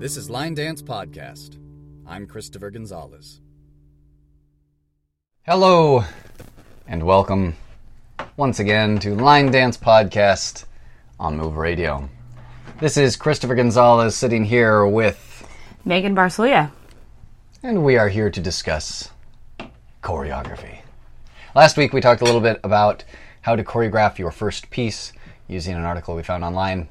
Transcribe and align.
This 0.00 0.16
is 0.16 0.30
Line 0.30 0.54
Dance 0.54 0.80
Podcast. 0.80 1.58
I'm 2.06 2.26
Christopher 2.26 2.70
Gonzalez. 2.70 3.42
Hello, 5.42 6.04
and 6.88 7.02
welcome 7.02 7.54
once 8.38 8.60
again 8.60 8.98
to 9.00 9.14
Line 9.14 9.50
Dance 9.50 9.76
Podcast 9.76 10.64
on 11.18 11.36
Move 11.36 11.58
Radio. 11.58 12.08
This 12.78 12.96
is 12.96 13.14
Christopher 13.14 13.54
Gonzalez 13.54 14.16
sitting 14.16 14.42
here 14.42 14.86
with, 14.86 15.46
Megan 15.84 16.16
Barcelia. 16.16 16.70
and 17.62 17.84
we 17.84 17.98
are 17.98 18.08
here 18.08 18.30
to 18.30 18.40
discuss 18.40 19.10
choreography. 20.02 20.78
Last 21.54 21.76
week 21.76 21.92
we 21.92 22.00
talked 22.00 22.22
a 22.22 22.24
little 22.24 22.40
bit 22.40 22.58
about 22.64 23.04
how 23.42 23.54
to 23.54 23.62
choreograph 23.62 24.16
your 24.16 24.30
first 24.30 24.70
piece 24.70 25.12
using 25.46 25.74
an 25.74 25.84
article 25.84 26.16
we 26.16 26.22
found 26.22 26.42
online. 26.42 26.88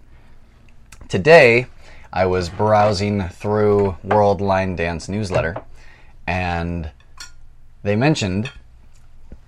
Today, 1.08 1.66
I 2.12 2.26
was 2.26 2.50
browsing 2.50 3.30
through 3.30 3.98
World 4.04 4.42
Line 4.42 4.76
Dance 4.76 5.10
newsletter, 5.10 5.56
and 6.28 6.92
they 7.84 7.96
mentioned 7.96 8.52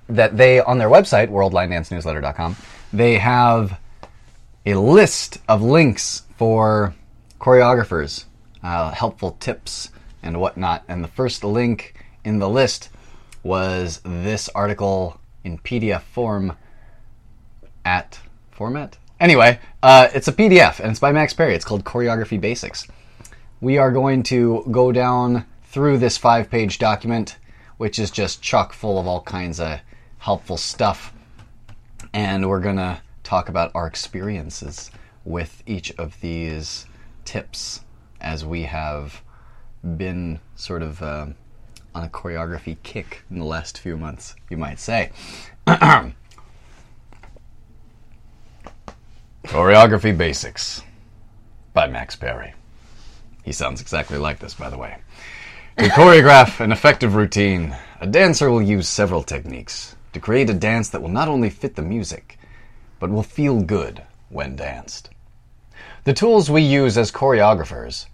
that 0.08 0.38
they 0.38 0.60
on 0.60 0.78
their 0.78 0.90
website 0.90 1.30
worldlinedancenewsletter.com 1.30 2.56
they 2.94 3.18
have 3.18 3.80
a 4.66 4.74
list 4.76 5.40
of 5.48 5.62
links 5.62 6.24
for 6.38 6.94
choreographers 7.40 8.26
uh, 8.64 8.92
helpful 8.92 9.38
tips 9.40 9.90
and 10.22 10.40
whatnot. 10.40 10.84
And 10.88 11.04
the 11.04 11.08
first 11.08 11.44
link 11.44 11.96
in 12.24 12.40
the 12.40 12.50
list 12.50 12.90
was 13.44 14.02
this 14.04 14.50
article 14.50 15.20
in 15.44 15.58
pdf 15.58 16.02
form 16.02 16.56
at 17.84 18.20
format 18.52 18.98
anyway 19.22 19.58
uh, 19.82 20.10
it's 20.14 20.28
a 20.28 20.34
pdf 20.34 20.80
and 20.82 20.92
it's 20.92 21.00
by 21.00 21.14
max 21.14 21.34
perry 21.34 21.56
it's 21.56 21.64
called 21.64 21.86
choreography 21.86 22.40
basics 22.40 22.86
we 23.62 23.78
are 23.78 23.92
going 23.92 24.24
to 24.24 24.66
go 24.72 24.92
down 24.92 25.46
through 25.64 26.00
this 26.00 26.18
five 26.18 26.50
page 26.50 26.80
document, 26.80 27.38
which 27.78 28.00
is 28.00 28.12
just 28.12 28.42
chock 28.42 28.74
full 28.74 29.00
of 29.00 29.08
all 29.08 29.22
kinds 29.22 29.60
of 29.60 29.80
helpful 30.18 30.58
stuff. 30.58 31.14
And 32.12 32.50
we're 32.50 32.60
going 32.60 32.78
to 32.78 33.00
talk 33.24 33.48
about 33.48 33.72
our 33.74 33.88
experiences 33.88 34.92
with 35.24 35.64
each 35.68 35.92
of 35.98 36.20
these 36.22 36.88
tips 37.24 37.82
as 38.20 38.44
we 38.44 38.64
have 38.64 39.22
been 39.96 40.40
sort 40.56 40.82
of 40.82 41.02
uh, 41.02 41.28
on 41.94 42.04
a 42.04 42.10
choreography 42.10 42.78
kick 42.84 43.24
in 43.30 43.38
the 43.38 43.46
last 43.46 43.78
few 43.78 43.96
months, 43.96 44.36
you 44.50 44.58
might 44.58 44.80
say. 44.80 45.12
Choreography 49.46 50.18
Basics 50.18 50.82
by 51.74 51.88
Max 51.88 52.16
Perry. 52.16 52.54
He 53.44 53.52
sounds 53.52 53.82
exactly 53.82 54.18
like 54.18 54.40
this, 54.40 54.54
by 54.54 54.70
the 54.70 54.78
way. 54.78 54.98
To 55.78 55.86
choreograph 55.86 56.60
an 56.62 56.72
effective 56.72 57.16
routine, 57.16 57.76
a 58.00 58.08
dancer 58.08 58.50
will 58.50 58.62
use 58.62 58.88
several 58.88 59.24
techniques 59.24 59.96
to 60.14 60.20
create 60.20 60.50
a 60.50 60.54
dance 60.54 60.90
that 60.90 61.02
will 61.02 61.10
not 61.10 61.28
only 61.28 61.50
fit 61.50 61.76
the 61.76 61.82
music, 61.82 62.38
but 63.00 63.10
will 63.10 63.24
feel 63.24 63.62
good 63.62 64.04
when 64.30 64.56
danced. 64.56 65.10
The 66.04 66.14
tools 66.14 66.50
we 66.50 66.62
use 66.62 66.98
as 66.98 67.12
choreographers 67.12 68.06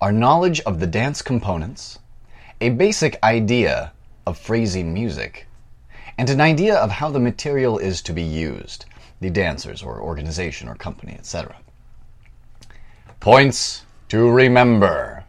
are 0.00 0.12
knowledge 0.12 0.60
of 0.60 0.80
the 0.80 0.86
dance 0.86 1.22
components, 1.22 1.98
a 2.60 2.70
basic 2.70 3.22
idea 3.22 3.92
of 4.26 4.38
phrasing 4.38 4.92
music, 4.92 5.46
and 6.18 6.30
an 6.30 6.40
idea 6.40 6.74
of 6.74 6.90
how 6.90 7.10
the 7.10 7.20
material 7.20 7.78
is 7.78 8.02
to 8.02 8.12
be 8.12 8.22
used, 8.22 8.86
the 9.20 9.30
dancers 9.30 9.82
or 9.82 10.00
organization 10.00 10.68
or 10.68 10.74
company, 10.74 11.14
etc. 11.18 11.56
Points 13.20 13.84
to 14.08 14.30
remember. 14.30 15.24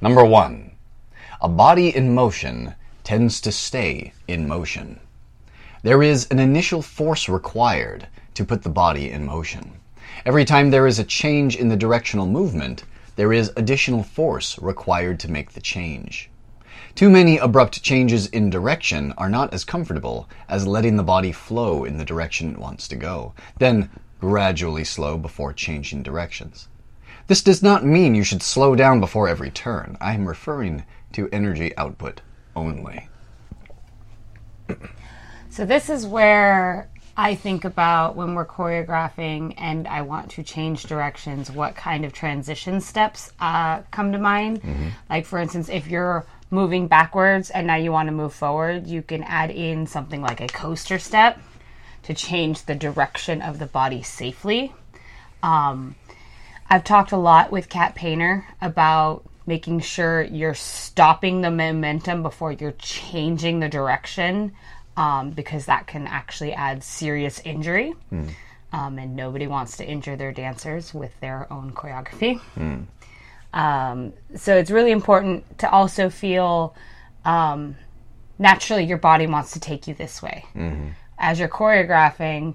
Number 0.00 0.24
one, 0.24 0.72
a 1.40 1.48
body 1.48 1.94
in 1.94 2.14
motion 2.14 2.74
tends 3.02 3.40
to 3.40 3.50
stay 3.50 4.12
in 4.28 4.46
motion. 4.46 5.00
There 5.82 6.02
is 6.02 6.26
an 6.30 6.38
initial 6.38 6.82
force 6.82 7.28
required 7.28 8.06
to 8.34 8.44
put 8.44 8.62
the 8.62 8.68
body 8.68 9.10
in 9.10 9.24
motion. 9.24 9.80
Every 10.26 10.44
time 10.44 10.70
there 10.70 10.86
is 10.86 10.98
a 10.98 11.04
change 11.04 11.56
in 11.56 11.68
the 11.68 11.76
directional 11.76 12.26
movement, 12.26 12.84
there 13.16 13.32
is 13.32 13.52
additional 13.56 14.02
force 14.02 14.58
required 14.58 15.18
to 15.20 15.30
make 15.30 15.52
the 15.52 15.60
change. 15.60 16.30
Too 16.94 17.08
many 17.08 17.38
abrupt 17.38 17.82
changes 17.82 18.26
in 18.26 18.50
direction 18.50 19.14
are 19.16 19.28
not 19.28 19.54
as 19.54 19.64
comfortable 19.64 20.28
as 20.48 20.66
letting 20.66 20.96
the 20.96 21.02
body 21.02 21.32
flow 21.32 21.84
in 21.84 21.96
the 21.98 22.04
direction 22.04 22.52
it 22.52 22.58
wants 22.58 22.88
to 22.88 22.96
go, 22.96 23.32
then 23.58 23.90
gradually 24.20 24.84
slow 24.84 25.16
before 25.16 25.52
changing 25.52 26.02
directions. 26.02 26.68
This 27.26 27.42
does 27.42 27.62
not 27.62 27.84
mean 27.84 28.14
you 28.14 28.24
should 28.24 28.42
slow 28.42 28.74
down 28.74 29.00
before 29.00 29.28
every 29.28 29.50
turn. 29.50 29.96
I 30.00 30.14
am 30.14 30.26
referring 30.26 30.84
to 31.12 31.28
energy 31.32 31.76
output 31.76 32.20
only. 32.54 33.08
So, 35.52 35.64
this 35.64 35.90
is 35.90 36.06
where 36.06 36.88
I 37.16 37.34
think 37.34 37.64
about 37.64 38.14
when 38.14 38.36
we're 38.36 38.46
choreographing 38.46 39.54
and 39.58 39.88
I 39.88 40.02
want 40.02 40.30
to 40.30 40.44
change 40.44 40.84
directions, 40.84 41.50
what 41.50 41.74
kind 41.74 42.04
of 42.04 42.12
transition 42.12 42.80
steps 42.80 43.32
uh, 43.40 43.82
come 43.90 44.12
to 44.12 44.18
mind. 44.18 44.62
Like, 45.10 45.26
for 45.26 45.40
instance, 45.40 45.68
if 45.68 45.88
you're 45.88 46.24
moving 46.50 46.88
backwards 46.88 47.50
and 47.50 47.66
now 47.66 47.76
you 47.76 47.92
want 47.92 48.08
to 48.08 48.12
move 48.12 48.34
forward, 48.34 48.86
you 48.86 49.02
can 49.02 49.22
add 49.22 49.50
in 49.50 49.86
something 49.86 50.20
like 50.20 50.40
a 50.40 50.48
coaster 50.48 50.98
step 50.98 51.38
to 52.02 52.14
change 52.14 52.64
the 52.64 52.74
direction 52.74 53.40
of 53.42 53.58
the 53.58 53.66
body 53.66 54.02
safely. 54.02 54.72
Um, 55.42 55.94
I've 56.68 56.84
talked 56.84 57.12
a 57.12 57.16
lot 57.16 57.50
with 57.50 57.68
Kat 57.68 57.94
Painter 57.94 58.46
about 58.60 59.24
making 59.46 59.80
sure 59.80 60.22
you're 60.22 60.54
stopping 60.54 61.40
the 61.40 61.50
momentum 61.50 62.22
before 62.22 62.52
you're 62.52 62.72
changing 62.72 63.58
the 63.60 63.68
direction 63.68 64.52
um, 64.96 65.30
because 65.30 65.66
that 65.66 65.86
can 65.86 66.06
actually 66.06 66.52
add 66.52 66.82
serious 66.84 67.40
injury. 67.44 67.94
Um, 68.72 68.98
and 68.98 69.16
nobody 69.16 69.48
wants 69.48 69.78
to 69.78 69.84
injure 69.84 70.14
their 70.14 70.30
dancers 70.30 70.94
with 70.94 71.18
their 71.20 71.52
own 71.52 71.72
choreography. 71.72 72.40
Um, 73.52 74.12
so 74.36 74.56
it's 74.56 74.70
really 74.70 74.92
important 74.92 75.58
to 75.58 75.70
also 75.70 76.08
feel 76.10 76.74
um, 77.24 77.76
naturally 78.38 78.84
your 78.84 78.98
body 78.98 79.26
wants 79.26 79.52
to 79.52 79.60
take 79.60 79.86
you 79.88 79.94
this 79.94 80.22
way. 80.22 80.44
As 81.18 81.38
you're 81.38 81.48
choreographing, 81.48 82.54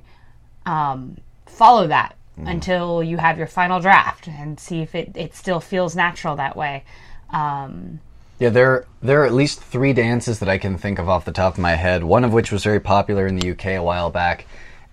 um, 0.65 1.17
follow 1.45 1.87
that 1.87 2.15
until 2.37 3.01
you 3.01 3.15
have 3.17 3.37
your 3.37 3.47
final 3.47 3.79
draft 3.79 4.27
and 4.27 4.59
see 4.59 4.81
if 4.81 4.93
it, 4.93 5.11
it 5.15 5.33
still 5.35 5.59
feels 5.61 5.95
natural 5.95 6.35
that 6.35 6.57
way. 6.57 6.83
Um, 7.29 8.01
Yeah, 8.39 8.49
there 8.49 8.85
there 9.01 9.21
are 9.21 9.25
at 9.25 9.33
least 9.33 9.61
three 9.61 9.93
dances 9.93 10.39
that 10.39 10.49
I 10.49 10.57
can 10.57 10.77
think 10.77 10.99
of 10.99 11.07
off 11.07 11.23
the 11.23 11.31
top 11.31 11.53
of 11.53 11.59
my 11.59 11.75
head. 11.75 12.03
One 12.03 12.25
of 12.25 12.33
which 12.33 12.51
was 12.51 12.63
very 12.63 12.81
popular 12.81 13.25
in 13.25 13.37
the 13.37 13.51
UK 13.51 13.65
a 13.67 13.79
while 13.83 14.09
back, 14.09 14.45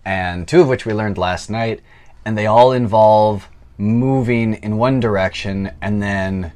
and 0.05 0.47
two 0.47 0.61
of 0.61 0.69
which 0.69 0.87
we 0.87 0.93
learned 0.93 1.19
last 1.19 1.51
night, 1.51 1.81
and 2.25 2.39
they 2.39 2.47
all 2.47 2.71
involve 2.73 3.49
moving 3.83 4.55
in 4.55 4.77
one 4.77 5.01
direction 5.01 5.73
and 5.83 6.01
then 6.01 6.53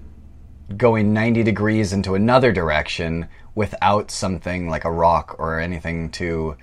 going 0.77 1.13
90 1.13 1.43
degrees 1.43 1.93
into 1.93 2.15
another 2.15 2.53
direction 2.53 3.27
without 3.57 4.13
something 4.13 4.69
like 4.69 4.85
a 4.85 4.91
rock 4.91 5.35
or 5.39 5.59
anything 5.59 6.09
to 6.11 6.57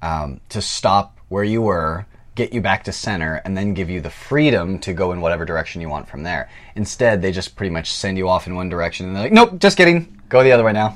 um, 0.00 0.40
to 0.48 0.62
stop 0.62 1.18
where 1.28 1.44
you 1.44 1.60
were, 1.60 2.06
get 2.34 2.52
you 2.52 2.60
back 2.62 2.84
to 2.84 2.92
center, 2.92 3.42
and 3.44 3.56
then 3.56 3.74
give 3.74 3.90
you 3.90 4.00
the 4.00 4.10
freedom 4.10 4.78
to 4.78 4.94
go 4.94 5.12
in 5.12 5.20
whatever 5.20 5.44
direction 5.44 5.80
you 5.82 5.88
want 5.88 6.08
from 6.08 6.22
there. 6.22 6.48
Instead, 6.76 7.20
they 7.20 7.32
just 7.32 7.56
pretty 7.56 7.70
much 7.70 7.92
send 7.92 8.16
you 8.16 8.28
off 8.28 8.46
in 8.46 8.54
one 8.54 8.68
direction, 8.68 9.06
and 9.06 9.16
they're 9.16 9.24
like, 9.24 9.32
"Nope, 9.32 9.58
just 9.58 9.76
kidding, 9.76 10.20
go 10.28 10.42
the 10.42 10.52
other 10.52 10.64
way 10.64 10.72
now," 10.72 10.94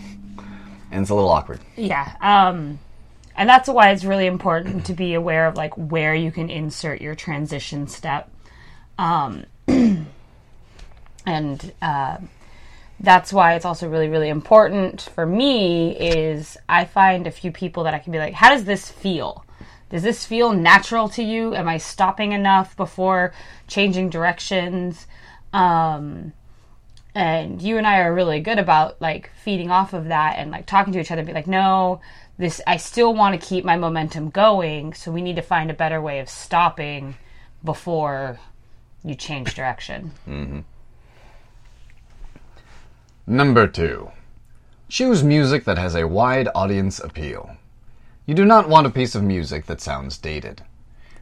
and 0.91 1.03
it's 1.03 1.11
a 1.11 1.15
little 1.15 1.31
awkward. 1.31 1.61
yeah. 1.77 2.13
Um, 2.23 2.79
and 3.37 3.49
that's 3.49 3.69
why 3.69 3.91
it's 3.91 4.05
really 4.05 4.27
important 4.27 4.87
to 4.87 4.95
be 4.95 5.15
aware 5.15 5.47
of 5.47 5.57
like 5.57 5.75
where 5.77 6.15
you 6.15 6.31
can 6.31 6.49
insert 6.49 7.01
your 7.03 7.15
transition 7.15 7.87
step. 7.87 8.31
Um, 9.01 9.47
and 11.27 11.73
uh, 11.81 12.19
that's 13.01 13.33
why 13.33 13.55
it's 13.55 13.65
also 13.65 13.89
really 13.89 14.09
really 14.09 14.29
important 14.29 15.01
for 15.01 15.25
me 15.25 15.97
is 15.97 16.59
i 16.69 16.85
find 16.85 17.27
a 17.27 17.31
few 17.31 17.51
people 17.51 17.85
that 17.85 17.95
i 17.95 17.99
can 17.99 18.13
be 18.13 18.19
like 18.19 18.35
how 18.35 18.51
does 18.51 18.65
this 18.65 18.91
feel? 18.91 19.45
Does 19.89 20.03
this 20.03 20.25
feel 20.27 20.53
natural 20.53 21.09
to 21.11 21.23
you? 21.23 21.55
Am 21.55 21.67
i 21.67 21.79
stopping 21.79 22.33
enough 22.33 22.77
before 22.77 23.33
changing 23.67 24.11
directions? 24.11 25.07
Um, 25.55 26.35
and 27.15 27.63
you 27.63 27.79
and 27.79 27.87
i 27.87 28.01
are 28.01 28.15
really 28.15 28.41
good 28.41 28.59
about 28.59 29.01
like 29.01 29.31
feeding 29.43 29.71
off 29.71 29.95
of 29.95 30.09
that 30.09 30.37
and 30.37 30.51
like 30.51 30.67
talking 30.67 30.93
to 30.93 31.01
each 31.01 31.11
other 31.11 31.25
be 31.25 31.33
like 31.33 31.47
no 31.47 32.01
this 32.39 32.61
i 32.67 32.77
still 32.77 33.15
want 33.15 33.41
to 33.41 33.49
keep 33.49 33.65
my 33.65 33.77
momentum 33.77 34.29
going 34.29 34.93
so 34.93 35.11
we 35.11 35.23
need 35.23 35.37
to 35.37 35.43
find 35.43 35.71
a 35.71 35.75
better 35.75 36.01
way 36.01 36.21
of 36.21 36.29
stopping 36.29 37.17
before 37.65 38.39
you 39.05 39.15
change 39.15 39.55
direction 39.55 40.13
mm-hmm. 40.29 40.61
Number 43.27 43.69
two, 43.69 44.11
choose 44.89 45.23
music 45.23 45.65
that 45.65 45.79
has 45.79 45.95
a 45.95 46.09
wide 46.09 46.49
audience 46.53 46.99
appeal. 46.99 47.57
You 48.27 48.35
do 48.35 48.45
not 48.45 48.69
want 48.69 48.89
a 48.89 48.91
piece 48.91 49.15
of 49.15 49.23
music 49.23 49.67
that 49.67 49.81
sounds 49.81 50.19
dated. 50.19 50.63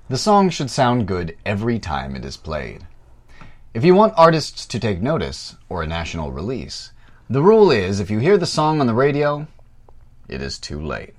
The 0.08 0.16
song 0.16 0.48
should 0.48 0.70
sound 0.70 1.06
good 1.06 1.36
every 1.44 1.78
time 1.78 2.16
it 2.16 2.24
is 2.24 2.38
played. 2.38 2.86
If 3.74 3.84
you 3.84 3.94
want 3.94 4.14
artists 4.16 4.64
to 4.64 4.80
take 4.80 5.02
notice, 5.02 5.56
or 5.68 5.82
a 5.82 5.86
national 5.86 6.32
release, 6.32 6.92
the 7.28 7.42
rule 7.42 7.70
is 7.70 8.00
if 8.00 8.10
you 8.10 8.20
hear 8.20 8.38
the 8.38 8.46
song 8.46 8.80
on 8.80 8.86
the 8.86 8.94
radio, 8.94 9.46
it 10.28 10.40
is 10.40 10.58
too 10.58 10.80
late. 10.80 11.12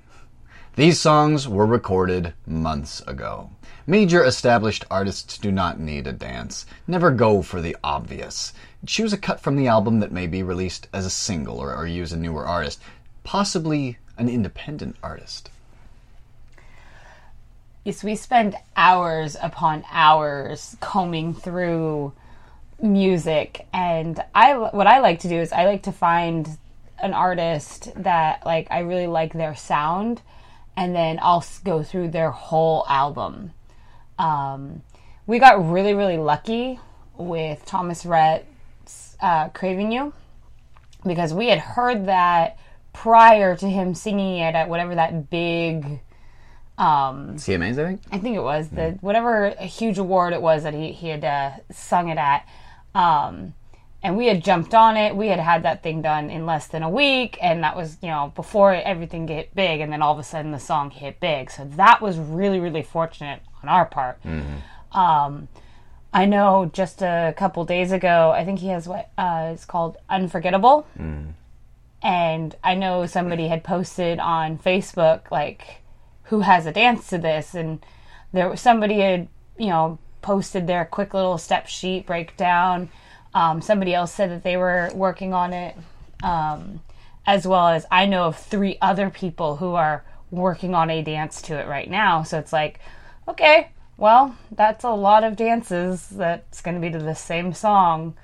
These 0.74 0.98
songs 0.98 1.46
were 1.46 1.66
recorded 1.66 2.34
months 2.48 3.00
ago. 3.06 3.50
Major 3.90 4.24
established 4.24 4.84
artists 4.88 5.36
do 5.36 5.50
not 5.50 5.80
need 5.80 6.06
a 6.06 6.12
dance. 6.12 6.64
Never 6.86 7.10
go 7.10 7.42
for 7.42 7.60
the 7.60 7.76
obvious. 7.82 8.52
Choose 8.86 9.12
a 9.12 9.18
cut 9.18 9.40
from 9.40 9.56
the 9.56 9.66
album 9.66 9.98
that 9.98 10.12
may 10.12 10.28
be 10.28 10.44
released 10.44 10.86
as 10.92 11.04
a 11.04 11.10
single 11.10 11.58
or, 11.58 11.74
or 11.74 11.88
use 11.88 12.12
a 12.12 12.16
newer 12.16 12.46
artist, 12.46 12.80
possibly 13.24 13.98
an 14.16 14.28
independent 14.28 14.94
artist. 15.02 15.50
Yes, 17.82 18.04
we 18.04 18.14
spend 18.14 18.54
hours 18.76 19.36
upon 19.42 19.82
hours 19.90 20.76
combing 20.78 21.34
through 21.34 22.12
music, 22.80 23.66
and 23.72 24.22
I 24.32 24.54
what 24.54 24.86
I 24.86 25.00
like 25.00 25.18
to 25.22 25.28
do 25.28 25.40
is 25.40 25.52
I 25.52 25.64
like 25.64 25.82
to 25.82 25.92
find 25.92 26.58
an 27.00 27.12
artist 27.12 27.90
that 27.96 28.46
like 28.46 28.68
I 28.70 28.82
really 28.82 29.08
like 29.08 29.32
their 29.32 29.56
sound, 29.56 30.22
and 30.76 30.94
then 30.94 31.18
I'll 31.20 31.44
go 31.64 31.82
through 31.82 32.10
their 32.10 32.30
whole 32.30 32.86
album. 32.88 33.50
Um, 34.20 34.82
we 35.26 35.38
got 35.38 35.70
really 35.70 35.94
really 35.94 36.18
lucky 36.18 36.78
with 37.16 37.64
Thomas 37.64 38.04
Rhett's 38.04 39.16
uh, 39.20 39.48
"Craving 39.48 39.92
You" 39.92 40.12
because 41.06 41.32
we 41.32 41.48
had 41.48 41.58
heard 41.58 42.06
that 42.06 42.58
prior 42.92 43.56
to 43.56 43.66
him 43.66 43.94
singing 43.94 44.38
it 44.38 44.54
at 44.54 44.68
whatever 44.68 44.94
that 44.94 45.30
big 45.30 46.00
um, 46.76 47.36
CMAs, 47.36 47.78
I 47.78 47.86
think. 47.86 48.00
I 48.12 48.18
think 48.18 48.36
it 48.36 48.42
was 48.42 48.68
the 48.68 48.98
whatever 49.00 49.50
huge 49.60 49.96
award 49.96 50.34
it 50.34 50.42
was 50.42 50.64
that 50.64 50.74
he 50.74 50.92
he 50.92 51.08
had 51.08 51.24
uh, 51.24 51.52
sung 51.72 52.10
it 52.10 52.18
at. 52.18 52.46
Um, 52.94 53.54
and 54.02 54.16
we 54.16 54.26
had 54.26 54.42
jumped 54.42 54.74
on 54.74 54.96
it. 54.98 55.16
We 55.16 55.28
had 55.28 55.38
had 55.38 55.62
that 55.62 55.82
thing 55.82 56.02
done 56.02 56.30
in 56.30 56.44
less 56.44 56.66
than 56.66 56.82
a 56.82 56.90
week, 56.90 57.38
and 57.40 57.64
that 57.64 57.74
was 57.74 57.96
you 58.02 58.08
know 58.08 58.32
before 58.36 58.74
everything 58.74 59.26
hit 59.28 59.54
big, 59.54 59.80
and 59.80 59.90
then 59.90 60.02
all 60.02 60.12
of 60.12 60.18
a 60.18 60.24
sudden 60.24 60.50
the 60.50 60.58
song 60.58 60.90
hit 60.90 61.20
big. 61.20 61.50
So 61.50 61.64
that 61.76 62.02
was 62.02 62.18
really 62.18 62.60
really 62.60 62.82
fortunate 62.82 63.40
on 63.62 63.68
our 63.68 63.84
part. 63.86 64.18
Um, 64.92 65.48
I 66.12 66.24
know 66.26 66.68
just 66.72 67.02
a 67.02 67.32
couple 67.36 67.64
days 67.64 67.92
ago, 67.92 68.32
I 68.34 68.44
think 68.44 68.58
he 68.58 68.68
has 68.68 68.88
what 68.88 69.10
uh, 69.16 69.50
it's 69.54 69.64
called 69.64 69.96
Unforgettable, 70.08 70.86
and 72.02 72.56
I 72.64 72.74
know 72.74 73.06
somebody 73.06 73.48
had 73.48 73.62
posted 73.62 74.18
on 74.18 74.58
Facebook 74.58 75.30
like 75.30 75.82
who 76.24 76.40
has 76.40 76.66
a 76.66 76.72
dance 76.72 77.08
to 77.08 77.18
this, 77.18 77.54
and 77.54 77.84
there 78.32 78.48
was 78.48 78.60
somebody 78.60 78.98
had 79.00 79.28
you 79.58 79.68
know 79.68 79.98
posted 80.22 80.66
their 80.66 80.84
quick 80.84 81.14
little 81.14 81.38
step 81.38 81.68
sheet 81.68 82.06
breakdown. 82.06 82.88
Um, 83.32 83.62
somebody 83.62 83.94
else 83.94 84.12
said 84.12 84.30
that 84.30 84.42
they 84.42 84.56
were 84.56 84.90
working 84.92 85.32
on 85.32 85.52
it, 85.52 85.76
um, 86.24 86.80
as 87.26 87.46
well 87.46 87.68
as 87.68 87.86
I 87.90 88.06
know 88.06 88.24
of 88.24 88.36
three 88.36 88.76
other 88.82 89.08
people 89.10 89.56
who 89.56 89.74
are 89.74 90.02
working 90.32 90.74
on 90.74 90.90
a 90.90 91.02
dance 91.02 91.40
to 91.42 91.54
it 91.58 91.68
right 91.68 91.88
now. 91.88 92.24
So 92.24 92.38
it's 92.38 92.52
like, 92.52 92.80
okay, 93.30 93.70
well, 93.96 94.36
that's 94.50 94.84
a 94.84 94.90
lot 94.90 95.24
of 95.24 95.36
dances 95.36 96.08
that's 96.08 96.60
going 96.60 96.74
to 96.74 96.80
be 96.80 96.90
to 96.90 96.98
the 96.98 97.14
same 97.14 97.52
song. 97.52 98.14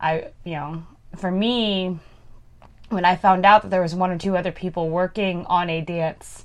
I, 0.00 0.28
you 0.44 0.54
know, 0.54 0.86
for 1.16 1.30
me, 1.30 1.98
when 2.88 3.04
I 3.04 3.16
found 3.16 3.44
out 3.44 3.62
that 3.62 3.70
there 3.70 3.82
was 3.82 3.94
one 3.94 4.10
or 4.10 4.18
two 4.18 4.36
other 4.36 4.52
people 4.52 4.90
working 4.90 5.44
on 5.46 5.70
a 5.70 5.80
dance 5.80 6.44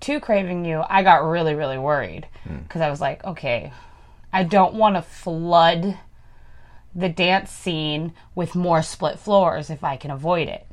to 0.00 0.20
Craving 0.20 0.64
You, 0.64 0.82
I 0.88 1.02
got 1.02 1.28
really, 1.28 1.54
really 1.54 1.78
worried 1.78 2.26
because 2.62 2.80
I 2.80 2.90
was 2.90 3.00
like, 3.00 3.24
okay, 3.24 3.72
I 4.32 4.42
don't 4.42 4.74
want 4.74 4.96
to 4.96 5.02
flood 5.02 5.98
the 6.94 7.08
dance 7.08 7.50
scene 7.50 8.12
with 8.34 8.54
more 8.54 8.82
split 8.82 9.18
floors 9.18 9.70
if 9.70 9.84
I 9.84 9.96
can 9.96 10.10
avoid 10.10 10.48
it. 10.48 10.66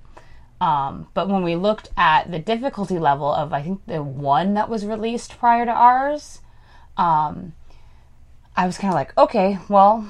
Um, 0.60 1.08
but 1.14 1.28
when 1.28 1.44
we 1.44 1.56
looked 1.56 1.90
at 1.98 2.32
the 2.32 2.40
difficulty 2.40 2.98
level 2.98 3.32
of, 3.32 3.52
I 3.52 3.62
think 3.62 3.86
the 3.86 4.02
one 4.02 4.54
that 4.54 4.70
was 4.70 4.86
released 4.86 5.38
prior 5.38 5.66
to 5.66 5.72
ours, 5.72 6.40
um, 6.98 7.54
I 8.56 8.66
was 8.66 8.78
kind 8.78 8.94
of 8.94 8.96
like, 8.96 9.18
okay, 9.18 9.60
well, 9.70 10.08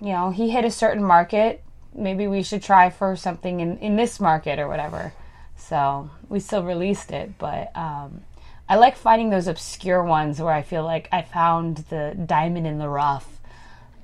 you 0.00 0.12
know, 0.12 0.30
he 0.30 0.50
hit 0.50 0.64
a 0.64 0.70
certain 0.70 1.04
market. 1.04 1.62
Maybe 1.94 2.26
we 2.26 2.42
should 2.42 2.62
try 2.62 2.90
for 2.90 3.16
something 3.16 3.60
in, 3.60 3.78
in 3.78 3.96
this 3.96 4.18
market 4.18 4.58
or 4.58 4.68
whatever. 4.68 5.12
So 5.56 6.10
we 6.28 6.40
still 6.40 6.64
released 6.64 7.10
it, 7.12 7.38
but 7.38 7.74
um, 7.76 8.22
I 8.68 8.76
like 8.76 8.96
finding 8.96 9.30
those 9.30 9.46
obscure 9.46 10.02
ones 10.02 10.40
where 10.40 10.52
I 10.52 10.62
feel 10.62 10.84
like 10.84 11.08
I 11.12 11.22
found 11.22 11.78
the 11.88 12.16
diamond 12.26 12.66
in 12.66 12.78
the 12.78 12.88
rough. 12.88 13.33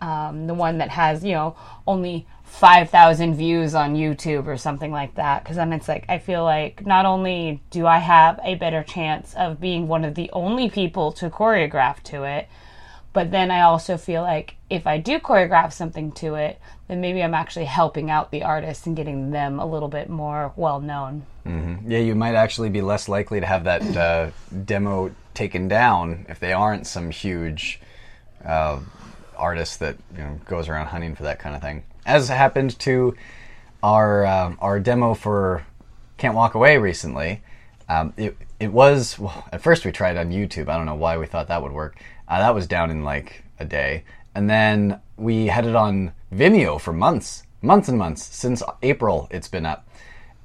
Um, 0.00 0.46
the 0.46 0.54
one 0.54 0.78
that 0.78 0.88
has, 0.90 1.22
you 1.22 1.32
know, 1.32 1.56
only 1.86 2.26
5,000 2.44 3.34
views 3.34 3.74
on 3.74 3.94
YouTube 3.94 4.46
or 4.46 4.56
something 4.56 4.90
like 4.90 5.14
that. 5.14 5.44
Because 5.44 5.56
then 5.56 5.72
it's 5.72 5.88
like, 5.88 6.04
I 6.08 6.18
feel 6.18 6.42
like 6.42 6.84
not 6.86 7.06
only 7.06 7.62
do 7.70 7.86
I 7.86 7.98
have 7.98 8.40
a 8.42 8.54
better 8.54 8.82
chance 8.82 9.34
of 9.34 9.60
being 9.60 9.88
one 9.88 10.04
of 10.04 10.14
the 10.14 10.30
only 10.32 10.68
people 10.68 11.12
to 11.12 11.30
choreograph 11.30 12.02
to 12.04 12.24
it, 12.24 12.48
but 13.12 13.30
then 13.30 13.50
I 13.50 13.62
also 13.62 13.96
feel 13.96 14.22
like 14.22 14.56
if 14.68 14.86
I 14.86 14.98
do 14.98 15.18
choreograph 15.18 15.72
something 15.72 16.12
to 16.12 16.34
it, 16.36 16.60
then 16.88 17.00
maybe 17.00 17.22
I'm 17.22 17.34
actually 17.34 17.64
helping 17.64 18.10
out 18.10 18.30
the 18.30 18.42
artist 18.42 18.86
and 18.86 18.96
getting 18.96 19.30
them 19.30 19.58
a 19.58 19.66
little 19.66 19.88
bit 19.88 20.08
more 20.08 20.52
well 20.56 20.80
known. 20.80 21.26
Yeah, 21.86 21.98
you 21.98 22.14
might 22.14 22.34
actually 22.34 22.68
be 22.68 22.82
less 22.82 23.08
likely 23.08 23.40
to 23.40 23.46
have 23.46 23.64
that 23.64 23.96
uh, 23.96 24.30
demo 24.64 25.14
taken 25.34 25.68
down 25.68 26.26
if 26.28 26.38
they 26.38 26.52
aren't 26.52 26.86
some 26.86 27.10
huge 27.10 27.80
uh, 28.44 28.78
artist 29.40 29.80
that 29.80 29.96
you 30.16 30.22
know 30.22 30.38
goes 30.46 30.68
around 30.68 30.86
hunting 30.86 31.14
for 31.14 31.24
that 31.24 31.38
kind 31.38 31.56
of 31.56 31.62
thing. 31.62 31.82
As 32.06 32.28
happened 32.28 32.78
to 32.80 33.14
our 33.82 34.24
uh, 34.24 34.54
our 34.60 34.80
demo 34.80 35.14
for 35.14 35.66
Can't 36.18 36.34
Walk 36.34 36.54
Away 36.54 36.78
recently. 36.78 37.42
Um, 37.88 38.12
it 38.16 38.36
it 38.58 38.72
was 38.72 39.18
well, 39.18 39.44
at 39.52 39.62
first 39.62 39.84
we 39.84 39.92
tried 39.92 40.16
on 40.16 40.30
YouTube. 40.30 40.68
I 40.68 40.76
don't 40.76 40.86
know 40.86 40.94
why 40.94 41.16
we 41.18 41.26
thought 41.26 41.48
that 41.48 41.62
would 41.62 41.72
work. 41.72 42.00
Uh, 42.28 42.38
that 42.38 42.54
was 42.54 42.66
down 42.66 42.90
in 42.90 43.04
like 43.04 43.42
a 43.58 43.64
day, 43.64 44.04
and 44.34 44.48
then 44.48 45.00
we 45.16 45.46
had 45.46 45.66
it 45.66 45.74
on 45.74 46.12
Vimeo 46.32 46.80
for 46.80 46.92
months, 46.92 47.42
months 47.62 47.88
and 47.88 47.98
months 47.98 48.24
since 48.24 48.62
April. 48.82 49.26
It's 49.30 49.48
been 49.48 49.66
up, 49.66 49.88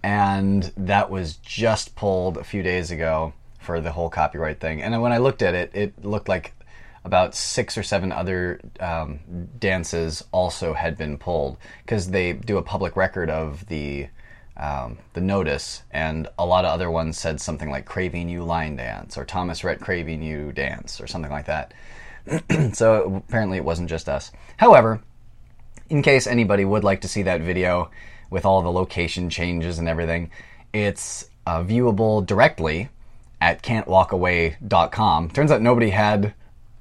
and 0.02 0.72
that 0.76 1.10
was 1.10 1.36
just 1.36 1.96
pulled 1.96 2.38
a 2.38 2.44
few 2.44 2.64
days 2.64 2.90
ago 2.90 3.34
for 3.60 3.82
the 3.82 3.92
whole 3.92 4.10
copyright 4.10 4.60
thing. 4.60 4.82
And 4.82 5.00
when 5.02 5.12
I 5.12 5.18
looked 5.18 5.42
at 5.42 5.54
it, 5.54 5.72
it 5.74 6.06
looked 6.06 6.30
like 6.30 6.54
about 7.06 7.36
six 7.36 7.78
or 7.78 7.84
seven 7.84 8.12
other 8.12 8.60
um, 8.80 9.20
dances 9.60 10.24
also 10.32 10.74
had 10.74 10.98
been 10.98 11.18
pulled 11.18 11.58
because 11.84 12.10
they 12.10 12.34
do 12.34 12.58
a 12.58 12.64
public 12.64 12.98
record 12.98 13.30
of 13.30 13.66
the 13.68 14.08
um, 14.58 14.98
the 15.14 15.22
notice, 15.22 15.84
and 15.92 16.30
a 16.40 16.46
lot 16.46 16.64
of 16.64 16.72
other 16.72 16.90
ones 16.90 17.18
said 17.18 17.40
something 17.40 17.70
like 17.70 17.86
"Craving 17.86 18.30
You 18.30 18.44
Line 18.44 18.76
Dance" 18.78 19.18
or 19.18 19.26
"Thomas 19.26 19.64
Rhett 19.64 19.82
Craving 19.82 20.24
You 20.24 20.52
Dance" 20.52 21.00
or 21.00 21.08
something 21.08 21.32
like 21.32 21.46
that. 21.46 21.74
so 22.74 23.24
apparently, 23.28 23.58
it 23.58 23.66
wasn't 23.66 23.90
just 23.90 24.10
us. 24.10 24.32
However, 24.58 25.02
in 25.90 26.02
case 26.02 26.26
anybody 26.26 26.66
would 26.66 26.84
like 26.84 27.02
to 27.02 27.08
see 27.08 27.22
that 27.24 27.42
video 27.42 27.92
with 28.30 28.46
all 28.46 28.62
the 28.62 28.72
location 28.72 29.30
changes 29.30 29.78
and 29.78 29.90
everything, 29.90 30.32
it's 30.74 31.30
uh, 31.46 31.62
viewable 31.62 32.26
directly 32.26 32.90
at 33.42 33.62
can'twalkaway.com. 33.62 35.30
Turns 35.30 35.52
out 35.52 35.62
nobody 35.62 35.90
had 35.90 36.34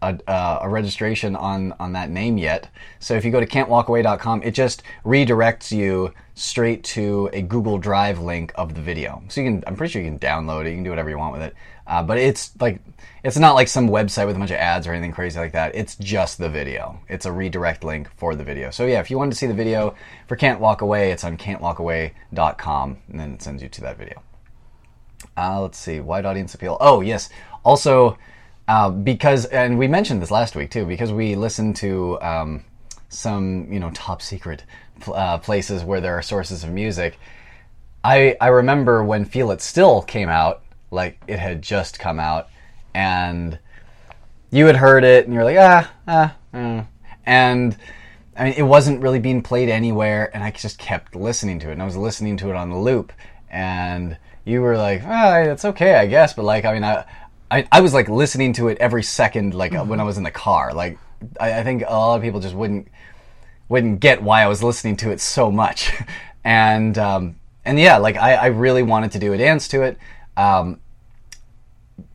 a, 0.04 0.30
uh, 0.30 0.58
a 0.62 0.68
registration 0.68 1.34
on, 1.36 1.72
on 1.80 1.92
that 1.92 2.10
name 2.10 2.36
yet. 2.36 2.68
So 2.98 3.14
if 3.14 3.24
you 3.24 3.30
go 3.30 3.40
to 3.40 3.46
can'twalkaway.com, 3.46 4.42
it 4.42 4.52
just 4.52 4.82
redirects 5.04 5.72
you 5.72 6.12
straight 6.34 6.84
to 6.84 7.30
a 7.32 7.42
Google 7.42 7.78
Drive 7.78 8.20
link 8.20 8.52
of 8.56 8.74
the 8.74 8.82
video. 8.82 9.22
So 9.28 9.40
you 9.40 9.50
can, 9.50 9.64
I'm 9.66 9.76
pretty 9.76 9.92
sure 9.92 10.02
you 10.02 10.10
can 10.10 10.18
download 10.18 10.66
it. 10.66 10.70
You 10.70 10.76
can 10.76 10.84
do 10.84 10.90
whatever 10.90 11.08
you 11.08 11.18
want 11.18 11.32
with 11.32 11.42
it. 11.42 11.54
Uh, 11.86 12.02
but 12.02 12.18
it's 12.18 12.58
like, 12.60 12.80
it's 13.22 13.38
not 13.38 13.54
like 13.54 13.68
some 13.68 13.88
website 13.88 14.26
with 14.26 14.36
a 14.36 14.38
bunch 14.38 14.50
of 14.50 14.56
ads 14.56 14.86
or 14.86 14.92
anything 14.92 15.12
crazy 15.12 15.38
like 15.38 15.52
that. 15.52 15.74
It's 15.74 15.96
just 15.96 16.38
the 16.38 16.48
video. 16.48 16.98
It's 17.08 17.26
a 17.26 17.32
redirect 17.32 17.84
link 17.84 18.08
for 18.16 18.34
the 18.34 18.44
video. 18.44 18.70
So 18.70 18.86
yeah, 18.86 19.00
if 19.00 19.10
you 19.10 19.18
wanted 19.18 19.32
to 19.32 19.36
see 19.36 19.46
the 19.46 19.54
video 19.54 19.94
for 20.26 20.36
Can't 20.36 20.60
Walk 20.60 20.82
Away, 20.82 21.12
it's 21.12 21.24
on 21.24 21.36
can'twalkaway.com 21.36 22.98
and 23.08 23.20
then 23.20 23.34
it 23.34 23.42
sends 23.42 23.62
you 23.62 23.68
to 23.68 23.80
that 23.82 23.98
video. 23.98 24.22
Uh, 25.36 25.62
let's 25.62 25.78
see, 25.78 26.00
wide 26.00 26.26
audience 26.26 26.54
appeal. 26.54 26.76
Oh 26.80 27.00
yes, 27.00 27.28
also 27.64 28.18
uh, 28.66 28.90
because 28.90 29.44
and 29.46 29.78
we 29.78 29.86
mentioned 29.86 30.22
this 30.22 30.30
last 30.30 30.56
week 30.56 30.70
too 30.70 30.86
because 30.86 31.12
we 31.12 31.34
listened 31.34 31.76
to 31.76 32.20
um, 32.22 32.64
some 33.08 33.70
you 33.70 33.78
know 33.78 33.90
top 33.90 34.22
secret 34.22 34.64
uh, 35.06 35.38
places 35.38 35.84
where 35.84 36.00
there 36.00 36.16
are 36.16 36.22
sources 36.22 36.64
of 36.64 36.70
music. 36.70 37.18
I 38.02 38.36
I 38.40 38.48
remember 38.48 39.04
when 39.04 39.24
Feel 39.24 39.50
It 39.50 39.60
Still 39.60 40.02
came 40.02 40.28
out, 40.28 40.62
like 40.90 41.20
it 41.26 41.38
had 41.38 41.62
just 41.62 41.98
come 41.98 42.18
out, 42.18 42.48
and 42.94 43.58
you 44.50 44.66
had 44.66 44.76
heard 44.76 45.04
it 45.04 45.26
and 45.26 45.34
you're 45.34 45.44
like 45.44 45.58
ah 45.58 45.90
ah, 46.08 46.36
mm. 46.54 46.86
and 47.26 47.76
I 48.36 48.44
mean 48.44 48.54
it 48.54 48.62
wasn't 48.62 49.02
really 49.02 49.18
being 49.18 49.42
played 49.42 49.68
anywhere, 49.68 50.30
and 50.34 50.42
I 50.42 50.50
just 50.50 50.78
kept 50.78 51.14
listening 51.14 51.58
to 51.60 51.68
it, 51.68 51.72
and 51.72 51.82
I 51.82 51.86
was 51.86 51.98
listening 51.98 52.38
to 52.38 52.48
it 52.48 52.56
on 52.56 52.70
the 52.70 52.78
loop, 52.78 53.12
and 53.50 54.16
you 54.46 54.62
were 54.62 54.78
like 54.78 55.02
ah 55.04 55.36
it's 55.38 55.66
okay 55.66 55.96
I 55.96 56.06
guess, 56.06 56.32
but 56.32 56.46
like 56.46 56.64
I 56.64 56.72
mean 56.72 56.84
I. 56.84 57.04
I, 57.50 57.66
I 57.70 57.80
was 57.80 57.94
like 57.94 58.08
listening 58.08 58.52
to 58.54 58.68
it 58.68 58.78
every 58.78 59.02
second, 59.02 59.54
like 59.54 59.72
when 59.72 60.00
I 60.00 60.04
was 60.04 60.18
in 60.18 60.24
the 60.24 60.30
car. 60.30 60.72
Like 60.72 60.98
I, 61.38 61.60
I 61.60 61.62
think 61.64 61.82
a 61.86 61.92
lot 61.92 62.16
of 62.16 62.22
people 62.22 62.40
just 62.40 62.54
wouldn't 62.54 62.88
wouldn't 63.68 64.00
get 64.00 64.22
why 64.22 64.42
I 64.42 64.46
was 64.46 64.62
listening 64.62 64.96
to 64.98 65.10
it 65.10 65.20
so 65.20 65.50
much. 65.50 65.92
and 66.44 66.96
um, 66.98 67.36
and 67.64 67.78
yeah, 67.78 67.98
like 67.98 68.16
I, 68.16 68.34
I 68.34 68.46
really 68.46 68.82
wanted 68.82 69.12
to 69.12 69.18
do 69.18 69.32
a 69.32 69.38
dance 69.38 69.68
to 69.68 69.82
it. 69.82 69.98
Um, 70.36 70.80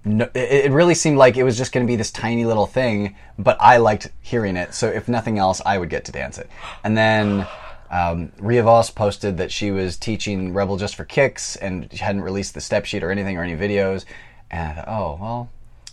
no, 0.05 0.25
it, 0.33 0.65
it 0.65 0.71
really 0.71 0.95
seemed 0.95 1.17
like 1.17 1.37
it 1.37 1.43
was 1.43 1.57
just 1.57 1.71
going 1.71 1.85
to 1.85 1.89
be 1.89 1.95
this 1.95 2.11
tiny 2.11 2.45
little 2.45 2.65
thing, 2.65 3.15
but 3.37 3.57
I 3.59 3.77
liked 3.77 4.09
hearing 4.21 4.57
it. 4.57 4.73
So 4.73 4.87
if 4.87 5.07
nothing 5.07 5.37
else, 5.37 5.61
I 5.65 5.77
would 5.77 5.89
get 5.89 6.05
to 6.05 6.11
dance 6.11 6.37
it. 6.37 6.49
And 6.83 6.97
then 6.97 7.47
um, 7.89 8.31
Ria 8.39 8.63
Vos 8.63 8.89
posted 8.89 9.37
that 9.37 9.51
she 9.51 9.71
was 9.71 9.97
teaching 9.97 10.53
Rebel 10.53 10.77
just 10.77 10.95
for 10.95 11.05
kicks 11.05 11.55
and 11.55 11.89
she 11.91 11.97
hadn't 11.97 12.21
released 12.21 12.53
the 12.53 12.61
step 12.61 12.85
sheet 12.85 13.03
or 13.03 13.11
anything 13.11 13.37
or 13.37 13.43
any 13.43 13.55
videos. 13.55 14.05
And 14.51 14.83
oh 14.87 15.17
well, 15.19 15.49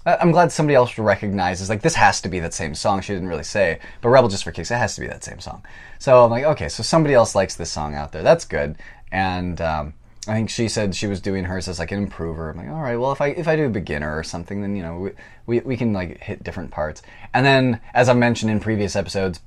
I'm 0.06 0.30
glad 0.30 0.52
somebody 0.52 0.76
else 0.76 0.96
recognizes 0.98 1.68
like 1.68 1.82
this 1.82 1.96
has 1.96 2.20
to 2.20 2.28
be 2.28 2.38
that 2.40 2.54
same 2.54 2.74
song. 2.74 3.00
She 3.00 3.12
didn't 3.12 3.28
really 3.28 3.42
say, 3.42 3.80
but 4.00 4.10
Rebel 4.10 4.28
just 4.28 4.44
for 4.44 4.52
kicks, 4.52 4.70
it 4.70 4.76
has 4.76 4.94
to 4.94 5.00
be 5.00 5.08
that 5.08 5.24
same 5.24 5.40
song. 5.40 5.64
So 5.98 6.24
I'm 6.24 6.30
like, 6.30 6.44
okay, 6.44 6.68
so 6.68 6.82
somebody 6.82 7.14
else 7.14 7.34
likes 7.34 7.56
this 7.56 7.72
song 7.72 7.94
out 7.94 8.12
there. 8.12 8.22
That's 8.22 8.44
good. 8.44 8.76
And 9.10 9.60
um, 9.60 9.94
I 10.28 10.34
think 10.34 10.50
she 10.50 10.68
said 10.68 10.94
she 10.94 11.06
was 11.06 11.20
doing 11.20 11.44
hers 11.44 11.68
as 11.68 11.78
like 11.78 11.90
an 11.92 11.98
improver. 11.98 12.50
I'm 12.50 12.56
like, 12.56 12.68
all 12.68 12.82
right, 12.82 12.96
well, 12.96 13.12
if 13.12 13.20
I 13.20 13.28
if 13.28 13.46
I 13.46 13.56
do 13.56 13.66
a 13.66 13.70
beginner 13.70 14.16
or 14.16 14.22
something, 14.22 14.60
then 14.60 14.76
you 14.76 14.82
know 14.82 14.98
we, 14.98 15.10
we, 15.46 15.60
we 15.60 15.76
can 15.76 15.92
like 15.92 16.18
hit 16.20 16.44
different 16.44 16.70
parts. 16.70 17.02
And 17.34 17.44
then, 17.44 17.80
as 17.92 18.08
I 18.08 18.12
mentioned 18.12 18.50
in 18.50 18.60
previous 18.60 18.96
episodes, 18.96 19.40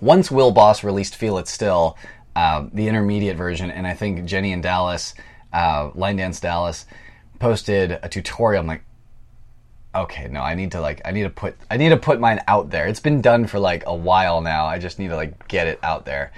once 0.00 0.30
Will 0.30 0.52
Boss 0.52 0.84
released 0.84 1.16
"Feel 1.16 1.38
It 1.38 1.48
Still," 1.48 1.96
uh, 2.36 2.66
the 2.72 2.86
intermediate 2.86 3.36
version, 3.36 3.70
and 3.70 3.86
I 3.86 3.94
think 3.94 4.24
Jenny 4.26 4.52
and 4.52 4.62
Dallas, 4.62 5.14
uh, 5.52 5.90
Line 5.94 6.16
Dance 6.16 6.38
Dallas, 6.38 6.86
posted 7.38 7.98
a 8.02 8.08
tutorial. 8.08 8.60
I'm 8.60 8.66
like, 8.66 8.82
okay, 9.94 10.28
no, 10.28 10.40
I 10.40 10.54
need 10.54 10.72
to 10.72 10.80
like 10.80 11.00
I 11.04 11.10
need 11.10 11.22
to 11.22 11.30
put 11.30 11.56
I 11.70 11.76
need 11.76 11.90
to 11.90 11.96
put 11.96 12.20
mine 12.20 12.40
out 12.46 12.70
there. 12.70 12.86
It's 12.86 13.00
been 13.00 13.20
done 13.20 13.46
for 13.46 13.58
like 13.58 13.84
a 13.86 13.94
while 13.94 14.40
now. 14.40 14.66
I 14.66 14.78
just 14.78 14.98
need 14.98 15.08
to 15.08 15.16
like 15.16 15.48
get 15.48 15.66
it 15.66 15.78
out 15.82 16.04
there. 16.04 16.32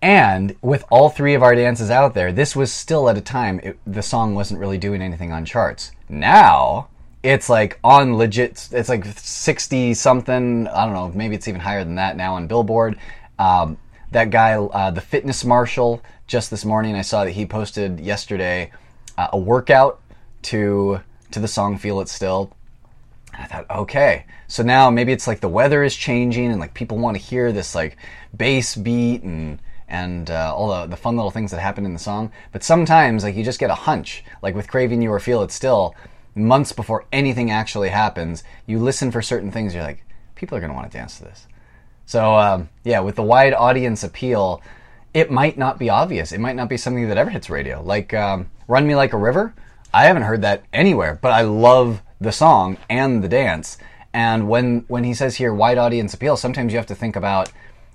And 0.00 0.56
with 0.62 0.84
all 0.90 1.10
three 1.10 1.34
of 1.34 1.44
our 1.44 1.54
dances 1.54 1.90
out 1.90 2.14
there, 2.14 2.32
this 2.32 2.56
was 2.56 2.72
still 2.72 3.08
at 3.08 3.16
a 3.16 3.20
time 3.20 3.60
it, 3.62 3.78
the 3.86 4.02
song 4.02 4.34
wasn't 4.34 4.58
really 4.58 4.78
doing 4.78 5.00
anything 5.00 5.32
on 5.32 5.44
charts. 5.44 5.92
Now 6.08 6.88
it's 7.22 7.48
like 7.48 7.78
on 7.84 8.16
legit. 8.16 8.68
It's 8.72 8.88
like 8.88 9.04
sixty 9.04 9.94
something. 9.94 10.66
I 10.68 10.84
don't 10.84 10.94
know. 10.94 11.12
Maybe 11.14 11.36
it's 11.36 11.46
even 11.46 11.60
higher 11.60 11.84
than 11.84 11.94
that 11.96 12.16
now 12.16 12.34
on 12.34 12.46
Billboard. 12.46 12.98
Um, 13.38 13.78
that 14.10 14.30
guy, 14.30 14.54
uh, 14.54 14.90
the 14.90 15.00
fitness 15.00 15.44
marshal, 15.44 16.02
just 16.26 16.50
this 16.50 16.64
morning 16.64 16.94
I 16.96 17.02
saw 17.02 17.24
that 17.24 17.30
he 17.30 17.46
posted 17.46 18.00
yesterday 18.00 18.70
uh, 19.16 19.28
a 19.32 19.38
workout 19.38 20.00
to 20.44 21.00
to 21.30 21.40
the 21.40 21.48
song 21.48 21.78
"Feel 21.78 22.00
It 22.00 22.08
Still." 22.08 22.52
I 23.38 23.46
thought, 23.46 23.70
okay, 23.70 24.26
so 24.46 24.62
now 24.62 24.90
maybe 24.90 25.12
it's 25.12 25.26
like 25.26 25.40
the 25.40 25.48
weather 25.48 25.82
is 25.82 25.96
changing 25.96 26.50
and 26.50 26.60
like 26.60 26.74
people 26.74 26.98
want 26.98 27.16
to 27.16 27.22
hear 27.22 27.50
this 27.50 27.74
like 27.74 27.96
bass 28.36 28.76
beat 28.76 29.22
and 29.22 29.58
and 29.88 30.30
uh, 30.30 30.54
all 30.54 30.68
the, 30.68 30.86
the 30.86 30.96
fun 30.96 31.16
little 31.16 31.30
things 31.30 31.50
that 31.50 31.60
happen 31.60 31.84
in 31.84 31.92
the 31.92 31.98
song. 31.98 32.32
But 32.50 32.64
sometimes 32.64 33.24
like 33.24 33.36
you 33.36 33.44
just 33.44 33.60
get 33.60 33.70
a 33.70 33.74
hunch, 33.74 34.24
like 34.42 34.54
with 34.54 34.68
"Craving 34.68 35.02
You" 35.02 35.12
or 35.12 35.20
"Feel 35.20 35.42
It 35.42 35.52
Still." 35.52 35.94
Months 36.34 36.72
before 36.72 37.04
anything 37.12 37.50
actually 37.50 37.90
happens, 37.90 38.42
you 38.66 38.78
listen 38.78 39.10
for 39.10 39.20
certain 39.20 39.50
things. 39.50 39.74
You're 39.74 39.82
like, 39.82 40.02
people 40.34 40.56
are 40.56 40.60
going 40.60 40.70
to 40.70 40.74
want 40.74 40.90
to 40.90 40.96
dance 40.96 41.18
to 41.18 41.24
this. 41.24 41.46
So 42.06 42.34
um, 42.36 42.70
yeah, 42.84 43.00
with 43.00 43.16
the 43.16 43.22
wide 43.22 43.52
audience 43.52 44.02
appeal, 44.02 44.62
it 45.12 45.30
might 45.30 45.58
not 45.58 45.78
be 45.78 45.90
obvious. 45.90 46.32
It 46.32 46.40
might 46.40 46.56
not 46.56 46.70
be 46.70 46.78
something 46.78 47.08
that 47.08 47.18
ever 47.18 47.30
hits 47.30 47.50
radio. 47.50 47.82
Like 47.82 48.14
um, 48.14 48.50
"Run 48.68 48.86
Me 48.86 48.94
Like 48.94 49.12
a 49.12 49.18
River." 49.18 49.54
I 49.92 50.04
haven't 50.04 50.22
heard 50.22 50.42
that 50.42 50.64
anywhere, 50.72 51.18
but 51.20 51.32
I 51.32 51.42
love 51.42 52.02
the 52.20 52.32
song 52.32 52.78
and 52.88 53.22
the 53.22 53.28
dance. 53.28 53.78
And 54.14 54.48
when 54.48 54.84
when 54.88 55.04
he 55.04 55.14
says 55.14 55.36
here 55.36 55.54
wide 55.54 55.78
audience 55.78 56.14
appeal, 56.14 56.36
sometimes 56.36 56.72
you 56.72 56.78
have 56.78 56.86
to 56.86 56.94
think 56.94 57.16
about 57.16 57.50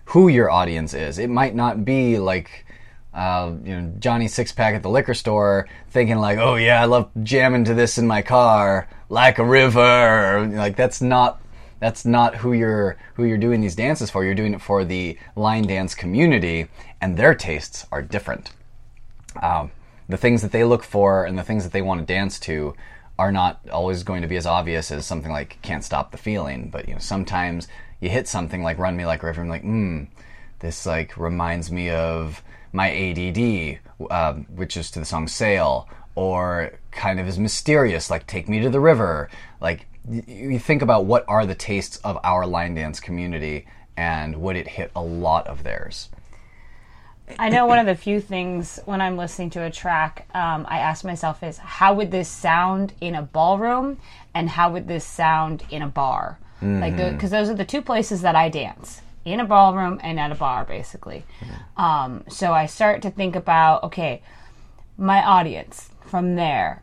who 0.05 0.27
your 0.27 0.49
audience 0.49 0.93
is. 0.93 1.19
It 1.19 1.29
might 1.29 1.55
not 1.55 1.85
be 1.85 2.17
like 2.19 2.65
uh, 3.13 3.53
you 3.63 3.79
know 3.79 3.93
Johnny 3.99 4.25
Sixpack 4.25 4.75
at 4.75 4.83
the 4.83 4.89
liquor 4.89 5.13
store 5.13 5.67
thinking 5.89 6.17
like, 6.17 6.37
oh 6.37 6.55
yeah, 6.55 6.81
I 6.81 6.85
love 6.85 7.09
jamming 7.23 7.65
to 7.65 7.73
this 7.73 7.97
in 7.97 8.07
my 8.07 8.21
car 8.21 8.87
like 9.09 9.39
a 9.39 9.45
river. 9.45 10.47
Like 10.53 10.75
that's 10.75 11.01
not 11.01 11.41
that's 11.79 12.05
not 12.05 12.35
who 12.35 12.53
you're 12.53 12.97
who 13.15 13.23
you're 13.23 13.37
doing 13.37 13.61
these 13.61 13.75
dances 13.75 14.09
for. 14.09 14.23
You're 14.23 14.35
doing 14.35 14.53
it 14.53 14.61
for 14.61 14.83
the 14.83 15.17
line 15.35 15.67
dance 15.67 15.93
community, 15.93 16.67
and 17.01 17.17
their 17.17 17.35
tastes 17.35 17.85
are 17.91 18.01
different. 18.01 18.51
Um, 19.41 19.71
the 20.09 20.17
things 20.17 20.41
that 20.41 20.51
they 20.51 20.63
look 20.63 20.83
for 20.83 21.25
and 21.25 21.37
the 21.37 21.43
things 21.43 21.63
that 21.63 21.73
they 21.73 21.81
want 21.81 21.99
to 21.99 22.13
dance 22.13 22.39
to 22.39 22.73
are 23.19 23.31
not 23.31 23.59
always 23.71 24.03
going 24.03 24.21
to 24.21 24.27
be 24.27 24.35
as 24.37 24.45
obvious 24.45 24.91
as 24.91 25.05
something 25.05 25.31
like 25.31 25.59
"Can't 25.61 25.83
Stop 25.83 26.11
the 26.11 26.17
Feeling." 26.17 26.69
But 26.69 26.87
you 26.87 26.93
know, 26.93 26.99
sometimes 26.99 27.67
you 27.99 28.09
hit 28.09 28.27
something 28.27 28.63
like 28.63 28.77
"Run 28.77 28.95
Me 28.95 29.05
Like 29.05 29.23
a 29.23 29.27
River" 29.27 29.41
and 29.41 29.49
like, 29.49 29.63
hmm, 29.63 30.03
this 30.59 30.85
like 30.85 31.17
reminds 31.17 31.71
me 31.71 31.89
of 31.89 32.43
my 32.71 32.91
ADD, 32.91 33.79
um, 34.11 34.45
which 34.55 34.77
is 34.77 34.91
to 34.91 34.99
the 34.99 35.05
song 35.05 35.27
"Sail," 35.27 35.89
or 36.15 36.73
kind 36.91 37.19
of 37.19 37.27
is 37.27 37.39
mysterious, 37.39 38.09
like 38.09 38.27
"Take 38.27 38.47
Me 38.47 38.59
to 38.59 38.69
the 38.69 38.79
River." 38.79 39.29
Like 39.59 39.87
y- 40.05 40.23
you 40.27 40.59
think 40.59 40.81
about 40.81 41.05
what 41.05 41.25
are 41.27 41.45
the 41.45 41.55
tastes 41.55 41.97
of 41.97 42.19
our 42.23 42.45
line 42.45 42.75
dance 42.75 42.99
community, 42.99 43.65
and 43.95 44.37
would 44.37 44.55
it 44.55 44.67
hit 44.67 44.91
a 44.95 45.01
lot 45.01 45.47
of 45.47 45.63
theirs? 45.63 46.09
I 47.39 47.49
know 47.49 47.65
one 47.65 47.79
of 47.79 47.85
the 47.85 47.95
few 47.95 48.21
things 48.21 48.79
when 48.85 49.01
I'm 49.01 49.17
listening 49.17 49.49
to 49.51 49.63
a 49.63 49.71
track, 49.71 50.27
um, 50.33 50.65
I 50.69 50.79
ask 50.79 51.03
myself 51.03 51.43
is 51.43 51.57
how 51.57 51.93
would 51.93 52.09
this 52.11 52.29
sound 52.29 52.93
in 53.01 53.15
a 53.15 53.21
ballroom, 53.21 53.97
and 54.33 54.49
how 54.49 54.71
would 54.71 54.87
this 54.87 55.05
sound 55.05 55.63
in 55.69 55.81
a 55.81 55.87
bar? 55.87 56.39
Like, 56.81 56.95
because 56.95 57.31
those 57.31 57.49
are 57.49 57.53
the 57.53 57.65
two 57.65 57.81
places 57.81 58.21
that 58.21 58.35
I 58.35 58.49
dance 58.49 59.01
in 59.25 59.39
a 59.39 59.45
ballroom 59.45 59.99
and 60.01 60.19
at 60.19 60.31
a 60.31 60.35
bar, 60.35 60.63
basically. 60.65 61.25
Um, 61.75 62.23
so 62.29 62.53
I 62.53 62.65
start 62.65 63.01
to 63.03 63.11
think 63.11 63.35
about 63.35 63.83
okay, 63.83 64.21
my 64.97 65.23
audience 65.23 65.89
from 66.05 66.35
there. 66.35 66.81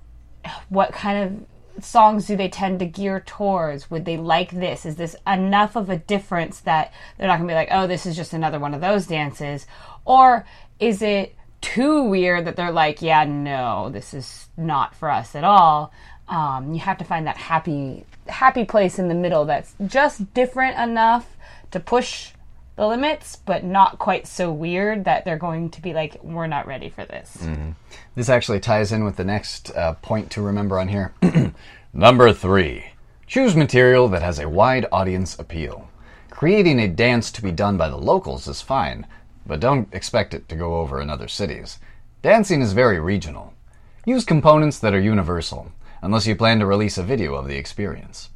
What 0.69 0.93
kind 0.93 1.47
of 1.79 1.85
songs 1.85 2.27
do 2.27 2.37
they 2.37 2.49
tend 2.49 2.79
to 2.79 2.87
gear 2.87 3.21
towards? 3.25 3.91
Would 3.91 4.05
they 4.05 4.17
like 4.17 4.51
this? 4.51 4.87
Is 4.87 4.97
this 4.97 5.17
enough 5.27 5.75
of 5.75 5.91
a 5.91 5.97
difference 5.97 6.61
that 6.61 6.93
they're 7.17 7.27
not 7.27 7.39
going 7.39 7.49
to 7.49 7.53
be 7.53 7.57
like, 7.57 7.69
oh, 7.73 7.87
this 7.87 8.07
is 8.07 8.15
just 8.15 8.33
another 8.33 8.61
one 8.61 8.75
of 8.75 8.81
those 8.81 9.07
dances? 9.07 9.67
Or 10.05 10.45
is 10.79 11.03
it 11.03 11.35
too 11.61 12.03
weird 12.05 12.45
that 12.47 12.57
they're 12.57 12.71
like, 12.71 13.03
yeah, 13.03 13.25
no, 13.25 13.91
this 13.91 14.15
is 14.15 14.49
not 14.57 14.95
for 14.95 15.11
us 15.11 15.35
at 15.35 15.45
all? 15.45 15.93
Um, 16.29 16.73
you 16.73 16.81
have 16.81 16.99
to 16.99 17.05
find 17.05 17.27
that 17.27 17.37
happy, 17.37 18.05
happy 18.27 18.65
place 18.65 18.99
in 18.99 19.09
the 19.09 19.15
middle 19.15 19.45
that's 19.45 19.75
just 19.87 20.33
different 20.35 20.79
enough 20.79 21.37
to 21.71 21.81
push 21.81 22.33
the 22.77 22.87
limits, 22.87 23.37
but 23.37 23.63
not 23.63 23.99
quite 23.99 24.27
so 24.27 24.51
weird 24.53 25.05
that 25.05 25.25
they're 25.25 25.39
going 25.39 25.71
to 25.71 25.81
be 25.81 25.93
like, 25.93 26.23
we're 26.23 26.47
not 26.47 26.67
ready 26.67 26.89
for 26.89 27.05
this. 27.05 27.47
This 28.15 28.29
actually 28.29 28.61
ties 28.61 28.91
in 28.91 29.05
with 29.05 29.17
the 29.17 29.25
next 29.25 29.71
uh, 29.77 29.95
point 29.95 30.31
to 30.33 30.43
remember 30.43 30.79
on 30.79 30.89
here. 30.89 31.15
Number 31.93 32.33
three 32.33 32.87
choose 33.27 33.57
material 33.57 34.09
that 34.09 34.23
has 34.23 34.39
a 34.39 34.49
wide 34.49 34.87
audience 34.93 35.39
appeal. 35.39 35.89
Creating 36.31 36.81
a 36.81 36.89
dance 36.89 37.31
to 37.33 37.43
be 37.43 37.53
done 37.53 37.77
by 37.77 37.89
the 37.89 37.97
locals 37.97 38.47
is 38.49 38.61
fine, 38.61 39.07
but 39.47 39.61
don't 39.61 39.93
expect 39.93 40.35
it 40.35 40.49
to 40.49 40.57
go 40.57 40.77
over 40.77 41.01
in 41.01 41.11
other 41.11 41.29
cities. 41.29 41.79
Dancing 42.23 42.63
is 42.63 42.73
very 42.73 42.99
regional. 42.99 43.55
Use 44.07 44.25
components 44.25 44.79
that 44.79 44.95
are 44.95 45.01
universal, 45.01 45.73
unless 46.03 46.27
you 46.27 46.37
plan 46.37 46.59
to 46.61 46.67
release 46.67 46.99
a 46.99 47.03
video 47.03 47.35
of 47.35 47.49
the 47.49 47.57
experience. 47.57 48.31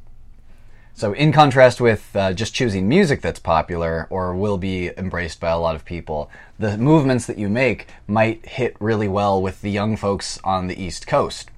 So, 0.99 1.13
in 1.13 1.31
contrast 1.31 1.79
with 1.79 2.13
uh, 2.13 2.33
just 2.33 2.53
choosing 2.53 2.89
music 2.89 3.21
that's 3.21 3.39
popular 3.39 4.05
or 4.09 4.35
will 4.35 4.57
be 4.57 4.91
embraced 4.97 5.39
by 5.39 5.49
a 5.49 5.57
lot 5.57 5.75
of 5.75 5.85
people, 5.85 6.29
the 6.57 6.77
movements 6.77 7.25
that 7.27 7.37
you 7.37 7.47
make 7.47 7.87
might 8.05 8.45
hit 8.45 8.75
really 8.81 9.07
well 9.07 9.41
with 9.41 9.61
the 9.61 9.71
young 9.71 9.95
folks 9.95 10.39
on 10.43 10.67
the 10.67 10.77
East 10.77 11.07
Coast. 11.07 11.51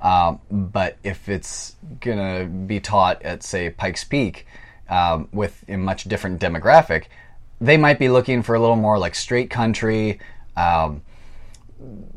Um, 0.00 0.38
but 0.50 0.98
if 1.02 1.28
it's 1.28 1.74
gonna 2.00 2.44
be 2.44 2.78
taught 2.78 3.20
at, 3.22 3.42
say, 3.42 3.68
Pikes 3.70 4.04
Peak 4.04 4.46
um, 4.88 5.28
with 5.32 5.64
a 5.66 5.76
much 5.76 6.04
different 6.04 6.40
demographic, 6.40 7.06
they 7.60 7.76
might 7.76 7.98
be 7.98 8.08
looking 8.08 8.42
for 8.42 8.54
a 8.54 8.60
little 8.60 8.76
more 8.76 8.98
like 8.98 9.14
straight 9.14 9.50
country, 9.50 10.18
um, 10.56 11.02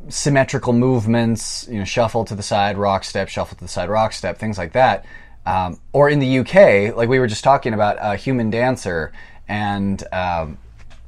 symmetrical 0.09 0.73
movements, 0.73 1.67
you 1.69 1.79
know, 1.79 1.85
shuffle 1.85 2.25
to 2.25 2.35
the 2.35 2.43
side, 2.43 2.77
rock 2.77 3.03
step, 3.03 3.29
shuffle 3.29 3.57
to 3.57 3.63
the 3.63 3.69
side, 3.69 3.89
rock 3.89 4.13
step, 4.13 4.37
things 4.37 4.57
like 4.57 4.73
that. 4.73 5.05
Um, 5.45 5.79
or 5.93 6.09
in 6.09 6.19
the 6.19 6.39
UK, 6.39 6.95
like 6.95 7.07
we 7.07 7.19
were 7.19 7.27
just 7.27 7.43
talking 7.43 7.73
about, 7.73 7.97
uh, 7.99 8.15
Human 8.17 8.49
Dancer 8.49 9.13
and 9.47 10.03
um, 10.11 10.57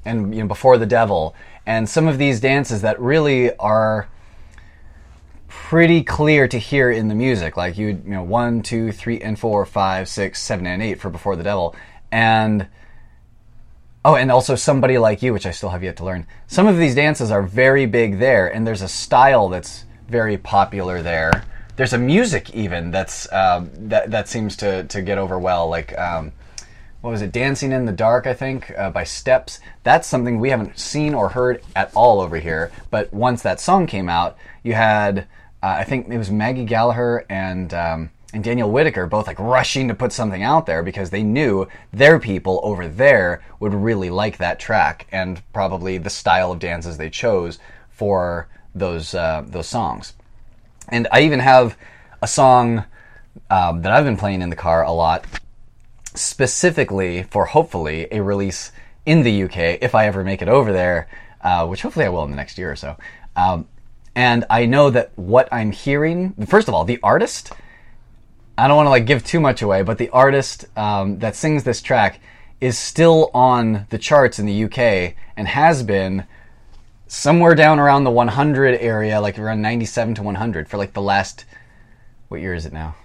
and 0.06 0.34
you 0.34 0.42
know 0.42 0.48
Before 0.48 0.78
the 0.78 0.86
Devil, 0.86 1.36
and 1.66 1.88
some 1.90 2.08
of 2.08 2.18
these 2.18 2.40
dances 2.40 2.82
that 2.82 3.00
really 3.00 3.56
are 3.58 4.08
pretty 5.48 6.04
clear 6.04 6.48
to 6.48 6.58
hear 6.58 6.90
in 6.90 7.10
the 7.10 7.16
music. 7.16 7.58
Like 7.58 7.78
you, 7.78 7.88
you 7.88 8.12
know, 8.12 8.24
one, 8.24 8.62
two, 8.62 8.92
three, 8.92 9.20
and 9.20 9.38
four, 9.38 9.66
five, 9.66 10.08
six, 10.08 10.42
seven, 10.42 10.66
and 10.66 10.82
eight 10.82 11.00
for 11.00 11.10
Before 11.10 11.36
the 11.36 11.44
Devil, 11.44 11.76
and 12.12 12.68
Oh, 14.06 14.16
and 14.16 14.32
also 14.32 14.56
somebody 14.56 14.98
like 14.98 15.22
you, 15.22 15.34
which 15.34 15.46
I 15.46 15.52
still 15.52 15.70
have 15.70 15.84
yet 15.84 15.98
to 15.98 16.06
learn. 16.06 16.26
Some 16.48 16.68
of 16.68 16.78
these 16.78 16.96
dances 16.96 17.32
are 17.32 17.44
very 17.44 17.86
big 17.86 18.20
there, 18.20 18.48
and 18.48 18.66
there's 18.66 18.82
a 18.82 18.88
style 18.88 19.50
that's 19.50 19.86
very 20.08 20.38
popular 20.38 21.02
there. 21.02 21.44
There's 21.76 21.94
a 21.94 21.98
music 21.98 22.50
even 22.56 22.92
that's 22.92 23.32
um, 23.34 23.70
that 23.90 24.12
that 24.12 24.30
seems 24.30 24.56
to 24.58 24.86
to 24.86 25.02
get 25.02 25.18
over 25.18 25.38
well. 25.38 25.68
Like 25.70 25.98
um, 25.98 26.32
what 27.02 27.12
was 27.12 27.22
it, 27.22 27.32
Dancing 27.32 27.72
in 27.72 27.86
the 27.86 27.92
Dark, 27.92 28.26
I 28.26 28.34
think, 28.34 28.72
uh, 28.78 28.90
by 28.90 29.04
Steps. 29.04 29.60
That's 29.84 30.08
something 30.08 30.40
we 30.40 30.50
haven't 30.50 30.80
seen 30.80 31.14
or 31.14 31.30
heard 31.30 31.62
at 31.76 31.92
all 31.94 32.22
over 32.22 32.38
here. 32.38 32.72
But 32.90 33.14
once 33.14 33.42
that 33.44 33.60
song 33.60 33.88
came 33.88 34.10
out, 34.10 34.38
you 34.64 34.74
had, 34.74 35.20
uh, 35.64 35.76
I 35.80 35.84
think 35.84 36.10
it 36.10 36.18
was 36.18 36.32
Maggie 36.32 36.66
Gallagher 36.66 37.26
and. 37.30 37.74
Um, 37.74 38.10
and 38.34 38.44
Daniel 38.44 38.72
Whittaker 38.72 39.08
both 39.08 39.28
like 39.28 39.40
rushing 39.40 39.88
to 39.88 39.96
put 39.96 40.12
something 40.12 40.44
out 40.44 40.66
there 40.66 40.84
because 40.84 41.10
they 41.10 41.24
knew 41.24 41.68
their 41.92 42.20
people 42.20 42.60
over 42.64 42.88
there 42.88 43.42
would 43.60 43.74
really 43.74 44.10
like 44.10 44.38
that 44.38 44.60
track 44.60 45.08
and 45.12 45.42
probably 45.52 45.98
the 45.98 46.10
style 46.10 46.52
of 46.52 46.60
dances 46.60 46.98
they 46.98 47.10
chose 47.10 47.58
for 47.90 48.48
those 48.76 49.16
uh, 49.16 49.44
those 49.48 49.68
songs. 49.68 50.14
And 50.90 51.08
I 51.12 51.22
even 51.22 51.40
have 51.40 51.76
a 52.22 52.28
song 52.28 52.86
um, 53.50 53.82
that 53.82 53.92
I've 53.92 54.06
been 54.06 54.18
playing 54.18 54.42
in 54.42 54.50
the 54.50 54.56
car 54.56 54.84
a 54.84 54.92
lot, 54.92 55.26
specifically 56.14 57.24
for 57.24 57.46
hopefully 57.46 58.08
a 58.12 58.22
release 58.22 58.72
in 59.06 59.24
the 59.24 59.44
UK 59.44 59.80
if 59.82 59.96
I 59.96 60.06
ever 60.06 60.24
make 60.24 60.42
it 60.42 60.48
over 60.48 60.72
there, 60.72 61.08
uh, 61.42 61.66
which 61.66 61.82
hopefully 61.82 62.06
I 62.06 62.10
will 62.10 62.24
in 62.24 62.32
the 62.32 62.38
next 62.38 62.58
year 62.58 62.72
or 62.72 62.76
so. 62.76 62.96
Um, 63.36 63.68
and 64.16 64.46
I 64.50 64.66
know 64.66 64.90
that 64.90 65.12
what 65.16 65.48
I'm 65.52 65.72
hearing, 65.72 66.34
first 66.48 66.68
of 66.68 66.74
all, 66.74 66.84
the 66.84 67.00
artist 67.02 67.54
I 68.60 68.68
don't 68.68 68.78
want 68.78 68.88
to 68.88 68.92
like 68.92 69.06
give 69.06 69.24
too 69.24 69.40
much 69.40 69.62
away, 69.62 69.84
but 69.84 69.98
the 69.98 70.10
artist 70.10 70.66
um, 70.78 71.20
that 71.20 71.36
sings 71.36 71.64
this 71.64 71.82
track 71.82 72.20
is 72.60 72.78
still 72.78 73.32
on 73.34 73.88
the 73.90 73.98
charts 73.98 74.38
in 74.38 74.46
the 74.46 74.64
UK 74.66 75.16
and 75.38 75.48
has 75.48 75.82
been 75.82 76.26
somewhere 77.08 77.56
down 77.56 77.80
around 77.80 78.04
the 78.04 78.12
100 78.12 78.80
area, 78.80 79.22
like 79.22 79.40
around 79.40 79.62
97 79.62 80.16
to 80.16 80.24
100 80.24 80.68
for 80.68 80.78
like 80.78 80.94
the 80.94 81.02
last 81.02 81.46
what 82.28 82.42
year 82.42 82.54
is 82.54 82.66
it 82.66 82.74
now? 82.74 82.96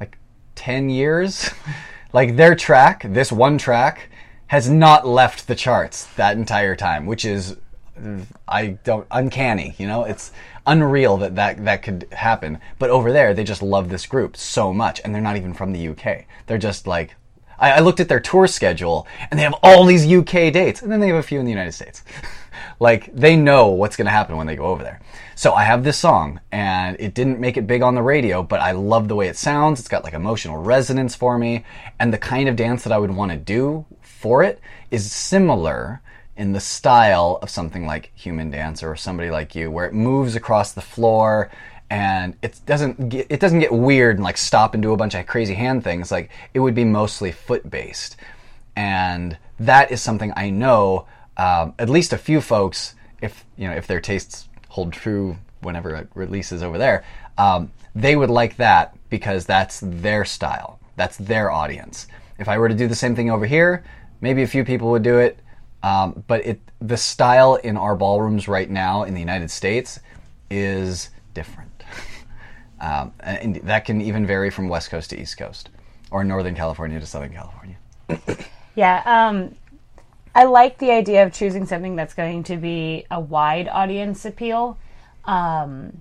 Like 0.00 0.18
10 0.54 0.88
years. 0.90 1.50
like 2.12 2.36
their 2.36 2.54
track, 2.54 3.04
this 3.08 3.30
one 3.30 3.58
track 3.58 4.10
has 4.48 4.70
not 4.70 5.06
left 5.06 5.48
the 5.48 5.54
charts 5.54 6.06
that 6.14 6.36
entire 6.36 6.76
time, 6.76 7.04
which 7.04 7.24
is 7.24 7.56
I 8.46 8.78
don't 8.84 9.06
uncanny, 9.10 9.74
you 9.78 9.86
know? 9.86 10.04
It's 10.04 10.32
unreal 10.66 11.16
that, 11.18 11.36
that 11.36 11.64
that 11.64 11.82
could 11.82 12.08
happen. 12.12 12.58
But 12.78 12.90
over 12.90 13.12
there, 13.12 13.34
they 13.34 13.44
just 13.44 13.62
love 13.62 13.88
this 13.88 14.06
group 14.06 14.36
so 14.36 14.72
much, 14.72 15.00
and 15.04 15.14
they're 15.14 15.22
not 15.22 15.36
even 15.36 15.54
from 15.54 15.72
the 15.72 15.88
UK. 15.88 16.24
They're 16.46 16.58
just 16.58 16.86
like, 16.86 17.14
I, 17.58 17.72
I 17.72 17.78
looked 17.80 18.00
at 18.00 18.08
their 18.08 18.20
tour 18.20 18.46
schedule, 18.46 19.06
and 19.30 19.38
they 19.38 19.44
have 19.44 19.54
all 19.62 19.84
these 19.84 20.10
UK 20.10 20.52
dates, 20.52 20.82
and 20.82 20.90
then 20.90 21.00
they 21.00 21.08
have 21.08 21.16
a 21.16 21.22
few 21.22 21.38
in 21.38 21.44
the 21.44 21.50
United 21.50 21.72
States. 21.72 22.02
like 22.80 23.14
they 23.14 23.36
know 23.36 23.68
what's 23.68 23.96
going 23.96 24.06
to 24.06 24.12
happen 24.12 24.36
when 24.36 24.46
they 24.46 24.56
go 24.56 24.66
over 24.66 24.82
there. 24.82 25.00
So 25.34 25.52
I 25.52 25.64
have 25.64 25.84
this 25.84 25.98
song, 25.98 26.40
and 26.50 26.96
it 26.98 27.14
didn't 27.14 27.40
make 27.40 27.56
it 27.56 27.66
big 27.66 27.82
on 27.82 27.94
the 27.94 28.02
radio, 28.02 28.42
but 28.42 28.60
I 28.60 28.72
love 28.72 29.08
the 29.08 29.16
way 29.16 29.28
it 29.28 29.36
sounds. 29.36 29.78
It's 29.80 29.88
got 29.88 30.04
like 30.04 30.14
emotional 30.14 30.62
resonance 30.62 31.14
for 31.14 31.38
me, 31.38 31.64
and 31.98 32.12
the 32.12 32.18
kind 32.18 32.48
of 32.48 32.56
dance 32.56 32.84
that 32.84 32.92
I 32.92 32.98
would 32.98 33.14
want 33.14 33.32
to 33.32 33.38
do 33.38 33.86
for 34.00 34.42
it 34.42 34.60
is 34.90 35.12
similar 35.12 36.00
in 36.36 36.52
the 36.52 36.60
style 36.60 37.38
of 37.42 37.50
something 37.50 37.86
like 37.86 38.12
Human 38.14 38.50
Dancer 38.50 38.90
or 38.90 38.96
somebody 38.96 39.30
like 39.30 39.54
you, 39.54 39.70
where 39.70 39.86
it 39.86 39.94
moves 39.94 40.36
across 40.36 40.72
the 40.72 40.80
floor 40.80 41.50
and 41.88 42.36
it 42.42 42.60
doesn't 42.66 43.08
get, 43.08 43.26
it 43.30 43.40
doesn't 43.40 43.60
get 43.60 43.72
weird 43.72 44.16
and 44.16 44.24
like 44.24 44.36
stop 44.36 44.74
and 44.74 44.82
do 44.82 44.92
a 44.92 44.96
bunch 44.96 45.14
of 45.14 45.26
crazy 45.26 45.54
hand 45.54 45.84
things. 45.84 46.10
Like 46.10 46.30
it 46.52 46.60
would 46.60 46.74
be 46.74 46.84
mostly 46.84 47.32
foot 47.32 47.70
based, 47.70 48.16
and 48.74 49.38
that 49.60 49.90
is 49.90 50.02
something 50.02 50.32
I 50.36 50.50
know 50.50 51.06
um, 51.36 51.74
at 51.78 51.88
least 51.88 52.12
a 52.12 52.18
few 52.18 52.40
folks, 52.40 52.94
if 53.22 53.44
you 53.56 53.68
know 53.68 53.74
if 53.74 53.86
their 53.86 54.00
tastes 54.00 54.48
hold 54.68 54.92
true 54.92 55.36
whenever 55.60 55.94
it 55.94 56.08
releases 56.14 56.62
over 56.62 56.78
there, 56.78 57.04
um, 57.38 57.70
they 57.94 58.16
would 58.16 58.30
like 58.30 58.56
that 58.56 58.96
because 59.08 59.46
that's 59.46 59.80
their 59.82 60.24
style, 60.24 60.78
that's 60.96 61.16
their 61.16 61.50
audience. 61.50 62.06
If 62.38 62.48
I 62.48 62.58
were 62.58 62.68
to 62.68 62.74
do 62.74 62.86
the 62.86 62.94
same 62.94 63.14
thing 63.14 63.30
over 63.30 63.46
here, 63.46 63.84
maybe 64.20 64.42
a 64.42 64.46
few 64.46 64.64
people 64.64 64.90
would 64.90 65.02
do 65.02 65.18
it 65.18 65.38
um, 65.82 66.24
but 66.26 66.44
it 66.44 66.60
the 66.80 66.96
style 66.96 67.56
in 67.56 67.76
our 67.76 67.96
ballrooms 67.96 68.48
right 68.48 68.68
now 68.68 69.04
in 69.04 69.14
the 69.14 69.20
United 69.20 69.50
States 69.50 70.00
is 70.50 71.10
different. 71.34 71.84
um, 72.80 73.12
and 73.20 73.56
that 73.56 73.84
can 73.84 74.00
even 74.00 74.26
vary 74.26 74.50
from 74.50 74.68
West 74.68 74.90
Coast 74.90 75.10
to 75.10 75.20
East 75.20 75.38
Coast 75.38 75.70
or 76.10 76.24
Northern 76.24 76.54
California 76.54 77.00
to 77.00 77.06
Southern 77.06 77.32
California. 77.32 77.76
yeah. 78.74 79.02
Um, 79.04 79.54
I 80.34 80.44
like 80.44 80.78
the 80.78 80.90
idea 80.90 81.24
of 81.24 81.32
choosing 81.32 81.64
something 81.66 81.96
that's 81.96 82.14
going 82.14 82.42
to 82.44 82.56
be 82.56 83.06
a 83.10 83.18
wide 83.18 83.68
audience 83.68 84.24
appeal. 84.24 84.78
Um, 85.24 86.00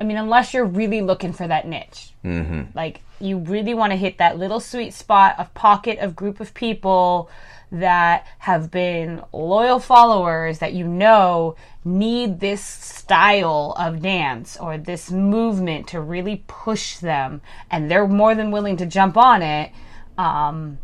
I 0.00 0.04
mean, 0.04 0.16
unless 0.16 0.54
you're 0.54 0.64
really 0.64 1.02
looking 1.02 1.32
for 1.32 1.46
that 1.48 1.66
niche. 1.66 2.12
Mm-hmm. 2.24 2.76
Like, 2.76 3.00
you 3.18 3.38
really 3.38 3.74
want 3.74 3.92
to 3.92 3.96
hit 3.96 4.18
that 4.18 4.38
little 4.38 4.60
sweet 4.60 4.94
spot 4.94 5.38
of 5.38 5.52
pocket 5.52 5.98
of 5.98 6.16
group 6.16 6.40
of 6.40 6.54
people 6.54 7.28
that 7.72 8.26
have 8.40 8.70
been 8.70 9.22
loyal 9.32 9.78
followers 9.78 10.58
that 10.58 10.72
you 10.72 10.86
know 10.86 11.54
need 11.84 12.40
this 12.40 12.62
style 12.62 13.74
of 13.78 14.02
dance 14.02 14.56
or 14.56 14.76
this 14.76 15.10
movement 15.10 15.86
to 15.86 16.00
really 16.00 16.42
push 16.46 16.98
them 16.98 17.40
and 17.70 17.90
they're 17.90 18.08
more 18.08 18.34
than 18.34 18.50
willing 18.50 18.76
to 18.76 18.86
jump 18.86 19.16
on 19.16 19.40
it 19.40 19.70
um, 20.18 20.78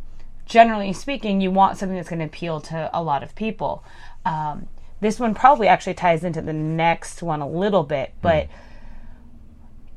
generally 0.44 0.92
speaking 0.92 1.40
you 1.40 1.50
want 1.50 1.76
something 1.76 1.96
that's 1.96 2.08
going 2.08 2.20
to 2.20 2.24
appeal 2.24 2.60
to 2.60 2.88
a 2.92 3.02
lot 3.02 3.22
of 3.22 3.34
people 3.34 3.84
um, 4.24 4.68
this 5.00 5.18
one 5.18 5.34
probably 5.34 5.66
actually 5.66 5.94
ties 5.94 6.22
into 6.22 6.40
the 6.40 6.52
next 6.52 7.22
one 7.22 7.40
a 7.40 7.48
little 7.48 7.82
bit 7.82 8.14
but 8.22 8.44
mm. 8.44 8.48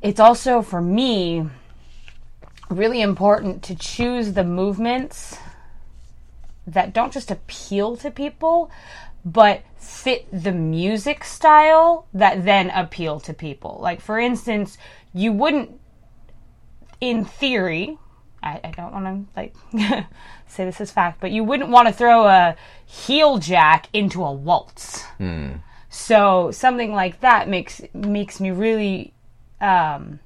it's 0.02 0.18
also 0.20 0.60
for 0.60 0.80
me 0.80 1.48
really 2.68 3.00
important 3.00 3.62
to 3.62 3.76
choose 3.76 4.32
the 4.32 4.44
movements 4.44 5.38
that 6.66 6.92
don't 6.92 7.12
just 7.12 7.30
appeal 7.30 7.96
to 7.98 8.10
people, 8.10 8.70
but 9.24 9.62
fit 9.76 10.26
the 10.32 10.52
music 10.52 11.24
style 11.24 12.06
that 12.14 12.44
then 12.44 12.70
appeal 12.70 13.20
to 13.20 13.34
people. 13.34 13.78
Like, 13.80 14.00
for 14.00 14.18
instance, 14.18 14.78
you 15.12 15.32
wouldn't, 15.32 15.78
in 17.00 17.24
theory, 17.24 17.98
I, 18.42 18.60
I 18.64 18.70
don't 18.70 18.92
want 18.92 19.04
to 19.34 19.40
like 19.40 19.54
say 20.46 20.64
this 20.64 20.80
as 20.80 20.90
fact, 20.90 21.20
but 21.20 21.30
you 21.30 21.44
wouldn't 21.44 21.70
want 21.70 21.88
to 21.88 21.94
throw 21.94 22.26
a 22.26 22.56
heel 22.86 23.38
jack 23.38 23.88
into 23.92 24.24
a 24.24 24.32
waltz. 24.32 25.02
Hmm. 25.18 25.56
So 25.88 26.50
something 26.52 26.92
like 26.92 27.20
that 27.20 27.48
makes 27.48 27.82
makes 27.92 28.40
me 28.40 28.50
really 28.50 29.12
um, 29.60 30.20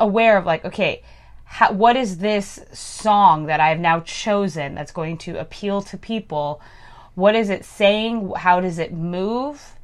aware 0.00 0.36
of 0.38 0.46
like, 0.46 0.64
okay, 0.64 1.02
how, 1.52 1.70
what 1.70 1.96
is 1.96 2.16
this 2.16 2.60
song 2.72 3.44
that 3.44 3.60
I've 3.60 3.78
now 3.78 4.00
chosen 4.00 4.74
that's 4.74 4.90
going 4.90 5.18
to 5.18 5.38
appeal 5.38 5.82
to 5.82 5.98
people? 5.98 6.62
What 7.14 7.34
is 7.34 7.50
it 7.50 7.66
saying? 7.66 8.32
How 8.34 8.62
does 8.62 8.78
it 8.78 8.94
move? 8.94 9.76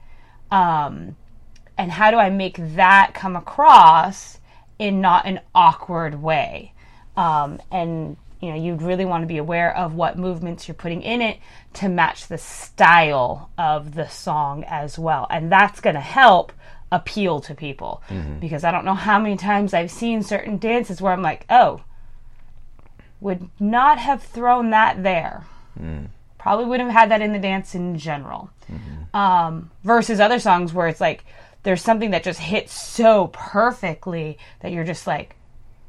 Um, 0.50 1.14
and 1.76 1.92
how 1.92 2.10
do 2.10 2.16
I 2.16 2.30
make 2.30 2.56
that 2.76 3.10
come 3.12 3.36
across 3.36 4.40
in 4.78 5.02
not 5.02 5.26
an 5.26 5.40
awkward 5.54 6.22
way? 6.22 6.72
Um, 7.18 7.60
and 7.70 8.16
you 8.40 8.48
know, 8.48 8.56
you'd 8.56 8.80
really 8.80 9.04
want 9.04 9.24
to 9.24 9.26
be 9.26 9.36
aware 9.36 9.76
of 9.76 9.94
what 9.94 10.16
movements 10.16 10.68
you're 10.68 10.74
putting 10.74 11.02
in 11.02 11.20
it 11.20 11.38
to 11.74 11.90
match 11.90 12.28
the 12.28 12.38
style 12.38 13.50
of 13.58 13.94
the 13.94 14.08
song 14.08 14.64
as 14.66 14.98
well. 14.98 15.26
And 15.28 15.52
that's 15.52 15.80
going 15.80 15.96
to 15.96 16.00
help 16.00 16.50
appeal 16.90 17.40
to 17.40 17.54
people 17.54 18.02
mm-hmm. 18.08 18.38
because 18.38 18.64
I 18.64 18.70
don't 18.70 18.84
know 18.84 18.94
how 18.94 19.18
many 19.18 19.36
times 19.36 19.74
I've 19.74 19.90
seen 19.90 20.22
certain 20.22 20.58
dances 20.58 21.00
where 21.00 21.12
I'm 21.12 21.22
like, 21.22 21.44
oh, 21.50 21.82
would 23.20 23.48
not 23.60 23.98
have 23.98 24.22
thrown 24.22 24.70
that 24.70 25.02
there. 25.02 25.44
Mm. 25.78 26.08
Probably 26.38 26.66
wouldn't 26.66 26.90
have 26.90 27.00
had 27.00 27.10
that 27.10 27.20
in 27.20 27.32
the 27.32 27.38
dance 27.38 27.74
in 27.74 27.98
general. 27.98 28.50
Mm-hmm. 28.70 29.16
Um, 29.16 29.70
versus 29.82 30.20
other 30.20 30.38
songs 30.38 30.72
where 30.72 30.88
it's 30.88 31.00
like 31.00 31.24
there's 31.62 31.82
something 31.82 32.12
that 32.12 32.22
just 32.22 32.40
hits 32.40 32.72
so 32.72 33.28
perfectly 33.32 34.38
that 34.60 34.72
you're 34.72 34.84
just 34.84 35.06
like, 35.06 35.36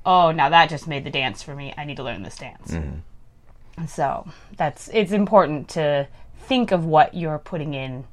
oh, 0.05 0.31
now 0.31 0.49
that 0.49 0.69
just 0.69 0.87
made 0.87 1.03
the 1.03 1.11
dance 1.11 1.43
for 1.43 1.55
me. 1.55 1.73
I 1.77 1.85
need 1.85 1.97
to 1.97 2.03
learn 2.03 2.23
this 2.23 2.37
dance. 2.37 2.71
Mm-hmm. 2.71 3.85
So 3.85 4.27
that's 4.57 4.89
it's 4.89 5.11
important 5.11 5.69
to 5.69 6.07
think 6.47 6.71
of 6.71 6.85
what 6.85 7.13
you're 7.13 7.37
putting 7.37 7.73
in 7.73 8.05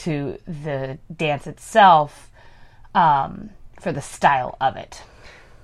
to 0.00 0.38
the 0.46 0.98
dance 1.14 1.46
itself 1.46 2.30
um, 2.94 3.50
for 3.80 3.92
the 3.92 4.02
style 4.02 4.56
of 4.60 4.76
it. 4.76 5.02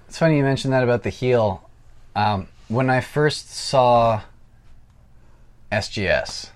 It's 0.09 0.19
funny 0.19 0.37
you 0.37 0.43
mentioned 0.43 0.73
that 0.73 0.85
about 0.85 1.03
the 1.03 1.11
heel. 1.11 1.69
Um, 2.15 2.49
when 2.69 2.91
I 2.91 3.01
first 3.01 3.51
saw 3.51 4.23
SGS, 5.73 6.51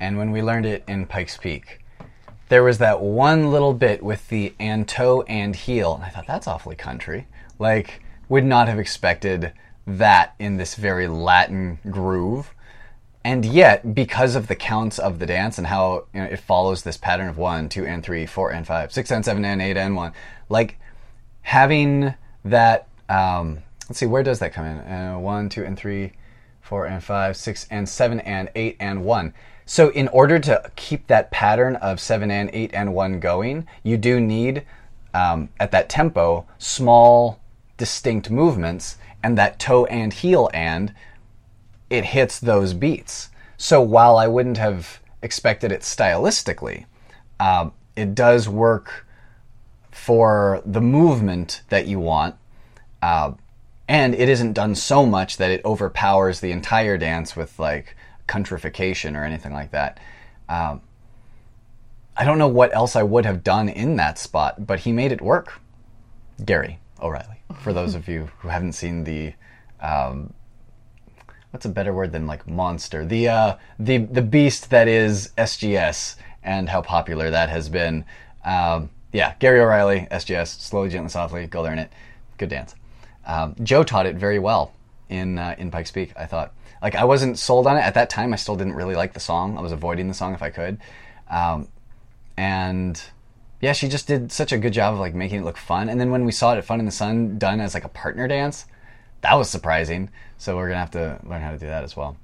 and 0.00 0.18
when 0.18 0.32
we 0.32 0.42
learned 0.42 0.66
it 0.66 0.84
in 0.88 1.06
Pikes 1.06 1.36
Peak, 1.36 1.80
there 2.48 2.62
was 2.62 2.78
that 2.78 3.00
one 3.00 3.50
little 3.50 3.72
bit 3.72 4.02
with 4.02 4.28
the 4.28 4.52
and 4.58 4.86
toe 4.86 5.22
and 5.22 5.54
heel, 5.54 5.94
and 5.94 6.04
I 6.04 6.08
thought 6.08 6.26
that's 6.26 6.46
awfully 6.46 6.76
country. 6.76 7.26
Like, 7.58 8.02
would 8.28 8.44
not 8.44 8.68
have 8.68 8.78
expected 8.78 9.52
that 9.86 10.34
in 10.38 10.56
this 10.56 10.74
very 10.74 11.08
Latin 11.08 11.78
groove. 11.88 12.54
And 13.24 13.44
yet, 13.44 13.94
because 13.94 14.34
of 14.34 14.48
the 14.48 14.56
counts 14.56 14.98
of 14.98 15.18
the 15.18 15.26
dance 15.26 15.56
and 15.56 15.66
how 15.66 16.06
you 16.12 16.20
know, 16.20 16.26
it 16.26 16.40
follows 16.40 16.82
this 16.82 16.96
pattern 16.96 17.28
of 17.28 17.38
one, 17.38 17.68
two, 17.68 17.86
and 17.86 18.04
three, 18.04 18.26
four, 18.26 18.50
and 18.50 18.66
five, 18.66 18.92
six, 18.92 19.12
and 19.12 19.24
seven, 19.24 19.44
and 19.44 19.62
eight, 19.62 19.76
and 19.76 19.94
one, 19.94 20.12
like 20.48 20.78
having 21.42 22.14
that. 22.44 22.88
Um, 23.08 23.58
let's 23.88 23.98
see, 23.98 24.06
where 24.06 24.22
does 24.22 24.38
that 24.40 24.52
come 24.52 24.64
in? 24.64 24.78
Uh, 24.78 25.18
one, 25.18 25.48
two, 25.48 25.64
and 25.64 25.78
three, 25.78 26.12
four 26.62 26.86
and 26.86 27.04
five, 27.04 27.36
six 27.36 27.66
and 27.70 27.86
seven 27.86 28.20
and 28.20 28.48
eight 28.54 28.76
and 28.80 29.04
one. 29.04 29.34
So 29.66 29.90
in 29.90 30.08
order 30.08 30.38
to 30.38 30.70
keep 30.74 31.06
that 31.08 31.30
pattern 31.30 31.76
of 31.76 32.00
seven 32.00 32.30
and 32.30 32.48
eight 32.54 32.70
and 32.72 32.94
one 32.94 33.20
going, 33.20 33.66
you 33.82 33.98
do 33.98 34.20
need 34.20 34.64
um, 35.12 35.50
at 35.60 35.70
that 35.72 35.90
tempo 35.90 36.46
small, 36.58 37.38
distinct 37.76 38.30
movements, 38.30 38.96
and 39.22 39.36
that 39.36 39.58
toe 39.58 39.84
and 39.86 40.12
heel 40.12 40.48
and 40.54 40.94
it 41.92 42.06
hits 42.06 42.40
those 42.40 42.72
beats. 42.72 43.28
So 43.58 43.82
while 43.82 44.16
I 44.16 44.26
wouldn't 44.26 44.56
have 44.56 45.00
expected 45.20 45.70
it 45.70 45.82
stylistically, 45.82 46.86
uh, 47.38 47.70
it 47.94 48.14
does 48.14 48.48
work 48.48 49.06
for 49.90 50.62
the 50.64 50.80
movement 50.80 51.60
that 51.68 51.86
you 51.86 52.00
want. 52.00 52.36
Uh, 53.02 53.32
and 53.86 54.14
it 54.14 54.28
isn't 54.28 54.54
done 54.54 54.74
so 54.74 55.04
much 55.04 55.36
that 55.36 55.50
it 55.50 55.62
overpowers 55.66 56.40
the 56.40 56.50
entire 56.50 56.96
dance 56.96 57.36
with 57.36 57.58
like 57.58 57.94
countrification 58.26 59.14
or 59.14 59.24
anything 59.24 59.52
like 59.52 59.72
that. 59.72 60.00
Um, 60.48 60.80
I 62.16 62.24
don't 62.24 62.38
know 62.38 62.48
what 62.48 62.74
else 62.74 62.96
I 62.96 63.02
would 63.02 63.26
have 63.26 63.44
done 63.44 63.68
in 63.68 63.96
that 63.96 64.18
spot, 64.18 64.66
but 64.66 64.80
he 64.80 64.92
made 64.92 65.12
it 65.12 65.20
work. 65.20 65.60
Gary 66.42 66.78
O'Reilly, 67.02 67.42
for 67.60 67.72
those 67.72 67.94
of 67.94 68.08
you 68.08 68.30
who 68.38 68.48
haven't 68.48 68.72
seen 68.72 69.04
the, 69.04 69.34
um, 69.80 70.32
what's 71.52 71.66
a 71.66 71.68
better 71.68 71.92
word 71.92 72.12
than 72.12 72.26
like 72.26 72.48
monster? 72.48 73.04
The 73.06 73.28
uh, 73.28 73.56
the 73.78 73.98
the 73.98 74.22
beast 74.22 74.70
that 74.70 74.88
is 74.88 75.30
SGS 75.38 76.16
and 76.42 76.68
how 76.68 76.82
popular 76.82 77.30
that 77.30 77.48
has 77.48 77.68
been. 77.68 78.04
Um, 78.44 78.90
yeah, 79.12 79.34
Gary 79.38 79.60
O'Reilly, 79.60 80.08
SGS, 80.10 80.60
slowly, 80.60 80.88
gently, 80.88 81.10
softly, 81.10 81.46
go 81.46 81.62
learn 81.62 81.78
it. 81.78 81.92
Good 82.38 82.48
dance. 82.48 82.74
Um, 83.26 83.54
Joe 83.62 83.84
taught 83.84 84.06
it 84.06 84.16
very 84.16 84.38
well 84.38 84.72
in 85.08 85.38
uh, 85.38 85.54
in 85.58 85.70
Pikes 85.70 85.90
Peak. 85.90 86.12
I 86.16 86.26
thought 86.26 86.52
like 86.82 86.94
I 86.94 87.04
wasn't 87.04 87.38
sold 87.38 87.66
on 87.66 87.76
it 87.76 87.82
at 87.82 87.94
that 87.94 88.10
time. 88.10 88.32
I 88.32 88.36
still 88.36 88.56
didn't 88.56 88.74
really 88.74 88.96
like 88.96 89.12
the 89.12 89.20
song. 89.20 89.56
I 89.56 89.60
was 89.60 89.72
avoiding 89.72 90.08
the 90.08 90.14
song 90.14 90.34
if 90.34 90.42
I 90.42 90.50
could, 90.50 90.78
um, 91.30 91.68
and 92.36 93.00
yeah, 93.60 93.72
she 93.72 93.88
just 93.88 94.08
did 94.08 94.32
such 94.32 94.50
a 94.50 94.58
good 94.58 94.72
job 94.72 94.94
of 94.94 95.00
like 95.00 95.14
making 95.14 95.40
it 95.40 95.44
look 95.44 95.56
fun. 95.56 95.88
And 95.88 96.00
then 96.00 96.10
when 96.10 96.24
we 96.24 96.32
saw 96.32 96.54
it 96.54 96.58
at 96.58 96.64
Fun 96.64 96.80
in 96.80 96.86
the 96.86 96.92
Sun 96.92 97.38
done 97.38 97.60
as 97.60 97.74
like 97.74 97.84
a 97.84 97.88
partner 97.88 98.26
dance, 98.26 98.66
that 99.20 99.34
was 99.34 99.48
surprising. 99.48 100.10
So 100.42 100.56
we're 100.56 100.66
gonna 100.66 100.80
have 100.80 100.90
to 100.90 101.20
learn 101.22 101.40
how 101.40 101.52
to 101.52 101.56
do 101.56 101.68
that 101.68 101.84
as 101.84 101.96
well. 101.96 102.16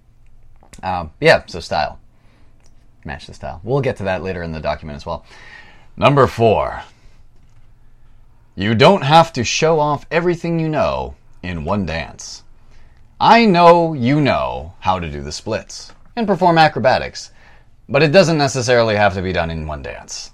Um, 0.83 1.12
yeah, 1.20 1.44
so 1.46 1.61
style, 1.61 2.00
match 3.04 3.28
the 3.28 3.33
style. 3.33 3.61
We'll 3.62 3.81
get 3.81 3.98
to 3.98 4.02
that 4.04 4.24
later 4.24 4.42
in 4.42 4.50
the 4.50 4.59
document 4.59 4.96
as 4.96 5.07
well. 5.07 5.24
Number 5.96 6.26
four. 6.26 6.83
You 8.57 8.74
don't 8.74 9.02
have 9.02 9.33
to 9.35 9.44
show 9.44 9.78
off 9.78 10.04
everything 10.11 10.59
you 10.59 10.68
know 10.68 11.14
in 11.44 11.64
one 11.64 11.87
dance. 11.87 12.42
I 13.20 13.46
know 13.46 13.92
you 13.92 14.20
know 14.20 14.74
how 14.81 14.98
to 14.98 15.09
do 15.09 15.22
the 15.22 15.31
splits 15.31 15.92
and 16.16 16.26
perform 16.26 16.59
acrobatics, 16.59 17.31
but 17.88 18.02
it 18.02 18.11
doesn't 18.11 18.37
necessarily 18.37 18.96
have 18.96 19.14
to 19.14 19.22
be 19.22 19.33
done 19.33 19.48
in 19.48 19.68
one 19.68 19.83
dance. 19.83 20.33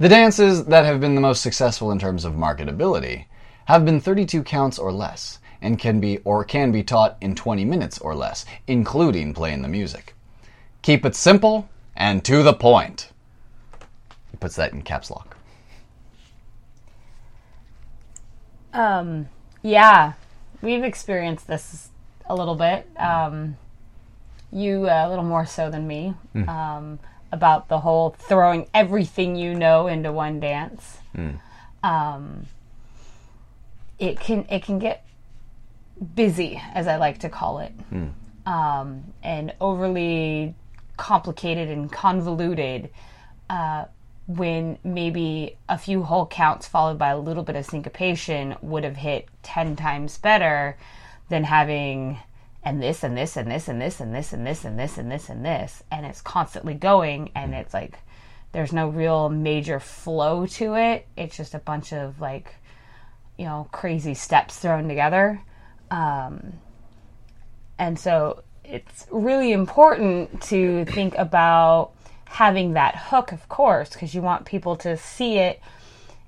The 0.00 0.08
dances 0.08 0.64
that 0.64 0.84
have 0.84 1.00
been 1.00 1.14
the 1.14 1.20
most 1.20 1.42
successful 1.42 1.92
in 1.92 2.00
terms 2.00 2.24
of 2.24 2.32
marketability 2.32 3.26
have 3.66 3.84
been 3.84 4.00
32 4.00 4.42
counts 4.42 4.80
or 4.80 4.90
less 4.90 5.38
and 5.62 5.78
can 5.78 6.00
be 6.00 6.18
or 6.18 6.44
can 6.44 6.72
be 6.72 6.82
taught 6.82 7.16
in 7.20 7.34
20 7.34 7.64
minutes 7.64 7.98
or 7.98 8.14
less, 8.14 8.44
including 8.66 9.34
playing 9.34 9.62
the 9.62 9.68
music. 9.68 10.14
Keep 10.82 11.04
it 11.04 11.14
simple 11.14 11.68
and 11.96 12.24
to 12.24 12.42
the 12.42 12.54
point. 12.54 13.10
He 14.30 14.36
puts 14.36 14.56
that 14.56 14.72
in 14.72 14.82
caps 14.82 15.10
lock. 15.10 15.36
Um, 18.72 19.28
yeah, 19.62 20.12
we've 20.62 20.84
experienced 20.84 21.46
this 21.46 21.88
a 22.26 22.34
little 22.34 22.54
bit. 22.54 22.88
Um, 22.96 23.56
you 24.52 24.88
uh, 24.88 25.06
a 25.06 25.08
little 25.08 25.24
more 25.24 25.46
so 25.46 25.70
than 25.70 25.86
me 25.86 26.14
um, 26.48 26.98
about 27.32 27.68
the 27.68 27.78
whole 27.80 28.10
throwing 28.18 28.68
everything 28.74 29.36
you 29.36 29.54
know 29.54 29.86
into 29.86 30.12
one 30.12 30.40
dance. 30.40 30.98
Um, 31.82 32.46
it 33.98 34.18
can 34.18 34.46
it 34.50 34.62
can 34.62 34.78
get 34.78 35.04
busy, 36.14 36.60
as 36.74 36.86
I 36.86 36.96
like 36.96 37.18
to 37.18 37.28
call 37.28 37.58
it, 37.60 37.72
um, 38.46 39.04
and 39.22 39.52
overly 39.60 40.54
complicated 40.96 41.68
and 41.68 41.90
convoluted. 41.90 42.90
Uh, 43.48 43.86
when 44.36 44.78
maybe 44.84 45.56
a 45.68 45.76
few 45.76 46.04
whole 46.04 46.26
counts 46.26 46.68
followed 46.68 46.96
by 46.96 47.08
a 47.08 47.18
little 47.18 47.42
bit 47.42 47.56
of 47.56 47.66
syncopation 47.66 48.54
would 48.62 48.84
have 48.84 48.96
hit 48.96 49.28
10 49.42 49.74
times 49.74 50.18
better 50.18 50.76
than 51.28 51.42
having 51.42 52.16
and 52.62 52.80
this 52.80 53.02
and 53.02 53.16
this 53.16 53.36
and 53.36 53.50
this 53.50 53.68
and 53.68 53.80
this 53.80 54.00
and 54.00 54.14
this 54.14 54.32
and 54.32 54.46
this 54.46 54.64
and 54.64 54.78
this 54.78 54.98
and 54.98 55.10
this 55.10 55.28
and 55.28 55.44
this 55.44 55.82
and 55.90 56.06
it's 56.06 56.20
constantly 56.20 56.74
going 56.74 57.30
and 57.34 57.54
it's 57.54 57.74
like 57.74 57.98
there's 58.52 58.72
no 58.72 58.88
real 58.88 59.28
major 59.28 59.78
flow 59.80 60.44
to 60.44 60.74
it. 60.74 61.06
It's 61.16 61.36
just 61.36 61.54
a 61.54 61.58
bunch 61.58 61.92
of 61.92 62.20
like 62.20 62.54
you 63.36 63.46
know 63.46 63.68
crazy 63.72 64.14
steps 64.14 64.58
thrown 64.58 64.86
together 64.86 65.40
um, 65.90 66.54
and 67.78 67.98
so 67.98 68.42
it's 68.64 69.06
really 69.10 69.52
important 69.52 70.40
to 70.42 70.84
think 70.86 71.14
about 71.16 71.92
having 72.26 72.74
that 72.74 72.94
hook, 72.94 73.32
of 73.32 73.48
course, 73.48 73.90
because 73.90 74.14
you 74.14 74.22
want 74.22 74.44
people 74.44 74.76
to 74.76 74.96
see 74.96 75.38
it 75.38 75.60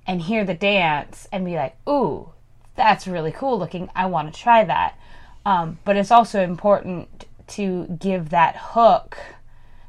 and 0.07 0.23
hear 0.23 0.45
the 0.45 0.55
dance 0.55 1.29
and 1.31 1.45
be 1.45 1.55
like, 1.55 1.77
ooh, 1.89 2.31
that's 2.75 3.07
really 3.07 3.31
cool 3.31 3.59
looking. 3.59 3.89
I 3.95 4.07
want 4.07 4.33
to 4.33 4.41
try 4.41 4.65
that. 4.65 4.99
Um, 5.47 5.79
but 5.85 5.97
it's 5.97 6.11
also 6.11 6.43
important 6.43 7.27
to 7.49 7.87
give 8.01 8.31
that 8.31 8.57
hook 8.57 9.17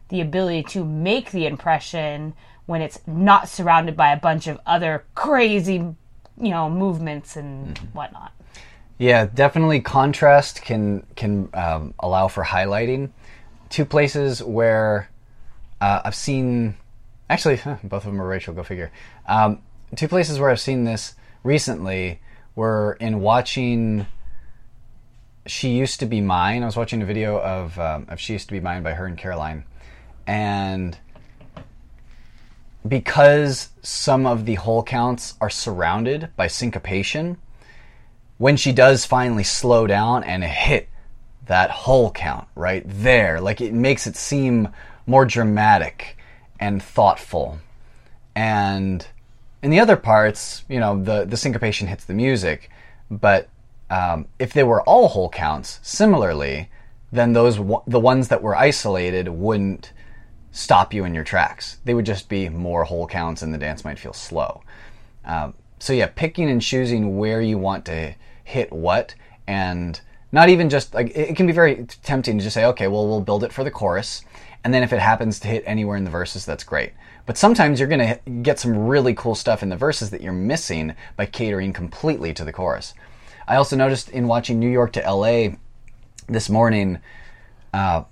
the 0.10 0.22
ability 0.22 0.64
to 0.64 0.86
make 0.86 1.32
the 1.32 1.48
impression 1.48 2.34
when 2.66 2.82
it's 2.82 3.00
not 3.08 3.50
surrounded 3.50 3.98
by 3.98 4.12
a 4.12 4.20
bunch 4.20 4.48
of 4.48 4.60
other 4.66 5.06
crazy, 5.16 5.74
you 5.74 5.96
know, 6.38 6.70
movements 6.70 7.36
and 7.36 7.78
whatnot. 7.94 8.32
Yeah, 8.98 9.26
definitely 9.26 9.82
contrast 9.82 10.62
can 10.62 11.06
can 11.16 11.50
um, 11.54 11.94
allow 12.00 12.28
for 12.28 12.44
highlighting. 12.44 13.10
Two 13.70 13.86
places 13.86 14.44
where 14.44 15.10
uh, 15.82 16.02
I've 16.06 16.16
seen, 16.16 16.76
actually, 17.30 17.56
both 17.84 18.06
of 18.06 18.12
them 18.12 18.22
are 18.22 18.28
Rachel. 18.28 18.54
Go 18.54 18.64
figure. 18.64 18.92
Um, 19.28 19.62
two 19.96 20.08
places 20.08 20.40
where 20.40 20.50
I've 20.50 20.60
seen 20.60 20.84
this 20.84 21.16
recently 21.44 22.22
were 22.56 22.98
in 23.00 23.20
watching. 23.20 24.06
She 25.46 25.70
used 25.70 26.00
to 26.00 26.06
be 26.06 26.22
mine. 26.22 26.64
I 26.64 26.68
was 26.68 26.78
watching 26.78 27.02
a 27.02 27.06
video 27.06 27.40
of 27.40 27.78
um, 27.80 28.06
of 28.10 28.20
She 28.20 28.34
Used 28.34 28.48
to 28.48 28.54
Be 28.54 28.60
Mine 28.60 28.84
by 28.84 28.94
her 28.94 29.06
and 29.06 29.18
Caroline, 29.18 29.66
and 30.26 30.98
because 32.88 33.70
some 33.82 34.26
of 34.26 34.46
the 34.46 34.56
whole 34.56 34.84
counts 34.84 35.36
are 35.42 35.50
surrounded 35.50 36.30
by 36.36 36.48
syncopation, 36.48 37.38
when 38.38 38.58
she 38.58 38.72
does 38.72 39.06
finally 39.06 39.44
slow 39.44 39.88
down 39.88 40.24
and 40.24 40.44
hit 40.44 40.90
that 41.46 41.70
whole 41.70 42.12
count 42.12 42.48
right 42.56 42.84
there, 42.86 43.40
like 43.42 43.62
it 43.62 43.74
makes 43.74 44.08
it 44.08 44.16
seem 44.16 44.70
more 45.06 45.26
dramatic 45.26 46.18
and 46.60 46.82
thoughtful. 46.82 47.60
And 48.36 49.06
in 49.62 49.70
the 49.70 49.80
other 49.80 49.98
parts, 49.98 50.64
you 50.68 50.80
know, 50.80 51.02
the, 51.02 51.26
the 51.26 51.38
syncopation 51.38 51.88
hits 51.88 52.06
the 52.06 52.14
music, 52.14 52.70
but 53.10 53.50
um, 53.90 54.28
if 54.40 54.54
they 54.54 54.64
were 54.64 54.82
all 54.82 55.08
whole 55.08 55.30
counts, 55.30 55.80
similarly, 55.84 56.70
then 57.12 57.34
those 57.34 57.58
the 57.86 58.00
ones 58.00 58.30
that 58.30 58.42
were 58.42 58.56
isolated 58.56 59.30
wouldn't 59.30 59.94
stop 60.52 60.94
you 60.94 61.06
in 61.06 61.14
your 61.14 61.24
tracks. 61.24 61.78
They 61.86 61.94
would 61.94 62.06
just 62.06 62.28
be 62.28 62.50
more 62.50 62.86
whole 62.86 63.08
counts, 63.08 63.42
and 63.42 63.54
the 63.54 63.58
dance 63.58 63.86
might 63.86 64.00
feel 64.00 64.14
slow. 64.14 64.64
Um, 65.26 65.54
so 65.84 65.92
yeah, 65.92 66.08
picking 66.08 66.50
and 66.50 66.62
choosing 66.62 67.18
where 67.18 67.42
you 67.42 67.58
want 67.58 67.84
to 67.88 68.16
hit 68.46 68.72
what, 68.72 69.16
and 69.46 70.00
not 70.32 70.48
even 70.48 70.70
just 70.70 70.94
like 70.94 71.12
it, 71.14 71.36
can 71.36 71.46
be 71.46 71.52
very 71.52 71.86
tempting 72.04 72.38
to 72.38 72.44
just 72.46 72.54
say, 72.54 72.64
okay, 72.64 72.88
well 72.88 73.06
we'll 73.06 73.20
build 73.20 73.44
it 73.44 73.52
for 73.52 73.66
the 73.66 73.70
chorus, 73.70 74.24
and 74.64 74.74
then 74.74 74.82
if 74.82 74.94
it 74.94 75.00
happens 75.00 75.42
to 75.42 75.50
hit 75.50 75.62
anywhere 75.66 75.98
in 75.98 76.06
the 76.06 76.10
verses, 76.10 76.46
that's 76.46 76.64
great. 76.64 76.94
But 77.26 77.38
sometimes 77.38 77.82
you're 77.82 77.90
going 77.90 78.18
to 78.24 78.32
get 78.44 78.60
some 78.60 78.88
really 78.88 79.14
cool 79.14 79.36
stuff 79.36 79.62
in 79.62 79.68
the 79.68 79.76
verses 79.76 80.10
that 80.12 80.22
you're 80.22 80.32
missing 80.32 80.96
by 81.18 81.26
catering 81.26 81.74
completely 81.74 82.34
to 82.34 82.46
the 82.46 82.54
chorus. 82.54 82.94
I 83.46 83.58
also 83.58 83.76
noticed 83.76 84.10
in 84.10 84.30
watching 84.30 84.62
New 84.62 84.70
York 84.70 84.94
to 84.94 85.02
LA 85.02 85.58
this 86.30 86.50
morning, 86.50 87.00
uh, 87.74 88.06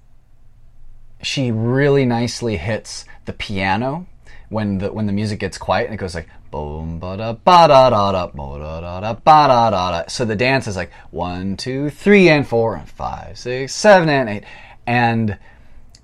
she 1.24 1.52
really 1.52 2.04
nicely 2.04 2.58
hits 2.58 3.06
the 3.24 3.34
piano 3.34 4.08
when 4.50 4.80
the 4.80 4.92
when 4.92 5.06
the 5.06 5.14
music 5.14 5.40
gets 5.40 5.58
quiet 5.58 5.86
and 5.86 5.94
it 5.94 5.98
goes 5.98 6.16
like 6.16 6.28
boom 6.52 7.00
ba 7.00 7.18
da 7.18 7.34
ba 7.34 7.68
da 7.68 7.90
da 7.90 8.12
da 8.12 8.28
ba 8.28 8.60
da 8.60 8.82
da 8.82 9.00
da 9.00 9.14
ba 9.14 9.48
da 9.48 9.70
da 9.70 9.92
da. 9.92 10.08
So 10.08 10.26
the 10.26 10.36
dance 10.36 10.68
is 10.68 10.76
like 10.76 10.92
one, 11.10 11.58
two, 11.58 11.90
three, 11.90 12.30
and 12.30 12.48
four, 12.48 12.76
and 12.76 12.90
five, 12.90 13.38
six, 13.38 13.74
seven, 13.74 14.10
and 14.10 14.30
eight, 14.30 14.44
and 14.86 15.38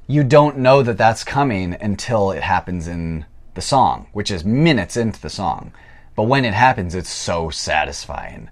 you 0.07 0.23
don't 0.23 0.57
know 0.57 0.81
that 0.81 0.97
that's 0.97 1.23
coming 1.23 1.75
until 1.79 2.31
it 2.31 2.43
happens 2.43 2.87
in 2.87 3.25
the 3.53 3.61
song, 3.61 4.07
which 4.13 4.31
is 4.31 4.45
minutes 4.45 4.95
into 4.97 5.21
the 5.21 5.29
song. 5.29 5.73
But 6.15 6.23
when 6.23 6.45
it 6.45 6.53
happens, 6.53 6.95
it's 6.95 7.09
so 7.09 7.49
satisfying. 7.49 8.49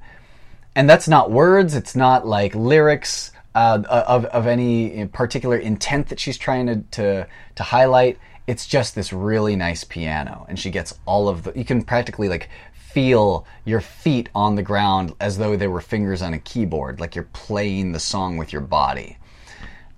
And 0.75 0.89
that's 0.89 1.07
not 1.07 1.31
words, 1.31 1.73
it's 1.73 1.95
not 1.95 2.27
like 2.27 2.53
lyrics. 2.53 3.31
uh, 3.55 3.81
of, 3.87 4.25
of 4.25 4.47
any 4.47 5.07
particular 5.07 5.57
intent 5.57 6.09
that 6.09 6.19
she's 6.19 6.37
trying 6.37 6.67
to, 6.67 6.75
to, 6.91 7.27
to 7.55 7.63
highlight. 7.63 8.19
It's 8.47 8.67
just 8.67 8.95
this 8.95 9.11
really 9.11 9.55
nice 9.55 9.83
piano, 9.83 10.45
and 10.47 10.59
she 10.59 10.69
gets 10.69 10.97
all 11.05 11.27
of 11.27 11.43
the. 11.43 11.53
You 11.55 11.65
can 11.65 11.83
practically 11.83 12.29
like 12.29 12.49
feel 12.73 13.45
your 13.65 13.81
feet 13.81 14.29
on 14.33 14.55
the 14.55 14.63
ground 14.63 15.13
as 15.19 15.37
though 15.37 15.57
they 15.57 15.67
were 15.67 15.81
fingers 15.81 16.21
on 16.21 16.33
a 16.33 16.39
keyboard, 16.39 16.99
like 16.99 17.15
you're 17.15 17.27
playing 17.33 17.91
the 17.91 17.99
song 17.99 18.37
with 18.37 18.53
your 18.53 18.61
body. 18.61 19.17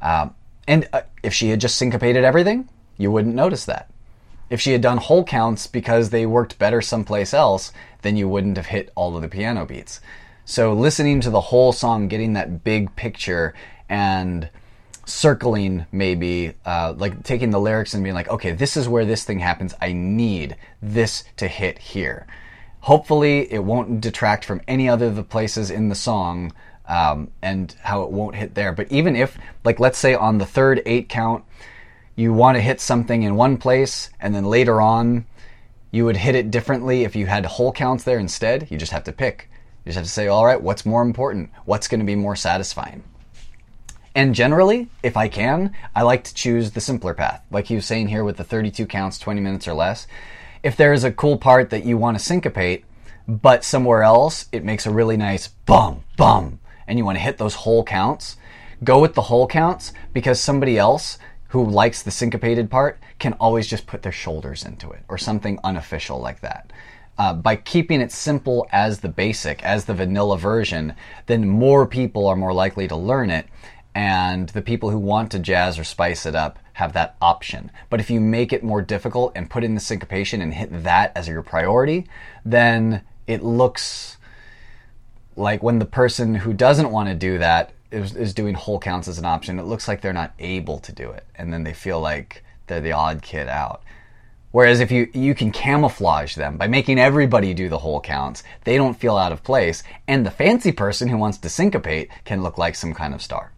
Um, 0.02 0.34
and 0.68 0.90
uh, 0.92 1.02
if 1.22 1.34
she 1.34 1.50
had 1.50 1.62
just 1.62 1.76
syncopated 1.78 2.24
everything, 2.24 2.68
you 2.98 3.12
wouldn't 3.12 3.36
notice 3.36 3.66
that. 3.66 3.92
If 4.50 4.62
she 4.62 4.72
had 4.72 4.82
done 4.82 4.98
whole 4.98 5.24
counts 5.24 5.68
because 5.68 6.10
they 6.10 6.26
worked 6.26 6.58
better 6.58 6.82
someplace 6.82 7.34
else, 7.34 7.72
then 8.02 8.18
you 8.18 8.28
wouldn't 8.28 8.58
have 8.58 8.68
hit 8.68 8.92
all 8.96 9.16
of 9.16 9.22
the 9.22 9.28
piano 9.28 9.66
beats. 9.66 10.00
So 10.46 10.74
listening 10.74 11.22
to 11.22 11.30
the 11.30 11.42
whole 11.42 11.74
song, 11.74 12.08
getting 12.08 12.34
that 12.34 12.64
big 12.64 12.96
picture, 12.96 13.54
and 13.90 14.50
circling 15.08 15.86
maybe 15.92 16.54
uh, 16.66 16.94
like 16.98 17.24
taking 17.24 17.50
the 17.50 17.60
lyrics 17.60 17.94
and 17.94 18.04
being 18.04 18.16
like, 18.16 18.30
okay, 18.30 18.52
this 18.52 18.78
is 18.78 18.88
where 18.88 19.06
this 19.06 19.24
thing 19.24 19.40
happens. 19.40 19.74
I 19.82 19.94
need 19.94 20.56
this 20.82 21.24
to 21.38 21.48
hit 21.48 21.80
here. 21.80 22.28
Hopefully, 22.82 23.52
it 23.52 23.64
won't 23.64 24.02
detract 24.02 24.46
from 24.46 24.62
any 24.68 24.88
other 24.88 25.08
of 25.08 25.16
the 25.16 25.24
places 25.24 25.72
in 25.72 25.90
the 25.90 25.96
song 25.96 26.54
um, 26.88 27.32
and 27.42 27.76
how 27.82 28.04
it 28.04 28.12
won't 28.12 28.36
hit 28.36 28.56
there. 28.56 28.72
But 28.72 28.92
even 28.92 29.16
if, 29.16 29.38
like, 29.64 29.80
let's 29.80 29.98
say 29.98 30.14
on 30.14 30.38
the 30.38 30.46
third 30.46 30.82
eight 30.86 31.10
count, 31.10 31.44
you 32.16 32.34
want 32.34 32.56
to 32.56 32.62
hit 32.62 32.82
something 32.82 33.24
in 33.24 33.36
one 33.36 33.58
place 33.58 34.10
and 34.20 34.34
then 34.34 34.46
later 34.46 34.82
on 34.82 35.26
you 35.92 36.06
would 36.06 36.18
hit 36.18 36.36
it 36.36 36.52
differently 36.52 37.04
if 37.04 37.16
you 37.16 37.26
had 37.26 37.46
whole 37.46 37.72
counts 37.72 38.04
there 38.04 38.20
instead, 38.20 38.68
you 38.70 38.78
just 38.78 38.92
have 38.92 39.04
to 39.06 39.12
pick. 39.12 39.50
You 39.86 39.90
just 39.90 39.98
have 39.98 40.06
to 40.06 40.12
say, 40.12 40.28
all 40.28 40.46
right, 40.46 40.62
what's 40.62 40.86
more 40.86 41.02
important? 41.02 41.50
What's 41.66 41.88
going 41.88 42.02
to 42.02 42.06
be 42.06 42.16
more 42.16 42.36
satisfying? 42.36 43.04
And 44.18 44.34
generally, 44.34 44.88
if 45.04 45.16
I 45.16 45.28
can, 45.28 45.76
I 45.96 46.02
like 46.02 46.24
to 46.24 46.34
choose 46.34 46.72
the 46.72 46.82
simpler 46.82 47.14
path. 47.14 47.46
Like 47.52 47.68
he 47.68 47.76
was 47.76 47.86
saying 47.86 48.08
here 48.08 48.24
with 48.24 48.38
the 48.38 48.44
32 48.44 48.88
counts, 48.88 49.20
20 49.20 49.40
minutes 49.40 49.68
or 49.68 49.76
less 49.76 50.08
if 50.64 50.76
there 50.76 50.92
is 50.92 51.04
a 51.04 51.12
cool 51.12 51.38
part 51.38 51.70
that 51.70 51.86
you 51.86 52.00
want 52.00 52.18
to 52.18 52.24
syncopate, 52.24 52.84
but 53.28 53.64
somewhere 53.64 54.02
else 54.02 54.48
it 54.52 54.64
makes 54.66 54.88
a 54.88 54.92
really 54.92 55.18
nice 55.18 55.50
bum, 55.50 56.04
bum, 56.18 56.60
and 56.88 56.98
you 56.98 57.06
want 57.06 57.16
to 57.16 57.24
hit 57.24 57.38
those 57.38 57.54
whole 57.54 57.84
counts, 57.84 58.38
go 58.84 59.00
with 59.00 59.14
the 59.14 59.22
whole 59.22 59.46
counts 59.46 59.94
because 60.14 60.40
somebody 60.42 60.80
else 60.80 61.20
who 61.50 61.64
likes 61.64 62.02
the 62.02 62.10
syncopated 62.10 62.72
part 62.72 63.00
can 63.20 63.34
always 63.34 63.68
just 63.68 63.86
put 63.86 64.02
their 64.02 64.12
shoulders 64.12 64.66
into 64.66 64.90
it 64.90 65.04
or 65.08 65.20
something 65.20 65.60
unofficial 65.64 66.20
like 66.20 66.42
that. 66.42 66.74
Uh, 67.20 67.34
by 67.34 67.56
keeping 67.56 68.02
it 68.02 68.12
simple 68.12 68.68
as 68.72 69.00
the 69.00 69.10
basic, 69.10 69.64
as 69.64 69.86
the 69.86 69.94
vanilla 69.94 70.38
version, 70.38 70.94
then 71.26 71.48
more 71.48 71.86
people 71.86 72.28
are 72.28 72.36
more 72.36 72.54
likely 72.54 72.88
to 72.88 72.96
learn 72.96 73.30
it 73.30 73.48
and 73.98 74.50
the 74.50 74.62
people 74.62 74.92
who 74.92 75.00
want 75.00 75.32
to 75.32 75.40
jazz 75.40 75.80
or 75.80 75.84
spice 75.84 76.28
it 76.28 76.36
up 76.36 76.60
have 76.74 76.94
that 76.94 77.16
option. 77.20 77.72
But 77.90 78.00
if 78.00 78.12
you 78.12 78.22
make 78.22 78.54
it 78.54 78.64
more 78.64 78.84
difficult 78.84 79.32
and 79.36 79.50
put 79.50 79.64
in 79.64 79.74
the 79.74 79.82
syncopation 79.82 80.40
and 80.40 80.54
hit 80.54 80.84
that 80.84 81.12
as 81.16 81.28
your 81.28 81.42
priority, 81.42 82.06
then 82.46 83.02
it 83.26 83.42
looks 83.42 84.18
like 85.36 85.64
when 85.64 85.80
the 85.80 85.86
person 85.86 86.36
who 86.36 86.54
doesn't 86.54 86.92
want 86.92 87.10
to 87.10 87.16
do 87.16 87.40
that 87.40 87.72
is, 87.90 88.16
is 88.16 88.36
doing 88.36 88.54
whole 88.54 88.78
counts 88.78 89.08
as 89.08 89.18
an 89.18 89.26
option, 89.26 89.58
it 89.58 89.64
looks 89.64 89.88
like 89.88 90.02
they're 90.02 90.14
not 90.14 90.36
able 90.38 90.78
to 90.78 90.92
do 90.92 91.10
it. 91.10 91.26
And 91.34 91.52
then 91.52 91.64
they 91.64 91.74
feel 91.74 92.00
like 92.00 92.44
they're 92.68 92.80
the 92.80 92.92
odd 92.92 93.24
kid 93.24 93.48
out. 93.48 93.82
Whereas 94.52 94.80
if 94.80 94.92
you 94.92 95.10
you 95.16 95.34
can 95.34 95.52
camouflage 95.52 96.36
them 96.36 96.58
by 96.58 96.68
making 96.68 97.00
everybody 97.00 97.56
do 97.56 97.68
the 97.68 97.80
whole 97.80 98.00
counts, 98.00 98.44
they 98.64 98.78
don't 98.78 99.00
feel 99.00 99.18
out 99.18 99.32
of 99.32 99.44
place, 99.44 99.82
and 100.08 100.24
the 100.24 100.32
fancy 100.32 100.72
person 100.72 101.08
who 101.08 101.18
wants 101.18 101.40
to 101.40 101.50
syncopate 101.50 102.12
can 102.26 102.44
look 102.44 102.60
like 102.60 102.76
some 102.76 102.94
kind 102.94 103.16
of 103.16 103.24
star. 103.24 103.52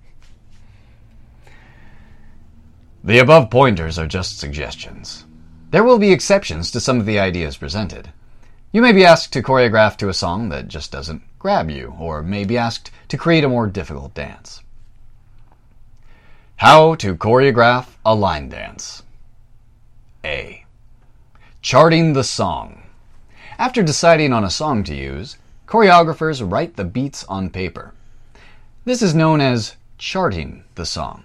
The 3.03 3.19
above 3.19 3.49
pointers 3.49 3.97
are 3.97 4.07
just 4.07 4.39
suggestions. 4.39 5.25
There 5.71 5.85
will 5.85 5.99
be 5.99 6.11
exceptions 6.11 6.69
to 6.71 6.81
some 6.81 6.99
of 6.99 7.05
the 7.05 7.17
ideas 7.17 7.55
presented. 7.55 8.11
You 8.73 8.81
may 8.81 8.91
be 8.91 9.05
asked 9.05 9.31
to 9.33 9.41
choreograph 9.41 9.95
to 9.97 10.09
a 10.09 10.13
song 10.13 10.49
that 10.49 10.67
just 10.67 10.91
doesn't 10.91 11.21
grab 11.39 11.69
you, 11.69 11.95
or 11.97 12.21
may 12.21 12.43
be 12.43 12.57
asked 12.57 12.91
to 13.07 13.17
create 13.17 13.45
a 13.45 13.49
more 13.49 13.67
difficult 13.67 14.13
dance. 14.13 14.61
How 16.57 16.95
to 16.95 17.15
choreograph 17.15 17.95
a 18.05 18.13
line 18.13 18.49
dance. 18.49 19.03
A. 20.25 20.65
Charting 21.61 22.11
the 22.11 22.23
song. 22.25 22.83
After 23.57 23.81
deciding 23.81 24.33
on 24.33 24.43
a 24.43 24.49
song 24.49 24.83
to 24.83 24.93
use, 24.93 25.37
choreographers 25.67 26.41
write 26.49 26.75
the 26.75 26.83
beats 26.83 27.23
on 27.25 27.49
paper. 27.49 27.93
This 28.83 29.01
is 29.01 29.15
known 29.15 29.39
as 29.39 29.77
charting 29.97 30.65
the 30.75 30.85
song. 30.85 31.23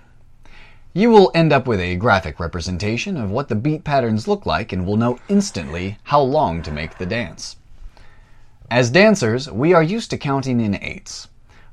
You 0.96 1.10
will 1.10 1.32
end 1.34 1.52
up 1.52 1.66
with 1.66 1.80
a 1.80 1.96
graphic 1.96 2.38
representation 2.38 3.16
of 3.16 3.28
what 3.28 3.48
the 3.48 3.56
beat 3.56 3.82
patterns 3.82 4.28
look 4.28 4.46
like 4.46 4.72
and 4.72 4.86
will 4.86 4.96
know 4.96 5.18
instantly 5.28 5.98
how 6.04 6.20
long 6.20 6.62
to 6.62 6.70
make 6.70 6.98
the 6.98 7.04
dance. 7.04 7.56
As 8.70 8.90
dancers, 8.90 9.50
we 9.50 9.74
are 9.74 9.82
used 9.82 10.10
to 10.10 10.16
counting 10.16 10.60
in 10.60 10.76
eights. 10.76 11.26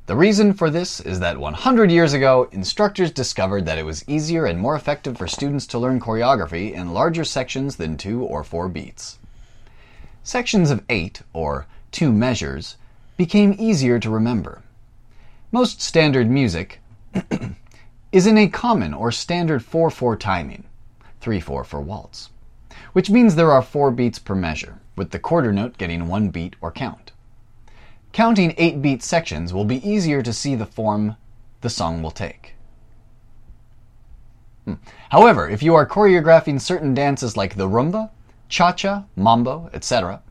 The 0.07 0.15
reason 0.15 0.53
for 0.53 0.71
this 0.71 0.99
is 0.99 1.19
that 1.19 1.37
100 1.37 1.91
years 1.91 2.13
ago, 2.13 2.49
instructors 2.51 3.11
discovered 3.11 3.67
that 3.67 3.77
it 3.77 3.85
was 3.85 4.03
easier 4.09 4.47
and 4.47 4.57
more 4.57 4.75
effective 4.75 5.19
for 5.19 5.27
students 5.27 5.67
to 5.67 5.77
learn 5.77 5.99
choreography 5.99 6.73
in 6.73 6.91
larger 6.91 7.23
sections 7.23 7.75
than 7.75 7.97
two 7.97 8.23
or 8.23 8.43
four 8.43 8.69
beats. 8.69 9.19
Sections 10.23 10.71
of 10.71 10.83
eight, 10.89 11.21
or 11.31 11.67
two 11.91 12.11
measures, 12.11 12.75
became 13.17 13.55
easier 13.59 13.99
to 13.99 14.09
remember. 14.09 14.63
Most 15.51 15.79
standard 15.79 16.27
music 16.27 16.79
is 18.11 18.27
in 18.27 18.37
a 18.37 18.47
common 18.47 18.93
or 18.93 19.11
standard 19.11 19.61
4-4 19.61 20.19
timing, 20.19 20.65
3-4 21.21 21.65
for 21.65 21.81
waltz, 21.81 22.29
which 22.93 23.09
means 23.09 23.35
there 23.35 23.51
are 23.51 23.61
four 23.61 23.89
beats 23.89 24.19
per 24.19 24.35
measure, 24.35 24.79
with 24.95 25.11
the 25.11 25.19
quarter 25.19 25.53
note 25.53 25.77
getting 25.77 26.07
one 26.07 26.29
beat 26.29 26.55
or 26.59 26.71
count. 26.71 27.11
Counting 28.11 28.51
8-beat 28.51 29.01
sections 29.01 29.53
will 29.53 29.63
be 29.63 29.87
easier 29.87 30.21
to 30.21 30.33
see 30.33 30.55
the 30.55 30.65
form 30.65 31.15
the 31.61 31.69
song 31.69 32.03
will 32.03 32.11
take. 32.11 32.55
Hmm. 34.65 34.73
However, 35.09 35.49
if 35.49 35.63
you 35.63 35.73
are 35.75 35.87
choreographing 35.87 36.59
certain 36.59 36.93
dances 36.93 37.37
like 37.37 37.55
the 37.55 37.67
rumba, 37.67 38.09
cha-cha, 38.49 39.05
mambo, 39.15 39.69
etc., 39.73 40.21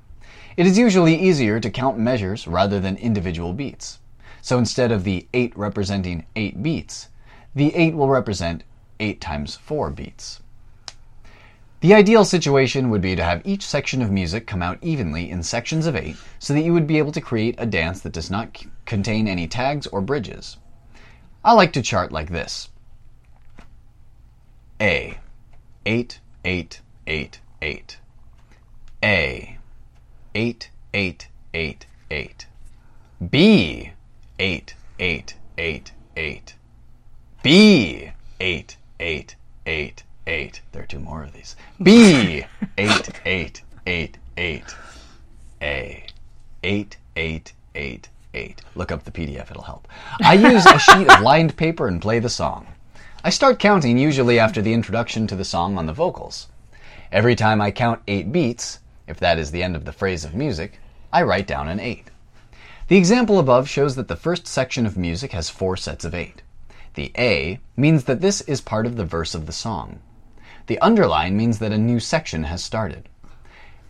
it 0.57 0.67
is 0.67 0.77
usually 0.77 1.15
easier 1.15 1.59
to 1.59 1.71
count 1.71 1.99
measures 1.99 2.47
rather 2.47 2.79
than 2.79 2.97
individual 2.97 3.55
beats. 3.55 4.01
So 4.43 4.59
instead 4.59 4.93
of 4.93 5.05
the 5.05 5.27
8 5.33 5.57
representing 5.57 6.27
8 6.37 6.63
beats, 6.63 7.09
the 7.55 7.75
8 7.75 7.95
will 7.95 8.09
represent 8.09 8.65
8 9.01 9.21
times 9.21 9.57
4 9.57 9.91
beats. 9.91 10.41
The 11.81 11.95
ideal 11.95 12.27
situation 12.27 12.91
would 12.91 13.01
be 13.01 13.17
to 13.17 13.25
have 13.25 13.41
each 13.45 13.67
section 13.67 14.03
of 14.03 14.11
music 14.11 14.47
come 14.47 14.63
out 14.63 14.79
evenly 14.83 15.31
in 15.31 15.43
sections 15.43 15.87
of 15.87 15.97
8 15.97 16.15
so 16.39 16.53
that 16.53 16.61
you 16.61 16.75
would 16.75 16.87
be 16.87 16.99
able 16.99 17.13
to 17.13 17.23
create 17.23 17.55
a 17.57 17.65
dance 17.65 18.01
that 18.01 18.13
does 18.13 18.31
not 18.31 18.63
contain 18.85 19.27
any 19.27 19.49
tags 19.49 19.87
or 19.87 20.03
bridges. 20.03 20.59
I 21.43 21.55
like 21.55 21.73
to 21.73 21.83
chart 21.83 22.13
like 22.13 22.29
this 22.29 22.69
A 24.79 25.19
8 25.87 26.21
8 26.45 26.81
8 27.07 27.41
8 27.63 27.99
A 29.03 29.59
8 30.35 30.71
8 30.93 31.29
8 31.55 31.87
8 32.11 32.47
B 33.31 33.93
8 34.39 34.75
8 34.99 35.35
8 35.57 35.93
8 36.17 36.55
B 37.43 38.11
eight 38.39 38.77
eight 39.01 39.35
eight 39.65 40.03
eight. 40.27 40.61
There 40.73 40.83
are 40.83 40.87
two 40.87 41.01
more 41.01 41.23
of 41.23 41.33
these. 41.33 41.57
B 41.83 42.45
eight 42.77 43.09
eight 43.25 43.63
eight 43.87 44.19
eight. 44.37 44.77
A 45.63 46.05
eight 46.63 46.99
eight 47.17 47.55
eight 47.75 48.11
eight. 48.35 48.61
Look 48.75 48.93
up 48.93 49.05
the 49.05 49.11
PDF; 49.11 49.51
it'll 49.51 49.63
help. 49.63 49.89
I 50.23 50.35
use 50.35 50.67
a 50.67 50.79
sheet 50.79 51.11
of 51.11 51.23
lined 51.23 51.57
paper 51.57 51.89
and 51.89 52.03
play 52.03 52.19
the 52.19 52.29
song. 52.29 52.67
I 53.25 53.31
start 53.31 53.59
counting 53.59 53.97
usually 53.97 54.39
after 54.39 54.61
the 54.61 54.75
introduction 54.75 55.27
to 55.29 55.37
the 55.37 55.45
song 55.45 55.79
on 55.79 55.87
the 55.87 55.95
vocals. 55.95 56.49
Every 57.11 57.35
time 57.35 57.63
I 57.63 57.71
count 57.71 58.03
eight 58.07 58.33
beats, 58.33 58.81
if 59.07 59.19
that 59.21 59.39
is 59.39 59.51
the 59.51 59.63
end 59.63 59.77
of 59.77 59.87
the 59.87 59.93
phrase 59.93 60.27
of 60.27 60.35
music, 60.35 60.79
I 61.11 61.23
write 61.23 61.47
down 61.47 61.69
an 61.69 61.81
eight. 61.81 62.11
The 62.89 62.99
example 62.99 63.39
above 63.39 63.67
shows 63.67 63.97
that 63.97 64.09
the 64.09 64.17
first 64.17 64.47
section 64.47 64.85
of 64.85 64.99
music 64.99 65.33
has 65.33 65.49
four 65.49 65.79
sets 65.79 66.05
of 66.05 66.15
eight. 66.15 66.43
The 66.95 67.13
A 67.17 67.61
means 67.77 68.05
that 68.05 68.21
this 68.21 68.41
is 68.43 68.61
part 68.61 68.85
of 68.85 68.97
the 68.97 69.05
verse 69.05 69.35
of 69.35 69.47
the 69.47 69.53
song. 69.53 70.01
The 70.67 70.79
underline 70.81 71.37
means 71.37 71.59
that 71.61 71.73
a 71.73 71.79
new 71.79 72.01
section 72.01 72.45
has 72.45 72.65
started. 72.65 73.09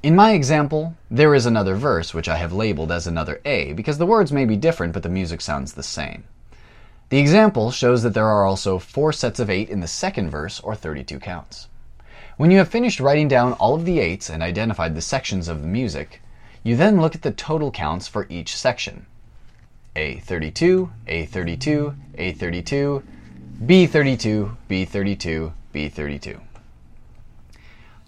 In 0.02 0.16
my 0.16 0.32
example, 0.32 0.96
there 1.10 1.34
is 1.34 1.46
another 1.46 1.76
verse 1.76 2.14
which 2.14 2.28
I 2.28 2.36
have 2.36 2.52
labeled 2.52 2.92
as 2.92 3.06
another 3.06 3.40
A 3.44 3.72
because 3.72 3.98
the 3.98 4.06
words 4.06 4.32
may 4.32 4.44
be 4.44 4.56
different 4.56 4.92
but 4.92 5.02
the 5.02 5.08
music 5.08 5.40
sounds 5.40 5.72
the 5.72 5.82
same. 5.82 6.24
The 7.10 7.18
example 7.18 7.70
shows 7.70 8.02
that 8.02 8.14
there 8.14 8.28
are 8.28 8.46
also 8.46 8.78
four 8.78 9.12
sets 9.12 9.40
of 9.40 9.50
eight 9.50 9.68
in 9.68 9.80
the 9.80 9.88
second 9.88 10.30
verse 10.30 10.60
or 10.60 10.74
32 10.74 11.18
counts. 11.20 11.68
When 12.36 12.50
you 12.50 12.58
have 12.58 12.68
finished 12.68 13.00
writing 13.00 13.28
down 13.28 13.54
all 13.54 13.74
of 13.74 13.84
the 13.84 13.98
eights 13.98 14.30
and 14.30 14.42
identified 14.42 14.94
the 14.94 15.02
sections 15.02 15.48
of 15.48 15.60
the 15.60 15.68
music, 15.68 16.22
you 16.62 16.76
then 16.76 17.00
look 17.00 17.14
at 17.14 17.22
the 17.22 17.32
total 17.32 17.70
counts 17.70 18.08
for 18.08 18.26
each 18.28 18.56
section. 18.56 19.06
A32, 19.96 20.90
A32, 21.06 21.94
A32, 22.16 23.02
B32, 23.64 24.56
B32, 24.68 25.52
B32. 25.74 26.40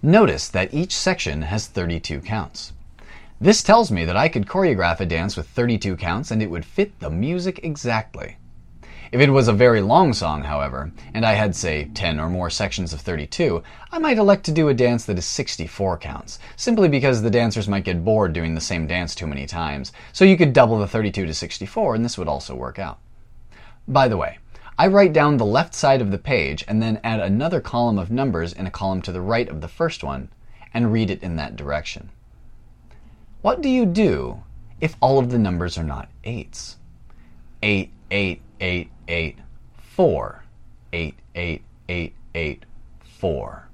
Notice 0.02 0.48
that 0.48 0.74
each 0.74 0.96
section 0.96 1.42
has 1.42 1.66
32 1.66 2.20
counts. 2.20 2.72
This 3.40 3.62
tells 3.62 3.90
me 3.90 4.04
that 4.04 4.16
I 4.16 4.28
could 4.28 4.46
choreograph 4.46 5.00
a 5.00 5.06
dance 5.06 5.36
with 5.36 5.48
32 5.48 5.96
counts 5.96 6.30
and 6.30 6.42
it 6.42 6.50
would 6.50 6.64
fit 6.64 6.98
the 7.00 7.10
music 7.10 7.60
exactly. 7.62 8.36
If 9.12 9.20
it 9.20 9.28
was 9.28 9.46
a 9.46 9.52
very 9.52 9.82
long 9.82 10.14
song, 10.14 10.42
however, 10.44 10.90
and 11.12 11.26
I 11.26 11.34
had, 11.34 11.54
say, 11.54 11.90
10 11.92 12.18
or 12.18 12.30
more 12.30 12.48
sections 12.48 12.94
of 12.94 13.02
32, 13.02 13.62
I 13.90 13.98
might 13.98 14.16
elect 14.16 14.42
to 14.46 14.52
do 14.52 14.70
a 14.70 14.74
dance 14.74 15.04
that 15.04 15.18
is 15.18 15.26
64 15.26 15.98
counts, 15.98 16.38
simply 16.56 16.88
because 16.88 17.20
the 17.20 17.28
dancers 17.28 17.68
might 17.68 17.84
get 17.84 18.06
bored 18.06 18.32
doing 18.32 18.54
the 18.54 18.60
same 18.62 18.86
dance 18.86 19.14
too 19.14 19.26
many 19.26 19.46
times, 19.46 19.92
so 20.14 20.24
you 20.24 20.38
could 20.38 20.54
double 20.54 20.78
the 20.78 20.88
32 20.88 21.26
to 21.26 21.34
64 21.34 21.94
and 21.94 22.02
this 22.02 22.16
would 22.16 22.26
also 22.26 22.54
work 22.54 22.78
out. 22.78 23.00
By 23.86 24.08
the 24.08 24.16
way, 24.16 24.38
I 24.78 24.86
write 24.86 25.12
down 25.12 25.36
the 25.36 25.44
left 25.44 25.74
side 25.74 26.00
of 26.00 26.10
the 26.10 26.16
page 26.16 26.64
and 26.66 26.80
then 26.80 26.98
add 27.04 27.20
another 27.20 27.60
column 27.60 27.98
of 27.98 28.10
numbers 28.10 28.54
in 28.54 28.66
a 28.66 28.70
column 28.70 29.02
to 29.02 29.12
the 29.12 29.20
right 29.20 29.48
of 29.50 29.60
the 29.60 29.68
first 29.68 30.02
one 30.02 30.30
and 30.72 30.90
read 30.90 31.10
it 31.10 31.22
in 31.22 31.36
that 31.36 31.56
direction. 31.56 32.08
What 33.42 33.60
do 33.60 33.68
you 33.68 33.84
do 33.84 34.42
if 34.80 34.96
all 35.02 35.18
of 35.18 35.30
the 35.30 35.38
numbers 35.38 35.76
are 35.76 35.84
not 35.84 36.08
eights? 36.24 36.78
8, 37.62 37.92
8, 38.10 38.40
8, 38.58 38.90
8, 39.12 39.38
4. 39.76 40.44
8, 40.94 41.14
8, 41.34 41.62
8, 41.88 42.14
8, 42.34 42.64
4. 43.04 43.68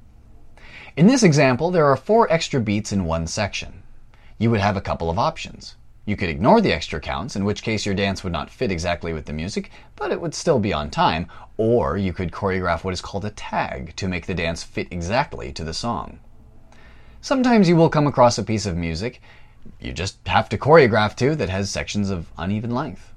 In 0.96 1.07
this 1.07 1.22
example, 1.22 1.70
there 1.70 1.87
are 1.87 1.96
four 1.96 2.31
extra 2.33 2.61
beats 2.61 2.90
in 2.92 3.05
one 3.05 3.29
section. 3.29 3.85
You 4.38 4.51
would 4.51 4.61
have 4.61 4.77
a 4.77 4.81
couple 4.81 5.09
of 5.09 5.18
options. 5.18 5.77
You 6.07 6.16
could 6.16 6.29
ignore 6.29 6.61
the 6.61 6.72
extra 6.72 6.98
counts, 6.98 7.37
in 7.37 7.44
which 7.44 7.62
case 7.62 7.87
your 7.87 7.94
dance 7.94 8.24
would 8.24 8.33
not 8.33 8.51
fit 8.51 8.72
exactly 8.72 9.12
with 9.12 9.27
the 9.27 9.33
music, 9.33 9.70
but 9.94 10.11
it 10.11 10.20
would 10.20 10.35
still 10.35 10.59
be 10.59 10.72
on 10.72 10.90
time, 10.90 11.29
or 11.57 11.96
you 11.96 12.12
could 12.12 12.33
choreograph 12.33 12.83
what 12.83 12.94
is 12.94 13.01
called 13.01 13.24
a 13.24 13.31
tag 13.31 13.94
to 13.94 14.09
make 14.09 14.27
the 14.27 14.35
dance 14.35 14.64
fit 14.64 14.88
exactly 14.90 15.53
to 15.53 15.62
the 15.62 15.72
song. 15.72 16.18
Sometimes 17.20 17.68
you 17.68 17.77
will 17.77 17.90
come 17.90 18.09
across 18.09 18.38
a 18.38 18.42
piece 18.42 18.66
of 18.66 18.77
music 18.77 19.20
you 19.81 19.92
just 19.92 20.27
have 20.27 20.48
to 20.48 20.59
choreograph 20.59 21.14
to 21.16 21.35
that 21.37 21.48
has 21.48 21.70
sections 21.70 22.11
of 22.11 22.31
uneven 22.38 22.70
length. 22.70 23.12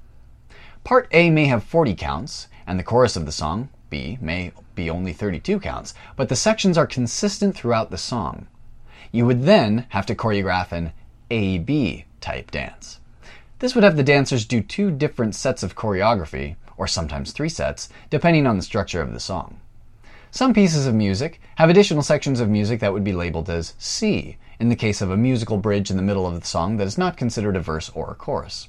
Part 0.84 1.06
A 1.12 1.30
may 1.30 1.44
have 1.44 1.62
40 1.62 1.94
counts, 1.94 2.48
and 2.66 2.76
the 2.76 2.82
chorus 2.82 3.14
of 3.14 3.24
the 3.24 3.30
song, 3.30 3.68
B, 3.88 4.18
may 4.20 4.50
be 4.74 4.90
only 4.90 5.12
32 5.12 5.60
counts, 5.60 5.94
but 6.16 6.28
the 6.28 6.34
sections 6.34 6.76
are 6.76 6.88
consistent 6.88 7.54
throughout 7.54 7.92
the 7.92 7.98
song. 7.98 8.48
You 9.12 9.24
would 9.26 9.44
then 9.44 9.86
have 9.90 10.06
to 10.06 10.16
choreograph 10.16 10.72
an 10.72 10.92
AB 11.30 12.04
type 12.20 12.50
dance. 12.50 12.98
This 13.60 13.76
would 13.76 13.84
have 13.84 13.96
the 13.96 14.02
dancers 14.02 14.44
do 14.44 14.60
two 14.60 14.90
different 14.90 15.36
sets 15.36 15.62
of 15.62 15.76
choreography, 15.76 16.56
or 16.76 16.88
sometimes 16.88 17.30
three 17.30 17.48
sets, 17.48 17.88
depending 18.10 18.48
on 18.48 18.56
the 18.56 18.62
structure 18.62 19.00
of 19.00 19.12
the 19.12 19.20
song. 19.20 19.60
Some 20.32 20.52
pieces 20.52 20.88
of 20.88 20.96
music 20.96 21.40
have 21.56 21.70
additional 21.70 22.02
sections 22.02 22.40
of 22.40 22.48
music 22.48 22.80
that 22.80 22.92
would 22.92 23.04
be 23.04 23.12
labeled 23.12 23.48
as 23.48 23.74
C, 23.78 24.36
in 24.58 24.68
the 24.68 24.74
case 24.74 25.00
of 25.00 25.12
a 25.12 25.16
musical 25.16 25.58
bridge 25.58 25.92
in 25.92 25.96
the 25.96 26.02
middle 26.02 26.26
of 26.26 26.40
the 26.40 26.46
song 26.46 26.76
that 26.78 26.88
is 26.88 26.98
not 26.98 27.16
considered 27.16 27.54
a 27.54 27.60
verse 27.60 27.88
or 27.94 28.10
a 28.10 28.16
chorus. 28.16 28.66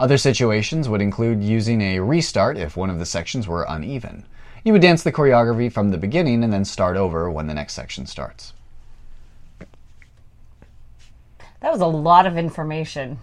Other 0.00 0.16
situations 0.16 0.88
would 0.88 1.02
include 1.02 1.44
using 1.44 1.82
a 1.82 2.00
restart 2.00 2.56
if 2.56 2.74
one 2.74 2.88
of 2.88 2.98
the 2.98 3.04
sections 3.04 3.46
were 3.46 3.66
uneven. 3.68 4.24
You 4.64 4.72
would 4.72 4.80
dance 4.80 5.02
the 5.02 5.12
choreography 5.12 5.70
from 5.70 5.90
the 5.90 5.98
beginning 5.98 6.42
and 6.42 6.50
then 6.50 6.64
start 6.64 6.96
over 6.96 7.30
when 7.30 7.48
the 7.48 7.54
next 7.54 7.74
section 7.74 8.06
starts. 8.06 8.54
That 11.60 11.70
was 11.70 11.82
a 11.82 11.86
lot 11.86 12.24
of 12.24 12.38
information. 12.38 13.18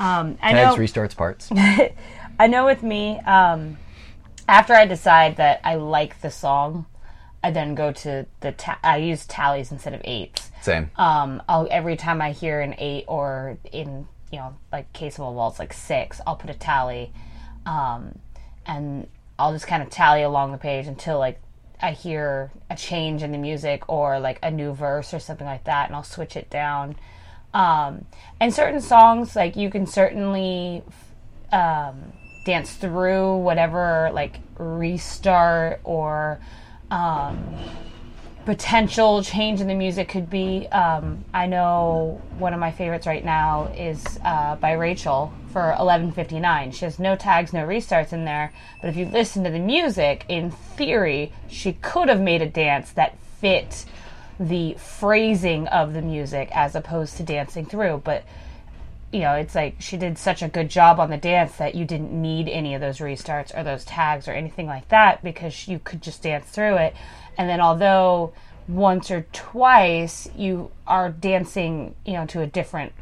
Um, 0.00 0.36
I 0.42 0.50
Tags, 0.50 0.76
know. 0.76 0.82
restarts, 0.82 1.16
parts. 1.16 1.48
I 1.52 2.48
know 2.48 2.64
with 2.64 2.82
me, 2.82 3.20
um, 3.20 3.78
after 4.48 4.74
I 4.74 4.84
decide 4.84 5.36
that 5.36 5.60
I 5.62 5.76
like 5.76 6.20
the 6.22 6.30
song, 6.30 6.86
I 7.44 7.52
then 7.52 7.76
go 7.76 7.92
to 7.92 8.26
the 8.40 8.50
ta- 8.50 8.80
I 8.82 8.96
use 8.96 9.26
tallies 9.26 9.70
instead 9.70 9.94
of 9.94 10.00
eights. 10.02 10.50
Same. 10.60 10.90
Um, 10.96 11.40
I'll 11.48 11.68
every 11.70 11.96
time 11.96 12.20
I 12.20 12.32
hear 12.32 12.60
an 12.60 12.74
eight 12.78 13.04
or 13.06 13.58
in 13.70 14.08
you 14.32 14.38
know 14.38 14.56
like 14.72 14.92
case 14.92 15.18
of 15.18 15.26
a 15.26 15.30
waltz 15.30 15.58
like 15.58 15.72
six, 15.72 16.20
I'll 16.26 16.36
put 16.36 16.50
a 16.50 16.54
tally, 16.54 17.12
um, 17.66 18.18
and 18.66 19.06
I'll 19.38 19.52
just 19.52 19.66
kind 19.66 19.82
of 19.82 19.90
tally 19.90 20.22
along 20.22 20.52
the 20.52 20.58
page 20.58 20.86
until 20.86 21.18
like 21.18 21.40
I 21.80 21.92
hear 21.92 22.50
a 22.70 22.76
change 22.76 23.22
in 23.22 23.30
the 23.30 23.38
music 23.38 23.88
or 23.88 24.18
like 24.18 24.38
a 24.42 24.50
new 24.50 24.72
verse 24.72 25.12
or 25.12 25.18
something 25.18 25.46
like 25.46 25.64
that, 25.64 25.86
and 25.86 25.94
I'll 25.94 26.02
switch 26.02 26.36
it 26.36 26.48
down. 26.48 26.96
Um, 27.54 28.06
and 28.40 28.52
certain 28.52 28.80
songs, 28.80 29.36
like 29.36 29.56
you 29.56 29.68
can 29.68 29.86
certainly 29.86 30.82
um, 31.52 32.12
dance 32.46 32.72
through 32.72 33.36
whatever 33.36 34.10
like 34.14 34.40
restart 34.58 35.80
or 35.84 36.40
um, 36.90 37.54
potential 38.44 39.22
change 39.22 39.60
in 39.60 39.68
the 39.68 39.74
music 39.74 40.08
could 40.08 40.28
be. 40.28 40.66
Um, 40.68 41.24
I 41.32 41.46
know 41.46 42.20
one 42.38 42.52
of 42.52 42.60
my 42.60 42.72
favorites 42.72 43.06
right 43.06 43.24
now 43.24 43.72
is 43.76 44.18
uh, 44.24 44.56
by 44.56 44.72
Rachel 44.72 45.32
for 45.52 45.68
1159. 45.68 46.72
She 46.72 46.84
has 46.84 46.98
no 46.98 47.14
tags, 47.14 47.52
no 47.52 47.66
restarts 47.66 48.12
in 48.12 48.24
there, 48.24 48.52
but 48.80 48.88
if 48.88 48.96
you 48.96 49.06
listen 49.06 49.44
to 49.44 49.50
the 49.50 49.58
music, 49.58 50.24
in 50.28 50.50
theory, 50.50 51.32
she 51.48 51.74
could 51.74 52.08
have 52.08 52.20
made 52.20 52.42
a 52.42 52.48
dance 52.48 52.90
that 52.92 53.16
fit 53.40 53.84
the 54.40 54.74
phrasing 54.74 55.68
of 55.68 55.92
the 55.92 56.02
music 56.02 56.48
as 56.52 56.74
opposed 56.74 57.16
to 57.18 57.22
dancing 57.22 57.64
through. 57.64 58.02
But 58.04 58.24
you 59.12 59.20
know, 59.20 59.34
it's 59.34 59.54
like 59.54 59.76
she 59.78 59.98
did 59.98 60.16
such 60.16 60.42
a 60.42 60.48
good 60.48 60.70
job 60.70 60.98
on 60.98 61.10
the 61.10 61.18
dance 61.18 61.56
that 61.56 61.74
you 61.74 61.84
didn't 61.84 62.12
need 62.12 62.48
any 62.48 62.74
of 62.74 62.80
those 62.80 62.98
restarts 62.98 63.56
or 63.56 63.62
those 63.62 63.84
tags 63.84 64.26
or 64.26 64.32
anything 64.32 64.66
like 64.66 64.88
that 64.88 65.22
because 65.22 65.68
you 65.68 65.78
could 65.78 66.02
just 66.02 66.22
dance 66.22 66.46
through 66.46 66.76
it. 66.76 66.94
And 67.36 67.48
then, 67.48 67.60
although 67.60 68.32
once 68.66 69.10
or 69.10 69.26
twice 69.32 70.28
you 70.34 70.70
are 70.86 71.10
dancing, 71.10 71.94
you 72.06 72.14
know, 72.14 72.24
to 72.26 72.40
a 72.40 72.46
different 72.46 72.92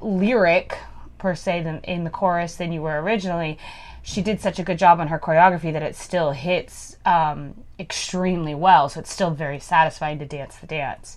lyric 0.00 0.76
per 1.18 1.36
se 1.36 1.62
than 1.62 1.78
in 1.84 2.02
the 2.02 2.10
chorus 2.10 2.56
than 2.56 2.72
you 2.72 2.82
were 2.82 3.00
originally, 3.00 3.56
she 4.02 4.22
did 4.22 4.40
such 4.40 4.58
a 4.58 4.64
good 4.64 4.78
job 4.78 4.98
on 4.98 5.08
her 5.08 5.20
choreography 5.20 5.72
that 5.72 5.82
it 5.82 5.94
still 5.94 6.32
hits 6.32 6.96
um, 7.06 7.54
extremely 7.78 8.56
well. 8.56 8.88
So 8.88 9.00
it's 9.00 9.12
still 9.12 9.30
very 9.30 9.60
satisfying 9.60 10.18
to 10.18 10.26
dance 10.26 10.56
the 10.56 10.66
dance. 10.66 11.16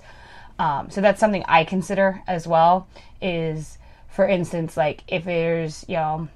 Um, 0.60 0.89
so 0.91 1.02
that's 1.02 1.19
something 1.19 1.43
I 1.47 1.63
consider 1.63 2.21
as 2.28 2.47
well. 2.47 2.88
Is 3.19 3.78
for 4.18 4.28
instance, 4.28 4.76
like 4.76 5.04
if 5.08 5.26
there's, 5.26 5.86
you 5.88 5.96
know, 5.96 6.28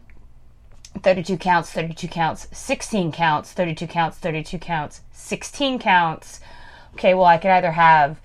32 1.02 1.36
counts, 1.38 1.72
32 1.72 2.08
counts, 2.08 2.48
16 2.52 3.12
counts, 3.12 3.54
32 3.54 3.88
counts, 3.88 4.20
32 4.20 4.60
counts, 4.60 5.02
16 5.14 5.80
counts. 5.80 6.42
Okay, 6.94 7.16
well, 7.16 7.26
I 7.26 7.40
could 7.40 7.50
either 7.50 7.72
have 7.72 8.22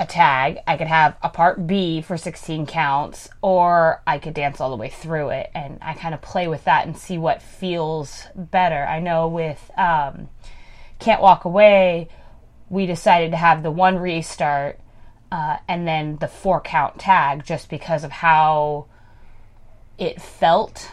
a 0.00 0.04
tag, 0.04 0.58
I 0.66 0.76
could 0.76 0.88
have 0.88 1.16
a 1.22 1.28
part 1.28 1.64
B 1.64 2.02
for 2.02 2.16
16 2.16 2.66
counts, 2.66 3.28
or 3.40 4.02
I 4.04 4.18
could 4.18 4.34
dance 4.34 4.60
all 4.60 4.70
the 4.70 4.76
way 4.76 4.88
through 4.88 5.28
it. 5.28 5.52
And 5.54 5.78
I 5.80 5.94
kind 5.94 6.12
of 6.12 6.20
play 6.20 6.48
with 6.48 6.64
that 6.64 6.84
and 6.84 6.98
see 6.98 7.18
what 7.18 7.40
feels 7.40 8.26
better. 8.34 8.84
I 8.84 8.98
know 8.98 9.28
with 9.28 9.70
um, 9.78 10.28
Can't 10.98 11.22
Walk 11.22 11.44
Away, 11.44 12.08
we 12.68 12.86
decided 12.86 13.30
to 13.30 13.36
have 13.36 13.62
the 13.62 13.70
one 13.70 13.96
restart 13.96 14.80
uh, 15.32 15.56
and 15.66 15.88
then 15.88 16.18
the 16.18 16.28
four 16.28 16.60
count 16.60 16.98
tag 16.98 17.42
just 17.44 17.70
because 17.70 18.04
of 18.04 18.12
how 18.12 18.84
it 19.96 20.20
felt. 20.20 20.92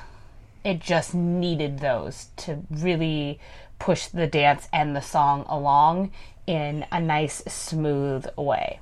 It 0.63 0.79
just 0.79 1.13
needed 1.13 1.79
those 1.79 2.29
to 2.37 2.61
really 2.71 3.39
push 3.79 4.07
the 4.07 4.27
dance 4.27 4.69
and 4.71 4.95
the 4.95 5.01
song 5.01 5.45
along 5.49 6.11
in 6.47 6.85
a 6.89 7.01
nice, 7.01 7.43
smooth 7.47 8.27
way. 8.37 8.79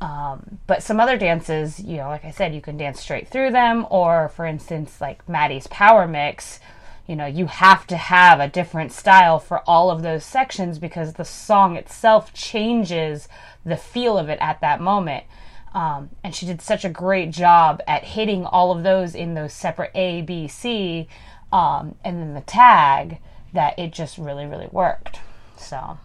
Um, 0.00 0.58
but 0.66 0.82
some 0.82 0.98
other 0.98 1.16
dances, 1.16 1.78
you 1.78 1.98
know, 1.98 2.08
like 2.08 2.24
I 2.24 2.30
said, 2.32 2.54
you 2.54 2.60
can 2.60 2.76
dance 2.76 3.00
straight 3.00 3.28
through 3.28 3.52
them, 3.52 3.86
or 3.90 4.28
for 4.30 4.44
instance, 4.44 5.00
like 5.00 5.28
Maddie's 5.28 5.68
Power 5.68 6.08
Mix, 6.08 6.58
you 7.06 7.14
know, 7.14 7.26
you 7.26 7.46
have 7.46 7.86
to 7.88 7.96
have 7.96 8.40
a 8.40 8.48
different 8.48 8.92
style 8.92 9.38
for 9.38 9.60
all 9.60 9.90
of 9.90 10.02
those 10.02 10.24
sections 10.24 10.78
because 10.78 11.14
the 11.14 11.24
song 11.24 11.76
itself 11.76 12.32
changes 12.34 13.28
the 13.64 13.76
feel 13.76 14.18
of 14.18 14.28
it 14.28 14.38
at 14.40 14.60
that 14.60 14.80
moment. 14.80 15.24
Um, 15.72 16.10
and 16.24 16.34
she 16.34 16.46
did 16.46 16.60
such 16.62 16.84
a 16.84 16.88
great 16.88 17.30
job 17.30 17.82
at 17.86 18.02
hitting 18.02 18.44
all 18.44 18.72
of 18.72 18.82
those 18.82 19.14
in 19.14 19.34
those 19.34 19.52
separate 19.52 19.90
A, 19.94 20.22
B, 20.22 20.48
C, 20.48 21.06
um, 21.52 21.94
and 22.02 22.20
then 22.20 22.34
the 22.34 22.40
tag 22.40 23.18
that 23.52 23.78
it 23.78 23.92
just 23.92 24.18
really, 24.18 24.46
really 24.46 24.68
worked. 24.72 25.20
So, 25.56 25.98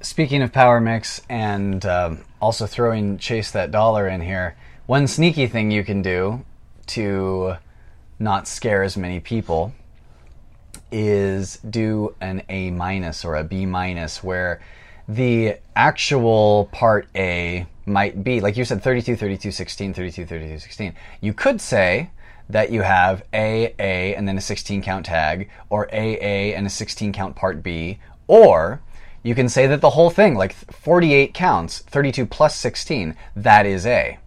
Speaking 0.00 0.42
of 0.42 0.52
Power 0.52 0.80
Mix 0.80 1.20
and 1.28 1.84
um, 1.86 2.24
also 2.40 2.66
throwing 2.66 3.18
Chase 3.18 3.50
That 3.50 3.70
Dollar 3.70 4.08
in 4.08 4.20
here, 4.20 4.56
one 4.86 5.06
sneaky 5.06 5.46
thing 5.46 5.70
you 5.70 5.84
can 5.84 6.02
do 6.02 6.44
to 6.88 7.56
not 8.18 8.48
scare 8.48 8.82
as 8.82 8.96
many 8.96 9.20
people 9.20 9.72
is 10.92 11.58
do 11.68 12.14
an 12.20 12.42
A 12.48 12.70
minus 12.70 13.24
or 13.24 13.36
a 13.36 13.44
B 13.44 13.66
minus 13.66 14.22
where 14.22 14.60
the 15.08 15.56
actual 15.74 16.68
part 16.72 17.08
A 17.16 17.66
might 17.86 18.22
be, 18.22 18.40
like 18.40 18.56
you 18.56 18.64
said, 18.64 18.82
32, 18.82 19.16
32, 19.16 19.50
16, 19.50 19.94
32, 19.94 20.26
32, 20.26 20.58
16. 20.58 20.94
You 21.20 21.34
could 21.34 21.60
say 21.60 22.10
that 22.48 22.70
you 22.70 22.82
have 22.82 23.24
A, 23.32 23.74
A, 23.78 24.14
and 24.14 24.28
then 24.28 24.38
a 24.38 24.40
16 24.40 24.82
count 24.82 25.06
tag, 25.06 25.50
or 25.70 25.88
A, 25.92 26.18
A, 26.20 26.54
and 26.54 26.66
a 26.66 26.70
16 26.70 27.12
count 27.12 27.34
part 27.34 27.62
B, 27.62 27.98
or 28.26 28.80
you 29.22 29.34
can 29.34 29.48
say 29.48 29.66
that 29.66 29.80
the 29.80 29.90
whole 29.90 30.10
thing, 30.10 30.34
like 30.34 30.52
48 30.52 31.34
counts, 31.34 31.78
32 31.80 32.26
plus 32.26 32.56
16, 32.56 33.16
that 33.36 33.66
is 33.66 33.86
A. 33.86 34.18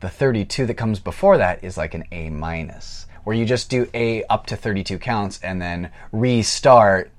The 0.00 0.08
32 0.08 0.66
that 0.66 0.74
comes 0.74 1.00
before 1.00 1.38
that 1.38 1.62
is 1.64 1.76
like 1.76 1.94
an 1.94 2.04
A 2.12 2.30
minus, 2.30 3.06
where 3.28 3.36
you 3.36 3.44
just 3.44 3.68
do 3.68 3.86
A 3.92 4.24
up 4.30 4.46
to 4.46 4.56
32 4.56 4.98
counts 4.98 5.38
and 5.42 5.60
then 5.60 5.90
restart, 6.12 7.10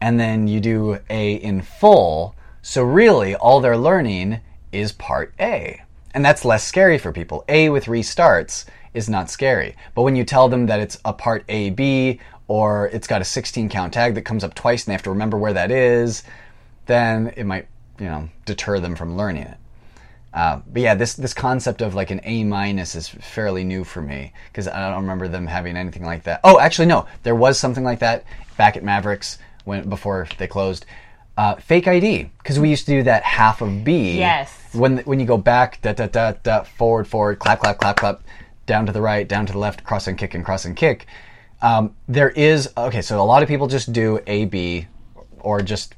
and 0.00 0.18
then 0.18 0.48
you 0.48 0.58
do 0.58 0.98
A 1.10 1.34
in 1.34 1.60
full. 1.60 2.34
So 2.62 2.82
really, 2.82 3.34
all 3.34 3.60
they're 3.60 3.76
learning 3.76 4.40
is 4.72 4.92
part 4.92 5.34
A. 5.38 5.82
And 6.14 6.24
that's 6.24 6.46
less 6.46 6.64
scary 6.64 6.96
for 6.96 7.12
people. 7.12 7.44
A 7.46 7.68
with 7.68 7.84
restarts 7.84 8.64
is 8.94 9.10
not 9.10 9.28
scary. 9.28 9.76
But 9.94 10.00
when 10.04 10.16
you 10.16 10.24
tell 10.24 10.48
them 10.48 10.64
that 10.64 10.80
it's 10.80 10.96
a 11.04 11.12
part 11.12 11.44
A, 11.50 11.68
B, 11.68 12.20
or 12.48 12.88
it's 12.88 13.06
got 13.06 13.20
a 13.20 13.24
16 13.26 13.68
count 13.68 13.92
tag 13.92 14.14
that 14.14 14.22
comes 14.22 14.42
up 14.42 14.54
twice 14.54 14.84
and 14.84 14.92
they 14.92 14.94
have 14.94 15.02
to 15.02 15.10
remember 15.10 15.36
where 15.36 15.52
that 15.52 15.70
is, 15.70 16.22
then 16.86 17.34
it 17.36 17.44
might, 17.44 17.68
you 17.98 18.06
know, 18.06 18.30
deter 18.46 18.80
them 18.80 18.96
from 18.96 19.14
learning 19.14 19.42
it. 19.42 19.58
Uh, 20.32 20.60
but 20.72 20.82
yeah, 20.82 20.94
this 20.94 21.14
this 21.14 21.34
concept 21.34 21.82
of 21.82 21.94
like 21.94 22.10
an 22.10 22.20
A 22.24 22.44
minus 22.44 22.94
is 22.94 23.08
fairly 23.08 23.64
new 23.64 23.82
for 23.82 24.00
me 24.00 24.32
because 24.48 24.68
I 24.68 24.88
don't 24.88 25.02
remember 25.02 25.26
them 25.26 25.46
having 25.46 25.76
anything 25.76 26.04
like 26.04 26.22
that. 26.24 26.40
Oh, 26.44 26.60
actually, 26.60 26.86
no, 26.86 27.06
there 27.24 27.34
was 27.34 27.58
something 27.58 27.82
like 27.82 27.98
that 27.98 28.24
back 28.56 28.76
at 28.76 28.84
Mavericks 28.84 29.38
when 29.64 29.88
before 29.88 30.28
they 30.38 30.46
closed. 30.46 30.86
Uh, 31.36 31.54
fake 31.56 31.88
ID 31.88 32.30
because 32.38 32.58
we 32.58 32.68
used 32.68 32.84
to 32.84 32.92
do 32.92 33.02
that 33.04 33.22
half 33.22 33.62
of 33.62 33.82
B. 33.82 34.18
Yes. 34.18 34.54
When 34.74 34.98
when 34.98 35.18
you 35.18 35.26
go 35.26 35.38
back, 35.38 35.80
da 35.80 35.92
da 35.92 36.06
da 36.06 36.32
da, 36.32 36.62
forward 36.64 37.08
forward, 37.08 37.38
clap 37.38 37.60
clap 37.60 37.78
clap 37.78 37.96
clap, 37.96 38.22
down 38.66 38.86
to 38.86 38.92
the 38.92 39.00
right, 39.00 39.26
down 39.26 39.46
to 39.46 39.52
the 39.52 39.58
left, 39.58 39.82
cross 39.82 40.06
and 40.06 40.18
kick 40.18 40.34
and 40.34 40.44
cross 40.44 40.64
and 40.64 40.76
kick. 40.76 41.06
Um, 41.62 41.94
there 42.08 42.30
is 42.30 42.68
okay, 42.76 43.00
so 43.00 43.20
a 43.20 43.24
lot 43.24 43.42
of 43.42 43.48
people 43.48 43.68
just 43.68 43.92
do 43.92 44.20
A 44.26 44.44
B, 44.44 44.86
or 45.40 45.62
just 45.62 45.94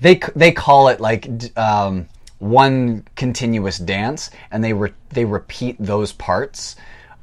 they 0.00 0.20
they 0.34 0.52
call 0.52 0.88
it 0.88 1.00
like 1.00 1.28
um, 1.56 2.08
one 2.38 3.04
continuous 3.16 3.78
dance, 3.78 4.30
and 4.50 4.62
they 4.62 4.72
re- 4.72 4.92
they 5.10 5.24
repeat 5.24 5.76
those 5.78 6.12
parts 6.12 6.76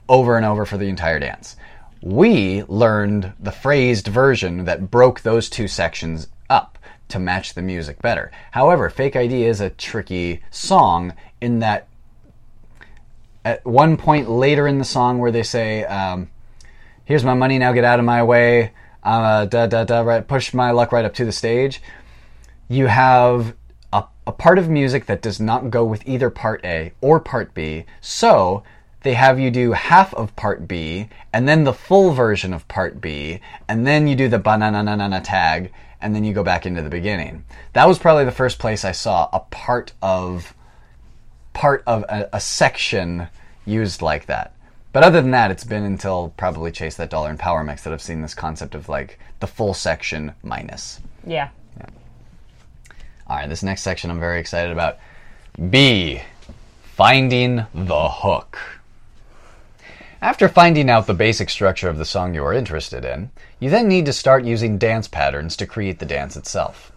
over 0.09 0.37
and 0.37 0.45
over 0.45 0.65
for 0.65 0.77
the 0.77 0.89
entire 0.89 1.19
dance. 1.19 1.55
We 2.01 2.63
learned 2.63 3.33
the 3.39 3.51
phrased 3.51 4.07
version 4.07 4.65
that 4.65 4.91
broke 4.91 5.21
those 5.21 5.49
two 5.49 5.67
sections 5.67 6.27
up 6.49 6.77
to 7.07 7.19
match 7.19 7.53
the 7.53 7.61
music 7.61 8.01
better. 8.01 8.31
However, 8.51 8.89
Fake 8.89 9.15
ID 9.15 9.45
is 9.45 9.61
a 9.61 9.69
tricky 9.69 10.43
song 10.51 11.13
in 11.41 11.59
that 11.59 11.87
at 13.43 13.65
one 13.65 13.97
point 13.97 14.29
later 14.29 14.67
in 14.67 14.79
the 14.79 14.85
song 14.85 15.19
where 15.19 15.31
they 15.31 15.43
say, 15.43 15.83
um, 15.85 16.29
"Here's 17.05 17.23
my 17.23 17.33
money, 17.33 17.57
now 17.57 17.71
get 17.71 17.83
out 17.83 17.99
of 17.99 18.05
my 18.05 18.23
way," 18.23 18.71
uh, 19.03 19.45
da 19.45 19.67
da 19.67 19.83
da, 19.83 20.01
right, 20.01 20.27
push 20.27 20.53
my 20.53 20.71
luck 20.71 20.91
right 20.91 21.05
up 21.05 21.13
to 21.15 21.25
the 21.25 21.31
stage 21.31 21.81
you 22.67 22.87
have 22.87 23.53
a, 23.95 24.05
a 24.27 24.31
part 24.31 24.59
of 24.59 24.69
music 24.69 25.05
that 25.05 25.21
does 25.21 25.39
not 25.39 25.71
go 25.71 25.85
with 25.85 26.07
either 26.07 26.29
part 26.29 26.63
A 26.65 26.91
or 26.99 27.19
part 27.19 27.53
B. 27.53 27.85
So 28.01 28.63
they 29.03 29.13
have 29.13 29.39
you 29.39 29.49
do 29.49 29.71
half 29.71 30.13
of 30.15 30.35
part 30.35 30.67
B 30.67 31.07
and 31.31 31.47
then 31.47 31.63
the 31.63 31.73
full 31.73 32.11
version 32.11 32.53
of 32.53 32.67
part 32.67 32.99
B, 32.99 33.39
and 33.69 33.87
then 33.87 34.07
you 34.07 34.15
do 34.15 34.27
the 34.27 34.39
banana 34.39 35.21
tag, 35.21 35.71
and 36.01 36.13
then 36.13 36.23
you 36.23 36.33
go 36.33 36.43
back 36.43 36.65
into 36.65 36.81
the 36.81 36.89
beginning. 36.89 37.45
That 37.73 37.87
was 37.87 37.99
probably 37.99 38.25
the 38.25 38.31
first 38.31 38.59
place 38.59 38.83
I 38.83 38.91
saw 38.91 39.29
a 39.31 39.39
part 39.39 39.93
of 40.01 40.53
part 41.53 41.83
of 41.87 42.03
a, 42.03 42.29
a 42.33 42.39
section 42.41 43.27
used 43.65 44.01
like 44.01 44.25
that. 44.25 44.53
But 44.91 45.03
other 45.03 45.21
than 45.21 45.31
that, 45.31 45.51
it's 45.51 45.63
been 45.63 45.83
until 45.83 46.33
probably 46.37 46.71
Chase 46.71 46.95
That 46.95 47.09
Dollar 47.09 47.29
and 47.29 47.39
Power 47.39 47.63
Mix 47.63 47.83
that 47.83 47.93
I've 47.93 48.01
seen 48.01 48.21
this 48.21 48.33
concept 48.33 48.75
of 48.75 48.89
like 48.89 49.19
the 49.39 49.47
full 49.47 49.73
section 49.73 50.33
minus. 50.43 50.99
Yeah. 51.25 51.49
All 53.27 53.37
right, 53.37 53.49
this 53.49 53.63
next 53.63 53.81
section 53.81 54.11
I'm 54.11 54.19
very 54.19 54.39
excited 54.39 54.71
about. 54.71 54.99
B. 55.69 56.21
Finding 56.83 57.65
the 57.73 58.09
hook. 58.09 58.59
After 60.21 60.47
finding 60.47 60.89
out 60.89 61.07
the 61.07 61.13
basic 61.13 61.49
structure 61.49 61.89
of 61.89 61.97
the 61.97 62.05
song 62.05 62.33
you 62.33 62.43
are 62.43 62.53
interested 62.53 63.03
in, 63.03 63.31
you 63.59 63.69
then 63.69 63.87
need 63.87 64.05
to 64.05 64.13
start 64.13 64.45
using 64.45 64.77
dance 64.77 65.07
patterns 65.07 65.55
to 65.57 65.65
create 65.65 65.99
the 65.99 66.05
dance 66.05 66.35
itself. 66.35 66.91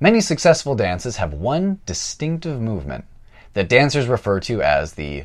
Many 0.00 0.20
successful 0.20 0.74
dances 0.74 1.16
have 1.16 1.32
one 1.32 1.80
distinctive 1.86 2.60
movement 2.60 3.04
that 3.54 3.68
dancers 3.68 4.06
refer 4.06 4.40
to 4.40 4.62
as 4.62 4.94
the. 4.94 5.24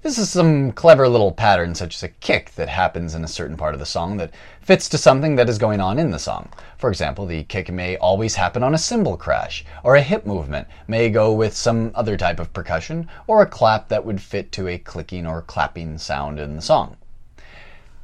This 0.00 0.16
is 0.16 0.30
some 0.30 0.70
clever 0.70 1.08
little 1.08 1.32
pattern, 1.32 1.74
such 1.74 1.96
as 1.96 2.04
a 2.04 2.08
kick 2.08 2.54
that 2.54 2.68
happens 2.68 3.16
in 3.16 3.24
a 3.24 3.28
certain 3.28 3.56
part 3.56 3.74
of 3.74 3.80
the 3.80 3.84
song 3.84 4.16
that 4.18 4.30
fits 4.60 4.88
to 4.90 4.96
something 4.96 5.34
that 5.34 5.48
is 5.48 5.58
going 5.58 5.80
on 5.80 5.98
in 5.98 6.12
the 6.12 6.20
song. 6.20 6.50
For 6.76 6.88
example, 6.88 7.26
the 7.26 7.42
kick 7.42 7.68
may 7.72 7.96
always 7.96 8.36
happen 8.36 8.62
on 8.62 8.74
a 8.74 8.78
cymbal 8.78 9.16
crash, 9.16 9.64
or 9.82 9.96
a 9.96 10.02
hip 10.02 10.24
movement 10.24 10.68
may 10.86 11.10
go 11.10 11.32
with 11.32 11.52
some 11.52 11.90
other 11.96 12.16
type 12.16 12.38
of 12.38 12.52
percussion, 12.52 13.08
or 13.26 13.42
a 13.42 13.46
clap 13.46 13.88
that 13.88 14.04
would 14.04 14.22
fit 14.22 14.52
to 14.52 14.68
a 14.68 14.78
clicking 14.78 15.26
or 15.26 15.42
clapping 15.42 15.98
sound 15.98 16.38
in 16.38 16.54
the 16.54 16.62
song. 16.62 16.96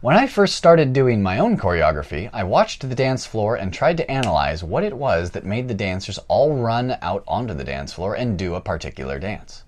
When 0.00 0.16
I 0.16 0.26
first 0.26 0.56
started 0.56 0.92
doing 0.92 1.22
my 1.22 1.38
own 1.38 1.56
choreography, 1.56 2.28
I 2.32 2.42
watched 2.42 2.88
the 2.88 2.96
dance 2.96 3.24
floor 3.24 3.54
and 3.54 3.72
tried 3.72 3.98
to 3.98 4.10
analyze 4.10 4.64
what 4.64 4.82
it 4.82 4.96
was 4.96 5.30
that 5.30 5.46
made 5.46 5.68
the 5.68 5.74
dancers 5.74 6.18
all 6.26 6.56
run 6.56 6.98
out 7.00 7.22
onto 7.28 7.54
the 7.54 7.62
dance 7.62 7.92
floor 7.92 8.16
and 8.16 8.36
do 8.36 8.56
a 8.56 8.60
particular 8.60 9.20
dance. 9.20 9.62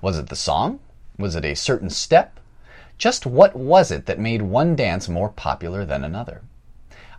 Was 0.00 0.18
it 0.18 0.30
the 0.30 0.36
song? 0.36 0.80
Was 1.20 1.36
it 1.36 1.44
a 1.44 1.54
certain 1.54 1.90
step? 1.90 2.40
Just 2.96 3.26
what 3.26 3.54
was 3.54 3.90
it 3.90 4.06
that 4.06 4.18
made 4.18 4.40
one 4.40 4.74
dance 4.74 5.06
more 5.06 5.28
popular 5.28 5.84
than 5.84 6.02
another? 6.02 6.40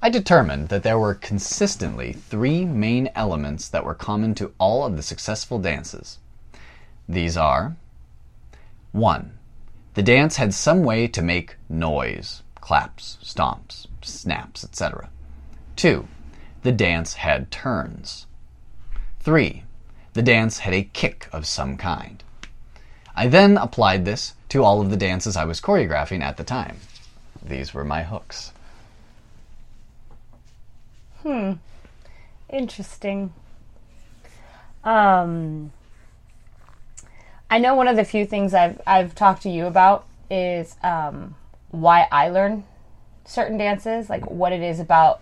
I 0.02 0.10
determined 0.10 0.70
that 0.70 0.82
there 0.82 0.98
were 0.98 1.14
consistently 1.14 2.14
three 2.14 2.66
main 2.66 3.12
elements 3.14 3.70
that 3.70 3.86
were 3.86 3.94
common 3.94 4.34
to 4.36 4.54
all 4.58 4.84
of 4.84 4.96
the 4.96 5.04
successful 5.04 5.60
dances. 5.60 6.18
These 7.08 7.38
are 7.38 7.76
1. 8.92 9.38
The 9.94 10.02
dance 10.02 10.38
had 10.38 10.56
some 10.56 10.84
way 10.84 11.08
to 11.08 11.22
make 11.22 11.58
noise 11.70 12.42
claps, 12.60 13.20
stomps, 13.24 13.86
snaps, 14.02 14.64
etc. 14.64 15.10
2. 15.76 16.08
The 16.64 16.72
dance 16.72 17.14
had 17.14 17.52
turns. 17.52 18.26
3. 19.20 19.64
The 20.14 20.22
dance 20.24 20.60
had 20.60 20.74
a 20.74 20.84
kick 20.84 21.30
of 21.32 21.46
some 21.46 21.78
kind. 21.78 22.24
I 23.16 23.28
then 23.28 23.58
applied 23.58 24.06
this 24.06 24.34
to 24.50 24.64
all 24.64 24.82
of 24.82 24.90
the 24.90 24.98
dances 24.98 25.36
I 25.36 25.46
was 25.46 25.62
choreographing 25.62 26.22
at 26.22 26.38
the 26.38 26.44
time. 26.44 26.78
These 27.44 27.74
were 27.74 27.84
my 27.84 28.04
hooks. 28.04 28.54
Hmm. 31.24 31.54
Interesting. 32.50 33.34
Um, 34.84 35.72
I 37.50 37.60
know 37.60 37.76
one 37.76 37.88
of 37.88 37.96
the 37.96 38.04
few 38.04 38.26
things 38.26 38.54
I've 38.54 38.82
I've 38.88 39.14
talked 39.14 39.44
to 39.44 39.50
you 39.50 39.66
about 39.66 40.06
is 40.30 40.76
um, 40.84 41.36
why 41.70 42.08
I 42.12 42.30
learn 42.30 42.64
certain 43.26 43.58
dances, 43.58 44.10
like 44.10 44.30
what 44.30 44.52
it 44.52 44.62
is 44.62 44.80
about 44.80 45.22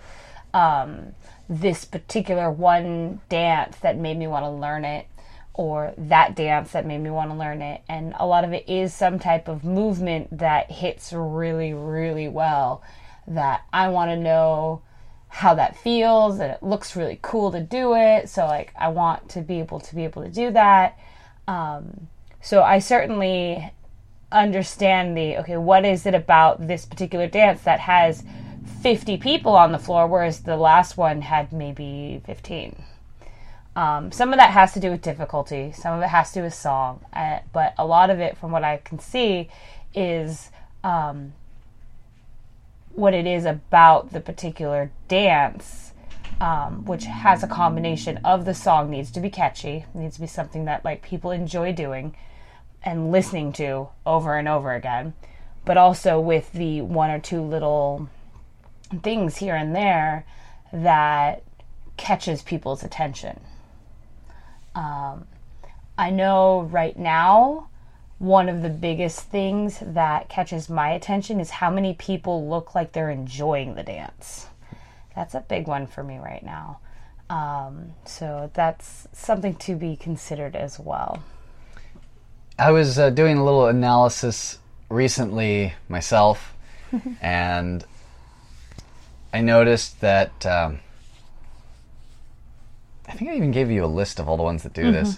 um, 0.54 1.14
this 1.50 1.86
particular 1.86 2.50
one 2.50 3.22
dance 3.30 3.78
that 3.78 3.98
made 3.98 4.18
me 4.18 4.28
want 4.28 4.46
to 4.46 4.50
learn 4.50 4.86
it, 4.86 5.08
or 5.54 5.94
that 5.98 6.36
dance 6.36 6.72
that 6.72 6.86
made 6.86 7.00
me 7.00 7.10
want 7.10 7.32
to 7.32 7.36
learn 7.36 7.62
it. 7.62 7.82
And 7.90 8.14
a 8.18 8.26
lot 8.26 8.44
of 8.44 8.54
it 8.54 8.68
is 8.70 8.94
some 8.94 9.20
type 9.20 9.48
of 9.48 9.64
movement 9.64 10.38
that 10.38 10.72
hits 10.72 11.12
really, 11.12 11.74
really 11.74 12.28
well. 12.28 12.82
That 13.28 13.62
I 13.72 13.90
want 13.90 14.12
to 14.12 14.18
know 14.18 14.82
how 15.30 15.54
that 15.54 15.78
feels 15.78 16.40
and 16.40 16.52
it 16.52 16.62
looks 16.62 16.96
really 16.96 17.20
cool 17.22 17.52
to 17.52 17.62
do 17.62 17.96
it 17.96 18.28
so 18.28 18.46
like 18.46 18.74
i 18.78 18.88
want 18.88 19.30
to 19.30 19.42
be 19.42 19.60
able 19.60 19.80
to 19.80 19.96
be 19.96 20.04
able 20.04 20.24
to 20.24 20.30
do 20.30 20.52
that 20.52 20.98
um, 21.48 22.08
so 22.42 22.64
i 22.64 22.80
certainly 22.80 23.72
understand 24.32 25.16
the 25.16 25.38
okay 25.38 25.56
what 25.56 25.86
is 25.86 26.06
it 26.06 26.16
about 26.16 26.68
this 26.68 26.86
particular 26.86 27.28
dance 27.28 27.62
that 27.62 27.80
has 27.80 28.24
50 28.82 29.18
people 29.18 29.56
on 29.56 29.72
the 29.72 29.80
floor 29.80 30.08
whereas 30.08 30.42
the 30.42 30.58
last 30.58 30.98
one 30.98 31.22
had 31.22 31.54
maybe 31.54 32.22
15 32.26 32.84
um, 33.76 34.12
some 34.12 34.34
of 34.34 34.40
that 34.40 34.52
has 34.52 34.74
to 34.74 34.80
do 34.80 34.92
with 34.92 35.02
difficulty 35.02 35.72
some 35.72 35.98
of 35.98 36.02
it 36.02 36.08
has 36.08 36.32
to 36.32 36.40
do 36.40 36.44
with 36.44 36.54
song 36.54 37.04
uh, 37.14 37.40
but 37.54 37.74
a 37.78 37.86
lot 37.86 38.10
of 38.10 38.20
it 38.20 38.38
from 38.38 38.52
what 38.52 38.64
i 38.64 38.78
can 38.78 39.00
see 39.00 39.50
is 39.94 40.50
um, 40.84 41.34
what 43.00 43.14
it 43.14 43.26
is 43.26 43.46
about 43.46 44.12
the 44.12 44.20
particular 44.20 44.92
dance, 45.08 45.94
um, 46.42 46.86
which 46.86 47.06
has 47.06 47.44
a 47.44 47.48
combination 47.48 48.20
of 48.24 48.46
the 48.46 48.54
song 48.54 48.90
needs 48.90 49.12
to 49.12 49.20
be 49.20 49.30
catchy, 49.30 49.86
needs 49.94 50.16
to 50.16 50.22
be 50.22 50.28
something 50.28 50.66
that 50.66 50.84
like 50.84 51.02
people 51.02 51.32
enjoy 51.32 51.72
doing 51.72 52.16
and 52.84 53.12
listening 53.12 53.52
to 53.54 53.88
over 54.06 54.38
and 54.38 54.48
over 54.48 54.74
again, 54.74 55.14
but 55.66 55.78
also 55.78 56.20
with 56.20 56.52
the 56.54 56.82
one 56.82 57.10
or 57.10 57.20
two 57.20 57.42
little 57.42 58.10
things 59.04 59.38
here 59.38 59.56
and 59.56 59.76
there 59.76 60.26
that 60.72 61.44
catches 61.98 62.42
people's 62.42 62.84
attention. 62.84 63.40
Um, 64.76 65.28
I 65.98 66.10
know 66.12 66.62
right 66.62 66.98
now 66.98 67.70
one 68.20 68.50
of 68.50 68.62
the 68.62 68.70
biggest 68.70 69.22
things 69.22 69.80
that 69.82 70.30
catches 70.30 70.70
my 70.70 70.92
attention 70.92 71.40
is 71.40 71.50
how 71.50 71.70
many 71.70 71.94
people 71.94 72.50
look 72.50 72.76
like 72.76 72.92
they're 72.92 73.10
enjoying 73.10 73.76
the 73.76 73.84
dance. 73.84 74.48
That's 75.16 75.34
a 75.34 75.42
big 75.42 75.68
one 75.68 75.88
for 75.88 76.04
me 76.04 76.18
right 76.18 76.44
now. 76.44 76.80
Um, 77.30 77.94
so 78.06 78.50
that's 78.54 79.08
something 79.14 79.56
to 79.56 79.76
be 79.76 79.96
considered 79.96 80.56
as 80.56 80.80
well. 80.80 81.24
I 82.58 82.72
was 82.72 83.00
uh, 83.00 83.10
doing 83.10 83.38
a 83.38 83.44
little 83.44 83.68
analysis 83.68 84.60
recently 84.90 85.74
myself, 85.88 86.54
and 87.22 87.86
I 89.32 89.42
noticed 89.42 90.02
that 90.02 90.46
um, 90.46 90.80
I 93.10 93.14
think 93.14 93.32
I 93.32 93.36
even 93.36 93.52
gave 93.52 93.72
you 93.72 93.84
a 93.84 93.88
list 93.88 94.20
of 94.20 94.30
all 94.30 94.38
the 94.38 94.44
ones 94.44 94.64
that 94.64 94.74
do 94.74 94.92
this. 94.92 95.18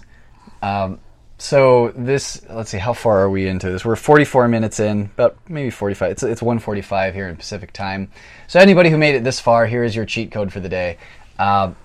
Um, 0.62 0.98
so 1.38 1.92
this, 1.96 2.40
let's 2.48 2.70
see, 2.70 2.78
how 2.78 2.92
far 2.92 3.20
are 3.20 3.30
we 3.30 3.48
into 3.48 3.70
this? 3.70 3.84
We're 3.84 3.96
44 3.96 4.48
minutes 4.48 4.80
in, 4.80 5.10
about 5.14 5.36
maybe 5.48 5.70
45. 5.70 6.12
It's 6.12 6.22
it's 6.22 6.40
1:45 6.40 7.14
here 7.14 7.28
in 7.28 7.36
Pacific 7.36 7.72
time. 7.72 8.10
So 8.46 8.60
anybody 8.60 8.90
who 8.90 8.96
made 8.96 9.16
it 9.16 9.24
this 9.24 9.40
far, 9.40 9.66
here 9.66 9.84
is 9.84 9.94
your 9.94 10.04
cheat 10.04 10.30
code 10.30 10.52
for 10.52 10.60
the 10.60 10.68
day. 10.68 10.98
Um, 11.38 11.76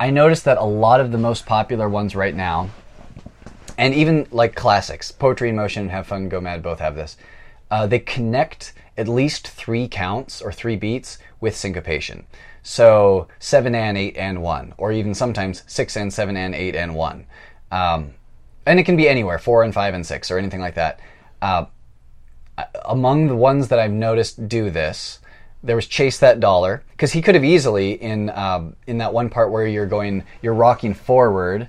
I 0.00 0.10
noticed 0.10 0.44
that 0.46 0.58
a 0.58 0.64
lot 0.64 1.00
of 1.00 1.12
the 1.12 1.18
most 1.18 1.46
popular 1.46 1.88
ones 1.88 2.16
right 2.16 2.34
now, 2.34 2.70
and 3.76 3.94
even 3.94 4.26
like 4.30 4.54
classics, 4.54 5.12
Poetry 5.12 5.50
in 5.50 5.56
Motion 5.56 5.82
and 5.82 5.90
Have 5.90 6.06
Fun 6.06 6.28
Go 6.28 6.40
Mad 6.40 6.62
both 6.62 6.80
have 6.80 6.96
this. 6.96 7.16
Uh, 7.70 7.86
they 7.86 7.98
connect 7.98 8.72
at 8.96 9.08
least 9.08 9.46
three 9.48 9.88
counts 9.88 10.40
or 10.40 10.52
three 10.52 10.76
beats 10.76 11.18
with 11.40 11.54
syncopation. 11.54 12.24
So 12.68 13.28
seven 13.38 13.76
and 13.76 13.96
eight 13.96 14.16
and 14.16 14.42
one, 14.42 14.74
or 14.76 14.90
even 14.90 15.14
sometimes 15.14 15.62
six 15.68 15.96
and 15.96 16.12
seven 16.12 16.36
and 16.36 16.52
eight 16.52 16.74
and 16.74 16.96
one. 16.96 17.26
Um, 17.70 18.14
and 18.66 18.80
it 18.80 18.82
can 18.82 18.96
be 18.96 19.08
anywhere, 19.08 19.38
four 19.38 19.62
and 19.62 19.72
five 19.72 19.94
and 19.94 20.04
six, 20.04 20.32
or 20.32 20.36
anything 20.36 20.60
like 20.60 20.74
that. 20.74 20.98
Uh, 21.40 21.66
among 22.84 23.28
the 23.28 23.36
ones 23.36 23.68
that 23.68 23.78
I've 23.78 23.92
noticed 23.92 24.48
do 24.48 24.68
this, 24.68 25.20
there 25.62 25.76
was 25.76 25.86
chase 25.86 26.18
that 26.18 26.40
dollar 26.40 26.82
because 26.90 27.12
he 27.12 27.22
could 27.22 27.36
have 27.36 27.44
easily 27.44 27.92
in 27.92 28.30
um, 28.30 28.74
in 28.88 28.98
that 28.98 29.12
one 29.12 29.30
part 29.30 29.52
where 29.52 29.68
you're 29.68 29.86
going, 29.86 30.24
you're 30.42 30.52
rocking 30.52 30.92
forward, 30.92 31.68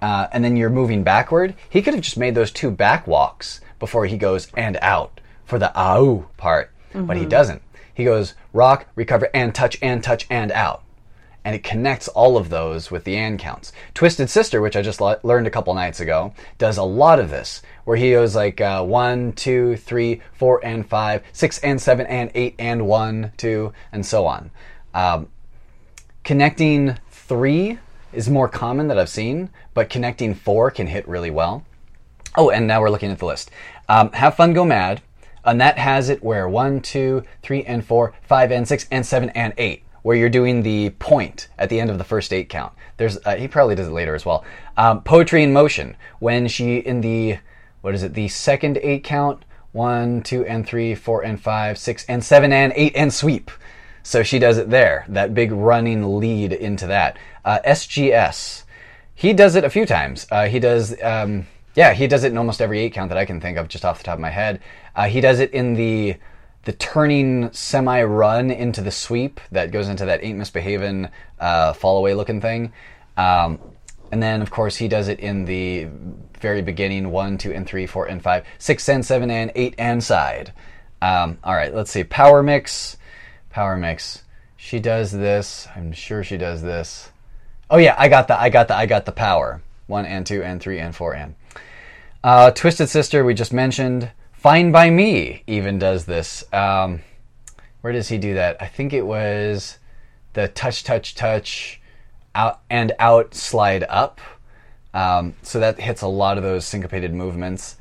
uh, 0.00 0.26
and 0.32 0.42
then 0.42 0.56
you're 0.56 0.70
moving 0.70 1.04
backward. 1.04 1.54
He 1.70 1.82
could 1.82 1.94
have 1.94 2.02
just 2.02 2.18
made 2.18 2.34
those 2.34 2.50
two 2.50 2.72
back 2.72 3.06
walks 3.06 3.60
before 3.78 4.06
he 4.06 4.16
goes 4.16 4.48
and 4.56 4.76
out 4.82 5.20
for 5.44 5.60
the 5.60 5.70
au 5.76 6.26
part, 6.36 6.72
but 7.06 7.16
he 7.16 7.26
doesn't. 7.26 7.62
He 8.02 8.06
goes 8.06 8.34
rock, 8.52 8.86
recover, 8.96 9.30
and 9.32 9.54
touch, 9.54 9.78
and 9.80 10.02
touch, 10.02 10.26
and 10.28 10.50
out 10.50 10.82
and 11.44 11.54
it 11.54 11.62
connects 11.64 12.08
all 12.08 12.36
of 12.36 12.48
those 12.48 12.90
with 12.90 13.04
the 13.04 13.16
and 13.16 13.38
counts. 13.38 13.72
Twisted 13.94 14.28
Sister, 14.28 14.60
which 14.60 14.76
I 14.76 14.82
just 14.82 15.00
le- 15.00 15.20
learned 15.22 15.46
a 15.46 15.50
couple 15.50 15.72
nights 15.74 16.00
ago, 16.00 16.34
does 16.58 16.76
a 16.76 16.82
lot 16.82 17.18
of 17.18 17.30
this, 17.30 17.62
where 17.84 17.96
he 17.96 18.12
goes 18.12 18.34
like 18.34 18.60
uh, 18.60 18.82
one, 18.84 19.32
two, 19.32 19.76
three, 19.76 20.20
four, 20.32 20.64
and 20.64 20.88
five, 20.88 21.22
six, 21.32 21.58
and 21.60 21.80
seven, 21.80 22.06
and 22.06 22.30
eight, 22.34 22.54
and 22.58 22.86
one, 22.86 23.32
two, 23.36 23.72
and 23.92 24.04
so 24.04 24.26
on. 24.26 24.50
Um, 24.94 25.28
connecting 26.22 26.98
three 27.10 27.78
is 28.12 28.28
more 28.28 28.48
common 28.48 28.88
that 28.88 28.98
I've 28.98 29.08
seen, 29.08 29.50
but 29.74 29.90
connecting 29.90 30.34
four 30.34 30.70
can 30.70 30.86
hit 30.86 31.06
really 31.08 31.30
well. 31.30 31.64
Oh, 32.36 32.50
and 32.50 32.66
now 32.66 32.80
we're 32.80 32.90
looking 32.90 33.10
at 33.10 33.18
the 33.18 33.26
list. 33.26 33.50
Um, 33.88 34.12
Have 34.12 34.36
Fun 34.36 34.52
Go 34.52 34.64
Mad, 34.64 35.02
and 35.44 35.60
that 35.60 35.78
has 35.78 36.08
it 36.08 36.22
where 36.22 36.48
one, 36.48 36.80
two, 36.80 37.24
three, 37.42 37.64
and 37.64 37.84
four, 37.84 38.14
five, 38.22 38.52
and 38.52 38.66
six, 38.66 38.86
and 38.90 39.04
seven, 39.04 39.30
and 39.30 39.52
eight 39.56 39.84
where 40.02 40.16
you're 40.16 40.28
doing 40.28 40.62
the 40.62 40.90
point 40.90 41.48
at 41.58 41.68
the 41.68 41.80
end 41.80 41.90
of 41.90 41.98
the 41.98 42.04
first 42.04 42.32
eight 42.32 42.48
count. 42.48 42.72
There's 42.96 43.18
uh, 43.24 43.36
he 43.36 43.48
probably 43.48 43.74
does 43.74 43.88
it 43.88 43.92
later 43.92 44.14
as 44.14 44.26
well. 44.26 44.44
Um, 44.76 45.02
poetry 45.02 45.42
in 45.42 45.52
motion 45.52 45.96
when 46.18 46.48
she 46.48 46.78
in 46.78 47.00
the 47.00 47.38
what 47.80 47.94
is 47.94 48.02
it 48.02 48.14
the 48.14 48.28
second 48.28 48.78
eight 48.82 49.04
count 49.04 49.44
one 49.72 50.22
two 50.22 50.44
and 50.44 50.66
three 50.66 50.94
four 50.94 51.22
and 51.22 51.40
five 51.40 51.78
six 51.78 52.04
and 52.06 52.22
seven 52.22 52.52
and 52.52 52.72
eight 52.76 52.94
and 52.94 53.12
sweep. 53.12 53.50
So 54.02 54.22
she 54.22 54.38
does 54.38 54.58
it 54.58 54.70
there. 54.70 55.04
That 55.08 55.34
big 55.34 55.52
running 55.52 56.18
lead 56.18 56.52
into 56.52 56.88
that. 56.88 57.16
Uh, 57.44 57.60
SGS. 57.64 58.64
He 59.14 59.32
does 59.32 59.54
it 59.54 59.62
a 59.62 59.70
few 59.70 59.86
times. 59.86 60.26
Uh, 60.30 60.48
he 60.48 60.58
does. 60.58 61.00
Um, 61.02 61.46
yeah, 61.74 61.92
he 61.94 62.06
does 62.06 62.24
it 62.24 62.32
in 62.32 62.38
almost 62.38 62.60
every 62.60 62.80
eight 62.80 62.92
count 62.92 63.08
that 63.08 63.18
I 63.18 63.24
can 63.24 63.40
think 63.40 63.58
of, 63.58 63.68
just 63.68 63.84
off 63.84 63.98
the 63.98 64.04
top 64.04 64.14
of 64.14 64.20
my 64.20 64.30
head. 64.30 64.60
Uh, 64.94 65.08
he 65.08 65.20
does 65.20 65.40
it 65.40 65.52
in 65.52 65.74
the 65.74 66.16
the 66.64 66.72
turning 66.72 67.52
semi 67.52 68.02
run 68.04 68.50
into 68.50 68.80
the 68.82 68.90
sweep 68.90 69.40
that 69.50 69.72
goes 69.72 69.88
into 69.88 70.04
that 70.04 70.22
ain't 70.22 70.38
misbehaving 70.38 71.08
uh, 71.40 71.72
fall 71.72 71.98
away 71.98 72.14
looking 72.14 72.40
thing. 72.40 72.72
Um, 73.16 73.58
and 74.12 74.22
then, 74.22 74.42
of 74.42 74.50
course, 74.50 74.76
he 74.76 74.88
does 74.88 75.08
it 75.08 75.20
in 75.20 75.44
the 75.44 75.88
very 76.38 76.62
beginning 76.62 77.10
one, 77.10 77.38
two, 77.38 77.52
and 77.52 77.66
three, 77.66 77.86
four, 77.86 78.06
and 78.06 78.22
five, 78.22 78.44
six, 78.58 78.88
and 78.88 79.04
seven, 79.04 79.30
and 79.30 79.50
eight, 79.54 79.74
and 79.78 80.04
side. 80.04 80.52
Um, 81.00 81.38
all 81.42 81.54
right, 81.54 81.74
let's 81.74 81.90
see. 81.90 82.04
Power 82.04 82.42
mix. 82.42 82.96
Power 83.50 83.76
mix. 83.76 84.22
She 84.56 84.78
does 84.78 85.10
this. 85.10 85.66
I'm 85.74 85.92
sure 85.92 86.22
she 86.22 86.36
does 86.36 86.62
this. 86.62 87.10
Oh, 87.70 87.78
yeah, 87.78 87.96
I 87.98 88.08
got 88.08 88.28
the, 88.28 88.38
I 88.38 88.50
got 88.50 88.68
the, 88.68 88.76
I 88.76 88.86
got 88.86 89.06
the 89.06 89.12
power. 89.12 89.62
One, 89.86 90.06
and 90.06 90.26
two, 90.26 90.42
and 90.42 90.60
three, 90.60 90.78
and 90.78 90.94
four, 90.94 91.14
and. 91.14 91.34
Uh, 92.24 92.52
Twisted 92.52 92.88
Sister, 92.88 93.24
we 93.24 93.34
just 93.34 93.52
mentioned. 93.52 94.10
Fine 94.32 94.70
by 94.70 94.90
Me 94.90 95.42
even 95.46 95.78
does 95.78 96.04
this. 96.04 96.44
Um, 96.52 97.00
where 97.80 97.92
does 97.92 98.08
he 98.08 98.18
do 98.18 98.34
that? 98.34 98.56
I 98.60 98.66
think 98.66 98.92
it 98.92 99.04
was 99.04 99.78
the 100.34 100.48
touch, 100.48 100.84
touch, 100.84 101.14
touch, 101.14 101.80
out 102.34 102.60
and 102.70 102.92
out, 102.98 103.34
slide 103.34 103.84
up. 103.88 104.20
Um, 104.94 105.34
so 105.42 105.60
that 105.60 105.80
hits 105.80 106.02
a 106.02 106.06
lot 106.06 106.36
of 106.38 106.44
those 106.44 106.64
syncopated 106.64 107.12
movements. 107.12 107.76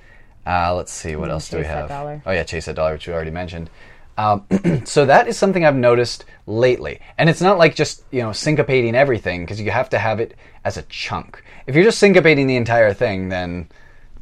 Uh, 0.45 0.73
let's 0.73 0.91
see, 0.91 1.15
what 1.15 1.29
else 1.29 1.49
do 1.49 1.57
we 1.57 1.65
have? 1.65 1.89
Dollar. 1.89 2.23
Oh 2.25 2.31
yeah, 2.31 2.43
chase 2.43 2.65
that 2.65 2.75
dollar, 2.75 2.93
which 2.93 3.07
we 3.07 3.13
already 3.13 3.31
mentioned. 3.31 3.69
Um, 4.17 4.45
so 4.85 5.05
that 5.05 5.27
is 5.27 5.37
something 5.37 5.63
I've 5.65 5.75
noticed 5.75 6.25
lately, 6.47 6.99
and 7.17 7.29
it's 7.29 7.41
not 7.41 7.59
like 7.59 7.75
just 7.75 8.03
you 8.11 8.21
know 8.21 8.29
syncopating 8.29 8.95
everything 8.95 9.41
because 9.41 9.61
you 9.61 9.69
have 9.69 9.89
to 9.89 9.99
have 9.99 10.19
it 10.19 10.35
as 10.65 10.77
a 10.77 10.81
chunk. 10.83 11.43
If 11.67 11.75
you're 11.75 11.83
just 11.83 12.01
syncopating 12.01 12.47
the 12.47 12.55
entire 12.55 12.93
thing, 12.93 13.29
then 13.29 13.69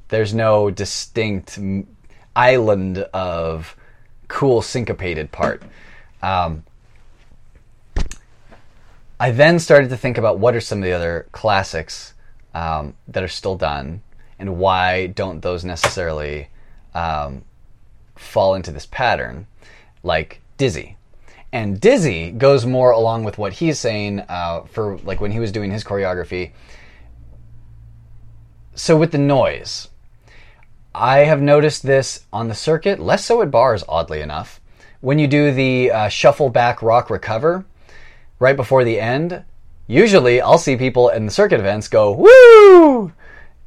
there's 0.10 0.34
no 0.34 0.70
distinct 0.70 1.60
island 2.36 3.00
of 3.14 3.76
cool 4.28 4.62
syncopated 4.62 5.32
part. 5.32 5.64
Um, 6.22 6.64
I 9.20 9.32
then 9.32 9.60
started 9.60 9.90
to 9.90 9.98
think 9.98 10.18
about 10.18 10.40
what 10.40 10.56
are 10.56 10.62
some 10.62 10.80
of 10.80 10.84
the 10.84 10.94
other 10.94 11.28
classics 11.32 12.14
um, 12.54 12.96
that 13.08 13.24
are 13.24 13.28
still 13.28 13.56
done, 13.56 14.02
and 14.38 14.58
why 14.58 15.08
don't 15.08 15.42
those 15.42 15.66
necessarily 15.66 16.48
um, 16.94 17.44
fall 18.16 18.56
into 18.56 18.72
this 18.72 18.86
pattern, 18.86 19.48
like 20.04 20.42
Dizzy. 20.58 20.98
And 21.52 21.80
Dizzy 21.82 22.32
goes 22.32 22.66
more 22.66 22.92
along 22.92 23.24
with 23.24 23.38
what 23.38 23.54
he's 23.54 23.80
saying 23.80 24.22
uh, 24.22 24.62
for 24.72 24.98
like 25.00 25.20
when 25.20 25.32
he 25.32 25.40
was 25.40 25.52
doing 25.52 25.72
his 25.72 25.84
choreography. 25.84 26.52
So 28.76 28.96
with 28.96 29.12
the 29.12 29.18
noise, 29.18 29.89
I 30.94 31.20
have 31.20 31.42
noticed 31.42 31.84
this 31.84 32.26
on 32.34 32.48
the 32.48 32.56
circuit, 32.56 33.00
less 33.00 33.26
so 33.26 33.42
at 33.42 33.52
bars, 33.52 33.84
oddly 33.88 34.22
enough. 34.22 34.60
When 35.02 35.20
you 35.20 35.28
do 35.28 35.52
the 35.52 35.92
uh, 35.92 36.08
shuffle 36.10 36.50
back 36.50 36.82
rock 36.82 37.10
recover 37.10 37.66
right 38.40 38.56
before 38.56 38.84
the 38.84 39.00
end, 39.00 39.44
usually 39.88 40.42
I'll 40.42 40.58
see 40.58 40.76
people 40.76 41.10
in 41.10 41.26
the 41.26 41.32
circuit 41.32 41.60
events 41.60 41.88
go 41.88 42.12
woo, 42.12 43.14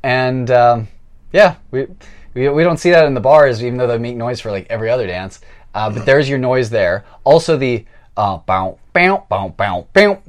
and 0.03 0.51
um, 0.51 0.89
yeah, 1.33 1.57
we, 1.71 1.87
we 2.35 2.49
we 2.49 2.65
don't 2.65 2.79
see 2.79 2.91
that 2.91 3.07
in 3.07 3.15
the 3.15 3.21
bars, 3.21 3.65
even 3.65 3.79
though 3.79 3.87
they 3.87 3.99
make 3.99 4.17
noise 4.17 4.41
for 4.41 4.51
like 4.51 4.67
every 4.69 4.91
other 4.91 5.07
dance. 5.07 5.41
Uh, 5.75 5.91
but 5.91 6.05
there's 6.05 6.29
your 6.29 6.39
noise 6.39 6.71
there. 6.71 7.05
Also 7.25 7.57
the 7.57 7.87
uh, 8.17 8.39
bow 8.39 8.79
bow 8.93 9.25
bow 9.29 9.49
bow 9.57 9.87
bow 9.95 10.23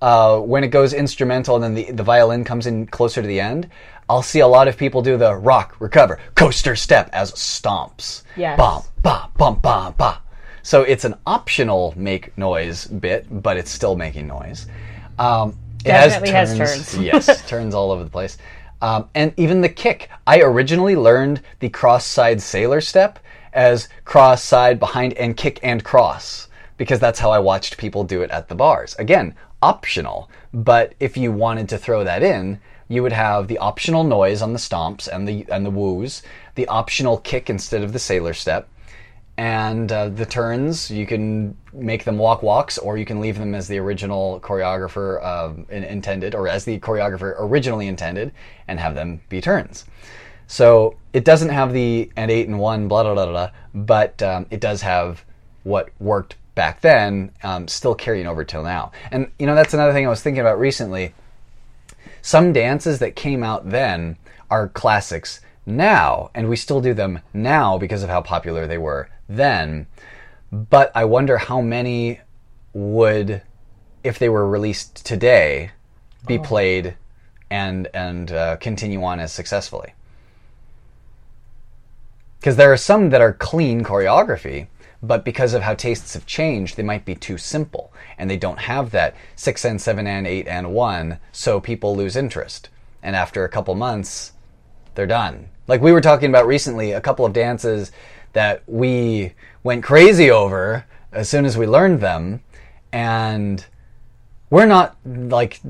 uh, 0.00 0.38
when 0.38 0.62
it 0.62 0.68
goes 0.68 0.92
instrumental 0.92 1.56
and 1.56 1.64
then 1.64 1.74
the, 1.74 1.90
the 1.92 2.02
violin 2.02 2.44
comes 2.44 2.66
in 2.66 2.86
closer 2.86 3.22
to 3.22 3.26
the 3.26 3.40
end, 3.40 3.70
I'll 4.08 4.22
see 4.22 4.40
a 4.40 4.46
lot 4.46 4.68
of 4.68 4.76
people 4.76 5.02
do 5.02 5.16
the 5.16 5.34
rock, 5.34 5.76
recover, 5.80 6.18
coaster 6.34 6.76
step 6.76 7.10
as 7.12 7.32
stomps. 7.32 8.22
Yes. 8.36 8.58
Bum, 8.58 8.82
ba, 9.02 9.28
bum, 9.36 9.60
ba, 9.60 9.94
ba. 9.96 10.20
So 10.62 10.82
it's 10.82 11.04
an 11.04 11.14
optional 11.26 11.92
make 11.96 12.36
noise 12.38 12.86
bit, 12.86 13.26
but 13.42 13.56
it's 13.56 13.70
still 13.70 13.96
making 13.96 14.26
noise. 14.26 14.66
Um, 15.18 15.58
it 15.80 15.88
Definitely 15.88 16.30
has 16.30 16.56
turns. 16.56 16.98
yes, 16.98 17.46
turns 17.48 17.74
all 17.74 17.90
over 17.90 18.04
the 18.04 18.10
place. 18.10 18.38
Um, 18.80 19.08
and 19.14 19.32
even 19.36 19.60
the 19.60 19.68
kick. 19.68 20.10
I 20.26 20.40
originally 20.40 20.96
learned 20.96 21.40
the 21.60 21.68
cross 21.68 22.06
side 22.06 22.40
sailor 22.40 22.80
step 22.80 23.18
as 23.52 23.88
cross 24.04 24.42
side 24.42 24.78
behind 24.78 25.14
and 25.14 25.36
kick 25.36 25.60
and 25.62 25.84
cross 25.84 26.48
because 26.76 26.98
that's 26.98 27.18
how 27.18 27.30
I 27.30 27.38
watched 27.38 27.76
people 27.78 28.04
do 28.04 28.22
it 28.22 28.30
at 28.30 28.48
the 28.48 28.54
bars. 28.54 28.94
Again, 28.98 29.34
optional, 29.62 30.30
but 30.52 30.94
if 31.00 31.16
you 31.16 31.32
wanted 31.32 31.68
to 31.70 31.78
throw 31.78 32.04
that 32.04 32.22
in, 32.22 32.60
you 32.88 33.02
would 33.02 33.12
have 33.12 33.48
the 33.48 33.58
optional 33.58 34.04
noise 34.04 34.42
on 34.42 34.52
the 34.52 34.58
stomps 34.58 35.08
and 35.08 35.26
the 35.26 35.46
and 35.50 35.64
the 35.64 35.70
woos, 35.70 36.22
the 36.54 36.66
optional 36.68 37.18
kick 37.18 37.50
instead 37.50 37.82
of 37.82 37.92
the 37.92 37.98
sailor 37.98 38.34
step, 38.34 38.68
and 39.36 39.90
uh, 39.90 40.08
the 40.08 40.26
turns 40.26 40.90
you 40.90 41.06
can 41.06 41.56
make 41.72 42.04
them 42.04 42.18
walk 42.18 42.42
walks 42.42 42.78
or 42.78 42.96
you 42.96 43.04
can 43.04 43.20
leave 43.20 43.38
them 43.38 43.54
as 43.54 43.66
the 43.66 43.78
original 43.78 44.38
choreographer 44.40 45.20
in- 45.70 45.84
intended 45.84 46.34
or 46.34 46.48
as 46.48 46.64
the 46.64 46.78
choreographer 46.78 47.34
originally 47.38 47.88
intended 47.88 48.32
and 48.68 48.78
have 48.78 48.94
them 48.94 49.20
be 49.28 49.40
turns 49.40 49.84
So 50.46 50.96
it 51.12 51.24
doesn't 51.24 51.48
have 51.48 51.72
the 51.72 52.10
and 52.16 52.30
eight 52.30 52.46
and 52.46 52.58
one, 52.58 52.86
blah, 52.86 53.02
blah, 53.02 53.14
blah, 53.14 53.26
blah, 53.26 53.50
but 53.74 54.22
um, 54.22 54.46
it 54.50 54.60
does 54.60 54.82
have 54.82 55.24
what 55.64 55.88
worked 55.98 56.36
back 56.54 56.80
then, 56.80 57.32
um, 57.42 57.66
still 57.66 57.94
carrying 57.94 58.26
over 58.26 58.44
till 58.44 58.62
now. 58.62 58.92
And, 59.10 59.30
you 59.38 59.46
know, 59.46 59.56
that's 59.56 59.74
another 59.74 59.92
thing 59.92 60.06
I 60.06 60.10
was 60.10 60.22
thinking 60.22 60.40
about 60.40 60.60
recently. 60.60 61.14
Some 62.24 62.54
dances 62.54 63.00
that 63.00 63.16
came 63.16 63.42
out 63.44 63.68
then 63.68 64.16
are 64.48 64.70
classics 64.70 65.40
now, 65.66 66.30
and 66.34 66.48
we 66.48 66.56
still 66.56 66.80
do 66.80 66.94
them 66.94 67.20
now 67.34 67.76
because 67.76 68.02
of 68.02 68.08
how 68.08 68.22
popular 68.22 68.66
they 68.66 68.78
were 68.78 69.10
then. 69.28 69.86
But 70.50 70.90
I 70.94 71.04
wonder 71.04 71.36
how 71.36 71.60
many 71.60 72.20
would, 72.72 73.42
if 74.02 74.18
they 74.18 74.30
were 74.30 74.48
released 74.48 75.04
today, 75.04 75.72
be 76.26 76.38
played 76.38 76.96
and 77.50 77.88
and 77.92 78.32
uh, 78.32 78.56
continue 78.56 79.04
on 79.04 79.20
as 79.20 79.30
successfully. 79.30 79.92
Because 82.40 82.56
there 82.56 82.72
are 82.72 82.78
some 82.78 83.10
that 83.10 83.20
are 83.20 83.34
clean 83.34 83.84
choreography, 83.84 84.68
but 85.06 85.24
because 85.24 85.54
of 85.54 85.62
how 85.62 85.74
tastes 85.74 86.14
have 86.14 86.26
changed, 86.26 86.76
they 86.76 86.82
might 86.82 87.04
be 87.04 87.14
too 87.14 87.38
simple 87.38 87.92
and 88.18 88.30
they 88.30 88.36
don't 88.36 88.60
have 88.60 88.90
that 88.90 89.14
six 89.36 89.64
and 89.64 89.80
seven 89.80 90.06
and 90.06 90.26
eight 90.26 90.46
and 90.46 90.72
one, 90.72 91.18
so 91.32 91.60
people 91.60 91.96
lose 91.96 92.16
interest. 92.16 92.68
And 93.02 93.14
after 93.14 93.44
a 93.44 93.48
couple 93.48 93.74
months, 93.74 94.32
they're 94.94 95.06
done. 95.06 95.48
Like 95.66 95.80
we 95.80 95.92
were 95.92 96.00
talking 96.00 96.30
about 96.30 96.46
recently, 96.46 96.92
a 96.92 97.00
couple 97.00 97.26
of 97.26 97.32
dances 97.32 97.92
that 98.32 98.62
we 98.66 99.32
went 99.62 99.82
crazy 99.82 100.30
over 100.30 100.84
as 101.12 101.28
soon 101.28 101.44
as 101.44 101.56
we 101.56 101.66
learned 101.66 102.00
them, 102.00 102.42
and 102.92 103.64
we're 104.50 104.66
not 104.66 104.96
like 105.04 105.60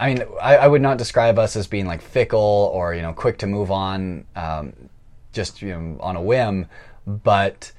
I 0.00 0.14
mean, 0.14 0.24
I, 0.40 0.56
I, 0.56 0.66
would 0.66 0.82
not 0.82 0.98
describe 0.98 1.38
us 1.38 1.54
as 1.54 1.68
being 1.68 1.86
like 1.86 2.02
fickle 2.02 2.70
or 2.74 2.92
you 2.92 3.02
know 3.02 3.12
quick 3.12 3.38
to 3.38 3.46
move 3.46 3.70
on, 3.70 4.24
um, 4.34 4.72
just 5.32 5.62
you 5.62 5.68
know 5.68 5.96
on 6.00 6.16
a 6.16 6.22
whim. 6.22 6.66
But 7.06 7.72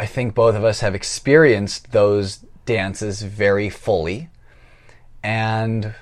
I 0.00 0.06
think 0.06 0.34
both 0.34 0.54
of 0.54 0.64
us 0.64 0.80
have 0.80 0.94
experienced 0.94 1.92
those 1.92 2.38
dances 2.64 3.20
very 3.20 3.68
fully, 3.68 4.30
and 5.22 5.94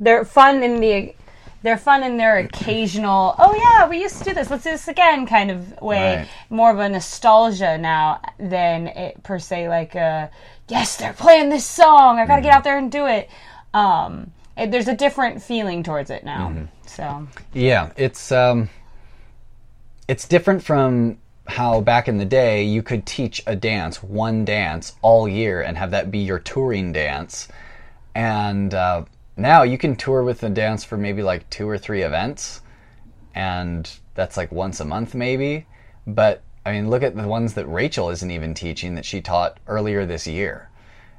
they're 0.00 0.24
fun 0.24 0.62
in 0.62 0.80
the 0.80 1.14
they're 1.62 1.76
fun 1.76 2.02
in 2.02 2.16
their 2.16 2.38
occasional 2.38 3.34
oh 3.38 3.54
yeah 3.54 3.88
we 3.88 4.00
used 4.00 4.18
to 4.18 4.24
do 4.24 4.34
this 4.34 4.50
let's 4.50 4.64
do 4.64 4.70
this 4.70 4.88
again 4.88 5.26
kind 5.26 5.50
of 5.50 5.80
way 5.80 6.16
right. 6.16 6.28
more 6.50 6.70
of 6.70 6.78
a 6.78 6.88
nostalgia 6.88 7.78
now 7.78 8.20
than 8.38 8.86
it 8.88 9.22
per 9.22 9.38
se 9.38 9.68
like 9.68 9.94
a 9.94 10.30
yes 10.68 10.96
they're 10.96 11.14
playing 11.14 11.48
this 11.48 11.64
song 11.64 12.18
i 12.18 12.26
gotta 12.26 12.40
mm-hmm. 12.40 12.48
get 12.48 12.54
out 12.54 12.64
there 12.64 12.76
and 12.76 12.92
do 12.92 13.06
it 13.06 13.30
um 13.72 14.30
it, 14.58 14.70
there's 14.70 14.88
a 14.88 14.96
different 14.96 15.42
feeling 15.42 15.82
towards 15.82 16.10
it 16.10 16.22
now 16.22 16.48
mm-hmm. 16.48 16.64
so 16.86 17.26
yeah 17.54 17.92
it's 17.96 18.30
um 18.30 18.68
it's 20.06 20.28
different 20.28 20.62
from 20.62 21.16
how 21.46 21.80
back 21.80 22.08
in 22.08 22.16
the 22.16 22.24
day 22.24 22.64
you 22.64 22.82
could 22.82 23.04
teach 23.04 23.42
a 23.46 23.54
dance 23.54 24.02
one 24.02 24.44
dance 24.44 24.94
all 25.02 25.28
year 25.28 25.60
and 25.60 25.76
have 25.76 25.90
that 25.90 26.10
be 26.10 26.18
your 26.18 26.38
touring 26.38 26.92
dance 26.92 27.48
and 28.14 28.72
uh, 28.72 29.04
now 29.36 29.62
you 29.62 29.78
can 29.78 29.96
tour 29.96 30.22
with 30.22 30.40
the 30.40 30.50
dance 30.50 30.84
for 30.84 30.96
maybe 30.96 31.22
like 31.22 31.48
two 31.50 31.68
or 31.68 31.78
three 31.78 32.02
events, 32.02 32.60
and 33.34 33.90
that's 34.14 34.36
like 34.36 34.52
once 34.52 34.80
a 34.80 34.84
month 34.84 35.14
maybe. 35.14 35.66
But 36.06 36.42
I 36.64 36.72
mean, 36.72 36.88
look 36.88 37.02
at 37.02 37.16
the 37.16 37.26
ones 37.26 37.54
that 37.54 37.66
Rachel 37.66 38.10
isn't 38.10 38.30
even 38.30 38.54
teaching 38.54 38.94
that 38.94 39.04
she 39.04 39.20
taught 39.20 39.58
earlier 39.66 40.06
this 40.06 40.26
year. 40.26 40.70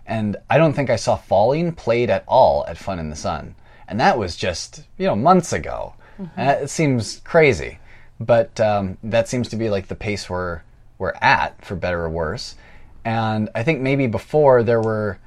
And 0.08 0.38
I 0.50 0.58
don't 0.58 0.74
think 0.74 0.90
I 0.90 0.96
saw 0.96 1.16
Falling 1.16 1.74
played 1.74 2.10
at 2.10 2.24
all 2.28 2.66
at 2.68 2.78
Fun 2.78 3.00
in 3.00 3.10
the 3.10 3.16
Sun. 3.16 3.56
And 3.88 4.00
that 4.00 4.18
was 4.18 4.36
just, 4.36 4.84
you 4.98 5.08
know, 5.08 5.16
months 5.16 5.52
ago. 5.52 5.96
Mm-hmm. 6.20 6.40
It 6.40 6.70
seems 6.70 7.22
crazy. 7.24 7.80
But 8.20 8.60
um, 8.60 8.98
that 9.04 9.28
seems 9.28 9.50
to 9.50 9.56
be 9.56 9.70
like 9.70 9.88
the 9.88 9.96
pace 9.96 10.30
we're, 10.30 10.62
we're 10.98 11.14
at, 11.22 11.64
for 11.64 11.76
better 11.76 12.04
or 12.04 12.10
worse. 12.10 12.56
And 13.04 13.50
I 13.54 13.64
think 13.64 13.82
maybe 13.82 14.08
before 14.08 14.64
there 14.64 14.82
were 14.82 15.20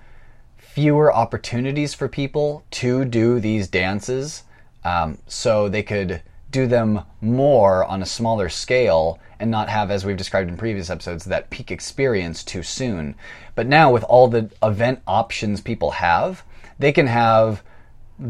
fewer 0.57 1.13
opportunities 1.13 1.95
for 1.95 2.09
people 2.09 2.65
to 2.71 3.05
do 3.05 3.41
these 3.41 3.69
dances, 3.69 4.45
um, 4.85 5.19
so 5.27 5.69
they 5.69 5.83
could 5.83 6.23
do 6.51 6.67
them 6.67 7.03
more 7.21 7.85
on 7.85 8.01
a 8.01 8.07
smaller 8.07 8.49
scale 8.49 9.19
and 9.41 9.51
not 9.51 9.69
have, 9.69 9.91
as 9.91 10.05
we've 10.05 10.17
described 10.17 10.49
in 10.49 10.57
previous 10.57 10.91
episodes, 10.91 11.25
that 11.25 11.51
peak 11.51 11.71
experience 11.71 12.43
too 12.43 12.63
soon. 12.63 13.15
But 13.55 13.67
now, 13.67 13.93
with 13.93 14.05
all 14.05 14.29
the 14.29 14.51
event 14.63 15.01
options 15.07 15.61
people 15.61 15.93
have, 15.93 16.43
they 16.79 16.93
can 16.93 17.07
have 17.07 17.63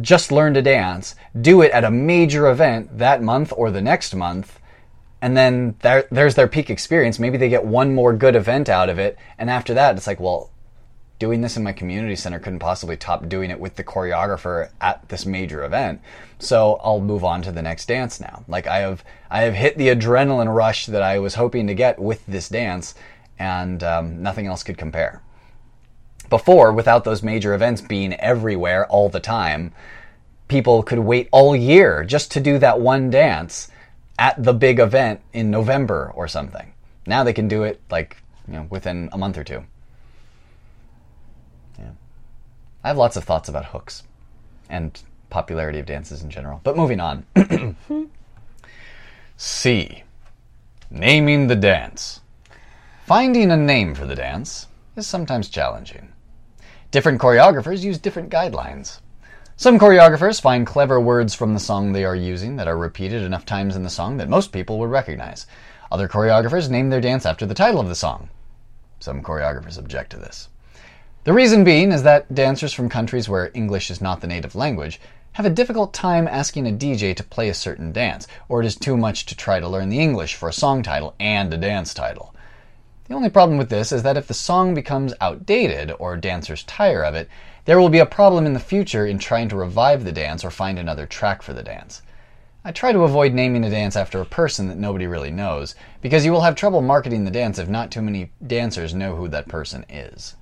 just 0.00 0.30
learn 0.30 0.54
to 0.54 0.62
dance, 0.62 1.14
do 1.40 1.62
it 1.62 1.72
at 1.72 1.84
a 1.84 1.90
major 1.90 2.48
event 2.48 2.98
that 2.98 3.22
month 3.22 3.52
or 3.56 3.70
the 3.70 3.80
next 3.80 4.14
month, 4.14 4.58
and 5.20 5.36
then 5.36 5.74
there, 5.80 6.06
there's 6.10 6.34
their 6.34 6.48
peak 6.48 6.70
experience. 6.70 7.18
Maybe 7.18 7.38
they 7.38 7.48
get 7.48 7.64
one 7.64 7.94
more 7.94 8.12
good 8.12 8.36
event 8.36 8.68
out 8.68 8.88
of 8.88 8.98
it, 8.98 9.18
and 9.38 9.50
after 9.50 9.74
that, 9.74 9.96
it's 9.96 10.06
like, 10.06 10.20
well, 10.20 10.50
doing 11.18 11.40
this 11.40 11.56
in 11.56 11.64
my 11.64 11.72
community 11.72 12.14
center 12.14 12.38
couldn't 12.38 12.60
possibly 12.60 12.96
top 12.96 13.28
doing 13.28 13.50
it 13.50 13.58
with 13.58 13.74
the 13.74 13.82
choreographer 13.82 14.70
at 14.80 15.08
this 15.08 15.26
major 15.26 15.64
event. 15.64 16.00
So 16.38 16.78
I'll 16.84 17.00
move 17.00 17.24
on 17.24 17.42
to 17.42 17.50
the 17.50 17.62
next 17.62 17.86
dance 17.86 18.20
now. 18.20 18.44
Like 18.46 18.68
I 18.68 18.78
have, 18.78 19.02
I 19.30 19.40
have 19.40 19.54
hit 19.54 19.76
the 19.76 19.88
adrenaline 19.88 20.54
rush 20.54 20.86
that 20.86 21.02
I 21.02 21.18
was 21.18 21.34
hoping 21.34 21.66
to 21.66 21.74
get 21.74 21.98
with 21.98 22.24
this 22.26 22.48
dance, 22.48 22.94
and 23.38 23.82
um, 23.82 24.22
nothing 24.22 24.46
else 24.46 24.62
could 24.62 24.78
compare. 24.78 25.22
Before, 26.30 26.72
without 26.72 27.04
those 27.04 27.22
major 27.22 27.54
events 27.54 27.80
being 27.80 28.14
everywhere 28.14 28.86
all 28.86 29.08
the 29.08 29.20
time, 29.20 29.72
people 30.48 30.82
could 30.82 30.98
wait 30.98 31.28
all 31.32 31.54
year 31.56 32.04
just 32.04 32.30
to 32.32 32.40
do 32.40 32.58
that 32.58 32.80
one 32.80 33.10
dance 33.10 33.70
at 34.18 34.42
the 34.42 34.52
big 34.52 34.78
event 34.78 35.20
in 35.32 35.50
November 35.50 36.12
or 36.14 36.28
something. 36.28 36.72
Now 37.06 37.24
they 37.24 37.32
can 37.32 37.48
do 37.48 37.62
it 37.62 37.80
like 37.90 38.16
you 38.46 38.54
know 38.54 38.66
within 38.68 39.08
a 39.12 39.18
month 39.18 39.38
or 39.38 39.44
two. 39.44 39.64
Yeah. 41.78 41.92
I 42.84 42.88
have 42.88 42.98
lots 42.98 43.16
of 43.16 43.24
thoughts 43.24 43.48
about 43.48 43.66
hooks 43.66 44.02
and 44.68 45.00
popularity 45.30 45.78
of 45.78 45.86
dances 45.86 46.22
in 46.22 46.30
general. 46.30 46.60
But 46.64 46.76
moving 46.76 47.00
on. 47.00 47.26
C. 49.36 50.02
Naming 50.90 51.46
the 51.46 51.56
dance. 51.56 52.20
Finding 53.06 53.50
a 53.50 53.56
name 53.56 53.94
for 53.94 54.04
the 54.04 54.14
dance 54.14 54.66
is 54.96 55.06
sometimes 55.06 55.48
challenging. 55.48 56.07
Different 56.90 57.20
choreographers 57.20 57.84
use 57.84 57.98
different 57.98 58.30
guidelines. 58.30 59.00
Some 59.56 59.78
choreographers 59.78 60.40
find 60.40 60.66
clever 60.66 60.98
words 60.98 61.34
from 61.34 61.52
the 61.52 61.60
song 61.60 61.92
they 61.92 62.02
are 62.02 62.16
using 62.16 62.56
that 62.56 62.66
are 62.66 62.78
repeated 62.78 63.22
enough 63.22 63.44
times 63.44 63.76
in 63.76 63.82
the 63.82 63.90
song 63.90 64.16
that 64.16 64.30
most 64.30 64.52
people 64.52 64.78
would 64.78 64.88
recognize. 64.88 65.46
Other 65.92 66.08
choreographers 66.08 66.70
name 66.70 66.88
their 66.88 67.02
dance 67.02 67.26
after 67.26 67.44
the 67.44 67.52
title 67.52 67.78
of 67.78 67.88
the 67.88 67.94
song. 67.94 68.30
Some 69.00 69.22
choreographers 69.22 69.78
object 69.78 70.12
to 70.12 70.16
this. 70.16 70.48
The 71.24 71.34
reason 71.34 71.62
being 71.62 71.92
is 71.92 72.04
that 72.04 72.34
dancers 72.34 72.72
from 72.72 72.88
countries 72.88 73.28
where 73.28 73.50
English 73.52 73.90
is 73.90 74.00
not 74.00 74.22
the 74.22 74.26
native 74.26 74.54
language 74.54 74.98
have 75.32 75.44
a 75.44 75.50
difficult 75.50 75.92
time 75.92 76.26
asking 76.26 76.66
a 76.66 76.72
DJ 76.72 77.14
to 77.14 77.22
play 77.22 77.50
a 77.50 77.54
certain 77.54 77.92
dance, 77.92 78.26
or 78.48 78.62
it 78.62 78.66
is 78.66 78.76
too 78.76 78.96
much 78.96 79.26
to 79.26 79.36
try 79.36 79.60
to 79.60 79.68
learn 79.68 79.90
the 79.90 80.00
English 80.00 80.36
for 80.36 80.48
a 80.48 80.54
song 80.54 80.82
title 80.82 81.14
and 81.20 81.52
a 81.52 81.58
dance 81.58 81.92
title. 81.92 82.34
The 83.08 83.14
only 83.14 83.30
problem 83.30 83.56
with 83.56 83.70
this 83.70 83.90
is 83.90 84.02
that 84.02 84.18
if 84.18 84.26
the 84.26 84.34
song 84.34 84.74
becomes 84.74 85.14
outdated 85.18 85.92
or 85.98 86.16
dancers 86.18 86.62
tire 86.64 87.02
of 87.02 87.14
it, 87.14 87.28
there 87.64 87.80
will 87.80 87.88
be 87.88 88.00
a 88.00 88.06
problem 88.06 88.44
in 88.44 88.52
the 88.52 88.60
future 88.60 89.06
in 89.06 89.18
trying 89.18 89.48
to 89.48 89.56
revive 89.56 90.04
the 90.04 90.12
dance 90.12 90.44
or 90.44 90.50
find 90.50 90.78
another 90.78 91.06
track 91.06 91.40
for 91.40 91.54
the 91.54 91.62
dance. 91.62 92.02
I 92.64 92.72
try 92.72 92.92
to 92.92 93.04
avoid 93.04 93.32
naming 93.32 93.64
a 93.64 93.70
dance 93.70 93.96
after 93.96 94.20
a 94.20 94.26
person 94.26 94.68
that 94.68 94.76
nobody 94.76 95.06
really 95.06 95.30
knows, 95.30 95.74
because 96.02 96.26
you 96.26 96.32
will 96.32 96.42
have 96.42 96.54
trouble 96.54 96.82
marketing 96.82 97.24
the 97.24 97.30
dance 97.30 97.58
if 97.58 97.66
not 97.66 97.90
too 97.90 98.02
many 98.02 98.30
dancers 98.46 98.92
know 98.92 99.16
who 99.16 99.28
that 99.28 99.48
person 99.48 99.86
is. 99.88 100.36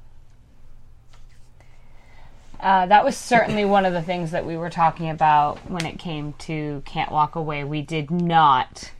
Uh, 2.58 2.86
that 2.86 3.04
was 3.04 3.16
certainly 3.16 3.64
one 3.64 3.84
of 3.84 3.92
the 3.92 4.02
things 4.02 4.32
that 4.32 4.44
we 4.44 4.56
were 4.56 4.70
talking 4.70 5.08
about 5.08 5.58
when 5.70 5.86
it 5.86 6.00
came 6.00 6.32
to 6.38 6.82
Can't 6.84 7.12
Walk 7.12 7.36
Away. 7.36 7.62
We 7.62 7.82
did 7.82 8.10
not 8.10 8.90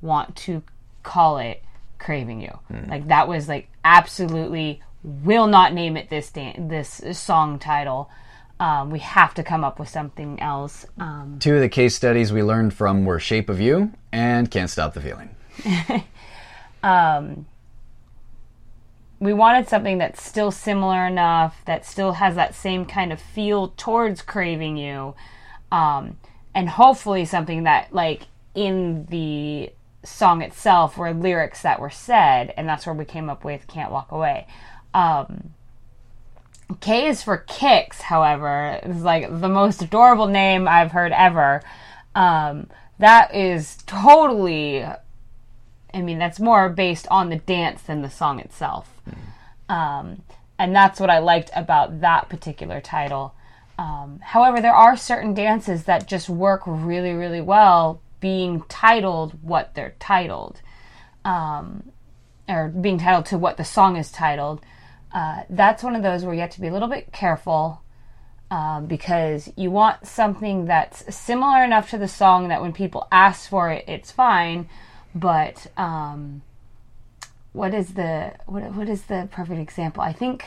want 0.00 0.36
to 0.36 0.62
call 1.02 1.38
it 1.38 1.62
Craving 1.98 2.40
You. 2.40 2.58
Mm. 2.70 2.88
Like 2.88 3.08
that 3.08 3.28
was 3.28 3.48
like 3.48 3.68
absolutely 3.84 4.82
will 5.02 5.46
not 5.46 5.72
name 5.72 5.96
it 5.96 6.10
this 6.10 6.30
dan- 6.30 6.68
this 6.68 7.00
song 7.12 7.58
title. 7.58 8.10
Um, 8.58 8.90
we 8.90 9.00
have 9.00 9.34
to 9.34 9.42
come 9.42 9.64
up 9.64 9.78
with 9.78 9.88
something 9.88 10.40
else. 10.40 10.86
Um, 10.98 11.36
Two 11.40 11.56
of 11.56 11.60
the 11.60 11.68
case 11.68 11.94
studies 11.94 12.32
we 12.32 12.42
learned 12.42 12.72
from 12.72 13.04
were 13.04 13.20
Shape 13.20 13.50
of 13.50 13.60
You 13.60 13.92
and 14.12 14.50
Can't 14.50 14.70
Stop 14.70 14.94
the 14.94 15.02
Feeling. 15.02 15.30
um, 16.82 17.46
we 19.20 19.32
wanted 19.32 19.68
something 19.68 19.98
that's 19.98 20.22
still 20.22 20.50
similar 20.50 21.06
enough 21.06 21.56
that 21.66 21.84
still 21.84 22.12
has 22.12 22.34
that 22.36 22.54
same 22.54 22.86
kind 22.86 23.12
of 23.12 23.20
feel 23.20 23.68
towards 23.76 24.22
craving 24.22 24.76
you 24.76 25.14
um, 25.72 26.18
and 26.54 26.68
hopefully 26.68 27.24
something 27.24 27.64
that 27.64 27.92
like 27.92 28.22
in 28.54 29.06
the 29.10 29.70
song 30.06 30.42
itself 30.42 30.96
were 30.96 31.12
lyrics 31.12 31.62
that 31.62 31.80
were 31.80 31.90
said 31.90 32.52
and 32.56 32.68
that's 32.68 32.86
where 32.86 32.94
we 32.94 33.04
came 33.04 33.28
up 33.28 33.44
with 33.44 33.66
can't 33.66 33.90
walk 33.90 34.10
away 34.12 34.46
um, 34.94 35.54
k 36.80 37.06
is 37.06 37.22
for 37.22 37.38
kicks 37.38 38.02
however 38.02 38.80
it's 38.82 39.02
like 39.02 39.28
the 39.40 39.48
most 39.48 39.82
adorable 39.82 40.26
name 40.26 40.66
i've 40.68 40.92
heard 40.92 41.12
ever 41.12 41.62
um, 42.16 42.68
that 42.98 43.34
is 43.34 43.76
totally. 43.86 44.84
I 45.94 46.02
mean, 46.02 46.18
that's 46.18 46.40
more 46.40 46.68
based 46.68 47.06
on 47.10 47.30
the 47.30 47.36
dance 47.36 47.82
than 47.82 48.02
the 48.02 48.10
song 48.10 48.40
itself. 48.40 49.00
Um, 49.68 50.22
and 50.58 50.74
that's 50.74 50.98
what 50.98 51.10
I 51.10 51.18
liked 51.18 51.50
about 51.54 52.00
that 52.00 52.28
particular 52.28 52.80
title. 52.80 53.34
Um, 53.78 54.20
however, 54.22 54.60
there 54.60 54.74
are 54.74 54.96
certain 54.96 55.34
dances 55.34 55.84
that 55.84 56.08
just 56.08 56.28
work 56.28 56.62
really, 56.66 57.12
really 57.12 57.40
well 57.40 58.00
being 58.26 58.60
titled 58.68 59.40
what 59.40 59.72
they're 59.76 59.94
titled, 60.00 60.60
um, 61.24 61.92
or 62.48 62.66
being 62.66 62.98
titled 62.98 63.24
to 63.24 63.38
what 63.38 63.56
the 63.56 63.64
song 63.64 63.96
is 63.96 64.10
titled. 64.10 64.60
Uh, 65.14 65.42
that's 65.48 65.84
one 65.84 65.94
of 65.94 66.02
those 66.02 66.24
where 66.24 66.34
you 66.34 66.40
have 66.40 66.50
to 66.50 66.60
be 66.60 66.66
a 66.66 66.72
little 66.72 66.88
bit 66.88 67.12
careful 67.12 67.80
um, 68.50 68.86
because 68.86 69.48
you 69.54 69.70
want 69.70 70.04
something 70.04 70.64
that's 70.64 71.14
similar 71.14 71.62
enough 71.62 71.88
to 71.90 71.98
the 71.98 72.08
song 72.08 72.48
that 72.48 72.60
when 72.60 72.72
people 72.72 73.06
ask 73.12 73.48
for 73.48 73.70
it, 73.70 73.84
it's 73.86 74.10
fine. 74.10 74.68
But 75.14 75.68
um, 75.76 76.42
what 77.52 77.72
is 77.74 77.94
the 77.94 78.34
what, 78.46 78.74
what 78.74 78.88
is 78.88 79.02
the 79.02 79.28
perfect 79.30 79.60
example? 79.60 80.02
I 80.02 80.12
think 80.12 80.44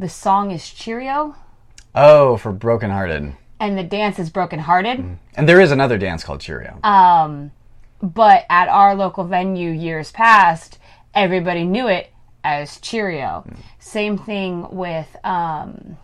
the 0.00 0.08
song 0.08 0.50
is 0.50 0.68
Cheerio 0.68 1.36
Oh, 1.94 2.36
for 2.38 2.50
Brokenhearted. 2.50 3.36
And 3.62 3.78
the 3.78 3.84
dance 3.84 4.18
is 4.18 4.28
Broken 4.28 4.58
Hearted. 4.58 4.98
And 5.36 5.48
there 5.48 5.60
is 5.60 5.70
another 5.70 5.96
dance 5.96 6.24
called 6.24 6.40
Cheerio. 6.40 6.80
But 8.02 8.44
at 8.50 8.68
our 8.68 8.96
local 8.96 9.22
venue 9.22 9.70
years 9.70 10.10
past, 10.10 10.78
everybody 11.14 11.62
knew 11.62 11.86
it 11.86 12.12
as 12.42 12.80
Cheerio. 12.80 13.46
Same 13.78 14.18
thing 14.18 14.68
with 14.72 15.14
um, 15.22 15.96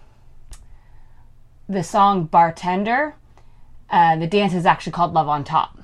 the 1.69 1.83
song 1.83 2.27
Bartender. 2.27 3.17
Uh, 3.91 4.15
the 4.17 4.29
dance 4.29 4.55
is 4.55 4.65
actually 4.65 4.93
called 4.93 5.13
Love 5.13 5.27
on 5.27 5.43
Top. 5.43 5.77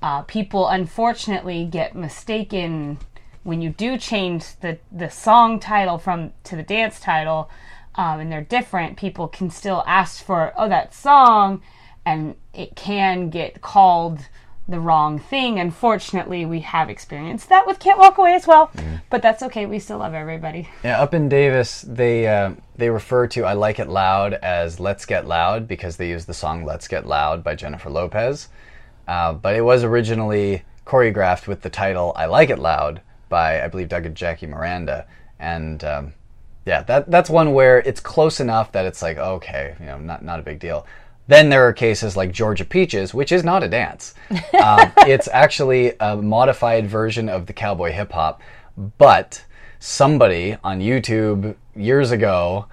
Uh, 0.00 0.22
people 0.22 0.68
unfortunately 0.68 1.64
get 1.64 1.96
mistaken 1.96 2.98
when 3.42 3.60
you 3.60 3.70
do 3.70 3.98
change 3.98 4.56
the, 4.60 4.78
the 4.92 5.10
song 5.10 5.58
title 5.58 5.98
from 5.98 6.32
to 6.44 6.54
the 6.54 6.62
dance 6.62 7.00
title 7.00 7.50
um, 7.94 8.20
and 8.20 8.32
they're 8.32 8.42
different 8.42 8.96
people 8.96 9.28
can 9.28 9.50
still 9.50 9.82
ask 9.86 10.24
for 10.24 10.52
oh 10.56 10.68
that 10.68 10.94
song 10.94 11.62
and 12.04 12.34
it 12.54 12.74
can 12.74 13.30
get 13.30 13.60
called 13.60 14.20
the 14.68 14.78
wrong 14.80 15.18
thing. 15.18 15.58
Unfortunately 15.58 16.44
we 16.46 16.60
have 16.60 16.88
experienced 16.88 17.48
that 17.48 17.66
with 17.66 17.78
can't 17.78 17.98
walk 17.98 18.18
away 18.18 18.34
as 18.34 18.46
well 18.46 18.70
but 19.12 19.20
that's 19.20 19.42
okay. 19.42 19.66
We 19.66 19.78
still 19.78 19.98
love 19.98 20.14
everybody. 20.14 20.70
Yeah, 20.82 21.00
up 21.00 21.12
in 21.12 21.28
Davis, 21.28 21.82
they 21.82 22.26
uh, 22.26 22.52
they 22.76 22.88
refer 22.88 23.26
to 23.28 23.44
"I 23.44 23.52
Like 23.52 23.78
It 23.78 23.88
Loud" 23.88 24.32
as 24.32 24.80
"Let's 24.80 25.04
Get 25.04 25.28
Loud" 25.28 25.68
because 25.68 25.98
they 25.98 26.08
use 26.08 26.24
the 26.24 26.32
song 26.32 26.64
"Let's 26.64 26.88
Get 26.88 27.06
Loud" 27.06 27.44
by 27.44 27.54
Jennifer 27.54 27.90
Lopez. 27.90 28.48
Uh, 29.06 29.34
but 29.34 29.54
it 29.54 29.60
was 29.60 29.84
originally 29.84 30.62
choreographed 30.86 31.46
with 31.46 31.60
the 31.60 31.68
title 31.68 32.14
"I 32.16 32.24
Like 32.24 32.48
It 32.48 32.58
Loud" 32.58 33.02
by 33.28 33.62
I 33.62 33.68
believe 33.68 33.90
Doug 33.90 34.06
and 34.06 34.14
Jackie 34.14 34.46
Miranda, 34.46 35.06
and 35.38 35.84
um, 35.84 36.14
yeah, 36.64 36.82
that 36.84 37.10
that's 37.10 37.28
one 37.28 37.52
where 37.52 37.78
it's 37.78 38.00
close 38.00 38.40
enough 38.40 38.72
that 38.72 38.84
it's 38.84 39.02
like 39.02 39.18
okay, 39.18 39.74
you 39.80 39.86
know, 39.86 39.98
not 39.98 40.24
not 40.24 40.38
a 40.38 40.42
big 40.42 40.58
deal. 40.58 40.86
Then 41.28 41.48
there 41.48 41.66
are 41.66 41.72
cases 41.72 42.16
like 42.16 42.32
Georgia 42.32 42.64
Peaches, 42.64 43.14
which 43.14 43.32
is 43.32 43.44
not 43.44 43.62
a 43.62 43.68
dance. 43.68 44.14
Um, 44.62 44.92
it's 44.98 45.28
actually 45.32 45.94
a 45.98 46.16
modified 46.16 46.86
version 46.86 47.28
of 47.28 47.46
the 47.46 47.52
cowboy 47.52 47.90
hip 47.90 48.12
hop, 48.12 48.40
but 48.96 49.44
somebody 49.80 50.56
on 50.62 50.78
YouTube 50.78 51.56
years 51.74 52.12
ago 52.12 52.66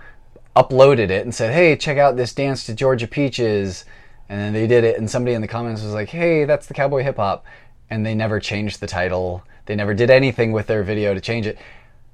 uploaded 0.55 1.09
it 1.09 1.23
and 1.23 1.33
said, 1.33 1.51
"Hey, 1.51 1.75
check 1.75 1.97
out 1.97 2.15
this 2.15 2.33
dance 2.33 2.65
to 2.65 2.75
Georgia 2.75 3.07
Peaches," 3.07 3.85
and 4.27 4.39
then 4.39 4.53
they 4.53 4.67
did 4.67 4.83
it, 4.83 4.99
and 4.99 5.09
somebody 5.09 5.33
in 5.33 5.41
the 5.41 5.47
comments 5.47 5.81
was 5.81 5.93
like, 5.93 6.09
"Hey, 6.09 6.45
that's 6.45 6.67
the 6.67 6.75
cowboy 6.75 7.01
hip 7.01 7.17
hop," 7.17 7.43
and 7.89 8.05
they 8.05 8.13
never 8.13 8.39
changed 8.39 8.79
the 8.81 8.87
title. 8.87 9.43
They 9.65 9.75
never 9.75 9.95
did 9.95 10.11
anything 10.11 10.51
with 10.51 10.67
their 10.67 10.83
video 10.83 11.13
to 11.13 11.21
change 11.21 11.47
it. 11.47 11.57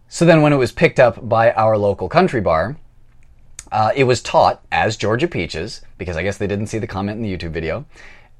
So 0.07 0.25
then, 0.25 0.41
when 0.41 0.53
it 0.53 0.57
was 0.57 0.71
picked 0.71 0.99
up 0.99 1.27
by 1.27 1.51
our 1.53 1.77
local 1.77 2.07
country 2.07 2.41
bar, 2.41 2.77
uh, 3.71 3.91
it 3.95 4.03
was 4.03 4.21
taught 4.21 4.63
as 4.71 4.97
Georgia 4.97 5.27
Peaches 5.27 5.81
because 5.97 6.15
I 6.15 6.23
guess 6.23 6.37
they 6.37 6.47
didn't 6.47 6.67
see 6.67 6.77
the 6.77 6.87
comment 6.87 7.17
in 7.17 7.23
the 7.23 7.35
YouTube 7.35 7.51
video, 7.51 7.85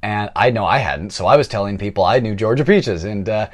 and 0.02 0.30
I 0.36 0.52
know 0.52 0.66
I 0.66 0.78
hadn't, 0.78 1.10
so 1.12 1.26
I 1.26 1.36
was 1.36 1.48
telling 1.48 1.78
people 1.78 2.04
I 2.04 2.20
knew 2.20 2.36
Georgia 2.36 2.64
Peaches, 2.64 3.04
and 3.04 3.28
uh, 3.28 3.50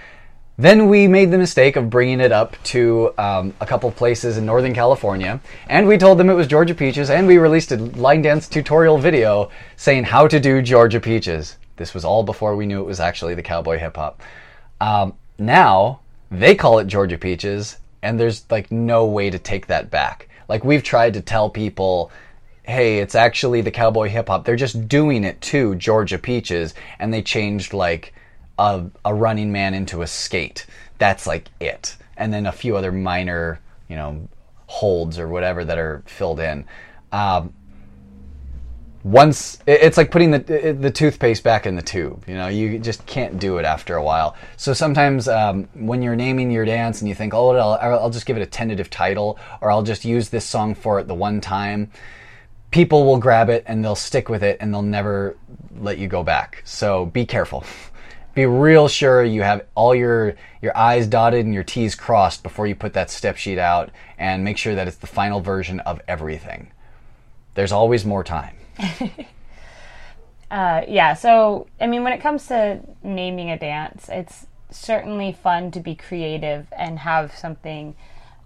then 0.58 0.90
we 0.90 1.08
made 1.08 1.32
the 1.32 1.38
mistake 1.38 1.76
of 1.76 1.90
bringing 1.90 2.20
it 2.20 2.32
up 2.32 2.62
to 2.66 3.14
um, 3.18 3.54
a 3.62 3.66
couple 3.66 3.90
places 3.90 4.38
in 4.38 4.46
Northern 4.46 4.74
California, 4.74 5.40
and 5.68 5.88
we 5.88 5.98
told 5.98 6.18
them 6.18 6.30
it 6.30 6.36
was 6.36 6.48
Georgia 6.48 6.76
Peaches, 6.76 7.10
and 7.10 7.26
we 7.26 7.38
released 7.38 7.72
a 7.72 7.78
line 7.78 8.22
dance 8.22 8.48
tutorial 8.48 8.98
video 8.98 9.50
saying 9.78 10.04
how 10.04 10.28
to 10.28 10.40
do 10.40 10.62
Georgia 10.62 11.00
Peaches. 11.00 11.58
This 11.78 11.94
was 11.94 12.06
all 12.06 12.22
before 12.22 12.56
we 12.56 12.68
knew 12.68 12.82
it 12.82 12.86
was 12.86 13.00
actually 13.00 13.34
the 13.34 13.42
cowboy 13.42 13.80
hip 13.80 13.96
hop. 13.96 14.22
Um, 14.80 15.16
now 15.40 16.02
they 16.30 16.54
call 16.54 16.80
it 16.80 16.86
Georgia 16.86 17.18
Peaches, 17.18 17.78
and 18.02 18.20
there's 18.20 18.46
like 18.50 18.72
no 18.72 19.06
way 19.06 19.30
to 19.30 19.40
take 19.40 19.68
that 19.68 19.90
back. 19.90 20.30
Like 20.48 20.64
we've 20.64 20.84
tried 20.84 21.14
to 21.14 21.22
tell 21.22 21.50
people, 21.50 22.12
hey, 22.64 23.00
it's 23.00 23.16
actually 23.16 23.62
the 23.62 23.72
cowboy 23.72 24.10
hip 24.10 24.28
hop. 24.28 24.46
They're 24.46 24.56
just 24.56 24.88
doing 24.88 25.24
it 25.24 25.42
to 25.42 25.76
Georgia 25.76 26.18
Peaches, 26.18 26.74
and 27.00 27.14
they 27.14 27.22
changed 27.22 27.74
like 27.74 28.14
a, 28.58 28.86
a 29.06 29.14
running 29.14 29.52
man 29.52 29.74
into 29.74 30.02
a 30.02 30.08
skate. 30.08 30.66
That's 30.98 31.26
like 31.26 31.48
it, 31.60 31.96
and 32.18 32.34
then 32.34 32.46
a 32.46 32.52
few 32.52 32.78
other 32.78 32.92
minor, 32.92 33.60
you 33.88 33.96
know, 33.96 34.28
holds 34.68 35.20
or 35.20 35.28
whatever 35.28 35.66
that 35.66 35.78
are 35.78 36.04
filled 36.06 36.40
in. 36.40 36.66
Um, 37.12 37.54
once 39.04 39.58
it's 39.66 39.98
like 39.98 40.12
putting 40.12 40.30
the 40.32 40.76
the 40.80 40.92
toothpaste 40.92 41.44
back 41.44 41.66
in 41.66 41.76
the 41.76 41.82
tube. 41.82 42.24
You 42.28 42.36
know, 42.36 42.48
you 42.48 42.78
just 42.78 43.06
can't 43.06 43.40
do 43.40 43.58
it 43.58 43.66
after 43.66 43.96
a 43.96 44.04
while. 44.04 44.36
So 44.58 44.74
sometimes 44.74 45.28
um, 45.28 45.68
when 45.74 46.02
you're 46.02 46.16
naming 46.16 46.52
your 46.52 46.66
dance 46.66 47.02
and 47.02 47.10
you 47.10 47.16
think, 47.16 47.34
oh, 47.34 47.56
I'll, 47.56 48.00
I'll 48.00 48.10
just 48.10 48.26
give 48.26 48.38
it 48.38 48.44
a 48.44 48.48
tentative 48.48 48.90
title, 48.90 49.40
or 49.62 49.72
I'll 49.72 49.84
just 49.84 50.06
use 50.06 50.30
this 50.30 50.46
song 50.46 50.76
for 50.76 51.00
it 51.00 51.08
the 51.08 51.16
one 51.16 51.42
time. 51.42 51.92
People 52.70 53.06
will 53.06 53.18
grab 53.18 53.50
it 53.50 53.64
and 53.68 53.84
they'll 53.84 53.96
stick 53.96 54.30
with 54.30 54.44
it 54.44 54.58
and 54.62 54.74
they'll 54.74 54.82
never 54.82 55.36
let 55.80 55.98
you 55.98 56.08
go 56.08 56.24
back. 56.24 56.62
So 56.64 57.08
be 57.08 57.26
careful. 57.26 57.64
Be 58.34 58.46
real 58.46 58.88
sure 58.88 59.26
you 59.26 59.42
have 59.42 59.66
all 59.76 59.94
your 59.94 60.36
your 60.62 60.78
I's 60.78 61.06
dotted 61.06 61.44
and 61.44 61.54
your 61.54 61.66
T's 61.66 61.96
crossed 61.96 62.44
before 62.44 62.66
you 62.66 62.76
put 62.76 62.94
that 62.94 63.10
step 63.10 63.36
sheet 63.36 63.58
out, 63.58 63.90
and 64.18 64.42
make 64.42 64.58
sure 64.58 64.74
that 64.74 64.88
it's 64.88 64.96
the 64.96 65.08
final 65.08 65.42
version 65.42 65.82
of 65.82 66.00
everything. 66.08 66.72
There's 67.56 67.74
always 67.74 68.06
more 68.06 68.24
time. 68.24 68.56
Uh, 70.52 70.84
yeah, 70.86 71.14
so 71.14 71.66
I 71.80 71.88
mean, 71.88 72.04
when 72.04 72.12
it 72.12 72.20
comes 72.20 72.48
to 72.48 72.82
naming 73.02 73.50
a 73.50 73.58
dance, 73.58 74.10
it's 74.12 74.48
certainly 74.70 75.32
fun 75.32 75.72
to 75.72 75.80
be 75.80 75.96
creative 75.96 76.68
and 76.78 77.00
have 77.00 77.34
something 77.34 77.96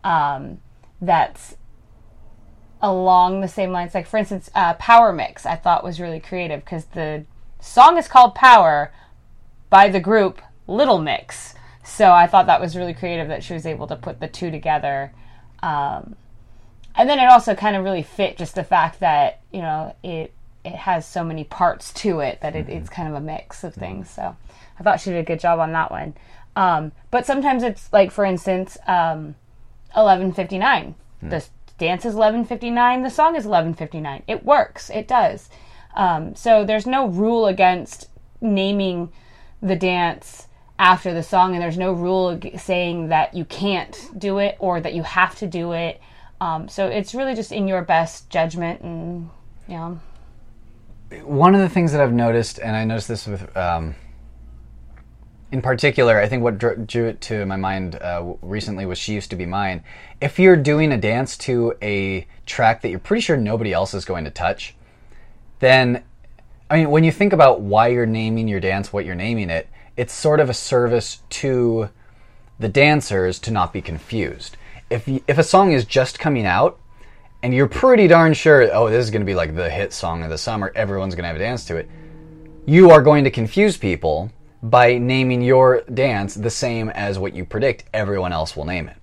um, 0.04 0.60
that's 1.02 1.58
along 2.80 3.42
the 3.42 3.48
same 3.48 3.72
lines. 3.72 3.96
Like, 3.96 4.06
for 4.06 4.18
instance, 4.18 4.52
uh, 4.54 4.76
Power 4.76 5.12
Mix, 5.12 5.48
I 5.48 5.56
thought 5.56 5.84
was 5.84 6.00
really 6.00 6.20
creative 6.20 6.64
because 6.64 6.86
the 6.86 7.26
song 7.60 7.98
is 7.98 8.08
called 8.08 8.36
Power 8.36 8.94
by 9.72 9.90
the 9.90 10.00
group 10.00 10.44
Little 10.68 11.00
Mix. 11.00 11.56
So 11.84 12.12
I 12.12 12.28
thought 12.28 12.46
that 12.46 12.62
was 12.62 12.78
really 12.78 12.94
creative 12.94 13.28
that 13.30 13.44
she 13.44 13.54
was 13.54 13.66
able 13.66 13.88
to 13.88 13.96
put 13.96 14.20
the 14.20 14.28
two 14.28 14.52
together. 14.52 15.12
Um, 15.64 16.16
and 16.98 17.10
then 17.10 17.20
it 17.20 17.26
also 17.26 17.56
kind 17.56 17.76
of 17.76 17.84
really 17.84 18.04
fit 18.04 18.38
just 18.38 18.56
the 18.56 18.64
fact 18.64 19.00
that 19.00 19.42
you 19.52 19.62
know 19.62 19.96
it 20.04 20.34
it 20.64 20.74
has 20.74 21.06
so 21.06 21.24
many 21.24 21.44
parts 21.44 21.94
to 21.94 22.20
it 22.20 22.42
that 22.42 22.56
it, 22.56 22.68
it's 22.70 22.90
kind 22.90 23.08
of 23.08 23.14
a 23.14 23.20
mix 23.20 23.64
of 23.64 23.74
things. 23.74 24.10
So 24.10 24.36
I 24.80 24.84
thought 24.84 25.00
she 25.00 25.12
did 25.12 25.20
a 25.20 25.24
good 25.24 25.40
job 25.40 25.60
on 25.60 25.72
that 25.74 25.92
one. 25.92 26.16
Um, 26.56 26.92
but 27.12 27.26
sometimes 27.26 27.64
it's 27.64 27.92
like, 27.94 28.12
for 28.12 28.26
instance, 28.26 28.78
um, 28.88 29.36
eleven 29.96 30.34
fifty 30.34 30.58
nine. 30.58 30.96
The 31.22 31.46
dance 31.78 32.06
is 32.06 32.16
eleven 32.16 32.46
fifty 32.46 32.72
nine. 32.72 33.04
The 33.04 33.10
song 33.10 33.36
is 33.36 33.46
eleven 33.46 33.74
fifty 33.74 34.00
nine. 34.00 34.24
It 34.28 34.44
works. 34.44 34.90
It 34.90 35.08
does. 35.08 35.50
Um, 35.96 36.36
so 36.36 36.66
there's 36.66 36.88
no 36.88 37.08
rule 37.08 37.46
against 37.46 38.10
naming 38.42 39.12
the 39.62 39.76
dance 39.76 40.48
after 40.78 41.14
the 41.14 41.24
song, 41.24 41.54
and 41.54 41.62
there's 41.62 41.78
no 41.78 41.94
rule 41.94 42.40
saying 42.58 43.10
that 43.10 43.34
you 43.34 43.46
can't 43.46 44.10
do 44.18 44.40
it 44.40 44.56
or 44.60 44.82
that 44.82 44.94
you 44.94 45.04
have 45.04 45.36
to 45.36 45.48
do 45.48 45.72
it. 45.74 46.02
Um, 46.42 46.68
so 46.68 46.88
it's 46.88 47.16
really 47.16 47.34
just 47.34 47.52
in 47.52 47.68
your 47.68 47.82
best 47.82 48.30
judgment, 48.30 48.82
and 48.82 49.30
you 49.68 49.76
know, 49.76 50.00
one 51.24 51.56
of 51.56 51.62
the 51.62 51.70
things 51.70 51.92
that 51.94 52.02
I've 52.02 52.14
noticed, 52.14 52.60
and 52.60 52.76
I 52.76 52.84
noticed 52.84 53.08
this 53.08 53.26
with, 53.26 53.56
um, 53.56 53.96
in 55.52 55.62
particular, 55.62 56.20
I 56.20 56.28
think 56.28 56.44
what 56.44 56.58
drew, 56.58 57.08
it 57.08 57.22
to 57.22 57.46
my 57.46 57.56
mind 57.56 57.96
uh, 57.96 58.34
recently 58.42 58.86
was 58.86 58.98
"She 58.98 59.14
Used 59.14 59.30
to 59.30 59.36
Be 59.36 59.46
Mine." 59.46 59.84
If 60.20 60.38
you're 60.38 60.58
doing 60.58 60.92
a 60.92 60.98
dance 60.98 61.38
to 61.40 61.76
a 61.82 62.28
track 62.46 62.82
that 62.82 62.90
you're 62.90 63.00
pretty 63.00 63.22
sure 63.22 63.38
nobody 63.38 63.72
else 63.72 63.94
is 63.94 64.04
going 64.04 64.26
to 64.26 64.32
touch, 64.32 64.76
then, 65.60 66.04
I 66.70 66.78
mean, 66.78 66.92
when 66.92 67.06
you 67.06 67.12
think 67.12 67.32
about 67.32 67.62
why 67.62 67.88
you're 67.88 68.06
naming 68.06 68.48
your 68.50 68.60
dance 68.60 68.92
what 68.92 69.06
you're 69.06 69.16
naming 69.16 69.50
it, 69.50 69.70
it's 69.96 70.14
sort 70.14 70.42
of 70.42 70.50
a 70.50 70.54
service 70.54 71.22
to 71.30 71.90
the 72.60 72.68
dancers 72.68 73.40
to 73.40 73.52
not 73.52 73.72
be 73.72 73.82
confused. 73.82 74.58
If 74.90 75.08
if 75.08 75.38
a 75.38 75.44
song 75.44 75.72
is 75.72 75.86
just 75.86 76.20
coming 76.20 76.46
out 76.46 76.80
and 77.42 77.54
you're 77.54 77.68
pretty 77.68 78.08
darn 78.08 78.34
sure, 78.34 78.70
oh, 78.74 78.90
this 78.90 79.04
is 79.04 79.12
going 79.12 79.22
to 79.22 79.26
be 79.26 79.36
like 79.36 79.56
the 79.56 79.70
hit 79.70 79.94
song 79.94 80.24
of 80.24 80.30
the 80.30 80.38
summer, 80.38 80.72
everyone's 80.76 81.16
going 81.16 81.24
to 81.24 81.28
have 81.28 81.36
a 81.36 81.40
dance 81.40 81.66
to 81.66 81.78
it. 81.78 81.90
you 82.66 82.92
are 82.92 83.02
going 83.02 83.24
to 83.24 83.32
confuse 83.32 83.78
people 83.78 84.32
by 84.64 84.98
naming 84.98 85.42
your 85.42 85.82
dance 85.94 86.34
the 86.34 86.50
same 86.50 86.90
as 86.90 87.20
what 87.20 87.34
you 87.36 87.46
predict 87.46 87.84
everyone 87.94 88.34
else 88.34 88.56
will 88.56 88.66
name 88.66 88.88
it. 88.90 88.98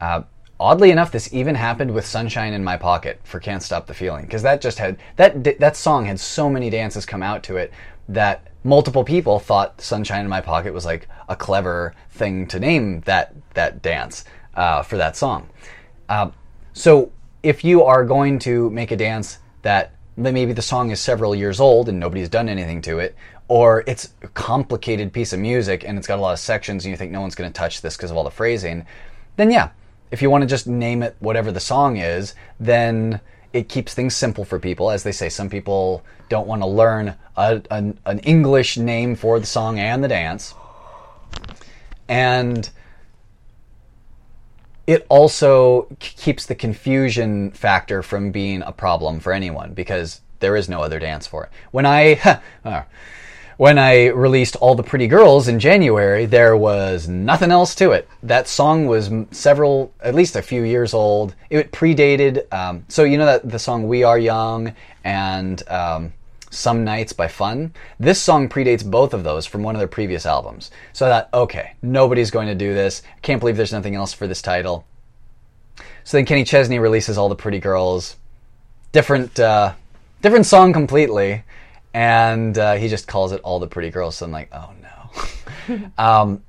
Uh, 0.00 0.22
oddly 0.58 0.90
enough, 0.90 1.12
this 1.12 1.32
even 1.32 1.54
happened 1.54 1.92
with 1.92 2.06
"Sunshine 2.06 2.54
in 2.54 2.64
My 2.64 2.76
Pocket" 2.76 3.20
for 3.24 3.40
"Can't 3.40 3.62
Stop 3.62 3.86
the 3.86 3.94
Feeling" 3.94 4.24
because 4.24 4.42
that 4.42 4.60
just 4.60 4.78
had 4.78 4.98
that 5.16 5.58
that 5.58 5.76
song 5.76 6.06
had 6.06 6.20
so 6.20 6.48
many 6.50 6.70
dances 6.70 7.06
come 7.06 7.22
out 7.22 7.42
to 7.44 7.56
it 7.56 7.72
that 8.08 8.48
multiple 8.64 9.04
people 9.04 9.38
thought 9.38 9.80
"Sunshine 9.80 10.24
in 10.24 10.28
My 10.28 10.40
Pocket" 10.40 10.72
was 10.72 10.84
like 10.84 11.08
a 11.28 11.36
clever 11.36 11.94
thing 12.10 12.46
to 12.48 12.60
name 12.60 13.00
that 13.02 13.34
that 13.54 13.82
dance 13.82 14.24
uh, 14.54 14.82
for 14.82 14.96
that 14.96 15.16
song. 15.16 15.48
Uh, 16.08 16.30
so 16.72 17.10
if 17.42 17.64
you 17.64 17.82
are 17.82 18.04
going 18.04 18.38
to 18.40 18.70
make 18.70 18.90
a 18.90 18.96
dance 18.96 19.38
that 19.62 19.94
maybe 20.16 20.52
the 20.52 20.62
song 20.62 20.90
is 20.90 21.00
several 21.00 21.34
years 21.34 21.60
old 21.60 21.88
and 21.88 21.98
nobody's 21.98 22.28
done 22.28 22.48
anything 22.48 22.82
to 22.82 22.98
it, 22.98 23.16
or 23.48 23.84
it's 23.86 24.12
a 24.22 24.28
complicated 24.28 25.12
piece 25.12 25.32
of 25.32 25.40
music 25.40 25.84
and 25.84 25.98
it's 25.98 26.06
got 26.06 26.18
a 26.18 26.22
lot 26.22 26.32
of 26.32 26.38
sections 26.38 26.84
and 26.84 26.90
you 26.90 26.96
think 26.96 27.12
no 27.12 27.20
one's 27.20 27.34
going 27.34 27.50
to 27.50 27.58
touch 27.58 27.80
this 27.80 27.96
because 27.96 28.10
of 28.10 28.16
all 28.16 28.24
the 28.24 28.30
phrasing, 28.30 28.86
then 29.36 29.50
yeah, 29.50 29.70
if 30.10 30.22
you 30.22 30.30
want 30.30 30.42
to 30.42 30.48
just 30.48 30.66
name 30.66 31.02
it 31.02 31.16
whatever 31.20 31.50
the 31.50 31.60
song 31.60 31.96
is, 31.96 32.34
then 32.60 33.20
it 33.52 33.68
keeps 33.68 33.94
things 33.94 34.14
simple 34.14 34.44
for 34.44 34.58
people. 34.58 34.90
As 34.90 35.02
they 35.02 35.12
say, 35.12 35.28
some 35.28 35.50
people 35.50 36.04
don't 36.28 36.46
want 36.46 36.62
to 36.62 36.66
learn 36.66 37.14
a, 37.36 37.62
an, 37.70 37.98
an 38.06 38.18
English 38.20 38.76
name 38.76 39.14
for 39.16 39.38
the 39.40 39.46
song 39.46 39.78
and 39.78 40.02
the 40.02 40.08
dance. 40.08 40.54
And 42.08 42.68
it 44.86 45.06
also 45.08 45.88
keeps 45.98 46.46
the 46.46 46.54
confusion 46.54 47.50
factor 47.52 48.02
from 48.02 48.30
being 48.32 48.62
a 48.62 48.72
problem 48.72 49.20
for 49.20 49.32
anyone 49.32 49.74
because 49.74 50.20
there 50.40 50.56
is 50.56 50.68
no 50.68 50.82
other 50.82 50.98
dance 50.98 51.26
for 51.26 51.44
it. 51.44 51.50
When 51.70 51.86
I 51.86 52.40
uh, 52.64 52.82
when 53.56 53.78
I 53.78 54.06
released 54.06 54.56
All 54.56 54.74
the 54.74 54.82
Pretty 54.82 55.06
Girls 55.06 55.46
in 55.46 55.60
January, 55.60 56.26
there 56.26 56.56
was 56.56 57.06
nothing 57.06 57.52
else 57.52 57.74
to 57.76 57.92
it. 57.92 58.08
That 58.22 58.48
song 58.48 58.86
was 58.86 59.10
several, 59.30 59.94
at 60.00 60.14
least 60.14 60.34
a 60.34 60.42
few 60.42 60.62
years 60.62 60.94
old. 60.94 61.34
It 61.48 61.70
predated, 61.70 62.52
um, 62.52 62.84
so 62.88 63.04
you 63.04 63.18
know 63.18 63.26
that 63.26 63.48
the 63.48 63.58
song 63.58 63.86
We 63.86 64.02
Are 64.02 64.18
Young 64.18 64.74
and 65.04 65.62
um, 65.68 66.12
Some 66.52 66.84
Nights 66.84 67.12
by 67.12 67.28
Fun? 67.28 67.74
This 67.98 68.20
song 68.20 68.48
predates 68.48 68.88
both 68.88 69.14
of 69.14 69.24
those 69.24 69.46
from 69.46 69.62
one 69.62 69.74
of 69.74 69.80
their 69.80 69.88
previous 69.88 70.26
albums. 70.26 70.70
So 70.92 71.06
I 71.06 71.08
thought, 71.08 71.28
okay, 71.34 71.74
nobody's 71.82 72.30
going 72.30 72.48
to 72.48 72.54
do 72.54 72.74
this. 72.74 73.02
I 73.16 73.20
can't 73.20 73.40
believe 73.40 73.56
there's 73.56 73.72
nothing 73.72 73.94
else 73.94 74.12
for 74.12 74.26
this 74.26 74.42
title. 74.42 74.84
So 76.04 76.16
then 76.16 76.26
Kenny 76.26 76.44
Chesney 76.44 76.78
releases 76.78 77.18
All 77.18 77.28
the 77.28 77.34
Pretty 77.34 77.58
Girls. 77.58 78.16
Different, 78.92 79.40
uh, 79.40 79.74
different 80.20 80.46
song 80.46 80.72
completely 80.72 81.44
and 81.94 82.56
uh, 82.56 82.74
he 82.74 82.88
just 82.88 83.06
calls 83.06 83.32
it 83.32 83.40
all 83.42 83.58
the 83.58 83.66
pretty 83.66 83.90
girls. 83.90 84.16
So 84.16 84.26
I'm 84.26 84.32
like, 84.32 84.48
oh 84.52 84.72
no. 84.82 85.90
um, 85.98 86.42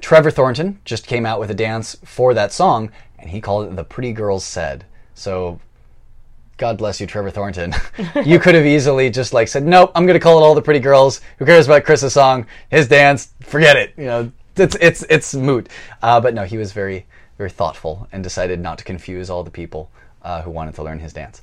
Trevor 0.00 0.30
Thornton 0.30 0.80
just 0.84 1.06
came 1.06 1.24
out 1.24 1.38
with 1.38 1.50
a 1.50 1.54
dance 1.54 1.96
for 2.04 2.34
that 2.34 2.52
song, 2.52 2.90
and 3.18 3.30
he 3.30 3.40
called 3.40 3.68
it 3.68 3.76
"The 3.76 3.84
Pretty 3.84 4.12
Girls 4.12 4.44
Said." 4.44 4.84
So, 5.14 5.60
God 6.62 6.78
bless 6.78 7.00
you, 7.00 7.08
Trevor 7.08 7.32
Thornton. 7.32 7.74
you 8.24 8.38
could 8.38 8.54
have 8.54 8.64
easily 8.64 9.10
just 9.10 9.32
like 9.32 9.48
said, 9.48 9.64
"Nope, 9.64 9.90
I'm 9.96 10.06
going 10.06 10.14
to 10.14 10.22
call 10.22 10.38
it 10.38 10.42
all 10.42 10.54
the 10.54 10.62
pretty 10.62 10.78
girls." 10.78 11.20
Who 11.38 11.44
cares 11.44 11.66
about 11.66 11.82
Chris's 11.82 12.12
song, 12.12 12.46
his 12.70 12.86
dance? 12.86 13.34
Forget 13.40 13.76
it. 13.76 13.94
You 13.96 14.04
know, 14.04 14.32
it's 14.54 14.76
it's 14.80 15.04
it's 15.10 15.34
moot. 15.34 15.68
Uh, 16.02 16.20
but 16.20 16.34
no, 16.34 16.44
he 16.44 16.58
was 16.58 16.72
very 16.72 17.04
very 17.36 17.50
thoughtful 17.50 18.06
and 18.12 18.22
decided 18.22 18.60
not 18.60 18.78
to 18.78 18.84
confuse 18.84 19.28
all 19.28 19.42
the 19.42 19.50
people 19.50 19.90
uh, 20.22 20.42
who 20.42 20.52
wanted 20.52 20.76
to 20.76 20.84
learn 20.84 21.00
his 21.00 21.12
dance. 21.12 21.42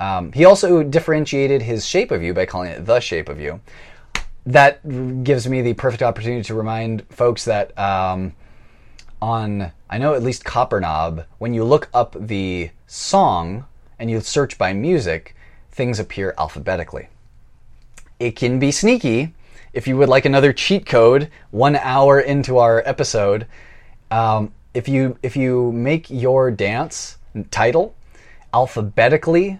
Um, 0.00 0.32
he 0.32 0.46
also 0.46 0.82
differentiated 0.82 1.60
his 1.60 1.84
shape 1.84 2.10
of 2.10 2.22
you 2.22 2.32
by 2.32 2.46
calling 2.46 2.70
it 2.70 2.86
the 2.86 2.98
shape 2.98 3.28
of 3.28 3.38
you. 3.38 3.60
That 4.46 5.22
gives 5.22 5.46
me 5.46 5.60
the 5.60 5.74
perfect 5.74 6.02
opportunity 6.02 6.44
to 6.44 6.54
remind 6.54 7.06
folks 7.10 7.44
that 7.44 7.78
um, 7.78 8.32
on, 9.20 9.70
I 9.90 9.98
know 9.98 10.14
at 10.14 10.22
least 10.22 10.46
Copper 10.46 10.80
Knob, 10.80 11.26
when 11.36 11.52
you 11.52 11.62
look 11.62 11.90
up 11.92 12.16
the 12.18 12.70
song 12.86 13.66
and 13.98 14.10
you 14.10 14.20
search 14.20 14.58
by 14.58 14.72
music, 14.72 15.34
things 15.70 15.98
appear 15.98 16.34
alphabetically. 16.38 17.08
It 18.18 18.32
can 18.32 18.58
be 18.58 18.70
sneaky. 18.70 19.34
If 19.72 19.86
you 19.86 19.96
would 19.96 20.08
like 20.08 20.24
another 20.24 20.52
cheat 20.52 20.86
code, 20.86 21.30
one 21.50 21.76
hour 21.76 22.20
into 22.20 22.58
our 22.58 22.82
episode, 22.86 23.46
um, 24.10 24.52
if 24.72 24.88
you 24.88 25.18
if 25.22 25.36
you 25.36 25.72
make 25.72 26.08
your 26.10 26.50
dance 26.50 27.18
title 27.50 27.94
alphabetically 28.54 29.58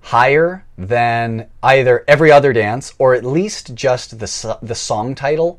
higher 0.00 0.64
than 0.76 1.48
either 1.62 2.04
every 2.06 2.30
other 2.30 2.52
dance 2.52 2.94
or 2.98 3.14
at 3.14 3.24
least 3.24 3.74
just 3.74 4.18
the, 4.18 4.58
the 4.62 4.74
song 4.74 5.14
title, 5.14 5.58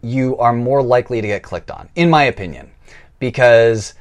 you 0.00 0.38
are 0.38 0.52
more 0.52 0.82
likely 0.82 1.20
to 1.20 1.26
get 1.26 1.42
clicked 1.42 1.70
on, 1.70 1.88
in 1.96 2.08
my 2.08 2.24
opinion, 2.24 2.70
because 3.18 3.94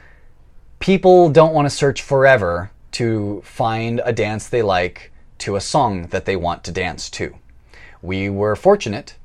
people 0.79 1.29
don't 1.29 1.53
want 1.53 1.65
to 1.65 1.69
search 1.75 2.01
forever 2.01 2.69
to 2.91 3.41
find 3.43 4.01
a 4.03 4.13
dance 4.13 4.47
they 4.47 4.61
like 4.61 5.11
to 5.39 5.55
a 5.55 5.61
song 5.61 6.07
that 6.07 6.25
they 6.25 6.35
want 6.35 6.63
to 6.63 6.71
dance 6.71 7.09
to. 7.11 7.35
We 8.01 8.29
were 8.29 8.55
fortunate 8.55 9.15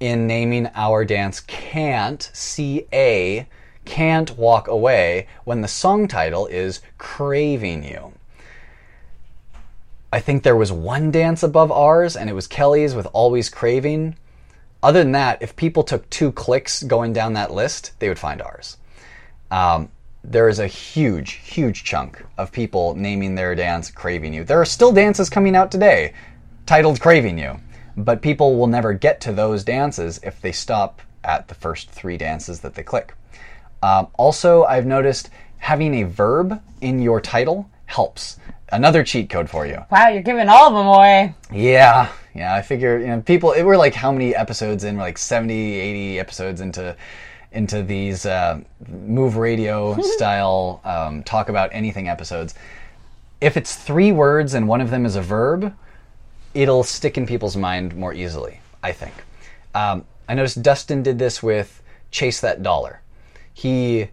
in 0.00 0.26
naming 0.26 0.70
our 0.74 1.04
dance 1.04 1.40
Can't, 1.40 2.30
C 2.32 2.86
A, 2.92 3.48
Can't 3.84 4.36
Walk 4.36 4.68
Away, 4.68 5.26
when 5.44 5.60
the 5.60 5.68
song 5.68 6.06
title 6.06 6.46
is 6.46 6.80
Craving 6.98 7.82
You. 7.82 8.12
I 10.12 10.20
think 10.20 10.42
there 10.42 10.56
was 10.56 10.72
one 10.72 11.10
dance 11.10 11.42
above 11.42 11.72
ours, 11.72 12.16
and 12.16 12.30
it 12.30 12.34
was 12.34 12.46
Kelly's 12.46 12.94
with 12.94 13.08
Always 13.12 13.48
Craving. 13.50 14.16
Other 14.82 15.00
than 15.00 15.12
that, 15.12 15.42
if 15.42 15.56
people 15.56 15.82
took 15.82 16.08
two 16.08 16.30
clicks 16.32 16.82
going 16.82 17.12
down 17.12 17.32
that 17.32 17.52
list, 17.52 17.92
they 17.98 18.08
would 18.08 18.18
find 18.18 18.40
ours. 18.40 18.76
Um, 19.50 19.90
there 20.24 20.48
is 20.48 20.58
a 20.58 20.66
huge, 20.66 21.32
huge 21.32 21.84
chunk 21.84 22.24
of 22.36 22.52
people 22.52 22.94
naming 22.94 23.34
their 23.34 23.54
dance 23.54 23.90
Craving 23.90 24.34
You. 24.34 24.44
There 24.44 24.60
are 24.60 24.66
still 24.66 24.92
dances 24.92 25.30
coming 25.30 25.54
out 25.54 25.70
today 25.70 26.12
titled 26.66 27.00
Craving 27.00 27.38
You, 27.38 27.60
but 27.96 28.22
people 28.22 28.56
will 28.56 28.66
never 28.66 28.92
get 28.92 29.20
to 29.22 29.32
those 29.32 29.64
dances 29.64 30.20
if 30.22 30.40
they 30.40 30.52
stop 30.52 31.00
at 31.24 31.48
the 31.48 31.54
first 31.54 31.90
three 31.90 32.16
dances 32.16 32.60
that 32.60 32.74
they 32.74 32.82
click. 32.82 33.14
Um, 33.82 34.08
also, 34.14 34.64
I've 34.64 34.86
noticed 34.86 35.30
having 35.58 35.94
a 35.94 36.02
verb 36.04 36.60
in 36.80 36.98
your 37.00 37.20
title 37.20 37.70
helps 37.86 38.38
another 38.72 39.02
cheat 39.02 39.30
code 39.30 39.48
for 39.48 39.66
you. 39.66 39.84
Wow, 39.90 40.08
you're 40.08 40.22
giving 40.22 40.48
all 40.48 40.68
of 40.68 40.74
them 40.74 40.86
away. 40.86 41.34
Yeah, 41.52 42.10
yeah. 42.34 42.54
I 42.54 42.62
figure 42.62 42.98
you 42.98 43.06
know 43.06 43.20
people. 43.20 43.52
It 43.52 43.62
were 43.62 43.76
like 43.76 43.94
how 43.94 44.12
many 44.12 44.34
episodes 44.34 44.84
in? 44.84 44.96
We're 44.96 45.02
like 45.02 45.18
70, 45.18 45.54
80 45.54 46.18
episodes 46.18 46.60
into 46.60 46.96
into 47.52 47.82
these 47.82 48.26
uh, 48.26 48.60
move 48.88 49.36
radio 49.36 50.00
style 50.02 50.80
um, 50.84 51.22
talk 51.22 51.48
about 51.48 51.70
anything 51.72 52.08
episodes. 52.08 52.54
If 53.40 53.56
it's 53.56 53.74
three 53.74 54.12
words 54.12 54.54
and 54.54 54.68
one 54.68 54.80
of 54.80 54.90
them 54.90 55.06
is 55.06 55.16
a 55.16 55.22
verb, 55.22 55.74
it'll 56.54 56.82
stick 56.82 57.16
in 57.16 57.26
people's 57.26 57.56
mind 57.56 57.94
more 57.96 58.12
easily. 58.12 58.60
I 58.82 58.92
think. 58.92 59.14
Um, 59.74 60.04
I 60.28 60.34
noticed 60.34 60.62
Dustin 60.62 61.02
did 61.02 61.18
this 61.18 61.42
with 61.42 61.82
"Chase 62.10 62.40
That 62.40 62.62
Dollar." 62.62 63.00
He 63.52 64.08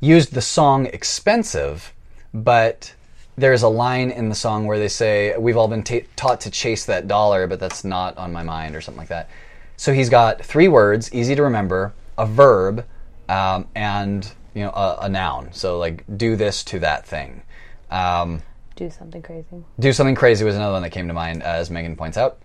used 0.00 0.34
the 0.34 0.42
song 0.42 0.86
"Expensive," 0.86 1.92
but 2.34 2.94
there's 3.40 3.62
a 3.62 3.68
line 3.68 4.10
in 4.10 4.28
the 4.28 4.34
song 4.34 4.66
where 4.66 4.78
they 4.78 4.88
say, 4.88 5.36
We've 5.36 5.56
all 5.56 5.68
been 5.68 5.82
ta- 5.82 6.06
taught 6.16 6.42
to 6.42 6.50
chase 6.50 6.84
that 6.84 7.08
dollar, 7.08 7.46
but 7.46 7.58
that's 7.58 7.84
not 7.84 8.16
on 8.18 8.32
my 8.32 8.42
mind, 8.42 8.76
or 8.76 8.80
something 8.80 9.00
like 9.00 9.08
that. 9.08 9.28
So 9.76 9.92
he's 9.92 10.10
got 10.10 10.44
three 10.44 10.68
words, 10.68 11.12
easy 11.14 11.34
to 11.34 11.42
remember, 11.42 11.94
a 12.20 12.26
verb, 12.26 12.84
um, 13.28 13.66
and 13.74 14.30
you 14.54 14.62
know 14.62 14.70
a, 14.70 14.98
a, 15.02 15.08
noun. 15.08 15.48
So 15.52 15.78
like, 15.78 16.04
do 16.16 16.36
this 16.36 16.62
to 16.64 16.78
that 16.80 17.06
thing. 17.06 17.42
Um, 17.90 18.42
do 18.76 18.90
something 18.90 19.22
crazy. 19.22 19.64
Do 19.78 19.92
something 19.92 20.14
crazy 20.14 20.44
was 20.44 20.54
another 20.54 20.74
one 20.74 20.82
that 20.82 20.90
came 20.90 21.08
to 21.08 21.14
mind, 21.14 21.42
as 21.42 21.70
Megan 21.70 21.96
points 21.96 22.16
out. 22.16 22.38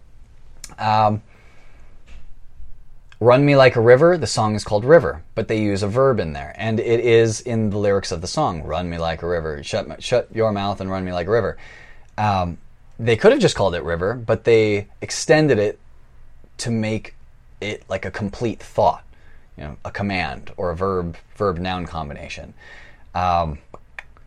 Um, 0.79 1.21
Run 3.19 3.45
Me 3.45 3.55
Like 3.55 3.77
a 3.77 3.81
River, 3.81 4.17
the 4.17 4.27
song 4.27 4.55
is 4.55 4.63
called 4.63 4.83
River, 4.83 5.23
but 5.35 5.47
they 5.47 5.61
use 5.61 5.83
a 5.83 5.87
verb 5.87 6.19
in 6.19 6.33
there. 6.33 6.53
And 6.57 6.79
it 6.79 6.99
is 6.99 7.39
in 7.41 7.69
the 7.69 7.77
lyrics 7.77 8.11
of 8.11 8.21
the 8.21 8.27
song, 8.27 8.63
Run 8.63 8.89
Me 8.89 8.97
Like 8.97 9.21
a 9.21 9.27
River. 9.27 9.63
Shut, 9.63 9.87
my, 9.87 9.95
shut 9.99 10.27
your 10.33 10.51
mouth 10.51 10.81
and 10.81 10.91
run 10.91 11.05
me 11.05 11.13
like 11.13 11.27
a 11.27 11.31
river. 11.31 11.57
Um, 12.17 12.57
they 12.99 13.15
could 13.15 13.31
have 13.31 13.41
just 13.41 13.55
called 13.55 13.73
it 13.73 13.83
River, 13.83 14.15
but 14.15 14.43
they 14.43 14.87
extended 15.01 15.59
it 15.59 15.79
to 16.57 16.71
make 16.71 17.15
it 17.61 17.83
like 17.87 18.03
a 18.03 18.11
complete 18.11 18.61
thought, 18.61 19.04
you 19.57 19.63
know, 19.63 19.77
a 19.85 19.91
command 19.91 20.51
or 20.57 20.71
a 20.71 20.75
verb 20.75 21.17
verb 21.35 21.57
noun 21.57 21.85
combination. 21.85 22.53
Um, 23.13 23.59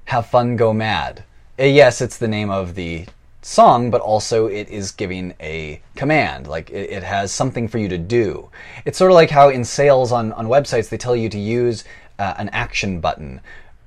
have 0.07 0.27
fun, 0.27 0.57
go 0.57 0.73
mad. 0.73 1.25
Uh, 1.59 1.65
yes, 1.65 2.01
it's 2.01 2.17
the 2.17 2.29
name 2.29 2.51
of 2.51 2.75
the 2.75 3.07
song, 3.43 3.91
but 3.91 4.01
also 4.01 4.47
it 4.47 4.69
is 4.69 4.93
giving 4.93 5.35
a 5.41 5.81
command. 5.97 6.47
Like 6.47 6.71
it, 6.71 6.91
it, 6.91 7.03
has 7.03 7.33
something 7.33 7.69
for 7.69 7.79
you 7.79 7.89
to 7.89 7.99
do. 7.99 8.51
It's 8.85 8.99
sort 8.99 9.11
of 9.11 9.15
like 9.15 9.31
how 9.31 9.49
in 9.49 9.65
sales 9.65 10.13
on, 10.13 10.33
on 10.33 10.47
websites 10.47 10.89
they 10.89 10.97
tell 10.97 11.17
you 11.17 11.29
to 11.29 11.39
use 11.39 11.85
uh, 12.19 12.35
an 12.39 12.49
action 12.51 13.01
button. 13.01 13.41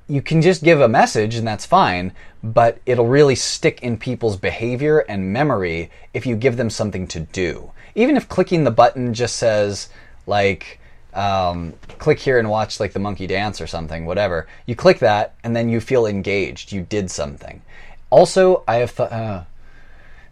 you 0.07 0.21
can 0.21 0.41
just 0.41 0.63
give 0.63 0.81
a 0.81 0.87
message 0.87 1.35
and 1.35 1.47
that's 1.47 1.65
fine, 1.65 2.11
but 2.43 2.79
it'll 2.85 3.07
really 3.07 3.35
stick 3.35 3.81
in 3.81 3.97
people's 3.97 4.35
behavior 4.35 4.99
and 4.99 5.31
memory 5.31 5.89
if 6.13 6.25
you 6.25 6.35
give 6.35 6.57
them 6.57 6.69
something 6.69 7.07
to 7.07 7.19
do. 7.19 7.71
Even 7.95 8.17
if 8.17 8.27
clicking 8.27 8.63
the 8.63 8.71
button 8.71 9.13
just 9.13 9.37
says, 9.37 9.89
like, 10.27 10.80
um, 11.13 11.73
click 11.97 12.19
here 12.19 12.39
and 12.39 12.49
watch 12.49 12.79
like 12.79 12.93
the 12.93 12.99
monkey 12.99 13.27
dance 13.27 13.61
or 13.61 13.67
something, 13.67 14.05
whatever. 14.05 14.47
You 14.65 14.75
click 14.75 14.99
that 14.99 15.35
and 15.43 15.55
then 15.55 15.69
you 15.69 15.79
feel 15.79 16.05
engaged. 16.05 16.71
You 16.71 16.81
did 16.81 17.11
something. 17.11 17.61
Also, 18.09 18.63
I 18.67 18.75
have 18.77 18.91
thought. 18.91 19.11
Uh, 19.11 19.43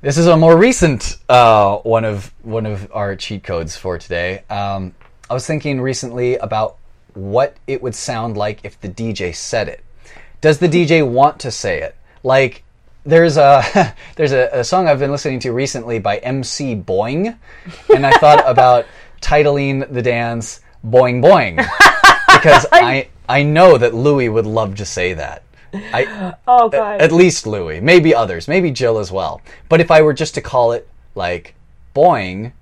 this 0.01 0.17
is 0.17 0.27
a 0.27 0.37
more 0.37 0.55
recent 0.55 1.17
uh, 1.27 1.77
one 1.77 2.05
of 2.05 2.33
one 2.43 2.65
of 2.65 2.89
our 2.93 3.15
cheat 3.15 3.43
codes 3.43 3.75
for 3.75 3.97
today. 3.97 4.43
Um, 4.49 4.93
I 5.29 5.33
was 5.33 5.45
thinking 5.45 5.81
recently 5.81 6.37
about 6.37 6.77
what 7.13 7.57
it 7.67 7.81
would 7.81 7.95
sound 7.95 8.37
like 8.37 8.61
if 8.63 8.79
the 8.79 8.87
DJ 8.89 9.35
said 9.35 9.67
it. 9.67 9.83
Does 10.41 10.59
the 10.59 10.69
DJ 10.69 11.05
want 11.07 11.39
to 11.41 11.51
say 11.51 11.81
it? 11.81 11.95
Like 12.23 12.63
there's 13.05 13.37
a 13.37 13.93
there's 14.15 14.31
a, 14.31 14.49
a 14.53 14.63
song 14.63 14.87
I've 14.87 14.99
been 14.99 15.11
listening 15.11 15.39
to 15.41 15.51
recently 15.51 15.99
by 15.99 16.17
MC 16.17 16.75
Boing, 16.75 17.37
and 17.93 18.05
I 18.05 18.11
thought 18.19 18.43
about 18.45 18.85
titling 19.21 19.91
the 19.91 20.01
dance 20.01 20.61
Boing 20.85 21.21
Boing 21.21 21.57
because 22.33 22.65
I 22.71 23.09
I 23.27 23.43
know 23.43 23.77
that 23.77 23.93
Louis 23.93 24.29
would 24.29 24.45
love 24.45 24.75
to 24.75 24.85
say 24.85 25.13
that. 25.13 25.43
I 25.73 26.33
Oh 26.47 26.69
god. 26.69 27.01
at 27.01 27.11
least 27.11 27.45
Louis, 27.45 27.79
maybe 27.79 28.15
others, 28.15 28.47
maybe 28.47 28.71
Jill 28.71 28.97
as 28.97 29.11
well. 29.11 29.41
But 29.67 29.81
if 29.81 29.91
I 29.91 30.01
were 30.01 30.13
just 30.13 30.33
to 30.35 30.41
call 30.41 30.71
it 30.71 30.87
like 31.15 31.53
boing, 31.95 32.53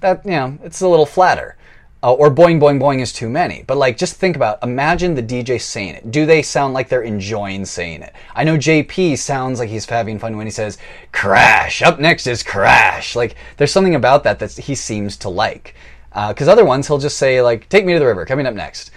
that 0.00 0.24
you 0.24 0.30
know, 0.30 0.58
it's 0.62 0.80
a 0.80 0.88
little 0.88 1.06
flatter. 1.06 1.56
Uh, 2.02 2.12
or 2.12 2.30
boing 2.30 2.60
boing 2.60 2.78
boing 2.78 3.00
is 3.00 3.14
too 3.14 3.30
many. 3.30 3.64
But 3.66 3.78
like, 3.78 3.96
just 3.96 4.16
think 4.16 4.36
about. 4.36 4.62
Imagine 4.62 5.14
the 5.14 5.22
DJ 5.22 5.58
saying 5.58 5.94
it. 5.94 6.10
Do 6.10 6.26
they 6.26 6.42
sound 6.42 6.74
like 6.74 6.90
they're 6.90 7.00
enjoying 7.00 7.64
saying 7.64 8.02
it? 8.02 8.12
I 8.34 8.44
know 8.44 8.58
JP 8.58 9.16
sounds 9.16 9.58
like 9.58 9.70
he's 9.70 9.86
having 9.86 10.18
fun 10.18 10.36
when 10.36 10.46
he 10.46 10.50
says 10.50 10.76
"crash." 11.12 11.80
Up 11.80 11.98
next 11.98 12.26
is 12.26 12.42
"crash." 12.42 13.16
Like, 13.16 13.36
there's 13.56 13.72
something 13.72 13.94
about 13.94 14.22
that 14.24 14.38
that 14.40 14.52
he 14.52 14.74
seems 14.74 15.16
to 15.18 15.30
like. 15.30 15.74
Because 16.14 16.46
other 16.46 16.64
ones, 16.64 16.86
he'll 16.86 16.98
just 16.98 17.18
say 17.18 17.42
like 17.42 17.68
"take 17.68 17.84
me 17.84 17.92
to 17.92 17.98
the 17.98 18.06
river," 18.06 18.24
coming 18.24 18.46
up 18.46 18.54
next. 18.54 18.90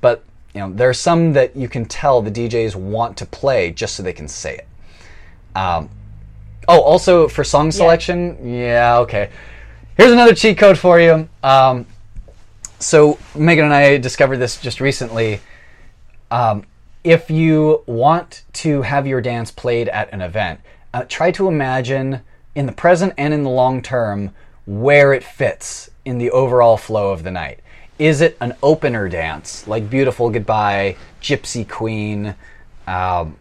But 0.00 0.22
you 0.54 0.60
know, 0.60 0.72
there 0.72 0.88
are 0.88 0.94
some 0.94 1.32
that 1.32 1.56
you 1.56 1.68
can 1.68 1.84
tell 1.84 2.20
the 2.22 2.30
DJs 2.30 2.74
want 2.76 3.16
to 3.18 3.26
play 3.26 3.70
just 3.70 3.96
so 3.96 4.02
they 4.02 4.12
can 4.12 4.28
say 4.28 4.56
it. 4.56 4.68
Um, 5.56 5.88
oh, 6.68 6.80
also 6.80 7.28
for 7.28 7.44
song 7.44 7.70
selection, 7.70 8.54
yeah, 8.54 8.98
okay. 8.98 9.30
Here's 9.96 10.12
another 10.12 10.34
cheat 10.34 10.58
code 10.58 10.78
for 10.78 11.00
you. 11.00 11.28
Um, 11.42 11.86
so 12.78 13.18
Megan 13.34 13.64
and 13.64 13.74
I 13.74 13.98
discovered 13.98 14.36
this 14.36 14.60
just 14.60 14.80
recently. 14.80 15.40
Um, 16.30 16.64
if 17.02 17.30
you 17.30 17.82
want 17.86 18.44
to 18.52 18.82
have 18.82 19.06
your 19.06 19.20
dance 19.20 19.50
played 19.50 19.88
at 19.88 20.12
an 20.12 20.20
event, 20.20 20.60
uh, 20.92 21.04
try 21.08 21.30
to 21.32 21.48
imagine 21.48 22.20
in 22.54 22.66
the 22.66 22.72
present 22.72 23.14
and 23.16 23.32
in 23.32 23.42
the 23.42 23.50
long 23.50 23.82
term 23.82 24.32
where 24.66 25.12
it 25.12 25.24
fits 25.24 25.90
in 26.08 26.16
the 26.16 26.30
overall 26.30 26.78
flow 26.78 27.12
of 27.12 27.22
the 27.22 27.30
night. 27.30 27.60
Is 27.98 28.22
it 28.22 28.38
an 28.40 28.54
opener 28.62 29.10
dance 29.10 29.68
like 29.68 29.90
Beautiful 29.90 30.30
Goodbye, 30.30 30.96
Gypsy 31.20 31.68
Queen? 31.68 32.34
Um, 32.86 33.36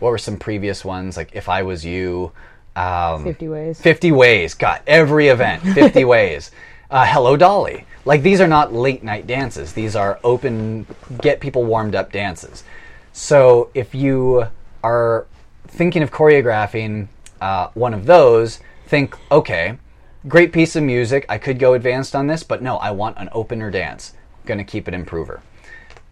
what 0.00 0.10
were 0.10 0.18
some 0.18 0.36
previous 0.36 0.84
ones 0.84 1.16
like 1.16 1.30
If 1.32 1.48
I 1.48 1.62
Was 1.62 1.84
You? 1.84 2.32
Um, 2.74 3.22
50 3.22 3.48
ways. 3.48 3.80
50 3.80 4.12
ways. 4.12 4.54
Got 4.54 4.82
every 4.86 5.28
event. 5.28 5.62
50 5.74 6.04
ways. 6.04 6.50
Uh, 6.90 7.06
Hello 7.06 7.36
Dolly. 7.36 7.84
Like 8.04 8.22
these 8.22 8.40
are 8.40 8.48
not 8.48 8.72
late 8.72 9.04
night 9.04 9.28
dances. 9.28 9.72
These 9.72 9.94
are 9.94 10.18
open, 10.24 10.86
get 11.22 11.38
people 11.38 11.64
warmed 11.64 11.94
up 11.94 12.10
dances. 12.10 12.64
So 13.12 13.70
if 13.74 13.94
you 13.94 14.48
are 14.82 15.26
thinking 15.68 16.02
of 16.02 16.10
choreographing 16.10 17.06
uh, 17.40 17.68
one 17.74 17.94
of 17.94 18.06
those, 18.06 18.58
think, 18.86 19.16
okay, 19.30 19.78
great 20.26 20.52
piece 20.52 20.74
of 20.76 20.82
music. 20.82 21.26
I 21.28 21.38
could 21.38 21.58
go 21.58 21.74
advanced 21.74 22.16
on 22.16 22.26
this, 22.26 22.42
but 22.42 22.62
no, 22.62 22.76
I 22.76 22.90
want 22.90 23.18
an 23.18 23.28
opener 23.32 23.70
dance. 23.70 24.14
I'm 24.42 24.58
to 24.58 24.64
keep 24.64 24.88
it 24.88 24.94
improver. 24.94 25.42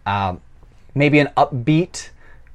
Um, 0.04 0.40
maybe 0.94 1.18
an 1.18 1.30
upbeat, 1.36 2.10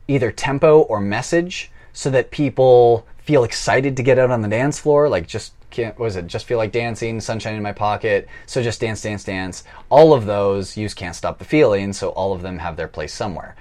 either 0.08 0.32
tempo 0.32 0.82
or 0.82 1.02
message, 1.02 1.72
so 1.94 2.10
that 2.12 2.32
people 2.32 3.06
feel 3.18 3.44
excited 3.44 3.98
to 3.98 4.04
get 4.04 4.18
out 4.18 4.32
on 4.32 4.42
the 4.42 4.48
dance 4.48 4.80
floor. 4.80 5.10
Like 5.10 5.28
just 5.28 5.54
can't 5.70 5.98
what 5.98 6.06
was 6.06 6.16
it? 6.16 6.28
Just 6.28 6.46
feel 6.46 6.58
like 6.58 6.72
dancing, 6.72 7.20
sunshine 7.20 7.56
in 7.56 7.64
my 7.64 7.72
pocket. 7.72 8.28
So 8.46 8.62
just 8.62 8.80
dance, 8.80 9.02
dance, 9.02 9.24
dance. 9.24 9.64
All 9.90 10.14
of 10.14 10.26
those 10.26 10.78
use 10.78 10.94
can't 10.94 11.16
stop 11.16 11.40
the 11.40 11.46
feeling. 11.46 11.94
So 11.94 12.10
all 12.10 12.34
of 12.34 12.42
them 12.42 12.60
have 12.60 12.78
their 12.78 12.88
place 12.88 13.14
somewhere. 13.14 13.56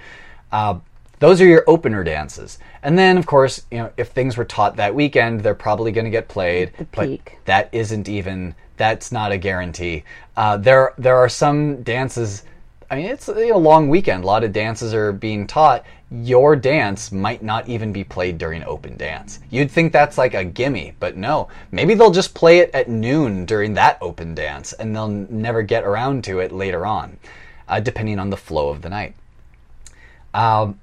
Uh, 0.51 0.79
those 1.21 1.39
are 1.39 1.45
your 1.45 1.63
opener 1.67 2.03
dances, 2.03 2.57
and 2.81 2.97
then 2.97 3.15
of 3.15 3.27
course, 3.27 3.61
you 3.69 3.77
know, 3.77 3.91
if 3.95 4.09
things 4.09 4.37
were 4.37 4.43
taught 4.43 4.75
that 4.77 4.95
weekend, 4.95 5.41
they're 5.41 5.53
probably 5.53 5.91
going 5.91 6.05
to 6.05 6.11
get 6.11 6.27
played. 6.27 6.73
The 6.75 6.85
but 6.85 7.07
peak. 7.07 7.37
that 7.45 7.69
isn't 7.71 8.09
even. 8.09 8.55
That's 8.77 9.11
not 9.11 9.31
a 9.31 9.37
guarantee. 9.37 10.03
Uh, 10.35 10.57
there, 10.57 10.95
there 10.97 11.15
are 11.15 11.29
some 11.29 11.83
dances. 11.83 12.43
I 12.89 12.95
mean, 12.95 13.05
it's 13.05 13.27
a 13.29 13.53
long 13.53 13.87
weekend. 13.87 14.23
A 14.23 14.27
lot 14.27 14.43
of 14.43 14.51
dances 14.51 14.95
are 14.95 15.13
being 15.13 15.45
taught. 15.45 15.85
Your 16.09 16.55
dance 16.55 17.11
might 17.11 17.43
not 17.43 17.69
even 17.69 17.93
be 17.93 18.03
played 18.03 18.39
during 18.39 18.63
open 18.63 18.97
dance. 18.97 19.39
You'd 19.51 19.69
think 19.69 19.93
that's 19.93 20.17
like 20.17 20.33
a 20.33 20.43
gimme, 20.43 20.95
but 20.99 21.15
no. 21.15 21.49
Maybe 21.69 21.93
they'll 21.93 22.09
just 22.09 22.33
play 22.33 22.57
it 22.57 22.71
at 22.73 22.89
noon 22.89 23.45
during 23.45 23.75
that 23.75 23.99
open 24.01 24.33
dance, 24.33 24.73
and 24.73 24.95
they'll 24.95 25.07
never 25.07 25.61
get 25.61 25.83
around 25.83 26.23
to 26.23 26.39
it 26.39 26.51
later 26.51 26.83
on, 26.83 27.19
uh, 27.67 27.79
depending 27.79 28.17
on 28.17 28.31
the 28.31 28.37
flow 28.37 28.69
of 28.69 28.81
the 28.81 28.89
night. 28.89 29.13
Um, 30.33 30.79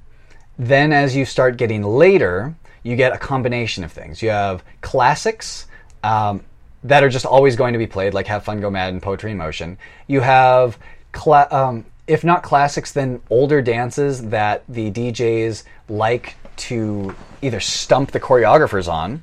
then, 0.58 0.92
as 0.92 1.14
you 1.14 1.24
start 1.24 1.56
getting 1.56 1.82
later, 1.82 2.54
you 2.82 2.96
get 2.96 3.12
a 3.12 3.18
combination 3.18 3.84
of 3.84 3.92
things. 3.92 4.22
You 4.22 4.30
have 4.30 4.64
classics 4.80 5.66
um, 6.02 6.42
that 6.84 7.04
are 7.04 7.08
just 7.08 7.26
always 7.26 7.56
going 7.56 7.72
to 7.72 7.78
be 7.78 7.86
played, 7.86 8.14
like 8.14 8.26
Have 8.26 8.44
Fun, 8.44 8.60
Go 8.60 8.70
Mad, 8.70 8.92
and 8.92 9.02
Poetry 9.02 9.30
in 9.30 9.36
Motion. 9.36 9.78
You 10.06 10.20
have, 10.20 10.78
cla- 11.12 11.48
um, 11.50 11.84
if 12.06 12.24
not 12.24 12.42
classics, 12.42 12.92
then 12.92 13.20
older 13.30 13.62
dances 13.62 14.28
that 14.28 14.64
the 14.68 14.90
DJs 14.90 15.64
like 15.88 16.36
to 16.56 17.14
either 17.42 17.60
stump 17.60 18.10
the 18.10 18.20
choreographers 18.20 18.88
on 18.88 19.22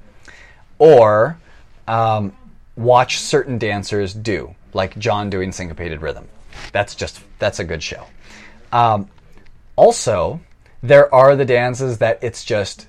or 0.78 1.38
um, 1.88 2.34
watch 2.76 3.20
certain 3.20 3.58
dancers 3.58 4.14
do, 4.14 4.56
like 4.74 4.98
John 4.98 5.30
doing 5.30 5.52
syncopated 5.52 6.02
rhythm. 6.02 6.28
That's 6.72 6.96
just, 6.96 7.22
that's 7.40 7.60
a 7.60 7.64
good 7.64 7.84
show. 7.84 8.06
Um, 8.72 9.10
also, 9.76 10.40
there 10.88 11.14
are 11.14 11.36
the 11.36 11.46
dances 11.46 11.98
that 12.00 12.20
it's 12.22 12.44
just. 12.44 12.88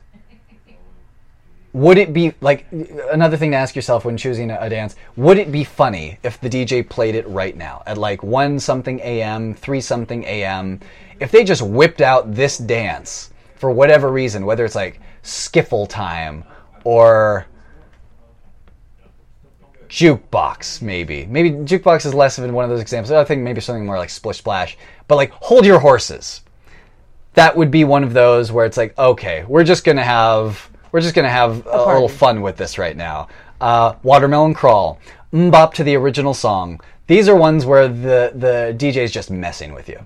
Would 1.73 1.99
it 1.99 2.15
be 2.15 2.33
like 2.41 2.67
another 3.13 3.37
thing 3.37 3.51
to 3.51 3.57
ask 3.59 3.77
yourself 3.77 4.07
when 4.07 4.17
choosing 4.17 4.51
a, 4.51 4.71
dance? 4.71 4.97
Would 5.17 5.37
it 5.37 5.53
be 5.53 5.63
funny 5.63 6.19
if 6.23 6.41
the 6.41 6.49
DJ 6.49 6.89
played 6.89 7.15
it 7.15 7.29
right 7.29 7.55
now 7.55 7.83
at 7.87 7.99
like 7.99 8.23
one 8.23 8.59
something 8.59 8.99
a.m., 9.01 9.53
three 9.53 9.83
something 9.83 10.25
a.m.? 10.25 10.81
If 11.21 11.31
they 11.31 11.45
just 11.45 11.61
whipped 11.61 12.01
out 12.01 12.35
this 12.35 12.57
dance 12.57 13.31
for 13.57 13.71
whatever 13.71 14.11
reason, 14.11 14.47
whether 14.47 14.65
it's 14.65 14.75
like 14.75 15.01
skiffle 15.23 15.87
time 15.87 16.45
or 16.85 17.47
jukebox 19.89 20.83
maybe 20.83 21.27
maybe 21.27 21.51
jukebox 21.51 22.05
is 22.07 22.13
less 22.13 22.39
of 22.39 22.51
one 22.53 22.65
of 22.65 22.71
those 22.71 22.81
examples 22.81 23.13
i 23.13 23.23
think 23.23 23.43
maybe 23.43 23.61
something 23.61 23.87
more 23.87 23.97
like 23.97 24.11
splish 24.11 24.39
splash 24.39 24.77
but 25.07 25.15
like 25.15 25.31
hold 25.31 25.65
your 25.65 25.79
horses 25.79 26.43
that 27.37 27.57
would 27.57 27.71
be 27.71 27.85
one 27.85 28.03
of 28.03 28.13
those 28.13 28.51
where 28.51 28.67
it's 28.67 28.77
like 28.77 28.99
okay 28.99 29.45
we're 29.47 29.65
just 29.65 29.85
gonna 29.85 30.03
have 30.03 30.69
we're 30.91 31.01
just 31.01 31.15
gonna 31.15 31.29
have 31.29 31.59
a, 31.59 31.63
party. 31.63 31.93
little 31.93 32.09
fun 32.09 32.41
with 32.41 32.57
this 32.57 32.79
right 32.79 32.97
now. 32.97 33.29
Uh, 33.61 33.95
watermelon 34.03 34.55
crawl 34.55 34.99
mbop 35.33 35.73
to 35.75 35.85
the 35.85 35.95
original 35.95 36.35
song. 36.35 36.81
These 37.07 37.29
are 37.29 37.37
ones 37.37 37.65
where 37.65 37.87
the 37.87 38.33
the 38.35 38.75
dj 38.77 38.97
is 38.97 39.13
just 39.13 39.31
messing 39.31 39.73
with 39.75 39.89
you. 39.89 40.05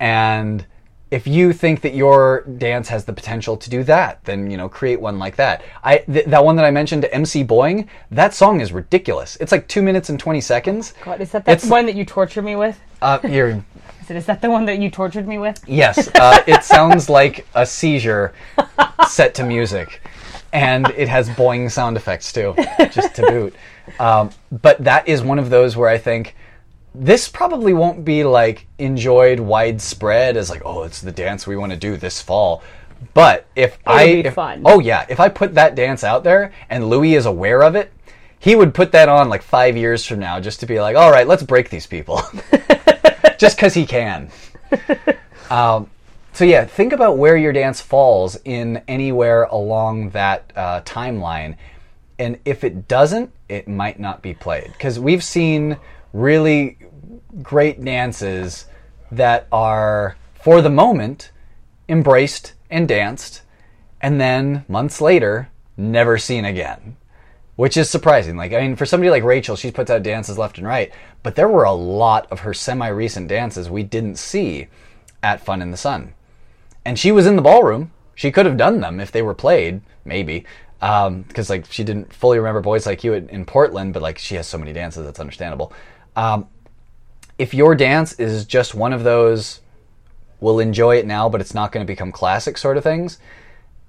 And 0.00 0.66
if 1.12 1.26
you 1.26 1.52
think 1.52 1.82
that 1.82 1.94
your 1.94 2.42
dance 2.56 2.88
has 2.88 3.04
the 3.04 3.12
potential 3.12 3.56
to 3.58 3.68
do 3.70 3.84
that, 3.84 4.24
then 4.24 4.50
you 4.50 4.56
know 4.56 4.68
create 4.68 4.98
one 5.00 5.18
like 5.18 5.36
that. 5.36 5.62
I 5.84 5.98
th- 5.98 6.24
that 6.26 6.42
one 6.44 6.56
that 6.56 6.64
I 6.64 6.70
mentioned, 6.70 7.04
MC 7.12 7.44
Boing, 7.44 7.86
that 8.10 8.32
song 8.34 8.60
is 8.62 8.72
ridiculous. 8.72 9.36
It's 9.36 9.52
like 9.52 9.68
two 9.68 9.82
minutes 9.82 10.08
and 10.08 10.18
twenty 10.18 10.40
seconds. 10.40 10.94
God, 11.04 11.20
is 11.20 11.30
that 11.32 11.44
the 11.44 11.52
It's- 11.52 11.70
one 11.70 11.84
that 11.86 11.94
you 11.94 12.04
torture 12.06 12.40
me 12.42 12.56
with? 12.56 12.80
Uh, 13.02 13.18
you're, 13.28 13.48
Is, 14.02 14.10
it, 14.10 14.16
is 14.16 14.26
that 14.26 14.40
the 14.42 14.50
one 14.50 14.64
that 14.66 14.78
you 14.80 14.90
tortured 14.90 15.28
me 15.28 15.38
with? 15.38 15.62
yes, 15.68 16.08
uh, 16.16 16.42
it 16.46 16.64
sounds 16.64 17.08
like 17.08 17.46
a 17.54 17.64
seizure 17.66 18.32
set 19.08 19.34
to 19.34 19.44
music, 19.44 20.00
and 20.52 20.88
it 20.96 21.08
has 21.08 21.28
boing 21.30 21.70
sound 21.70 21.96
effects 21.96 22.32
too, 22.32 22.54
just 22.90 23.14
to 23.16 23.22
boot. 23.22 23.54
Um, 24.00 24.30
but 24.50 24.82
that 24.84 25.06
is 25.08 25.22
one 25.22 25.38
of 25.38 25.50
those 25.50 25.76
where 25.76 25.88
I 25.88 25.98
think 25.98 26.34
this 26.94 27.28
probably 27.28 27.72
won't 27.72 28.04
be 28.04 28.22
like 28.24 28.66
enjoyed 28.78 29.40
widespread 29.40 30.36
as 30.36 30.50
like 30.50 30.62
oh 30.64 30.82
it's 30.82 31.00
the 31.00 31.12
dance 31.12 31.46
we 31.46 31.56
want 31.56 31.72
to 31.72 31.78
do 31.78 31.96
this 31.96 32.20
fall. 32.20 32.62
But 33.14 33.46
if 33.56 33.78
i 33.86 34.06
be 34.06 34.20
if- 34.20 34.34
fun. 34.34 34.62
oh 34.64 34.78
yeah 34.78 35.04
if 35.08 35.18
i 35.18 35.28
put 35.28 35.54
that 35.54 35.74
dance 35.74 36.04
out 36.04 36.22
there 36.22 36.52
and 36.70 36.88
louis 36.88 37.14
is 37.14 37.26
aware 37.26 37.62
of 37.64 37.74
it 37.74 37.92
he 38.38 38.54
would 38.54 38.74
put 38.74 38.92
that 38.92 39.08
on 39.08 39.28
like 39.28 39.42
five 39.42 39.76
years 39.76 40.06
from 40.06 40.20
now 40.20 40.38
just 40.38 40.60
to 40.60 40.66
be 40.66 40.80
like 40.80 40.94
all 40.96 41.10
right 41.10 41.26
let's 41.26 41.42
break 41.42 41.68
these 41.70 41.86
people. 41.86 42.22
Just 43.38 43.56
because 43.56 43.74
he 43.74 43.86
can. 43.86 44.30
Um, 45.50 45.90
so 46.32 46.44
yeah, 46.46 46.64
think 46.64 46.94
about 46.94 47.18
where 47.18 47.36
your 47.36 47.52
dance 47.52 47.82
falls 47.82 48.38
in 48.46 48.80
anywhere 48.88 49.42
along 49.44 50.10
that 50.10 50.50
uh, 50.56 50.80
timeline, 50.80 51.56
and 52.18 52.38
if 52.46 52.64
it 52.64 52.88
doesn't, 52.88 53.30
it 53.50 53.68
might 53.68 54.00
not 54.00 54.22
be 54.22 54.32
played. 54.32 54.72
Because 54.72 54.98
we've 54.98 55.22
seen 55.22 55.76
really 56.14 56.78
great 57.40 57.82
dances 57.82 58.66
that 59.10 59.46
are 59.52 60.16
for 60.34 60.60
the 60.60 60.70
moment 60.70 61.30
embraced 61.88 62.54
and 62.70 62.88
danced, 62.88 63.42
and 64.00 64.20
then 64.20 64.64
months 64.68 65.00
later 65.00 65.48
never 65.76 66.18
seen 66.18 66.44
again. 66.44 66.96
Which 67.54 67.76
is 67.76 67.90
surprising. 67.90 68.36
Like, 68.36 68.52
I 68.52 68.60
mean, 68.62 68.76
for 68.76 68.86
somebody 68.86 69.10
like 69.10 69.22
Rachel, 69.22 69.56
she 69.56 69.70
puts 69.70 69.90
out 69.90 70.02
dances 70.02 70.38
left 70.38 70.58
and 70.58 70.66
right, 70.66 70.90
but 71.22 71.36
there 71.36 71.48
were 71.48 71.64
a 71.64 71.72
lot 71.72 72.26
of 72.32 72.40
her 72.40 72.54
semi 72.54 72.88
recent 72.88 73.28
dances 73.28 73.68
we 73.68 73.82
didn't 73.82 74.16
see 74.16 74.68
at 75.22 75.44
Fun 75.44 75.62
in 75.62 75.70
the 75.70 75.76
Sun. 75.76 76.14
And 76.84 76.98
she 76.98 77.12
was 77.12 77.26
in 77.26 77.36
the 77.36 77.42
ballroom. 77.42 77.92
She 78.14 78.32
could 78.32 78.46
have 78.46 78.56
done 78.56 78.80
them 78.80 79.00
if 79.00 79.12
they 79.12 79.22
were 79.22 79.34
played, 79.34 79.82
maybe. 80.04 80.44
Because, 80.80 81.48
like, 81.48 81.70
she 81.70 81.84
didn't 81.84 82.12
fully 82.12 82.38
remember 82.38 82.60
Boys 82.60 82.86
Like 82.86 83.04
You 83.04 83.12
in, 83.12 83.28
in 83.28 83.44
Portland, 83.44 83.92
but, 83.92 84.02
like, 84.02 84.18
she 84.18 84.34
has 84.34 84.48
so 84.48 84.58
many 84.58 84.72
dances, 84.72 85.04
that's 85.04 85.20
understandable. 85.20 85.72
Um, 86.16 86.48
if 87.42 87.52
your 87.52 87.74
dance 87.74 88.12
is 88.20 88.44
just 88.44 88.72
one 88.72 88.92
of 88.92 89.02
those, 89.02 89.60
we'll 90.38 90.60
enjoy 90.60 90.96
it 90.96 91.06
now, 91.08 91.28
but 91.28 91.40
it's 91.40 91.54
not 91.54 91.72
going 91.72 91.84
to 91.84 91.92
become 91.92 92.12
classic 92.12 92.56
sort 92.56 92.76
of 92.76 92.84
things, 92.84 93.18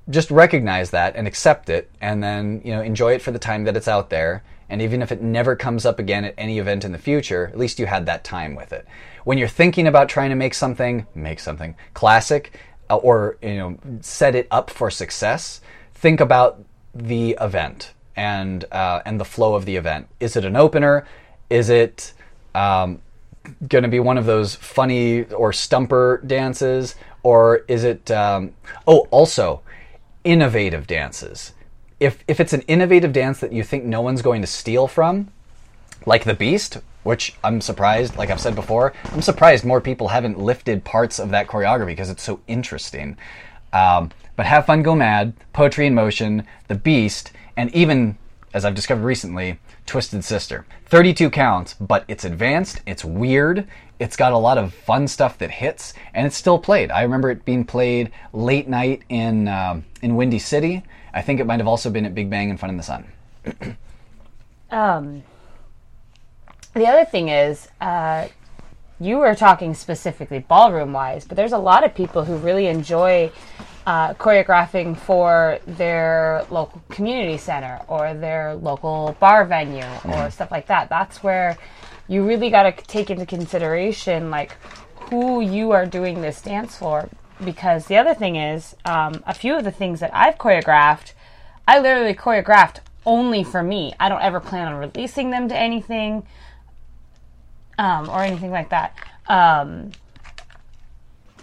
just 0.10 0.32
recognize 0.32 0.90
that 0.90 1.16
and 1.16 1.28
accept 1.28 1.70
it 1.70 1.88
and 2.02 2.24
then 2.24 2.62
you 2.66 2.72
know 2.72 2.82
enjoy 2.82 3.14
it 3.14 3.22
for 3.22 3.30
the 3.30 3.38
time 3.38 3.64
that 3.66 3.78
it's 3.78 3.88
out 3.88 4.10
there. 4.10 4.44
And 4.70 4.82
even 4.82 5.04
if 5.04 5.12
it 5.12 5.22
never 5.22 5.56
comes 5.56 5.86
up 5.86 6.00
again 6.00 6.26
at 6.26 6.34
any 6.36 6.58
event 6.58 6.84
in 6.84 6.94
the 6.94 6.98
future 6.98 7.46
at 7.46 7.60
least 7.60 7.78
you 7.78 7.86
had 7.86 8.08
that 8.08 8.24
time 8.24 8.56
with 8.56 8.74
it. 8.74 8.88
When 9.24 9.38
you're 9.38 9.48
thinking 9.48 9.86
about 9.86 10.10
trying 10.10 10.32
to 10.32 10.36
make 10.36 10.56
something 10.56 11.06
make 11.14 11.40
something 11.40 11.76
classic 11.94 12.60
uh, 12.90 12.96
or 12.96 13.38
you 13.44 13.58
know 13.58 13.78
set 14.02 14.34
it 14.34 14.48
up 14.50 14.72
for 14.72 14.90
success 14.90 15.62
think 15.94 16.20
about 16.20 16.60
the 16.96 17.38
event 17.40 17.94
and 18.16 18.66
uh, 18.72 19.04
and 19.06 19.20
the 19.20 19.26
flow 19.26 19.54
of 19.54 19.66
the 19.66 19.76
event. 19.76 20.08
Is 20.20 20.36
it 20.36 20.44
an 20.44 20.56
opener? 20.56 21.06
Is 21.52 21.70
it 21.70 22.14
um, 22.56 23.00
going 23.68 23.84
to 23.84 23.90
be 23.90 24.00
one 24.00 24.18
of 24.18 24.26
those 24.26 24.56
funny 24.56 25.24
or 25.26 25.52
stumper 25.52 26.22
dances 26.26 26.96
or 27.24 27.64
is 27.68 27.84
it 27.84 28.10
um, 28.12 28.54
oh 28.88 29.08
also 29.12 29.62
innovative 30.24 30.88
dances. 30.88 31.54
If 32.00 32.24
if 32.28 32.40
it's 32.40 32.54
an 32.54 32.62
innovative 32.62 33.14
dance 33.14 33.40
that 33.40 33.54
you 33.54 33.64
think 33.64 33.84
no 33.84 34.02
one's 34.02 34.22
going 34.22 34.42
to 34.42 34.48
steal 34.48 34.88
from, 34.88 35.30
like 36.06 36.24
the 36.24 36.34
Beast, 36.34 36.80
which 37.04 37.36
I'm 37.44 37.62
surprised, 37.62 38.18
like 38.18 38.30
I've 38.30 38.42
said 38.42 38.56
before, 38.56 38.94
I'm 39.12 39.22
surprised 39.22 39.66
more 39.66 39.82
people 39.82 40.10
haven't 40.10 40.40
lifted 40.40 40.84
parts 40.84 41.20
of 41.20 41.30
that 41.32 41.48
choreography 41.48 41.88
because 41.88 42.10
it's 42.10 42.24
so 42.24 42.42
interesting. 42.48 43.18
Um, 43.72 44.12
but 44.36 44.46
Have 44.46 44.66
Fun 44.66 44.84
Go 44.84 44.96
Mad, 44.96 45.34
Poetry 45.54 45.86
in 45.86 45.94
Motion, 45.94 46.48
The 46.68 46.76
Beast, 46.76 47.32
and 47.56 47.74
even, 47.76 48.18
as 48.54 48.66
I've 48.66 48.76
discovered 48.76 49.04
recently, 49.04 49.60
Twisted 49.86 50.24
Sister. 50.24 50.66
32 50.86 51.30
counts, 51.30 51.74
but 51.76 52.06
it's 52.08 52.26
advanced, 52.26 52.82
it's 52.86 53.04
weird, 53.04 53.68
it's 54.00 54.16
got 54.16 54.34
a 54.34 54.38
lot 54.38 54.58
of 54.58 54.74
fun 54.74 55.08
stuff 55.08 55.38
that 55.38 55.52
hits, 55.52 55.94
and 56.14 56.28
it's 56.28 56.36
still 56.36 56.60
played. 56.60 56.92
I 56.92 57.04
remember 57.04 57.30
it 57.32 57.46
being 57.46 57.66
played 57.66 58.12
late 58.34 58.68
night 58.68 59.04
in 59.10 59.48
um, 59.48 59.86
in 60.02 60.16
Windy 60.16 60.40
City. 60.40 60.84
I 61.14 61.22
think 61.22 61.40
it 61.40 61.46
might 61.46 61.60
have 61.60 61.68
also 61.68 61.90
been 61.90 62.06
at 62.06 62.16
Big 62.16 62.30
Bang 62.30 62.50
and 62.50 62.60
Fun 62.60 62.70
in 62.70 62.78
the 62.78 62.84
Sun. 62.84 63.06
um, 64.72 65.24
the 66.74 66.88
other 66.88 67.06
thing 67.06 67.30
is, 67.30 67.68
uh, 67.80 68.28
you 69.00 69.18
were 69.18 69.36
talking 69.36 69.74
specifically 69.74 70.40
ballroom 70.40 70.92
wise, 70.94 71.26
but 71.26 71.38
there's 71.38 71.52
a 71.52 71.58
lot 71.58 71.84
of 71.84 71.94
people 71.94 72.26
who 72.26 72.36
really 72.38 72.68
enjoy 72.68 73.32
uh, 73.86 74.14
choreographing 74.14 74.98
for 74.98 75.60
their 75.66 76.46
local 76.50 76.82
community 76.90 77.38
center 77.38 77.82
or 77.88 78.14
their 78.14 78.56
local 78.56 79.16
bar 79.20 79.46
venue 79.46 79.80
or 79.80 79.84
mm-hmm. 79.84 80.30
stuff 80.30 80.52
like 80.52 80.68
that. 80.68 80.90
That's 80.90 81.22
where 81.22 81.58
you 82.08 82.26
really 82.26 82.50
got 82.50 82.64
to 82.64 82.72
take 82.86 83.10
into 83.10 83.26
consideration 83.26 84.30
like 84.30 84.58
who 85.10 85.42
you 85.42 85.72
are 85.72 85.86
doing 85.86 86.22
this 86.22 86.42
dance 86.42 86.78
for. 86.78 87.10
Because 87.44 87.88
the 87.88 87.98
other 87.98 88.14
thing 88.14 88.36
is, 88.36 88.76
um, 88.86 89.22
a 89.26 89.34
few 89.34 89.56
of 89.58 89.64
the 89.64 89.72
things 89.72 90.00
that 90.00 90.12
I've 90.14 90.38
choreographed, 90.38 91.14
I 91.68 91.80
literally 91.80 92.14
choreographed 92.14 92.78
only 93.06 93.44
for 93.44 93.62
me. 93.62 93.94
I 94.00 94.08
don't 94.08 94.22
ever 94.22 94.40
plan 94.40 94.68
on 94.68 94.76
releasing 94.80 95.30
them 95.30 95.50
to 95.50 95.58
anything 95.58 96.26
um, 97.78 98.10
or 98.10 98.22
anything 98.22 98.52
like 98.52 98.70
that. 98.70 98.96
Um, 99.28 99.92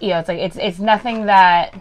you 0.01 0.09
know, 0.09 0.21
it's 0.21 0.29
like 0.29 0.39
it's 0.39 0.57
it's 0.57 0.79
nothing 0.79 1.27
that 1.27 1.75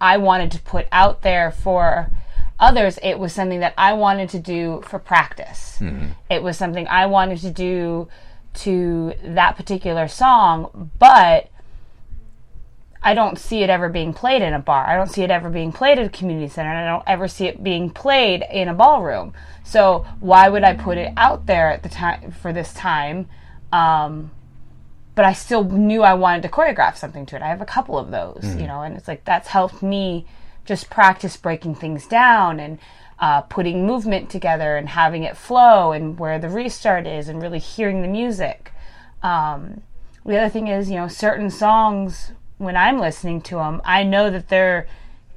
I 0.00 0.16
wanted 0.18 0.50
to 0.52 0.60
put 0.60 0.86
out 0.92 1.22
there 1.22 1.50
for 1.50 2.10
others. 2.58 2.98
It 3.02 3.18
was 3.18 3.32
something 3.32 3.60
that 3.60 3.74
I 3.76 3.92
wanted 3.94 4.28
to 4.30 4.38
do 4.38 4.82
for 4.86 4.98
practice. 4.98 5.78
Mm-hmm. 5.80 6.12
It 6.30 6.42
was 6.42 6.56
something 6.56 6.86
I 6.88 7.06
wanted 7.06 7.38
to 7.40 7.50
do 7.50 8.08
to 8.54 9.14
that 9.22 9.56
particular 9.56 10.08
song, 10.08 10.90
but 10.98 11.50
I 13.02 13.14
don't 13.14 13.38
see 13.38 13.62
it 13.62 13.70
ever 13.70 13.88
being 13.88 14.12
played 14.12 14.42
in 14.42 14.52
a 14.52 14.58
bar. 14.58 14.86
I 14.86 14.96
don't 14.96 15.10
see 15.10 15.22
it 15.22 15.30
ever 15.30 15.48
being 15.48 15.70
played 15.70 15.98
at 15.98 16.06
a 16.06 16.10
community 16.10 16.48
center, 16.48 16.70
and 16.70 16.78
I 16.78 16.90
don't 16.90 17.04
ever 17.06 17.28
see 17.28 17.46
it 17.46 17.62
being 17.62 17.90
played 17.90 18.44
in 18.50 18.68
a 18.68 18.74
ballroom. 18.74 19.32
So 19.64 20.06
why 20.20 20.48
would 20.48 20.64
I 20.64 20.74
put 20.74 20.98
it 20.98 21.12
out 21.16 21.46
there 21.46 21.70
at 21.70 21.82
the 21.82 21.88
time 21.88 22.32
for 22.32 22.52
this 22.52 22.72
time? 22.72 23.28
Um, 23.72 24.30
but 25.16 25.24
I 25.24 25.32
still 25.32 25.64
knew 25.64 26.02
I 26.02 26.14
wanted 26.14 26.42
to 26.42 26.48
choreograph 26.48 26.96
something 26.96 27.26
to 27.26 27.36
it. 27.36 27.42
I 27.42 27.48
have 27.48 27.62
a 27.62 27.66
couple 27.66 27.98
of 27.98 28.10
those, 28.10 28.42
mm-hmm. 28.42 28.60
you 28.60 28.66
know, 28.66 28.82
and 28.82 28.96
it's 28.96 29.08
like 29.08 29.24
that's 29.24 29.48
helped 29.48 29.82
me 29.82 30.26
just 30.64 30.90
practice 30.90 31.36
breaking 31.36 31.74
things 31.74 32.06
down 32.06 32.60
and 32.60 32.78
uh, 33.18 33.40
putting 33.40 33.86
movement 33.86 34.28
together 34.28 34.76
and 34.76 34.90
having 34.90 35.22
it 35.22 35.36
flow 35.36 35.92
and 35.92 36.18
where 36.18 36.38
the 36.38 36.50
restart 36.50 37.06
is 37.06 37.28
and 37.28 37.40
really 37.40 37.58
hearing 37.58 38.02
the 38.02 38.08
music. 38.08 38.72
Um, 39.22 39.80
the 40.26 40.36
other 40.36 40.50
thing 40.50 40.68
is, 40.68 40.90
you 40.90 40.96
know, 40.96 41.08
certain 41.08 41.50
songs 41.50 42.32
when 42.58 42.76
I'm 42.76 42.98
listening 42.98 43.40
to 43.42 43.56
them, 43.56 43.80
I 43.84 44.02
know 44.02 44.28
that 44.30 44.48
they're 44.48 44.86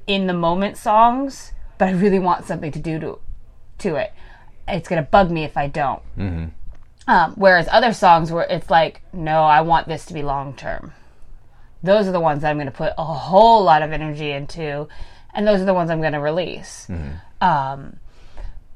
in 0.08 0.28
the 0.28 0.34
moment 0.34 0.78
songs, 0.78 1.54
but 1.78 1.88
I 1.88 1.92
really 1.92 2.20
want 2.20 2.46
something 2.46 2.72
to 2.74 2.80
do 2.80 3.00
to 3.00 3.20
to 3.80 3.96
it. 3.96 4.12
It's 4.68 4.90
gonna 4.90 5.04
bug 5.04 5.32
me 5.32 5.46
if 5.46 5.56
I 5.56 5.68
don't. 5.68 6.02
Mm-hmm. 6.18 6.46
Um, 7.10 7.34
whereas 7.38 7.68
other 7.72 7.92
songs 7.92 8.32
where 8.32 8.46
it's 8.48 8.70
like, 8.70 9.02
no, 9.12 9.42
I 9.42 9.62
want 9.62 9.88
this 9.88 10.06
to 10.06 10.14
be 10.14 10.22
long 10.22 10.54
term. 10.54 10.94
Those 11.82 12.08
are 12.08 12.12
the 12.12 12.20
ones 12.20 12.44
that 12.44 12.52
I'm 12.52 12.58
going 12.58 12.68
to 12.68 12.72
put 12.72 12.94
a 13.00 13.04
whole 13.04 13.64
lot 13.64 13.82
of 13.82 13.92
energy 13.92 14.30
into, 14.30 14.88
and 15.34 15.48
those 15.48 15.60
are 15.60 15.66
the 15.66 15.74
ones 15.74 15.90
I'm 15.90 16.02
going 16.02 16.14
to 16.14 16.20
release. 16.20 16.86
Mm-hmm. 16.88 17.44
Um, 17.44 17.98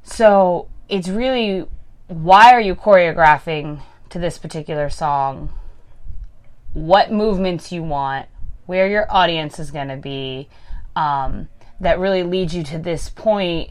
so 0.01 0.67
it's 0.89 1.09
really 1.09 1.67
why 2.07 2.53
are 2.53 2.59
you 2.59 2.73
choreographing 2.73 3.83
to 4.09 4.17
this 4.17 4.39
particular 4.39 4.89
song? 4.89 5.53
What 6.73 7.11
movements 7.11 7.71
you 7.71 7.83
want, 7.83 8.29
where 8.65 8.87
your 8.87 9.05
audience 9.11 9.59
is 9.59 9.69
going 9.69 9.89
to 9.89 9.97
be, 9.97 10.49
um, 10.95 11.49
that 11.79 11.99
really 11.99 12.23
leads 12.23 12.55
you 12.55 12.63
to 12.63 12.79
this 12.79 13.09
point 13.09 13.69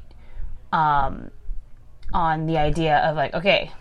um, 0.73 1.33
on 2.13 2.47
the 2.47 2.59
idea 2.59 2.99
of 2.99 3.17
like, 3.17 3.35
okay, 3.35 3.73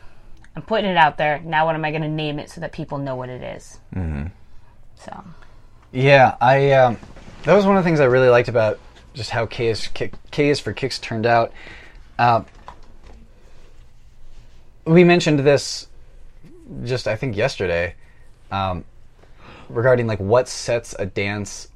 I'm 0.55 0.61
putting 0.63 0.89
it 0.89 0.97
out 0.97 1.17
there. 1.17 1.39
Now, 1.39 1.65
what 1.65 1.75
am 1.75 1.85
I 1.85 1.91
going 1.91 2.01
to 2.01 2.09
name 2.09 2.39
it 2.39 2.49
so 2.49 2.61
that 2.61 2.71
people 2.71 2.97
know 2.97 3.15
what 3.15 3.29
it 3.29 3.41
is? 3.41 3.79
Mm-hmm. 3.95 4.27
So. 4.95 5.23
Yeah, 5.91 6.35
I. 6.41 6.71
Um, 6.71 6.97
that 7.43 7.53
was 7.53 7.65
one 7.65 7.77
of 7.77 7.83
the 7.83 7.87
things 7.87 7.99
I 7.99 8.05
really 8.05 8.29
liked 8.29 8.49
about 8.49 8.79
just 9.13 9.29
how 9.31 9.45
K 9.45 9.67
is, 9.67 9.87
K, 9.87 10.11
K 10.29 10.49
is 10.49 10.59
for 10.59 10.73
Kicks 10.73 10.99
turned 10.99 11.25
out. 11.25 11.51
Uh, 12.19 12.43
we 14.85 15.03
mentioned 15.03 15.39
this 15.39 15.87
just 16.83 17.07
I 17.07 17.15
think 17.15 17.35
yesterday 17.35 17.95
um, 18.51 18.85
regarding 19.69 20.07
like 20.07 20.19
what 20.19 20.47
sets 20.47 20.95
a 20.97 21.05
dance 21.05 21.69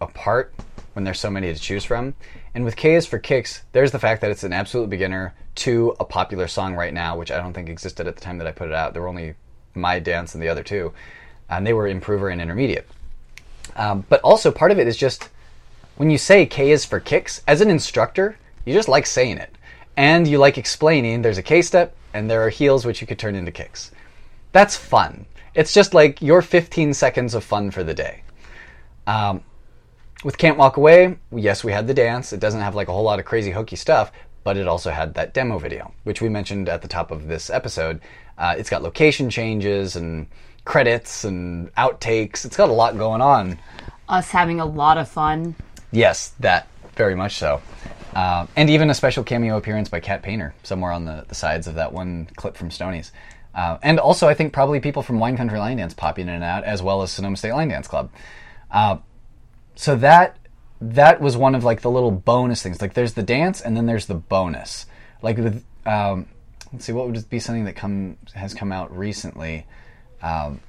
apart 0.00 0.54
when 0.92 1.04
there's 1.04 1.20
so 1.20 1.30
many 1.30 1.52
to 1.52 1.58
choose 1.58 1.84
from. 1.84 2.14
And 2.54 2.64
with 2.64 2.76
K 2.76 2.94
is 2.94 3.06
for 3.06 3.18
Kicks, 3.18 3.62
there's 3.72 3.92
the 3.92 3.98
fact 3.98 4.20
that 4.22 4.30
it's 4.30 4.42
an 4.42 4.52
absolute 4.52 4.90
beginner 4.90 5.34
to 5.56 5.94
a 6.00 6.04
popular 6.04 6.48
song 6.48 6.74
right 6.74 6.92
now, 6.92 7.16
which 7.16 7.30
I 7.30 7.36
don't 7.36 7.52
think 7.52 7.68
existed 7.68 8.06
at 8.06 8.16
the 8.16 8.20
time 8.20 8.38
that 8.38 8.46
I 8.46 8.52
put 8.52 8.68
it 8.68 8.74
out. 8.74 8.92
There 8.92 9.02
were 9.02 9.08
only 9.08 9.34
my 9.74 10.00
dance 10.00 10.34
and 10.34 10.42
the 10.42 10.48
other 10.48 10.64
two, 10.64 10.92
and 11.48 11.66
they 11.66 11.72
were 11.72 11.86
improver 11.86 12.28
and 12.28 12.40
intermediate. 12.40 12.88
Um, 13.76 14.04
but 14.08 14.20
also 14.22 14.50
part 14.50 14.72
of 14.72 14.78
it 14.78 14.88
is 14.88 14.96
just 14.96 15.28
when 15.96 16.10
you 16.10 16.18
say 16.18 16.46
K 16.46 16.70
is 16.70 16.84
for 16.84 16.98
kicks, 16.98 17.42
as 17.46 17.60
an 17.60 17.70
instructor, 17.70 18.36
you 18.64 18.74
just 18.74 18.88
like 18.88 19.06
saying 19.06 19.38
it. 19.38 19.54
And 19.96 20.26
you 20.26 20.38
like 20.38 20.58
explaining 20.58 21.22
there's 21.22 21.38
a 21.38 21.42
K 21.42 21.62
step 21.62 21.94
and 22.14 22.28
there 22.28 22.44
are 22.44 22.48
heels 22.48 22.84
which 22.84 23.00
you 23.00 23.06
could 23.06 23.18
turn 23.18 23.34
into 23.34 23.52
kicks. 23.52 23.90
That's 24.52 24.76
fun. 24.76 25.26
It's 25.54 25.72
just 25.72 25.94
like 25.94 26.22
your 26.22 26.42
15 26.42 26.94
seconds 26.94 27.34
of 27.34 27.44
fun 27.44 27.70
for 27.70 27.84
the 27.84 27.94
day. 27.94 28.22
Um, 29.06 29.42
with 30.22 30.38
Can't 30.38 30.58
Walk 30.58 30.76
Away, 30.76 31.16
yes, 31.34 31.64
we 31.64 31.72
had 31.72 31.86
the 31.86 31.94
dance. 31.94 32.32
It 32.32 32.40
doesn't 32.40 32.60
have 32.60 32.74
like 32.74 32.88
a 32.88 32.92
whole 32.92 33.04
lot 33.04 33.18
of 33.18 33.24
crazy 33.24 33.50
hokey 33.50 33.76
stuff, 33.76 34.12
but 34.44 34.56
it 34.56 34.66
also 34.68 34.90
had 34.90 35.14
that 35.14 35.34
demo 35.34 35.58
video, 35.58 35.92
which 36.04 36.20
we 36.20 36.28
mentioned 36.28 36.68
at 36.68 36.82
the 36.82 36.88
top 36.88 37.10
of 37.10 37.26
this 37.26 37.50
episode. 37.50 38.00
Uh, 38.36 38.54
it's 38.58 38.70
got 38.70 38.82
location 38.82 39.30
changes 39.30 39.96
and 39.96 40.26
credits 40.64 41.24
and 41.24 41.74
outtakes. 41.74 42.44
It's 42.44 42.56
got 42.56 42.68
a 42.68 42.72
lot 42.72 42.96
going 42.96 43.20
on. 43.20 43.58
us 44.08 44.30
having 44.30 44.60
a 44.60 44.66
lot 44.66 44.98
of 44.98 45.08
fun. 45.08 45.54
Yes, 45.92 46.28
that 46.40 46.68
very 46.96 47.14
much 47.14 47.36
so. 47.36 47.60
Um, 48.14 48.48
and 48.56 48.68
even 48.68 48.90
a 48.90 48.94
special 48.94 49.22
cameo 49.22 49.56
appearance 49.56 49.88
by 49.88 50.00
Cat 50.00 50.22
Painter 50.22 50.52
somewhere 50.62 50.92
on 50.92 51.04
the, 51.04 51.24
the 51.28 51.34
sides 51.34 51.66
of 51.66 51.76
that 51.76 51.92
one 51.92 52.28
clip 52.36 52.56
from 52.56 52.68
Stonies. 52.70 53.12
Uh, 53.54 53.78
and 53.82 53.98
also, 53.98 54.28
I 54.28 54.34
think 54.34 54.52
probably 54.52 54.80
people 54.80 55.02
from 55.02 55.18
Wine 55.18 55.36
Country 55.36 55.58
Line 55.58 55.76
Dance 55.76 55.94
popping 55.94 56.28
in 56.28 56.34
and 56.34 56.44
out, 56.44 56.64
as 56.64 56.82
well 56.82 57.02
as 57.02 57.10
Sonoma 57.10 57.36
State 57.36 57.52
Line 57.52 57.68
Dance 57.68 57.88
Club. 57.88 58.10
So 59.80 59.96
that 59.96 60.36
that 60.82 61.22
was 61.22 61.38
one 61.38 61.54
of 61.54 61.64
like 61.64 61.80
the 61.80 61.90
little 61.90 62.10
bonus 62.10 62.62
things. 62.62 62.82
Like 62.82 62.92
there's 62.92 63.14
the 63.14 63.22
dance, 63.22 63.62
and 63.62 63.74
then 63.74 63.86
there's 63.86 64.04
the 64.04 64.14
bonus. 64.14 64.84
Like 65.22 65.38
with 65.38 65.64
um, 65.86 66.26
let's 66.70 66.84
see, 66.84 66.92
what 66.92 67.06
would 67.06 67.30
be 67.30 67.40
something 67.40 67.64
that 67.64 67.76
come 67.76 68.18
has 68.34 68.52
come 68.52 68.72
out 68.72 68.94
recently? 68.94 69.64
Um, 70.20 70.60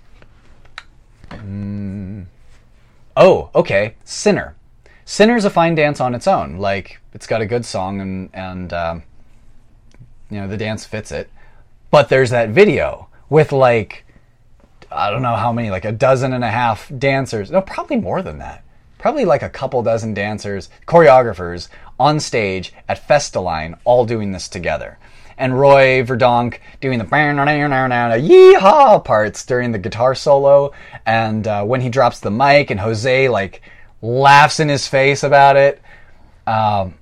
mm, 1.30 2.26
oh, 3.18 3.50
okay, 3.54 3.96
Sinner. 4.06 4.56
Sinner's 5.04 5.44
a 5.44 5.50
fine 5.50 5.76
dance 5.76 6.00
on 6.00 6.16
its 6.16 6.26
own. 6.26 6.60
Like 6.60 7.02
it's 7.14 7.28
got 7.28 7.42
a 7.42 7.46
good 7.46 7.66
song 7.66 8.00
and 8.00 8.30
and 8.34 8.72
um, 8.72 9.04
you 10.30 10.40
know 10.40 10.48
the 10.48 10.56
dance 10.56 10.86
fits 10.86 11.12
it. 11.12 11.30
But 11.90 12.08
there's 12.08 12.30
that 12.30 12.52
video 12.52 13.10
with 13.28 13.52
like 13.52 14.06
I 14.90 15.12
don't 15.12 15.22
know 15.22 15.36
how 15.36 15.52
many, 15.52 15.70
like 15.70 15.84
a 15.84 15.92
dozen 15.92 16.32
and 16.32 16.46
a 16.46 16.50
half 16.50 16.90
dancers. 16.98 17.52
No, 17.52 17.60
probably 17.60 17.98
more 17.98 18.22
than 18.22 18.38
that. 18.38 18.64
Probably 19.02 19.26
like 19.26 19.42
a 19.42 19.50
couple 19.50 19.82
dozen 19.82 20.14
dancers, 20.14 20.70
choreographers 20.86 21.70
on 22.00 22.20
stage 22.20 22.72
at 22.88 23.08
Festaline, 23.08 23.78
all 23.84 24.06
doing 24.06 24.32
this 24.32 24.48
together. 24.48 25.00
And 25.40 25.60
Roy 25.60 26.04
Verdonk 26.04 26.60
doing 26.82 27.00
the 27.00 27.06
yeehaw 28.20 29.04
parts 29.04 29.44
during 29.44 29.72
the 29.72 29.80
guitar 29.80 30.14
solo, 30.14 30.72
and 31.04 31.48
uh, 31.48 31.64
when 31.64 31.82
he 31.82 31.90
drops 31.90 32.20
the 32.20 32.30
mic, 32.30 32.70
and 32.70 32.80
Jose 32.80 33.28
like 33.28 33.64
laughs 34.04 34.60
in 34.60 34.70
his 34.70 34.88
face 34.88 35.24
about 35.24 35.58
it. 35.58 35.82
Um, 36.46 36.94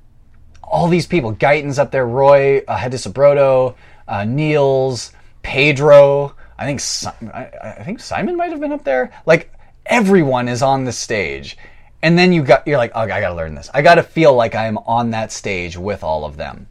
all 0.63 0.87
these 0.87 1.05
people, 1.05 1.33
Guyton's 1.33 1.79
up 1.79 1.91
there, 1.91 2.05
Roy, 2.07 2.59
uh, 2.59 2.77
Hadisabrodo, 2.77 3.75
uh, 4.07 4.23
Niels, 4.23 5.11
Pedro. 5.41 6.33
I 6.57 6.65
think 6.65 6.81
I, 7.33 7.49
I 7.61 7.83
think 7.83 7.99
Simon 7.99 8.37
might 8.37 8.51
have 8.51 8.61
been 8.61 8.71
up 8.71 8.85
there. 8.85 9.11
Like 9.25 9.51
everyone 9.85 10.47
is 10.47 10.61
on 10.61 10.85
the 10.85 10.93
stage, 10.93 11.57
and 12.01 12.17
then 12.17 12.31
you 12.31 12.43
got 12.43 12.67
you're 12.67 12.77
like, 12.77 12.91
oh, 12.95 13.01
I 13.01 13.07
got 13.07 13.29
to 13.29 13.35
learn 13.35 13.55
this. 13.55 13.69
I 13.73 13.81
got 13.81 13.95
to 13.95 14.03
feel 14.03 14.33
like 14.33 14.55
I 14.55 14.67
am 14.67 14.77
on 14.79 15.11
that 15.11 15.31
stage 15.31 15.77
with 15.77 16.03
all 16.03 16.25
of 16.25 16.37
them. 16.37 16.67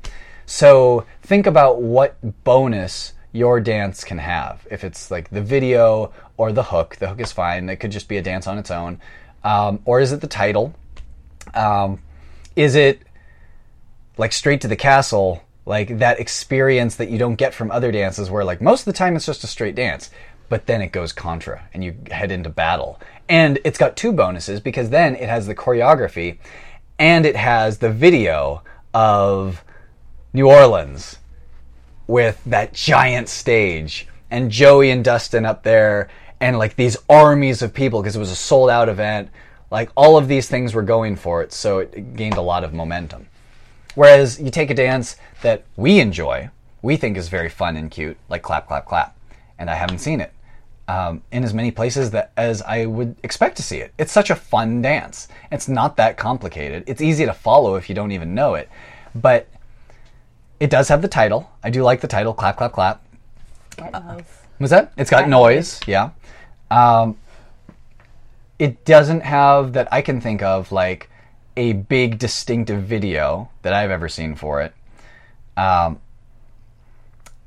So 0.46 1.04
think 1.22 1.46
about 1.46 1.82
what 1.82 2.16
bonus 2.44 3.12
your 3.32 3.60
dance 3.60 4.04
can 4.04 4.18
have. 4.18 4.66
If 4.70 4.84
it's 4.84 5.10
like 5.10 5.30
the 5.30 5.42
video 5.42 6.12
or 6.36 6.52
the 6.52 6.62
hook, 6.62 6.96
the 6.96 7.08
hook 7.08 7.20
is 7.20 7.32
fine. 7.32 7.68
It 7.68 7.76
could 7.76 7.92
just 7.92 8.08
be 8.08 8.16
a 8.16 8.22
dance 8.22 8.46
on 8.46 8.58
its 8.58 8.70
own. 8.70 9.00
Um, 9.44 9.80
or 9.84 10.00
is 10.00 10.12
it 10.12 10.20
the 10.20 10.26
title? 10.26 10.74
Um, 11.54 12.00
is 12.56 12.74
it 12.74 13.02
like 14.16 14.32
straight 14.32 14.62
to 14.62 14.68
the 14.68 14.76
castle, 14.76 15.42
like 15.66 15.98
that 15.98 16.18
experience 16.18 16.96
that 16.96 17.10
you 17.10 17.18
don't 17.18 17.36
get 17.36 17.54
from 17.54 17.70
other 17.70 17.92
dances 17.92 18.30
where 18.30 18.44
like 18.44 18.60
most 18.60 18.80
of 18.80 18.86
the 18.86 18.92
time 18.92 19.16
it's 19.16 19.26
just 19.26 19.44
a 19.44 19.46
straight 19.46 19.74
dance, 19.74 20.10
but 20.48 20.66
then 20.66 20.80
it 20.80 20.92
goes 20.92 21.12
contra 21.12 21.68
and 21.74 21.84
you 21.84 21.94
head 22.10 22.32
into 22.32 22.48
battle. 22.48 22.98
And 23.28 23.58
it's 23.64 23.78
got 23.78 23.96
two 23.96 24.12
bonuses 24.12 24.60
because 24.60 24.90
then 24.90 25.14
it 25.14 25.28
has 25.28 25.46
the 25.46 25.54
choreography 25.54 26.38
and 26.98 27.26
it 27.26 27.36
has 27.36 27.78
the 27.78 27.90
video 27.90 28.62
of 28.94 29.62
New 30.32 30.48
Orleans 30.48 31.18
with 32.06 32.42
that 32.46 32.72
giant 32.72 33.28
stage 33.28 34.08
and 34.30 34.50
Joey 34.50 34.90
and 34.90 35.04
Dustin 35.04 35.44
up 35.44 35.62
there 35.62 36.08
and 36.40 36.58
like 36.58 36.76
these 36.76 36.96
armies 37.08 37.60
of 37.60 37.74
people 37.74 38.00
because 38.00 38.16
it 38.16 38.20
was 38.20 38.30
a 38.30 38.36
sold 38.36 38.70
out 38.70 38.88
event. 38.88 39.30
Like 39.70 39.90
all 39.94 40.16
of 40.16 40.28
these 40.28 40.48
things 40.48 40.74
were 40.74 40.82
going 40.82 41.16
for 41.16 41.42
it, 41.42 41.52
so 41.52 41.80
it 41.80 42.16
gained 42.16 42.38
a 42.38 42.42
lot 42.42 42.64
of 42.64 42.72
momentum. 42.72 43.28
Whereas 43.94 44.40
you 44.40 44.50
take 44.50 44.70
a 44.70 44.74
dance 44.74 45.16
that 45.42 45.64
we 45.76 46.00
enjoy, 46.00 46.48
we 46.80 46.96
think 46.96 47.18
is 47.18 47.28
very 47.28 47.50
fun 47.50 47.76
and 47.76 47.90
cute, 47.90 48.16
like 48.30 48.42
clap, 48.42 48.68
clap, 48.68 48.86
clap, 48.86 49.18
and 49.58 49.68
I 49.68 49.74
haven't 49.74 49.98
seen 49.98 50.22
it 50.22 50.32
um, 50.88 51.22
in 51.30 51.44
as 51.44 51.52
many 51.52 51.70
places 51.70 52.10
that 52.12 52.32
as 52.36 52.62
I 52.62 52.86
would 52.86 53.14
expect 53.22 53.56
to 53.58 53.62
see 53.62 53.78
it. 53.78 53.92
It's 53.98 54.10
such 54.10 54.30
a 54.30 54.34
fun 54.34 54.80
dance. 54.82 55.28
It's 55.52 55.68
not 55.68 55.96
that 55.98 56.16
complicated. 56.16 56.84
It's 56.86 57.02
easy 57.02 57.26
to 57.26 57.34
follow 57.34 57.76
if 57.76 57.88
you 57.88 57.94
don't 57.94 58.10
even 58.10 58.34
know 58.34 58.54
it, 58.54 58.68
but 59.14 59.46
it 60.58 60.70
does 60.70 60.88
have 60.88 61.02
the 61.02 61.08
title. 61.08 61.50
I 61.62 61.70
do 61.70 61.82
like 61.82 62.00
the 62.00 62.08
title, 62.08 62.32
clap, 62.32 62.56
clap, 62.56 62.72
clap. 62.72 63.04
noise. 63.78 64.24
Was 64.58 64.70
that? 64.70 64.92
It's 64.96 65.10
got 65.10 65.28
noise, 65.28 65.78
yeah. 65.86 66.10
Um, 66.70 67.16
it 68.58 68.84
doesn't 68.84 69.20
have 69.20 69.74
that 69.74 69.92
I 69.92 70.02
can 70.02 70.20
think 70.20 70.42
of 70.42 70.72
like 70.72 71.10
a 71.56 71.74
big 71.74 72.18
distinctive 72.18 72.82
video 72.82 73.50
that 73.62 73.72
I've 73.72 73.90
ever 73.90 74.08
seen 74.08 74.34
for 74.34 74.62
it. 74.62 74.74
Um, 75.56 76.00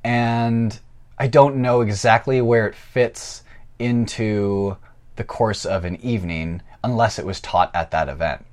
and 0.03 0.79
I 1.21 1.27
don't 1.27 1.57
know 1.57 1.81
exactly 1.81 2.41
where 2.41 2.65
it 2.65 2.73
fits 2.73 3.43
into 3.77 4.77
the 5.17 5.23
course 5.23 5.67
of 5.67 5.85
an 5.85 5.97
evening 5.97 6.63
unless 6.83 7.19
it 7.19 7.27
was 7.27 7.39
taught 7.39 7.69
at 7.75 7.91
that 7.91 8.09
event. 8.09 8.43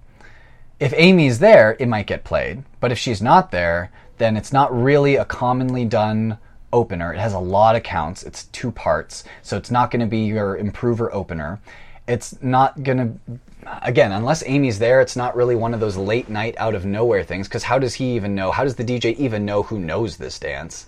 If 0.78 0.93
Amy's 0.95 1.39
there, 1.39 1.78
it 1.81 1.89
might 1.89 2.07
get 2.07 2.24
played, 2.24 2.65
but 2.78 2.93
if 2.93 2.99
she's 2.99 3.23
not 3.23 3.53
there, 3.53 3.90
then 4.19 4.36
it's 4.36 4.53
not 4.53 4.70
really 4.70 5.16
a 5.16 5.24
commonly 5.24 5.86
done 5.86 6.36
opener. 6.70 7.15
It 7.15 7.19
has 7.19 7.32
a 7.32 7.39
lot 7.39 7.74
of 7.74 7.85
counts. 7.85 8.23
It's 8.23 8.45
two 8.45 8.70
parts, 8.70 9.24
so 9.40 9.57
it's 9.57 9.70
not 9.70 9.90
going 9.90 10.01
to 10.01 10.07
be 10.07 10.27
your 10.27 10.55
improver 10.55 11.11
opener. 11.15 11.61
It's 12.07 12.39
not 12.43 12.82
going 12.82 12.99
to 12.99 13.39
again, 13.81 14.12
unless 14.12 14.45
Amy's 14.47 14.78
there, 14.78 15.01
it's 15.01 15.16
not 15.16 15.35
really 15.35 15.57
one 15.57 15.73
of 15.73 15.81
those 15.81 15.97
late 15.97 16.28
night 16.28 16.55
out 16.59 16.74
of 16.74 16.85
nowhere 16.85 17.24
things 17.24 17.49
because 17.49 17.62
how 17.62 17.78
does 17.78 17.95
he 17.95 18.15
even 18.15 18.35
know? 18.35 18.51
How 18.51 18.65
does 18.65 18.74
the 18.74 18.85
DJ 18.85 19.16
even 19.16 19.47
know 19.47 19.62
who 19.62 19.78
knows 19.78 20.19
this 20.19 20.39
dance? 20.39 20.86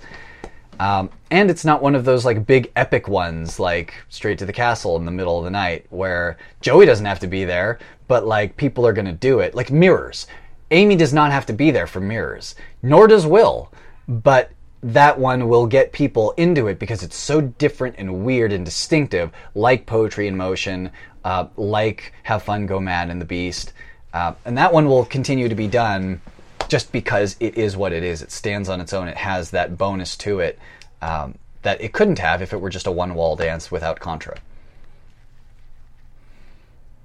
Um, 0.81 1.11
and 1.31 1.51
it's 1.51 1.67
not 1.67 1.83
one 1.83 1.95
of 1.95 2.07
those 2.07 2.25
like 2.25 2.47
big 2.47 2.73
epic 2.75 3.07
ones 3.07 3.61
like 3.61 3.93
Straight 4.09 4.39
to 4.39 4.47
the 4.47 4.53
Castle 4.53 4.97
in 4.97 5.05
the 5.05 5.11
middle 5.11 5.37
of 5.37 5.45
the 5.45 5.51
night 5.51 5.85
where 5.91 6.39
Joey 6.63 6.87
doesn't 6.87 7.05
have 7.05 7.19
to 7.21 7.27
be 7.27 7.45
there, 7.45 7.79
but 8.09 8.27
like 8.27 8.57
people 8.57 8.87
are 8.87 8.95
to 8.95 9.13
do 9.13 9.41
it. 9.41 9.55
Like 9.55 9.71
Mirrors. 9.71 10.27
Amy 10.71 10.97
does 10.97 11.13
not 11.13 11.33
have 11.33 11.45
to 11.47 11.53
be 11.53 11.71
there 11.71 11.87
for 11.87 12.01
Mirrors, 12.01 12.55
nor 12.83 13.07
does 13.07 13.27
Will. 13.27 13.71
But 14.09 14.53
that 14.83 15.19
one 15.19 15.51
will 15.51 15.67
get 15.67 15.93
people 15.93 16.33
into 16.39 16.67
it 16.69 16.79
because 16.79 17.03
it's 17.03 17.17
so 17.17 17.43
different 17.43 17.97
and 17.99 18.25
weird 18.25 18.51
and 18.51 18.65
distinctive, 18.65 19.33
like 19.55 19.85
Poetry 19.85 20.29
in 20.29 20.37
Motion, 20.39 20.91
uh, 21.27 21.49
like 21.57 22.15
Have 22.23 22.43
Fun, 22.43 22.65
Go 22.65 22.81
Mad, 22.81 23.11
and 23.11 23.21
The 23.21 23.27
Beast. 23.27 23.75
Uh, 24.15 24.33
and 24.47 24.57
that 24.57 24.73
one 24.73 24.87
will 24.87 25.05
continue 25.05 25.51
to 25.51 25.55
be 25.55 25.69
done 25.69 26.23
just 26.71 26.93
because 26.93 27.37
it 27.41 27.59
is 27.59 27.77
what 27.77 27.93
it 27.93 28.03
is. 28.03 28.23
It 28.23 28.31
stands 28.31 28.69
on 28.69 28.81
its 28.81 28.93
own. 28.93 29.09
It 29.09 29.17
has 29.17 29.51
that 29.51 29.77
bonus 29.77 30.17
to 30.19 30.39
it 30.39 30.59
um, 31.03 31.35
that 31.63 31.81
it 31.81 31.93
couldn't 31.93 32.21
have 32.21 32.41
if 32.41 32.53
it 32.53 32.61
were 32.61 32.71
just 32.71 32.87
a 32.87 32.93
one 32.93 33.15
wall 33.15 33.37
dance 33.37 33.71
without 33.71 33.99
Contra. 33.99 34.39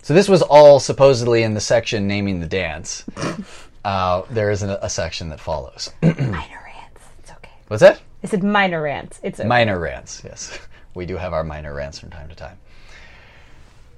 So 0.04 0.14
this 0.14 0.30
was 0.30 0.44
all 0.44 0.80
supposedly 0.80 1.42
in 1.42 1.56
the 1.56 1.60
section 1.60 2.08
naming 2.08 2.40
the 2.40 2.48
dance. 2.48 3.04
Uh, 3.86 4.26
there 4.32 4.50
is 4.50 4.64
a, 4.64 4.80
a 4.82 4.90
section 4.90 5.30
that 5.30 5.40
follows. 5.40 5.94
Minor 6.02 6.24
rants. 6.26 7.02
It's 7.20 7.32
okay. 7.34 7.52
What's 7.68 7.82
that? 7.82 8.02
I 8.24 8.28
said 8.28 8.44
minor 8.44 8.82
rants. 8.82 9.20
It's 9.22 9.40
okay. 9.40 9.48
Minor 9.48 9.80
rants, 9.80 10.24
yes. 10.26 10.58
We 10.96 11.06
do 11.06 11.18
have 11.18 11.34
our 11.34 11.44
minor 11.44 11.72
rants 11.72 12.00
from 12.00 12.10
time 12.10 12.28
to 12.30 12.36
time. 12.36 12.58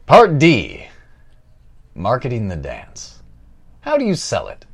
Part 0.06 0.39
D 0.39 0.88
Marketing 1.95 2.49
the 2.49 2.57
dance. 2.57 3.19
How 3.80 3.98
do 3.98 4.03
you 4.03 4.15
sell 4.15 4.49
it? 4.49 4.65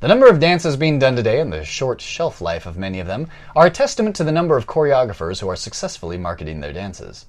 The 0.00 0.06
number 0.06 0.28
of 0.28 0.38
dances 0.38 0.76
being 0.76 1.00
done 1.00 1.16
today 1.16 1.40
and 1.40 1.52
the 1.52 1.64
short 1.64 2.00
shelf 2.00 2.40
life 2.40 2.66
of 2.66 2.78
many 2.78 3.00
of 3.00 3.08
them 3.08 3.26
are 3.56 3.66
a 3.66 3.70
testament 3.70 4.14
to 4.14 4.22
the 4.22 4.30
number 4.30 4.56
of 4.56 4.68
choreographers 4.68 5.40
who 5.40 5.48
are 5.48 5.56
successfully 5.56 6.16
marketing 6.16 6.60
their 6.60 6.72
dances. 6.72 7.26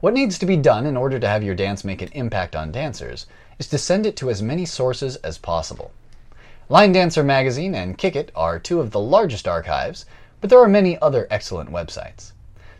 What 0.00 0.14
needs 0.14 0.38
to 0.38 0.46
be 0.46 0.56
done 0.56 0.86
in 0.86 0.96
order 0.96 1.18
to 1.18 1.26
have 1.26 1.42
your 1.42 1.56
dance 1.56 1.82
make 1.82 2.00
an 2.00 2.10
impact 2.12 2.54
on 2.54 2.70
dancers 2.70 3.26
is 3.58 3.66
to 3.66 3.76
send 3.76 4.06
it 4.06 4.14
to 4.18 4.30
as 4.30 4.40
many 4.40 4.66
sources 4.66 5.16
as 5.16 5.36
possible. 5.36 5.90
Line 6.68 6.92
Dancer 6.92 7.24
Magazine 7.24 7.74
and 7.74 7.98
Kick 7.98 8.14
It 8.14 8.30
are 8.36 8.60
two 8.60 8.78
of 8.78 8.92
the 8.92 9.00
largest 9.00 9.48
archives, 9.48 10.06
but 10.40 10.48
there 10.48 10.60
are 10.60 10.68
many 10.68 10.96
other 11.02 11.26
excellent 11.28 11.72
websites. 11.72 12.30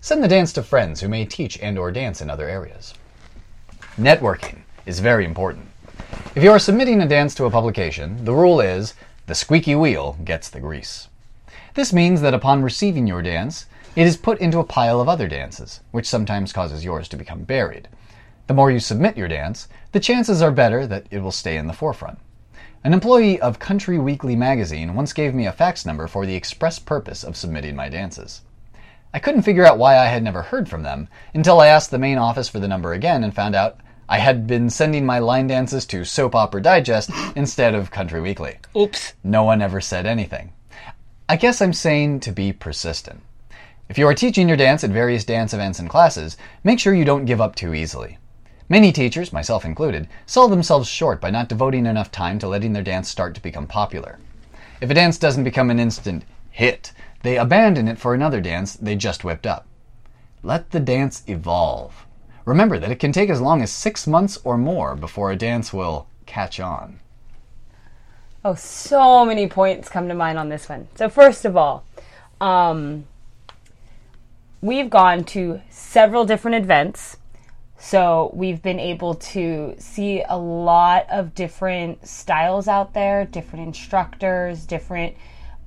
Send 0.01 0.23
the 0.23 0.29
dance 0.29 0.53
to 0.53 0.63
friends 0.63 1.01
who 1.01 1.09
may 1.09 1.25
teach 1.25 1.59
and 1.59 1.81
or 1.81 1.91
dance 1.91 2.21
in 2.21 2.31
other 2.31 2.49
areas. 2.49 2.95
Networking 3.99 4.61
is 4.87 5.01
very 5.01 5.25
important. 5.25 5.70
If 6.35 6.45
you 6.45 6.51
are 6.51 6.59
submitting 6.59 7.01
a 7.01 7.09
dance 7.09 7.35
to 7.35 7.45
a 7.45 7.51
publication, 7.51 8.25
the 8.25 8.35
rule 8.35 8.61
is 8.61 8.95
the 9.27 9.35
squeaky 9.35 9.75
wheel 9.75 10.17
gets 10.25 10.49
the 10.49 10.61
grease. 10.61 11.09
This 11.75 11.93
means 11.93 12.21
that 12.21 12.35
upon 12.35 12.63
receiving 12.63 13.07
your 13.07 13.23
dance, 13.23 13.67
it 13.97 14.07
is 14.07 14.17
put 14.17 14.39
into 14.41 14.61
a 14.61 14.65
pile 14.65 15.01
of 15.01 15.09
other 15.09 15.29
dances, 15.29 15.81
which 15.91 16.09
sometimes 16.09 16.53
causes 16.53 16.85
yours 16.85 17.09
to 17.09 17.17
become 17.17 17.43
buried. 17.43 17.89
The 18.47 18.55
more 18.55 18.71
you 18.71 18.81
submit 18.81 19.17
your 19.17 19.29
dance, 19.29 19.69
the 19.93 20.01
chances 20.01 20.43
are 20.43 20.51
better 20.51 20.87
that 20.87 21.07
it 21.11 21.21
will 21.21 21.33
stay 21.33 21.57
in 21.57 21.67
the 21.67 21.73
forefront. 21.73 22.19
An 22.83 22.93
employee 22.93 23.41
of 23.41 23.59
Country 23.59 23.99
Weekly 23.99 24.37
magazine 24.37 24.95
once 24.95 25.13
gave 25.13 25.35
me 25.35 25.47
a 25.47 25.53
fax 25.53 25.85
number 25.85 26.07
for 26.07 26.25
the 26.25 26.35
express 26.35 26.79
purpose 26.79 27.23
of 27.23 27.37
submitting 27.37 27.77
my 27.77 27.89
dances. 27.89 28.41
I 29.13 29.19
couldn't 29.19 29.43
figure 29.43 29.67
out 29.67 29.79
why 29.79 29.99
I 29.99 30.07
had 30.07 30.23
never 30.23 30.43
heard 30.43 30.69
from 30.69 30.83
them 30.83 31.09
until 31.35 31.61
I 31.61 31.67
asked 31.67 31.91
the 31.91 31.99
main 31.99 32.19
office 32.19 32.49
for 32.49 32.59
the 32.59 32.69
number 32.69 32.93
again 32.93 33.23
and 33.23 33.35
found 33.35 33.55
out 33.55 33.81
I 34.11 34.19
had 34.19 34.49
been 34.49 34.71
sending 34.71 35.07
my 35.07 35.21
line 35.21 35.47
dances 35.47 35.87
to 35.87 36.05
Soap 36.05 36.35
Opera 36.35 36.61
Digest 36.61 37.13
instead 37.37 37.77
of 37.77 37.93
Country 37.93 38.21
Weekly. 38.21 38.57
Oops. 38.77 39.13
No 39.23 39.45
one 39.45 39.63
ever 39.63 39.81
said 39.81 40.05
anything. 40.05 40.53
I 41.29 41.37
guess 41.37 41.63
I'm 41.63 41.73
saying 41.73 42.19
to 42.21 42.33
be 42.33 42.53
persistent. 42.53 43.21
If 43.89 43.99
you 43.99 44.09
are 44.09 44.15
teaching 44.15 44.49
your 44.49 44.57
dance 44.57 44.83
at 44.83 44.91
various 44.91 45.25
dance 45.25 45.55
events 45.55 45.79
and 45.79 45.89
classes, 45.89 46.37
make 46.65 46.81
sure 46.81 46.93
you 46.93 47.05
don't 47.05 47.25
give 47.25 47.41
up 47.41 47.55
too 47.55 47.73
easily. 47.73 48.19
Many 48.69 48.91
teachers, 48.91 49.33
myself 49.33 49.65
included, 49.65 50.09
sell 50.27 50.49
themselves 50.49 50.89
short 50.89 51.21
by 51.21 51.31
not 51.31 51.49
devoting 51.49 51.87
enough 51.87 52.11
time 52.11 52.41
to 52.41 52.49
letting 52.49 52.73
their 52.73 52.83
dance 52.83 53.09
start 53.09 53.37
to 53.37 53.43
become 53.43 53.69
popular. 53.69 54.19
If 54.81 54.91
a 54.91 54.95
dance 54.95 55.19
doesn't 55.19 55.45
become 55.45 55.71
an 55.71 55.79
instant 55.79 56.25
hit, 56.51 56.91
they 57.23 57.37
abandon 57.37 57.87
it 57.87 58.01
for 58.01 58.13
another 58.13 58.41
dance 58.41 58.75
they 58.75 58.97
just 58.97 59.23
whipped 59.23 59.47
up. 59.47 59.69
Let 60.43 60.73
the 60.73 60.81
dance 60.81 61.23
evolve. 61.29 62.07
Remember 62.45 62.79
that 62.79 62.91
it 62.91 62.99
can 62.99 63.13
take 63.13 63.31
as 63.31 63.41
long 63.41 63.63
as 63.63 63.71
six 63.71 64.07
months 64.07 64.39
or 64.45 64.57
more 64.57 64.97
before 64.97 65.31
a 65.31 65.37
dance 65.37 65.73
will 65.73 66.07
catch 66.27 66.61
on. 66.61 67.01
Oh, 68.45 68.55
so 68.55 69.27
many 69.27 69.47
points 69.47 69.89
come 69.91 70.09
to 70.09 70.15
mind 70.15 70.39
on 70.39 70.49
this 70.49 70.69
one. 70.69 70.89
So, 70.95 71.11
first 71.11 71.45
of 71.45 71.57
all, 71.57 71.85
um, 72.41 73.05
we've 74.63 74.89
gone 74.89 75.25
to 75.25 75.61
several 75.69 76.25
different 76.25 76.57
events. 76.57 77.19
So, 77.79 78.31
we've 78.33 78.63
been 78.63 78.81
able 78.81 79.15
to 79.15 79.75
see 79.79 80.23
a 80.27 80.39
lot 80.39 81.07
of 81.11 81.35
different 81.35 82.07
styles 82.07 82.67
out 82.67 82.95
there, 82.95 83.27
different 83.27 83.67
instructors, 83.67 84.65
different 84.65 85.17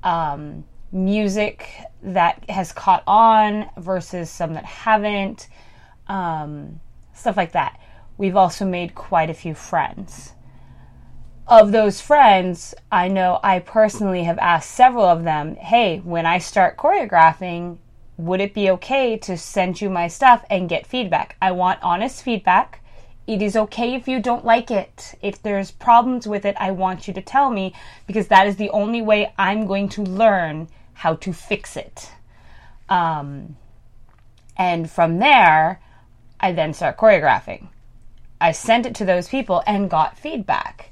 um, 0.02 0.64
music 0.90 1.68
that 2.02 2.48
has 2.48 2.72
caught 2.72 3.04
on 3.06 3.68
versus 3.76 4.30
some 4.30 4.54
that 4.54 4.64
haven't, 4.64 5.48
um, 6.08 6.80
stuff 7.12 7.36
like 7.36 7.52
that. 7.52 7.80
We've 8.16 8.36
also 8.36 8.64
made 8.64 8.94
quite 8.94 9.30
a 9.30 9.34
few 9.34 9.54
friends 9.54 10.34
of 11.46 11.72
those 11.72 12.00
friends, 12.00 12.74
I 12.90 13.08
know 13.08 13.38
I 13.42 13.58
personally 13.58 14.24
have 14.24 14.38
asked 14.38 14.70
several 14.70 15.04
of 15.04 15.24
them, 15.24 15.56
hey, 15.56 15.98
when 15.98 16.24
I 16.24 16.38
start 16.38 16.78
choreographing, 16.78 17.78
would 18.16 18.40
it 18.40 18.54
be 18.54 18.70
okay 18.70 19.18
to 19.18 19.36
send 19.36 19.80
you 19.80 19.90
my 19.90 20.08
stuff 20.08 20.44
and 20.48 20.68
get 20.68 20.86
feedback? 20.86 21.36
I 21.42 21.50
want 21.50 21.82
honest 21.82 22.22
feedback. 22.22 22.80
It 23.26 23.42
is 23.42 23.56
okay 23.56 23.94
if 23.94 24.06
you 24.06 24.20
don't 24.20 24.44
like 24.44 24.70
it. 24.70 25.14
If 25.20 25.42
there's 25.42 25.70
problems 25.70 26.26
with 26.26 26.44
it, 26.44 26.56
I 26.58 26.70
want 26.70 27.08
you 27.08 27.14
to 27.14 27.22
tell 27.22 27.50
me 27.50 27.74
because 28.06 28.28
that 28.28 28.46
is 28.46 28.56
the 28.56 28.70
only 28.70 29.02
way 29.02 29.32
I'm 29.36 29.66
going 29.66 29.88
to 29.90 30.02
learn 30.02 30.68
how 30.94 31.14
to 31.16 31.32
fix 31.32 31.76
it. 31.76 32.10
Um, 32.88 33.56
and 34.56 34.90
from 34.90 35.18
there, 35.18 35.80
I 36.44 36.52
then 36.52 36.74
start 36.74 36.98
choreographing. 36.98 37.68
I 38.38 38.52
sent 38.52 38.84
it 38.84 38.94
to 38.96 39.06
those 39.06 39.28
people 39.28 39.62
and 39.66 39.88
got 39.88 40.18
feedback. 40.18 40.90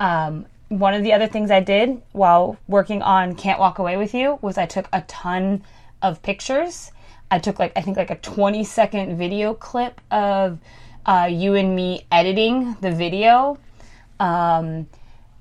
Um, 0.00 0.46
one 0.70 0.94
of 0.94 1.02
the 1.02 1.12
other 1.12 1.26
things 1.26 1.50
I 1.50 1.60
did 1.60 2.00
while 2.12 2.56
working 2.68 3.02
on 3.02 3.34
Can't 3.34 3.60
Walk 3.60 3.78
Away 3.78 3.98
with 3.98 4.14
You 4.14 4.38
was 4.40 4.56
I 4.56 4.64
took 4.64 4.88
a 4.94 5.02
ton 5.02 5.62
of 6.00 6.22
pictures. 6.22 6.90
I 7.30 7.38
took 7.38 7.58
like 7.58 7.72
I 7.76 7.82
think 7.82 7.98
like 7.98 8.10
a 8.10 8.16
20 8.16 8.64
second 8.64 9.18
video 9.18 9.52
clip 9.52 10.00
of 10.10 10.58
uh, 11.04 11.28
you 11.30 11.54
and 11.54 11.76
me 11.76 12.06
editing 12.10 12.74
the 12.80 12.90
video, 12.90 13.58
um, 14.20 14.88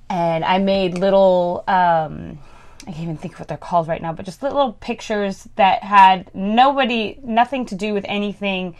and 0.10 0.44
I 0.44 0.58
made 0.58 0.98
little. 0.98 1.64
Um, 1.70 2.38
I 2.82 2.92
can't 2.92 3.04
even 3.04 3.16
think 3.16 3.36
of 3.36 3.40
what 3.40 3.48
they're 3.48 3.58
called 3.58 3.88
right 3.88 4.02
now, 4.02 4.12
but 4.12 4.26
just 4.26 4.44
little 4.44 4.74
pictures 4.74 5.48
that 5.56 5.84
had 5.84 6.30
nobody, 6.36 7.18
nothing 7.24 7.66
to 7.68 7.76
do 7.76 7.94
with 7.94 8.04
anything 8.10 8.76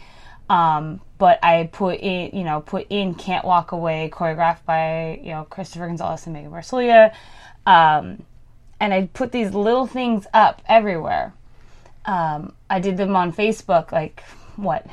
um, 0.54 1.02
but 1.18 1.40
I 1.44 1.68
put 1.72 2.00
in, 2.00 2.38
you 2.38 2.44
know, 2.44 2.62
put 2.62 2.86
in 2.92 3.16
"Can't 3.16 3.44
Walk 3.44 3.72
Away," 3.72 4.12
choreographed 4.14 4.66
by 4.66 5.20
you 5.24 5.32
know 5.32 5.46
Christopher 5.46 5.88
Gonzalez 5.88 6.28
and 6.28 6.34
Megan 6.34 6.52
Marsilia, 6.52 7.12
um, 7.66 8.24
and 8.80 8.94
I 8.94 9.10
put 9.12 9.32
these 9.32 9.52
little 9.56 9.88
things 9.88 10.28
up 10.32 10.62
everywhere. 10.68 11.34
Um, 12.06 12.54
I 12.70 12.80
did 12.80 12.98
them 12.98 13.16
on 13.16 13.34
Facebook, 13.34 13.92
like 13.92 14.22
what, 14.56 14.86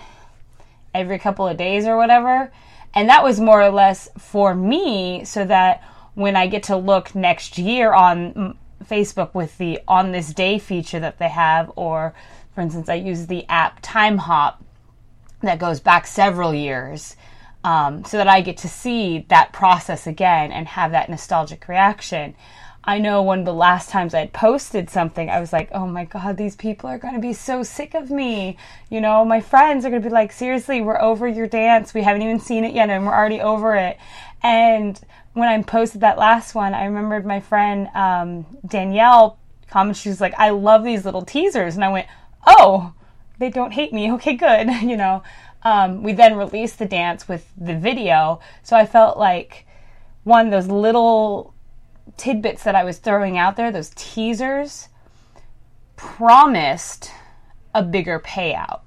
every 0.94 1.18
couple 1.18 1.46
of 1.46 1.58
days 1.58 1.84
or 1.84 1.98
whatever, 1.98 2.50
and 2.94 3.10
that 3.10 3.22
was 3.22 3.38
more 3.38 3.60
or 3.60 3.70
less 3.70 4.08
for 4.16 4.54
me, 4.54 5.26
so 5.26 5.44
that 5.44 5.84
when 6.14 6.36
I 6.36 6.46
get 6.46 6.62
to 6.64 6.76
look 6.78 7.14
next 7.14 7.58
year 7.58 7.92
on 7.92 8.56
Facebook 8.88 9.34
with 9.34 9.58
the 9.58 9.80
on 9.86 10.12
this 10.12 10.32
day 10.32 10.58
feature 10.58 11.00
that 11.00 11.18
they 11.18 11.28
have, 11.28 11.70
or 11.76 12.14
for 12.54 12.62
instance, 12.62 12.88
I 12.88 12.94
use 12.94 13.26
the 13.26 13.44
app 13.50 13.82
Timehop 13.82 14.54
that 15.42 15.58
goes 15.58 15.80
back 15.80 16.06
several 16.06 16.54
years 16.54 17.16
um, 17.64 18.04
so 18.04 18.16
that 18.16 18.28
I 18.28 18.40
get 18.40 18.58
to 18.58 18.68
see 18.68 19.26
that 19.28 19.52
process 19.52 20.06
again 20.06 20.52
and 20.52 20.66
have 20.68 20.92
that 20.92 21.08
nostalgic 21.08 21.68
reaction. 21.68 22.34
I 22.82 22.98
know 22.98 23.20
one 23.20 23.40
of 23.40 23.44
the 23.44 23.52
last 23.52 23.90
times 23.90 24.14
I'd 24.14 24.32
posted 24.32 24.88
something, 24.88 25.28
I 25.28 25.38
was 25.38 25.52
like, 25.52 25.68
oh 25.72 25.86
my 25.86 26.06
God, 26.06 26.38
these 26.38 26.56
people 26.56 26.88
are 26.88 26.98
going 26.98 27.12
to 27.12 27.20
be 27.20 27.34
so 27.34 27.62
sick 27.62 27.92
of 27.94 28.10
me. 28.10 28.56
You 28.88 29.02
know, 29.02 29.22
my 29.24 29.40
friends 29.40 29.84
are 29.84 29.90
going 29.90 30.02
to 30.02 30.08
be 30.08 30.12
like, 30.12 30.32
seriously, 30.32 30.80
we're 30.80 31.00
over 31.00 31.28
your 31.28 31.46
dance. 31.46 31.92
We 31.92 32.02
haven't 32.02 32.22
even 32.22 32.40
seen 32.40 32.64
it 32.64 32.74
yet 32.74 32.88
and 32.88 33.04
we're 33.04 33.14
already 33.14 33.40
over 33.40 33.74
it. 33.74 33.98
And 34.42 34.98
when 35.34 35.48
I 35.48 35.62
posted 35.62 36.00
that 36.00 36.16
last 36.16 36.54
one, 36.54 36.72
I 36.72 36.86
remembered 36.86 37.26
my 37.26 37.40
friend 37.40 37.88
um, 37.94 38.46
Danielle 38.66 39.38
comment. 39.68 39.98
She 39.98 40.08
was 40.08 40.20
like, 40.20 40.34
I 40.38 40.48
love 40.50 40.82
these 40.82 41.04
little 41.04 41.22
teasers. 41.22 41.74
And 41.74 41.84
I 41.84 41.88
went, 41.90 42.06
oh, 42.46 42.94
they 43.40 43.50
don't 43.50 43.72
hate 43.72 43.92
me. 43.92 44.12
Okay, 44.20 44.34
good. 44.34 44.70
you 44.82 44.96
know, 44.96 45.22
um, 45.62 46.02
we 46.02 46.12
then 46.12 46.36
released 46.36 46.78
the 46.78 46.86
dance 46.86 47.26
with 47.26 47.50
the 47.56 47.74
video. 47.74 48.40
So 48.62 48.76
I 48.76 48.86
felt 48.86 49.18
like 49.18 49.66
one, 50.22 50.50
those 50.50 50.68
little 50.68 51.54
tidbits 52.16 52.62
that 52.62 52.74
I 52.74 52.84
was 52.84 52.98
throwing 52.98 53.36
out 53.36 53.56
there, 53.56 53.72
those 53.72 53.90
teasers, 53.94 54.88
promised 55.96 57.10
a 57.74 57.82
bigger 57.82 58.20
payout. 58.20 58.80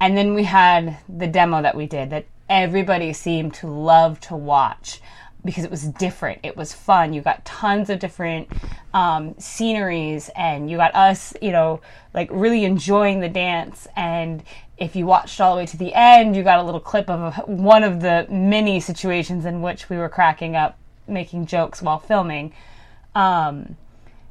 And 0.00 0.16
then 0.16 0.34
we 0.34 0.44
had 0.44 0.98
the 1.08 1.26
demo 1.26 1.62
that 1.62 1.74
we 1.74 1.86
did 1.86 2.10
that 2.10 2.26
everybody 2.48 3.12
seemed 3.12 3.54
to 3.54 3.66
love 3.66 4.20
to 4.20 4.36
watch 4.36 5.00
because 5.46 5.64
it 5.64 5.70
was 5.70 5.84
different. 5.84 6.40
It 6.42 6.56
was 6.56 6.72
fun. 6.72 7.12
You 7.12 7.22
got 7.22 7.44
tons 7.44 7.88
of 7.88 7.98
different 7.98 8.48
um, 8.92 9.34
sceneries, 9.38 10.28
and 10.36 10.70
you 10.70 10.76
got 10.76 10.94
us, 10.94 11.32
you 11.40 11.52
know, 11.52 11.80
like 12.12 12.28
really 12.30 12.64
enjoying 12.64 13.20
the 13.20 13.28
dance. 13.28 13.86
And 13.96 14.42
if 14.76 14.94
you 14.94 15.06
watched 15.06 15.40
all 15.40 15.54
the 15.54 15.60
way 15.60 15.66
to 15.66 15.76
the 15.76 15.94
end, 15.94 16.36
you 16.36 16.42
got 16.42 16.58
a 16.58 16.62
little 16.62 16.80
clip 16.80 17.08
of 17.08 17.36
one 17.48 17.82
of 17.82 18.00
the 18.00 18.26
many 18.28 18.80
situations 18.80 19.44
in 19.44 19.62
which 19.62 19.88
we 19.88 19.96
were 19.96 20.08
cracking 20.08 20.54
up, 20.54 20.78
making 21.08 21.46
jokes 21.46 21.80
while 21.80 21.98
filming. 21.98 22.52
Um, 23.14 23.76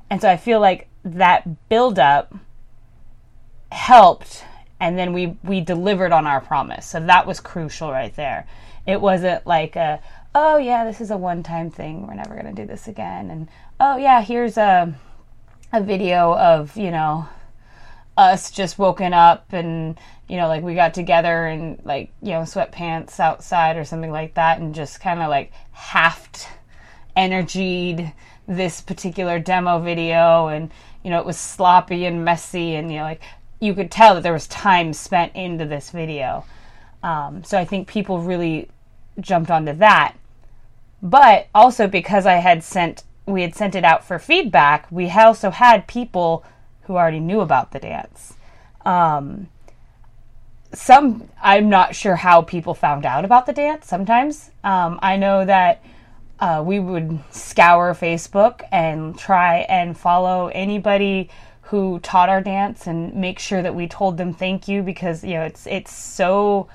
and 0.09 0.21
so 0.21 0.29
I 0.29 0.37
feel 0.37 0.59
like 0.59 0.87
that 1.03 1.69
build 1.69 1.97
up 1.97 2.35
helped 3.71 4.43
and 4.79 4.97
then 4.97 5.13
we 5.13 5.37
we 5.43 5.61
delivered 5.61 6.11
on 6.11 6.27
our 6.27 6.41
promise. 6.41 6.85
So 6.85 6.99
that 6.99 7.25
was 7.25 7.39
crucial 7.39 7.91
right 7.91 8.15
there. 8.15 8.47
It 8.85 9.01
wasn't 9.01 9.47
like 9.47 9.75
a 9.75 9.99
oh 10.35 10.57
yeah, 10.57 10.83
this 10.83 11.01
is 11.01 11.09
a 11.09 11.17
one-time 11.17 11.71
thing. 11.71 12.05
We're 12.05 12.13
never 12.13 12.35
going 12.35 12.53
to 12.53 12.61
do 12.61 12.67
this 12.67 12.87
again. 12.87 13.31
And 13.31 13.47
oh 13.79 13.97
yeah, 13.97 14.21
here's 14.21 14.57
a 14.57 14.93
a 15.73 15.81
video 15.81 16.35
of, 16.37 16.77
you 16.77 16.91
know, 16.91 17.27
us 18.17 18.51
just 18.51 18.79
woken 18.79 19.13
up 19.13 19.51
and 19.51 19.99
you 20.29 20.37
know 20.37 20.47
like 20.47 20.63
we 20.63 20.73
got 20.73 20.93
together 20.93 21.47
and 21.47 21.81
like 21.83 22.11
you 22.21 22.31
know 22.31 22.41
sweatpants 22.41 23.19
outside 23.19 23.75
or 23.75 23.83
something 23.83 24.11
like 24.11 24.33
that 24.35 24.59
and 24.59 24.73
just 24.73 25.01
kind 25.01 25.21
of 25.21 25.29
like 25.29 25.51
half 25.71 26.47
energied 27.15 28.13
this 28.47 28.79
particular 28.79 29.37
demo 29.37 29.79
video 29.79 30.47
and 30.47 30.71
you 31.03 31.09
know 31.09 31.19
it 31.19 31.25
was 31.25 31.37
sloppy 31.37 32.05
and 32.05 32.23
messy 32.23 32.75
and 32.75 32.89
you 32.89 32.99
know 32.99 33.03
like 33.03 33.21
you 33.59 33.73
could 33.73 33.91
tell 33.91 34.13
that 34.13 34.23
there 34.23 34.33
was 34.33 34.47
time 34.47 34.93
spent 34.93 35.35
into 35.35 35.65
this 35.65 35.89
video 35.89 36.45
um, 37.03 37.43
so 37.43 37.57
i 37.57 37.65
think 37.65 37.85
people 37.85 38.21
really 38.21 38.69
jumped 39.19 39.51
onto 39.51 39.73
that 39.73 40.15
but 41.05 41.47
also 41.55 41.87
because 41.87 42.25
i 42.25 42.33
had 42.33 42.63
sent 42.63 43.03
we 43.27 43.41
had 43.41 43.55
sent 43.55 43.75
it 43.75 43.85
out 43.85 44.03
for 44.03 44.19
feedback 44.19 44.91
we 44.91 45.09
also 45.09 45.51
had 45.51 45.87
people 45.87 46.43
who 46.85 46.95
already 46.95 47.19
knew 47.19 47.41
about 47.41 47.71
the 47.71 47.79
dance. 47.79 48.33
Um, 48.85 49.49
some 50.73 51.29
i'm 51.41 51.69
not 51.69 51.95
sure 51.95 52.17
how 52.17 52.41
people 52.41 52.73
found 52.73 53.05
out 53.05 53.23
about 53.23 53.45
the 53.45 53.53
dance 53.53 53.87
sometimes. 53.87 54.51
Um, 54.63 54.99
i 55.01 55.15
know 55.15 55.45
that 55.45 55.81
uh, 56.39 56.61
we 56.65 56.79
would 56.79 57.17
scour 57.31 57.93
facebook 57.93 58.61
and 58.73 59.17
try 59.17 59.59
and 59.69 59.97
follow 59.97 60.47
anybody 60.49 61.29
who 61.61 61.99
taught 61.99 62.27
our 62.27 62.41
dance 62.41 62.87
and 62.87 63.15
make 63.15 63.39
sure 63.39 63.61
that 63.61 63.73
we 63.73 63.87
told 63.87 64.17
them 64.17 64.33
thank 64.33 64.67
you 64.67 64.83
because 64.83 65.23
you 65.23 65.35
know 65.35 65.43
it's 65.43 65.65
it's 65.65 65.93
so 65.93 66.67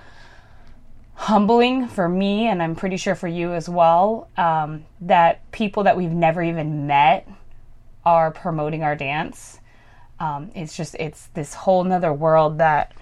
humbling 1.21 1.87
for 1.87 2.09
me 2.09 2.47
and 2.47 2.63
I'm 2.63 2.75
pretty 2.75 2.97
sure 2.97 3.15
for 3.15 3.29
you 3.29 3.53
as 3.53 3.69
well 3.69 4.31
um, 4.39 4.87
that 5.03 5.51
people 5.53 5.83
that 5.83 5.95
we've 5.95 6.11
never 6.11 6.43
even 6.43 6.87
met 6.87 7.29
are 8.07 8.31
promoting 8.31 8.83
our 8.83 8.97
dance. 8.97 9.61
Um, 10.19 10.51
it's 10.55 10.75
just 10.75 10.95
it's 10.95 11.27
this 11.35 11.53
whole 11.53 11.85
nother 11.85 12.11
world 12.11 12.57
that 12.57 12.95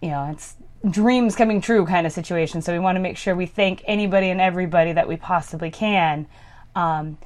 you 0.00 0.10
know 0.10 0.30
it's 0.30 0.54
dreams 0.88 1.34
coming 1.34 1.60
true 1.60 1.84
kind 1.84 2.06
of 2.06 2.12
situation. 2.12 2.62
So 2.62 2.72
we 2.72 2.78
want 2.78 2.94
to 2.94 3.00
make 3.00 3.16
sure 3.16 3.34
we 3.34 3.46
thank 3.46 3.82
anybody 3.86 4.30
and 4.30 4.40
everybody 4.40 4.92
that 4.92 5.08
we 5.08 5.16
possibly 5.16 5.72
can. 5.72 6.28
Um, 6.76 7.18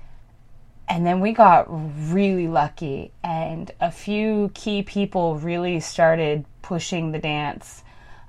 and 0.88 1.04
then 1.04 1.20
we 1.20 1.32
got 1.32 1.66
really 1.68 2.48
lucky, 2.48 3.12
and 3.22 3.70
a 3.80 3.90
few 3.90 4.50
key 4.54 4.82
people 4.82 5.36
really 5.36 5.80
started 5.80 6.46
pushing 6.62 7.12
the 7.12 7.18
dance. 7.18 7.82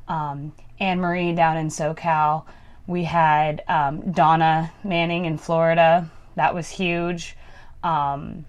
Um, 0.10 0.52
Anne 0.80 1.00
Marie 1.00 1.34
down 1.34 1.58
in 1.58 1.68
SoCal. 1.68 2.46
We 2.86 3.04
had 3.04 3.64
um, 3.68 4.12
Donna 4.12 4.72
Manning 4.84 5.26
in 5.26 5.38
Florida. 5.38 6.10
That 6.36 6.54
was 6.54 6.70
huge. 6.70 7.36
Um, 7.84 8.46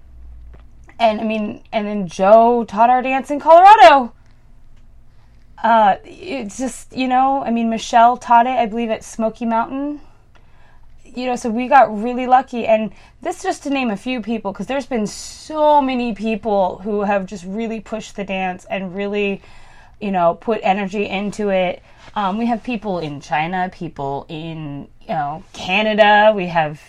and 0.99 1.21
I 1.21 1.25
mean, 1.25 1.63
and 1.73 1.87
then 1.87 2.07
Joe 2.09 2.65
taught 2.65 2.91
our 2.91 3.03
dance 3.03 3.31
in 3.31 3.41
Colorado. 3.41 4.13
Uh, 5.63 5.97
it's 6.05 6.57
just, 6.57 6.97
you 6.97 7.09
know, 7.09 7.43
I 7.43 7.51
mean, 7.51 7.69
Michelle 7.69 8.17
taught 8.17 8.47
it, 8.47 8.51
I 8.51 8.67
believe, 8.67 8.91
at 8.91 9.03
Smoky 9.03 9.45
Mountain. 9.45 10.01
You 11.05 11.27
know, 11.27 11.37
so 11.37 11.51
we 11.51 11.67
got 11.67 12.03
really 12.03 12.27
lucky. 12.27 12.67
And 12.67 12.93
this 13.23 13.43
just 13.43 13.65
to 13.65 13.71
name 13.71 13.91
a 13.91 13.97
few 13.97 14.21
people, 14.21 14.53
because 14.53 14.67
there's 14.67 14.87
been 14.87 15.07
so 15.07 15.81
many 15.81 16.15
people 16.15 16.79
who 16.85 17.03
have 17.03 17.27
just 17.27 17.45
really 17.45 17.81
pushed 17.81 18.15
the 18.15 18.25
dance 18.25 18.67
and 18.67 18.95
really, 18.95 19.43
you 20.01 20.11
know, 20.11 20.35
put 20.35 20.61
energy 20.63 21.07
into 21.07 21.51
it. 21.51 21.83
Um, 22.15 22.39
we 22.39 22.47
have 22.47 22.63
people 22.63 22.99
in 22.99 23.21
China, 23.21 23.71
people 23.73 24.27
in, 24.29 24.89
you 25.03 25.09
know, 25.09 25.45
Canada. 25.53 26.33
We 26.35 26.47
have, 26.47 26.81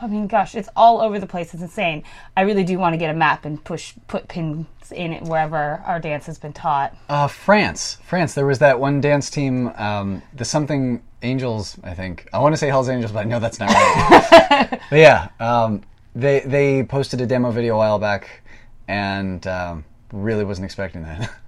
I 0.00 0.06
mean, 0.06 0.26
gosh, 0.26 0.54
it's 0.54 0.68
all 0.76 1.00
over 1.00 1.18
the 1.18 1.26
place. 1.26 1.54
It's 1.54 1.62
insane. 1.62 2.04
I 2.36 2.42
really 2.42 2.64
do 2.64 2.78
want 2.78 2.92
to 2.92 2.98
get 2.98 3.10
a 3.10 3.16
map 3.18 3.44
and 3.44 3.62
push, 3.62 3.94
put 4.06 4.28
pins 4.28 4.66
in 4.92 5.12
it 5.12 5.22
wherever 5.22 5.82
our 5.86 5.98
dance 5.98 6.26
has 6.26 6.38
been 6.38 6.52
taught. 6.52 6.96
Uh, 7.08 7.26
France, 7.26 7.98
France. 8.04 8.34
There 8.34 8.46
was 8.46 8.58
that 8.60 8.78
one 8.78 9.00
dance 9.00 9.30
team, 9.30 9.72
um, 9.76 10.22
the 10.34 10.44
something 10.44 11.02
Angels. 11.22 11.76
I 11.82 11.94
think 11.94 12.28
I 12.32 12.38
want 12.38 12.52
to 12.52 12.56
say 12.56 12.68
Hell's 12.68 12.88
Angels, 12.88 13.10
but 13.10 13.20
I 13.20 13.24
know 13.24 13.40
that's 13.40 13.58
not 13.58 13.70
right. 13.70 14.80
but 14.90 14.96
yeah, 14.98 15.28
um, 15.40 15.82
they 16.14 16.40
they 16.40 16.84
posted 16.84 17.20
a 17.20 17.26
demo 17.26 17.50
video 17.50 17.74
a 17.74 17.78
while 17.78 17.98
back, 17.98 18.42
and 18.86 19.44
um, 19.46 19.84
really 20.12 20.44
wasn't 20.44 20.66
expecting 20.66 21.02
that. 21.02 21.30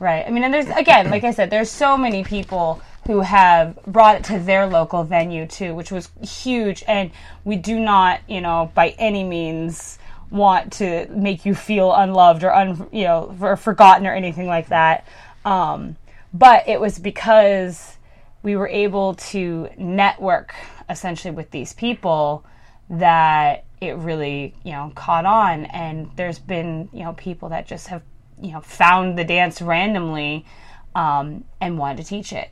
Right. 0.00 0.24
I 0.26 0.30
mean, 0.30 0.44
and 0.44 0.54
there's 0.54 0.68
again, 0.68 1.10
like 1.10 1.24
I 1.24 1.32
said, 1.32 1.50
there's 1.50 1.70
so 1.70 1.96
many 1.96 2.22
people 2.22 2.80
who 3.06 3.20
have 3.20 3.82
brought 3.86 4.16
it 4.16 4.24
to 4.24 4.38
their 4.38 4.66
local 4.66 5.02
venue 5.02 5.46
too, 5.46 5.74
which 5.74 5.90
was 5.90 6.10
huge. 6.22 6.84
And 6.86 7.10
we 7.44 7.56
do 7.56 7.80
not, 7.80 8.20
you 8.28 8.40
know, 8.40 8.70
by 8.74 8.90
any 8.98 9.24
means 9.24 9.98
want 10.30 10.74
to 10.74 11.08
make 11.08 11.46
you 11.46 11.54
feel 11.54 11.92
unloved 11.92 12.44
or 12.44 12.54
un, 12.54 12.86
you 12.92 13.04
know, 13.04 13.34
or 13.40 13.56
forgotten 13.56 14.06
or 14.06 14.12
anything 14.12 14.46
like 14.46 14.68
that. 14.68 15.06
Um, 15.44 15.96
but 16.34 16.68
it 16.68 16.80
was 16.80 16.98
because 16.98 17.96
we 18.42 18.56
were 18.56 18.68
able 18.68 19.14
to 19.14 19.68
network 19.78 20.54
essentially 20.88 21.34
with 21.34 21.50
these 21.50 21.72
people 21.72 22.44
that 22.90 23.64
it 23.80 23.96
really, 23.96 24.54
you 24.64 24.72
know, 24.72 24.92
caught 24.94 25.24
on. 25.24 25.64
And 25.66 26.10
there's 26.16 26.38
been, 26.38 26.88
you 26.92 27.04
know, 27.04 27.14
people 27.14 27.48
that 27.48 27.66
just 27.66 27.88
have 27.88 28.02
you 28.40 28.52
know 28.52 28.60
found 28.60 29.18
the 29.18 29.24
dance 29.24 29.60
randomly 29.60 30.44
um, 30.94 31.44
and 31.60 31.78
wanted 31.78 31.98
to 31.98 32.04
teach 32.04 32.32
it. 32.32 32.50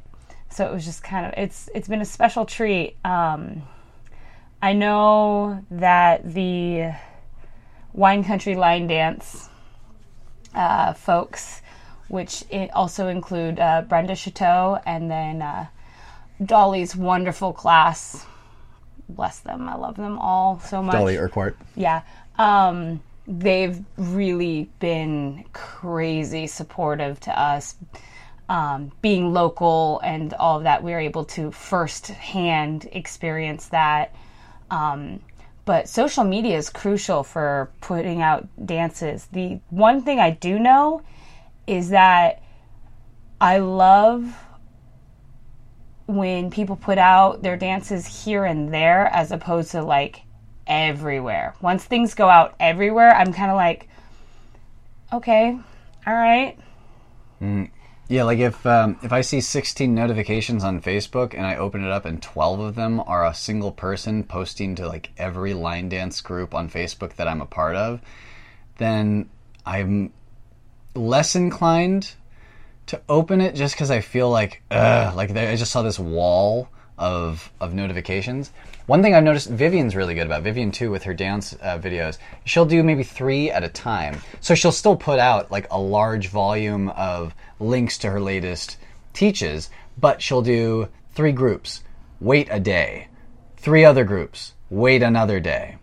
So 0.51 0.67
it 0.67 0.73
was 0.73 0.85
just 0.85 1.03
kind 1.03 1.27
of 1.27 1.35
it's 1.37 1.69
it's 1.75 1.89
been 1.89 2.01
a 2.01 2.07
special 2.07 2.47
treat. 2.47 2.97
Um, 3.05 3.63
I 4.63 4.73
know 4.73 5.65
that 5.71 6.33
the 6.33 6.93
wine 7.93 8.25
country 8.25 8.55
line 8.57 8.87
dance 8.87 9.49
uh, 10.55 10.95
folks, 10.95 11.63
which 12.09 12.45
also 12.73 13.09
include 13.09 13.61
uh, 13.61 13.83
Brenda 13.83 14.15
Chateau 14.15 14.79
and 14.87 15.11
then 15.11 15.43
uh, 15.43 15.67
Dolly's 16.45 16.97
wonderful 16.97 17.53
class. 17.53 18.25
Bless 19.09 19.39
them, 19.41 19.69
I 19.69 19.77
love 19.77 19.97
them 19.97 20.19
all 20.19 20.61
so 20.61 20.83
much. 20.83 20.95
Dolly 20.95 21.17
Urquhart. 21.17 21.57
Yeah. 21.77 22.03
Um, 22.39 23.01
they've 23.27 23.83
really 23.97 24.71
been 24.79 25.45
crazy 25.53 26.47
supportive 26.47 27.21
to 27.21 27.39
us. 27.39 27.77
Um, 28.49 28.93
being 29.03 29.33
local 29.33 30.01
and 30.05 30.33
all 30.35 30.59
of 30.59 30.63
that, 30.65 30.83
we 30.83 30.93
were 30.93 31.01
able 31.01 31.25
to 31.27 31.51
firsthand 31.51 32.89
experience 32.93 33.67
that. 33.69 34.15
Um, 34.71 35.21
but 35.65 35.89
social 35.89 36.23
media 36.23 36.57
is 36.57 36.71
crucial 36.71 37.25
for 37.25 37.73
putting 37.81 38.23
out 38.23 38.47
dances. 38.65 39.27
The 39.33 39.59
one 39.71 40.01
thing 40.01 40.21
I 40.21 40.31
do 40.31 40.61
know 40.61 41.03
is 41.67 41.91
that 41.91 42.41
I 43.41 43.59
love 43.59 44.33
when 46.07 46.51
people 46.51 46.77
put 46.77 46.99
out 46.99 47.43
their 47.43 47.57
dances 47.57 48.25
here 48.25 48.45
and 48.45 48.73
there 48.73 49.09
as 49.09 49.33
opposed 49.33 49.73
to 49.73 49.83
like 49.83 50.23
everywhere. 50.67 51.55
Once 51.61 51.85
things 51.85 52.15
go 52.15 52.29
out 52.29 52.55
everywhere, 52.61 53.15
I'm 53.15 53.33
kind 53.33 53.51
of 53.51 53.57
like, 53.57 53.89
okay, 55.13 55.59
all 56.07 56.15
right. 56.15 56.57
Mm. 57.41 57.71
Yeah, 58.09 58.23
like 58.23 58.39
if 58.39 58.65
um, 58.65 58.99
if 59.03 59.13
I 59.13 59.21
see 59.23 59.41
16 59.41 59.93
notifications 59.93 60.63
on 60.63 60.81
Facebook 60.81 61.35
and 61.35 61.45
I 61.45 61.57
open 61.57 61.85
it 61.85 61.91
up 61.91 62.05
and 62.05 62.23
12 62.23 62.61
of 62.61 62.75
them 62.77 63.01
are 63.01 63.27
a 63.27 63.35
single 63.35 63.73
person 63.73 64.23
posting 64.23 64.77
to 64.77 64.87
like 64.87 65.11
every 65.19 65.55
line 65.55 65.89
dance 65.89 66.21
group 66.21 66.55
on 66.55 66.71
Facebook 66.71 67.15
that 67.15 67.27
I'm 67.27 67.41
a 67.41 67.47
part 67.47 67.75
of, 67.75 68.01
then 68.79 69.29
I'm 69.65 70.13
less 70.95 71.35
inclined 71.35 72.13
to 72.87 73.01
open 73.09 73.41
it 73.41 73.57
just 73.57 73.75
because 73.75 73.91
I 73.91 74.01
feel 74.01 74.31
like, 74.31 74.63
ugh, 74.71 75.15
like 75.17 75.31
I 75.37 75.57
just 75.57 75.73
saw 75.73 75.83
this 75.83 75.99
wall 75.99 76.69
of 76.97 77.51
of 77.61 77.75
notifications. 77.75 78.53
One 78.87 79.03
thing 79.03 79.17
I've 79.17 79.25
noticed, 79.25 79.51
Vivian's 79.51 79.97
really 79.97 80.15
good 80.15 80.27
about 80.27 80.45
Vivian 80.45 80.71
too 80.71 80.93
with 80.93 81.03
her 81.03 81.15
dance 81.15 81.57
uh, 81.61 81.77
videos. 81.77 82.19
She'll 82.45 82.67
do 82.67 82.85
maybe 82.85 83.03
three 83.03 83.51
at 83.51 83.65
a 83.65 83.69
time, 83.69 84.21
so 84.41 84.55
she'll 84.55 84.71
still 84.71 84.95
put 84.95 85.19
out 85.19 85.51
like 85.51 85.67
a 85.73 85.79
large 85.79 86.29
volume 86.29 86.91
of 86.91 87.35
links 87.59 87.99
to 87.99 88.11
her 88.11 88.21
latest 88.21 88.77
teaches, 89.13 89.71
but 89.99 90.23
she'll 90.23 90.41
do 90.41 90.89
three 91.15 91.33
groups, 91.33 91.83
wait 92.21 92.47
a 92.49 92.61
day, 92.61 93.09
three 93.57 93.85
other 93.85 94.05
groups, 94.05 94.53
wait 94.71 95.03
another 95.03 95.41
day. 95.41 95.79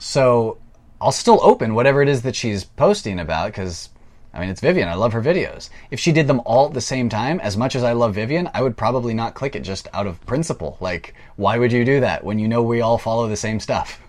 So 0.00 0.58
I'll 1.00 1.12
still 1.12 1.38
open 1.44 1.76
whatever 1.76 2.02
it 2.02 2.08
is 2.08 2.22
that 2.22 2.34
she's 2.34 2.64
posting 2.64 3.20
about 3.20 3.52
because 3.52 3.90
I 4.32 4.40
mean, 4.40 4.50
it's 4.50 4.60
Vivian. 4.60 4.88
I 4.88 4.94
love 4.94 5.12
her 5.14 5.22
videos. 5.22 5.70
If 5.90 5.98
she 5.98 6.12
did 6.12 6.26
them 6.26 6.40
all 6.44 6.66
at 6.66 6.74
the 6.74 6.80
same 6.80 7.08
time, 7.08 7.40
as 7.40 7.56
much 7.56 7.74
as 7.74 7.82
I 7.82 7.92
love 7.92 8.14
Vivian, 8.14 8.50
I 8.52 8.62
would 8.62 8.76
probably 8.76 9.14
not 9.14 9.34
click 9.34 9.56
it 9.56 9.60
just 9.60 9.88
out 9.92 10.06
of 10.06 10.24
principle. 10.26 10.76
Like, 10.80 11.14
why 11.36 11.58
would 11.58 11.72
you 11.72 11.84
do 11.84 12.00
that 12.00 12.24
when 12.24 12.38
you 12.38 12.46
know 12.46 12.62
we 12.62 12.80
all 12.80 12.98
follow 12.98 13.26
the 13.28 13.36
same 13.36 13.58
stuff? 13.58 14.00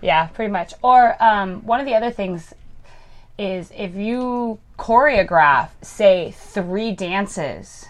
Yeah, 0.00 0.26
pretty 0.28 0.50
much. 0.50 0.74
Or 0.82 1.22
um, 1.22 1.64
one 1.66 1.80
of 1.80 1.86
the 1.86 1.94
other 1.94 2.10
things 2.10 2.54
is 3.38 3.70
if 3.76 3.94
you 3.94 4.58
choreograph, 4.78 5.70
say, 5.82 6.34
three 6.36 6.92
dances, 6.92 7.86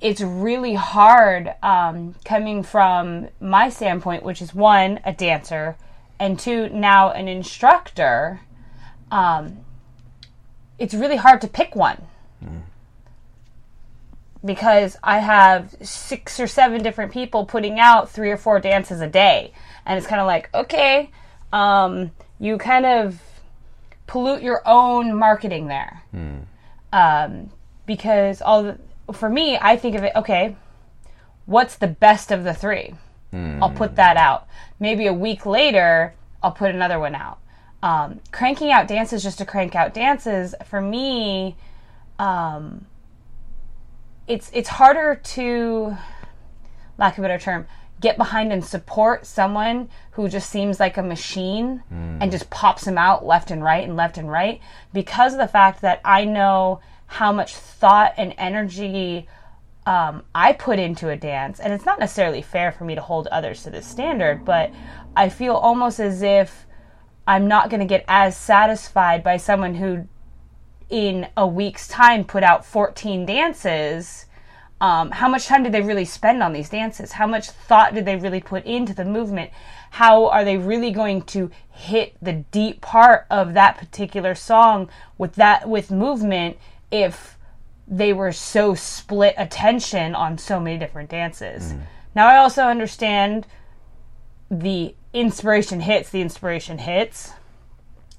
it's 0.00 0.20
really 0.20 0.74
hard 0.74 1.54
um, 1.62 2.14
coming 2.24 2.62
from 2.62 3.28
my 3.40 3.68
standpoint, 3.68 4.22
which 4.22 4.40
is 4.40 4.54
one, 4.54 5.00
a 5.04 5.12
dancer, 5.12 5.76
and 6.18 6.38
two, 6.38 6.68
now 6.68 7.10
an 7.10 7.26
instructor 7.26 8.40
um, 9.14 9.64
it's 10.76 10.92
really 10.92 11.16
hard 11.16 11.40
to 11.42 11.48
pick 11.48 11.76
one. 11.76 12.02
Mm. 12.44 12.62
Because 14.44 14.98
I 15.02 15.20
have 15.20 15.74
six 15.80 16.40
or 16.40 16.48
seven 16.48 16.82
different 16.82 17.12
people 17.12 17.46
putting 17.46 17.78
out 17.78 18.10
three 18.10 18.30
or 18.30 18.36
four 18.36 18.58
dances 18.58 19.00
a 19.00 19.06
day. 19.06 19.52
And 19.86 19.96
it's 19.96 20.06
kind 20.06 20.20
of 20.20 20.26
like, 20.26 20.50
okay, 20.52 21.10
um, 21.52 22.10
you 22.40 22.58
kind 22.58 22.84
of 22.84 23.22
pollute 24.08 24.42
your 24.42 24.62
own 24.66 25.14
marketing 25.14 25.68
there. 25.68 26.02
Mm. 26.12 26.42
Um, 26.92 27.50
because 27.86 28.42
all 28.42 28.64
the, 28.64 28.78
for 29.12 29.28
me, 29.28 29.56
I 29.60 29.76
think 29.76 29.94
of 29.94 30.02
it, 30.02 30.12
okay, 30.16 30.56
what's 31.46 31.76
the 31.76 31.86
best 31.86 32.32
of 32.32 32.42
the 32.42 32.52
three? 32.52 32.94
Mm. 33.32 33.62
I'll 33.62 33.70
put 33.70 33.94
that 33.94 34.16
out. 34.16 34.48
Maybe 34.80 35.06
a 35.06 35.14
week 35.14 35.46
later, 35.46 36.14
I'll 36.42 36.52
put 36.52 36.74
another 36.74 36.98
one 36.98 37.14
out 37.14 37.38
um, 37.84 38.18
cranking 38.32 38.72
out 38.72 38.88
dances 38.88 39.22
just 39.22 39.36
to 39.38 39.44
crank 39.44 39.74
out 39.74 39.92
dances 39.92 40.54
for 40.64 40.80
me 40.80 41.54
um, 42.18 42.86
it's 44.26 44.50
it's 44.54 44.70
harder 44.70 45.20
to 45.22 45.94
lack 46.96 47.18
of 47.18 47.24
a 47.24 47.28
better 47.28 47.38
term 47.38 47.66
get 48.00 48.16
behind 48.16 48.52
and 48.52 48.64
support 48.64 49.26
someone 49.26 49.88
who 50.12 50.28
just 50.28 50.48
seems 50.48 50.80
like 50.80 50.96
a 50.96 51.02
machine 51.02 51.82
mm. 51.92 52.18
and 52.20 52.32
just 52.32 52.48
pops 52.48 52.84
them 52.84 52.96
out 52.96 53.26
left 53.26 53.50
and 53.50 53.62
right 53.62 53.84
and 53.84 53.96
left 53.96 54.16
and 54.16 54.30
right 54.30 54.60
because 54.94 55.34
of 55.34 55.38
the 55.38 55.48
fact 55.48 55.82
that 55.82 56.00
I 56.04 56.24
know 56.24 56.80
how 57.06 57.32
much 57.32 57.54
thought 57.54 58.14
and 58.16 58.34
energy 58.38 59.28
um, 59.86 60.22
I 60.34 60.54
put 60.54 60.78
into 60.78 61.10
a 61.10 61.16
dance. 61.16 61.60
And 61.60 61.72
it's 61.72 61.84
not 61.84 61.98
necessarily 62.00 62.40
fair 62.40 62.72
for 62.72 62.84
me 62.84 62.94
to 62.94 63.02
hold 63.02 63.26
others 63.26 63.62
to 63.64 63.70
this 63.70 63.86
standard, 63.86 64.44
but 64.44 64.72
I 65.14 65.28
feel 65.28 65.54
almost 65.54 66.00
as 66.00 66.22
if 66.22 66.66
I'm 67.26 67.48
not 67.48 67.70
going 67.70 67.80
to 67.80 67.86
get 67.86 68.04
as 68.06 68.36
satisfied 68.36 69.22
by 69.22 69.36
someone 69.36 69.76
who 69.76 70.06
in 70.90 71.26
a 71.36 71.46
week's 71.46 71.88
time 71.88 72.24
put 72.24 72.42
out 72.42 72.64
14 72.64 73.26
dances, 73.26 74.26
um, 74.80 75.10
how 75.12 75.28
much 75.28 75.46
time 75.46 75.62
did 75.62 75.72
they 75.72 75.80
really 75.80 76.04
spend 76.04 76.42
on 76.42 76.52
these 76.52 76.68
dances? 76.68 77.12
How 77.12 77.26
much 77.26 77.48
thought 77.48 77.94
did 77.94 78.04
they 78.04 78.16
really 78.16 78.40
put 78.40 78.64
into 78.64 78.92
the 78.92 79.04
movement? 79.04 79.50
How 79.90 80.28
are 80.28 80.44
they 80.44 80.58
really 80.58 80.90
going 80.90 81.22
to 81.22 81.50
hit 81.70 82.16
the 82.20 82.32
deep 82.32 82.80
part 82.80 83.26
of 83.30 83.54
that 83.54 83.78
particular 83.78 84.34
song 84.34 84.90
with 85.16 85.36
that 85.36 85.68
with 85.68 85.90
movement 85.90 86.58
if 86.90 87.38
they 87.86 88.12
were 88.12 88.32
so 88.32 88.74
split 88.74 89.34
attention 89.38 90.14
on 90.14 90.36
so 90.36 90.60
many 90.60 90.76
different 90.76 91.08
dances? 91.08 91.72
Now 92.14 92.28
I 92.28 92.36
also 92.36 92.64
understand 92.64 93.46
the 94.50 94.94
inspiration 95.14 95.80
hits, 95.80 96.10
the 96.10 96.20
inspiration 96.20 96.78
hits 96.78 97.32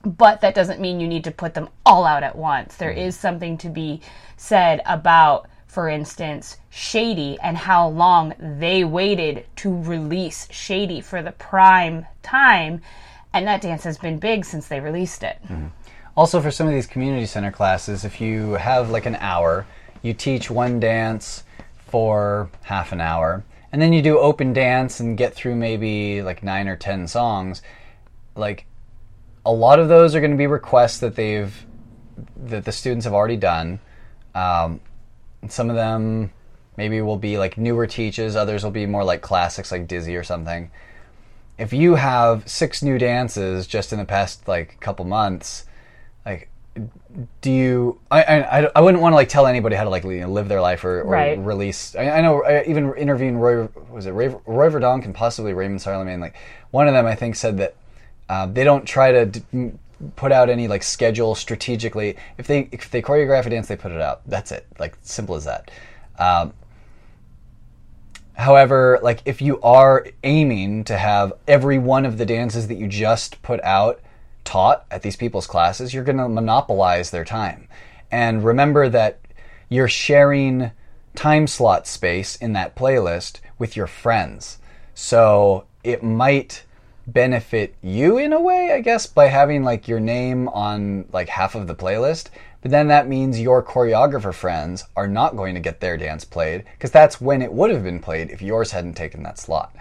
but 0.05 0.41
that 0.41 0.53
doesn't 0.53 0.80
mean 0.80 0.99
you 0.99 1.07
need 1.07 1.23
to 1.23 1.31
put 1.31 1.53
them 1.53 1.69
all 1.85 2.05
out 2.05 2.23
at 2.23 2.35
once. 2.35 2.76
There 2.76 2.91
mm-hmm. 2.91 3.07
is 3.07 3.17
something 3.17 3.57
to 3.59 3.69
be 3.69 4.01
said 4.38 4.81
about, 4.85 5.49
for 5.67 5.89
instance, 5.89 6.57
Shady 6.69 7.38
and 7.41 7.57
how 7.57 7.88
long 7.88 8.34
they 8.39 8.84
waited 8.84 9.45
to 9.57 9.81
release 9.81 10.47
Shady 10.51 11.01
for 11.01 11.22
the 11.22 11.31
prime 11.31 12.05
time. 12.22 12.81
And 13.34 13.47
that 13.47 13.61
dance 13.61 13.84
has 13.84 13.97
been 13.97 14.19
big 14.19 14.45
since 14.45 14.67
they 14.67 14.80
released 14.80 15.23
it. 15.23 15.39
Mm-hmm. 15.43 15.67
Also, 16.15 16.39
for 16.39 16.51
some 16.51 16.67
of 16.67 16.73
these 16.73 16.88
community 16.88 17.26
center 17.26 17.51
classes, 17.51 18.05
if 18.05 18.22
you 18.22 18.53
have 18.53 18.89
like 18.89 19.05
an 19.05 19.15
hour, 19.15 19.65
you 20.01 20.13
teach 20.13 20.49
one 20.49 20.80
dance 20.80 21.43
for 21.88 22.49
half 22.61 22.91
an 22.91 23.01
hour, 23.01 23.43
and 23.76 23.81
then 23.81 23.91
you 23.91 24.02
do 24.02 24.18
open 24.18 24.53
dance 24.53 25.02
and 25.02 25.18
get 25.18 25.34
through 25.34 25.53
maybe 25.53 26.22
like 26.22 26.41
nine 26.41 26.69
or 26.69 26.77
ten 26.77 27.10
songs. 27.10 27.61
Like, 28.34 28.68
a 29.45 29.52
lot 29.52 29.80
of 29.80 29.89
those 29.89 30.15
are 30.15 30.22
going 30.22 30.31
to 30.31 30.38
be 30.38 30.47
requests 30.47 30.99
that 30.99 31.18
they've 31.18 31.53
that 32.45 32.64
the 32.64 32.72
students 32.72 33.03
have 33.03 33.14
already 33.14 33.35
done. 33.35 33.81
Um, 34.34 34.80
some 35.49 35.69
of 35.69 35.76
them 35.76 36.31
maybe 36.77 37.02
will 37.02 37.18
be 37.18 37.38
like 37.38 37.57
newer 37.57 37.85
teaches, 37.85 38.38
others 38.38 38.64
will 38.64 38.72
be 38.72 38.85
more 38.85 39.03
like 39.03 39.22
classics 39.22 39.73
like 39.73 39.89
Dizzy 39.89 40.15
or 40.15 40.23
something. 40.23 40.72
If 41.57 41.73
you 41.73 41.95
have 41.95 42.47
six 42.47 42.81
new 42.81 42.97
dances 42.97 43.68
just 43.68 43.91
in 43.91 43.99
the 43.99 44.06
past 44.06 44.47
like 44.47 44.80
couple 44.80 45.03
months, 45.03 45.64
do 47.41 47.52
you 47.52 47.99
I, 48.11 48.23
I, 48.23 48.69
I 48.76 48.81
wouldn't 48.81 49.02
want 49.02 49.14
to 49.14 49.15
like 49.15 49.30
tell 49.30 49.47
anybody 49.47 49.76
how 49.76 49.85
to 49.85 49.89
like 49.89 50.03
you 50.03 50.19
know, 50.22 50.30
live 50.30 50.49
their 50.49 50.61
life 50.61 50.84
or, 50.84 51.02
or 51.02 51.11
Right. 51.11 51.38
release 51.39 51.95
I, 51.95 52.10
I 52.10 52.22
know 52.22 52.43
I 52.43 52.64
even 52.65 52.93
interviewing 52.95 53.38
Roy 53.38 53.69
was 53.89 54.06
it 54.06 54.11
Roy, 54.11 54.35
Roy 54.45 54.69
Verdonk 54.69 55.06
and 55.06 55.15
possibly 55.15 55.53
Raymond 55.53 55.80
Sarlemijn 55.80 56.19
like 56.19 56.35
one 56.72 56.88
of 56.88 56.93
them 56.93 57.06
I 57.06 57.15
think 57.15 57.35
said 57.35 57.57
that 57.60 57.76
uh, 58.27 58.47
they 58.47 58.64
don't 58.64 58.85
try 58.85 59.11
to 59.11 59.26
d- 59.27 59.72
put 60.15 60.31
out 60.31 60.49
any 60.49 60.68
like 60.68 60.84
schedule 60.84 61.35
strategically. 61.35 62.18
If 62.38 62.47
they 62.47 62.68
if 62.72 62.89
they 62.91 63.02
choreograph 63.02 63.45
a 63.45 63.49
dance 63.49 63.68
they 63.68 63.77
put 63.77 63.91
it 63.91 64.02
out. 64.02 64.22
That's 64.27 64.52
it. 64.52 64.65
Like 64.80 64.97
simple 65.03 65.35
as 65.35 65.45
that. 65.45 65.72
Um, 66.19 66.53
However, 68.34 68.99
like 69.02 69.22
if 69.23 69.41
you 69.41 69.61
are 69.61 70.06
aiming 70.23 70.84
to 70.85 70.97
have 70.97 71.31
every 71.47 71.77
one 71.80 72.06
of 72.06 72.18
the 72.18 72.26
dances 72.26 72.68
that 72.68 72.76
you 72.76 72.88
just 72.88 73.41
put 73.41 73.64
out 73.64 74.02
taught 74.45 74.85
at 74.89 75.01
these 75.01 75.15
people's 75.15 75.47
classes, 75.47 75.93
you're 75.93 76.03
going 76.03 76.17
to 76.17 76.30
monopolize 76.30 77.11
their 77.11 77.26
time. 77.26 77.67
And 78.11 78.45
remember 78.45 78.88
that 78.89 79.19
you're 79.67 79.89
sharing 79.89 80.72
time 81.15 81.47
slot 81.47 81.88
space 81.88 82.35
in 82.35 82.53
that 82.53 82.76
playlist 82.76 83.39
with 83.57 83.76
your 83.76 83.88
friends. 83.88 84.59
So 84.93 85.65
it 85.84 86.03
might 86.03 86.63
benefit 87.07 87.76
you 87.81 88.17
in 88.17 88.34
a 88.34 88.39
way, 88.39 88.72
I 88.72 88.81
guess, 88.81 89.05
by 89.05 89.27
having 89.27 89.63
like 89.63 89.88
your 89.88 89.99
name 89.99 90.47
on 90.49 91.05
like 91.11 91.30
half 91.30 91.55
of 91.55 91.67
the 91.67 91.76
playlist. 91.76 92.30
But 92.61 92.72
then 92.72 92.88
that 92.88 93.07
means 93.07 93.39
your 93.39 93.63
choreographer 93.63 94.34
friends 94.34 94.85
are 94.95 95.07
not 95.07 95.35
going 95.35 95.53
to 95.53 95.61
get 95.61 95.81
their 95.81 95.97
dance 95.97 96.26
played 96.26 96.63
because 96.73 96.91
that's 96.91 97.22
when 97.22 97.41
it 97.41 97.53
would 97.53 97.69
have 97.69 97.84
been 97.84 97.99
played 97.99 98.31
if 98.31 98.41
yours 98.41 98.72
hadn't 98.72 98.95
taken 98.95 99.22
that 99.23 99.38
slot. 99.38 99.76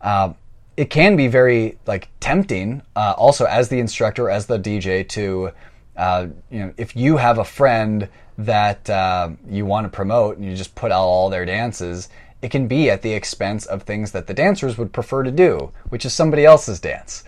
Uh, 0.00 0.34
it 0.76 0.90
can 0.90 1.16
be 1.16 1.28
very 1.28 1.78
like 1.86 2.08
tempting, 2.20 2.82
uh, 2.94 3.14
also 3.16 3.46
as 3.46 3.68
the 3.68 3.80
instructor, 3.80 4.28
as 4.28 4.46
the 4.46 4.58
DJ, 4.58 5.08
to 5.10 5.50
uh, 5.96 6.26
you 6.50 6.60
know 6.60 6.74
if 6.76 6.94
you 6.94 7.16
have 7.16 7.38
a 7.38 7.44
friend 7.44 8.08
that 8.38 8.88
uh, 8.90 9.30
you 9.48 9.64
want 9.64 9.84
to 9.84 9.88
promote 9.88 10.36
and 10.36 10.44
you 10.44 10.54
just 10.54 10.74
put 10.74 10.92
out 10.92 11.04
all 11.04 11.30
their 11.30 11.46
dances, 11.46 12.08
it 12.42 12.50
can 12.50 12.68
be 12.68 12.90
at 12.90 13.02
the 13.02 13.12
expense 13.12 13.64
of 13.66 13.82
things 13.82 14.12
that 14.12 14.26
the 14.26 14.34
dancers 14.34 14.76
would 14.76 14.92
prefer 14.92 15.22
to 15.22 15.30
do, 15.30 15.72
which 15.88 16.04
is 16.04 16.12
somebody 16.12 16.44
else's 16.44 16.78
dance. 16.78 17.24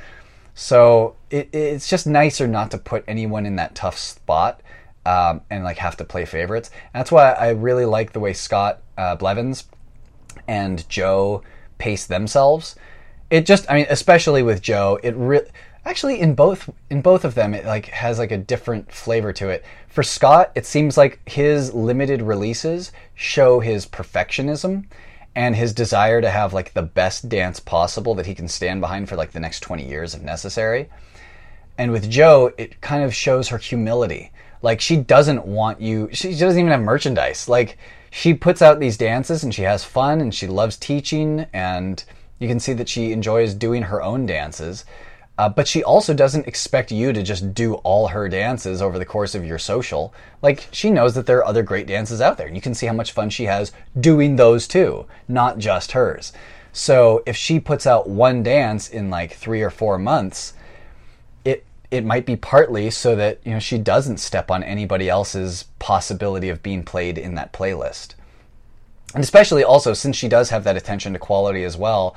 So 0.54 1.16
it, 1.30 1.48
it's 1.52 1.88
just 1.88 2.06
nicer 2.06 2.46
not 2.46 2.70
to 2.72 2.78
put 2.78 3.04
anyone 3.08 3.46
in 3.46 3.56
that 3.56 3.74
tough 3.74 3.96
spot 3.96 4.60
um, 5.06 5.40
and 5.48 5.64
like 5.64 5.78
have 5.78 5.96
to 5.98 6.04
play 6.04 6.24
favorites. 6.24 6.70
And 6.92 7.00
that's 7.00 7.12
why 7.12 7.30
I 7.32 7.50
really 7.50 7.86
like 7.86 8.12
the 8.12 8.20
way 8.20 8.34
Scott 8.34 8.82
uh, 8.98 9.16
Blevins 9.16 9.64
and 10.46 10.86
Jo 10.88 11.42
pace 11.78 12.06
themselves. 12.06 12.76
It 13.30 13.46
just, 13.46 13.70
I 13.70 13.74
mean, 13.74 13.86
especially 13.90 14.42
with 14.42 14.62
Jo, 14.62 14.98
it 15.02 15.14
really 15.16 15.46
actually 15.84 16.20
in 16.20 16.34
both 16.34 16.68
in 16.90 17.00
both 17.00 17.24
of 17.24 17.34
them, 17.34 17.54
it 17.54 17.64
like 17.64 17.86
has 17.86 18.18
like 18.18 18.30
a 18.30 18.38
different 18.38 18.92
flavor 18.92 19.32
to 19.32 19.48
it. 19.48 19.64
For 19.88 20.02
Scott, 20.02 20.52
it 20.54 20.66
seems 20.66 20.96
like 20.96 21.20
his 21.28 21.72
limited 21.72 22.22
releases 22.22 22.92
show 23.14 23.60
his 23.60 23.86
perfectionism 23.86 24.84
and 25.34 25.56
his 25.56 25.72
desire 25.72 26.20
to 26.20 26.30
have 26.30 26.52
like 26.52 26.74
the 26.74 26.82
best 26.82 27.28
dance 27.28 27.60
possible 27.60 28.14
that 28.14 28.26
he 28.26 28.34
can 28.34 28.48
stand 28.48 28.80
behind 28.80 29.08
for 29.08 29.16
like 29.16 29.32
the 29.32 29.40
next 29.40 29.60
20 29.60 29.86
years 29.86 30.14
if 30.14 30.22
necessary. 30.22 30.88
And 31.78 31.92
with 31.92 32.10
Joe, 32.10 32.52
it 32.58 32.80
kind 32.80 33.04
of 33.04 33.14
shows 33.14 33.48
her 33.48 33.58
humility. 33.58 34.32
Like 34.62 34.80
she 34.80 34.96
doesn't 34.96 35.46
want 35.46 35.80
you. 35.80 36.08
She 36.12 36.30
doesn't 36.34 36.58
even 36.58 36.72
have 36.72 36.80
merchandise. 36.80 37.48
Like 37.48 37.78
she 38.10 38.34
puts 38.34 38.62
out 38.62 38.80
these 38.80 38.96
dances 38.96 39.44
and 39.44 39.54
she 39.54 39.62
has 39.62 39.84
fun 39.84 40.20
and 40.20 40.34
she 40.34 40.46
loves 40.46 40.76
teaching 40.76 41.46
and 41.52 42.04
you 42.38 42.48
can 42.48 42.60
see 42.60 42.72
that 42.74 42.88
she 42.88 43.12
enjoys 43.12 43.54
doing 43.54 43.84
her 43.84 44.02
own 44.02 44.26
dances. 44.26 44.84
Uh, 45.38 45.48
but 45.48 45.68
she 45.68 45.84
also 45.84 46.12
doesn't 46.12 46.48
expect 46.48 46.90
you 46.90 47.12
to 47.12 47.22
just 47.22 47.54
do 47.54 47.74
all 47.74 48.08
her 48.08 48.28
dances 48.28 48.82
over 48.82 48.98
the 48.98 49.04
course 49.04 49.36
of 49.36 49.44
your 49.44 49.58
social. 49.58 50.12
Like 50.42 50.66
she 50.72 50.90
knows 50.90 51.14
that 51.14 51.26
there 51.26 51.38
are 51.38 51.46
other 51.46 51.62
great 51.62 51.86
dances 51.86 52.20
out 52.20 52.38
there, 52.38 52.48
and 52.48 52.56
you 52.56 52.62
can 52.62 52.74
see 52.74 52.86
how 52.86 52.92
much 52.92 53.12
fun 53.12 53.30
she 53.30 53.44
has 53.44 53.70
doing 53.98 54.34
those 54.34 54.66
too, 54.66 55.06
not 55.28 55.58
just 55.58 55.92
hers. 55.92 56.32
So 56.72 57.22
if 57.24 57.36
she 57.36 57.60
puts 57.60 57.86
out 57.86 58.08
one 58.08 58.42
dance 58.42 58.88
in 58.88 59.10
like 59.10 59.32
three 59.34 59.62
or 59.62 59.70
four 59.70 59.96
months, 59.96 60.54
it 61.44 61.64
it 61.90 62.04
might 62.04 62.26
be 62.26 62.34
partly 62.34 62.90
so 62.90 63.14
that 63.14 63.38
you 63.44 63.52
know 63.52 63.60
she 63.60 63.78
doesn't 63.78 64.18
step 64.18 64.50
on 64.50 64.64
anybody 64.64 65.08
else's 65.08 65.66
possibility 65.78 66.48
of 66.48 66.64
being 66.64 66.82
played 66.82 67.16
in 67.16 67.36
that 67.36 67.52
playlist. 67.52 68.14
And 69.14 69.24
especially 69.24 69.64
also 69.64 69.94
since 69.94 70.16
she 70.16 70.28
does 70.28 70.50
have 70.50 70.64
that 70.64 70.76
attention 70.76 71.12
to 71.14 71.18
quality 71.18 71.64
as 71.64 71.76
well, 71.76 72.16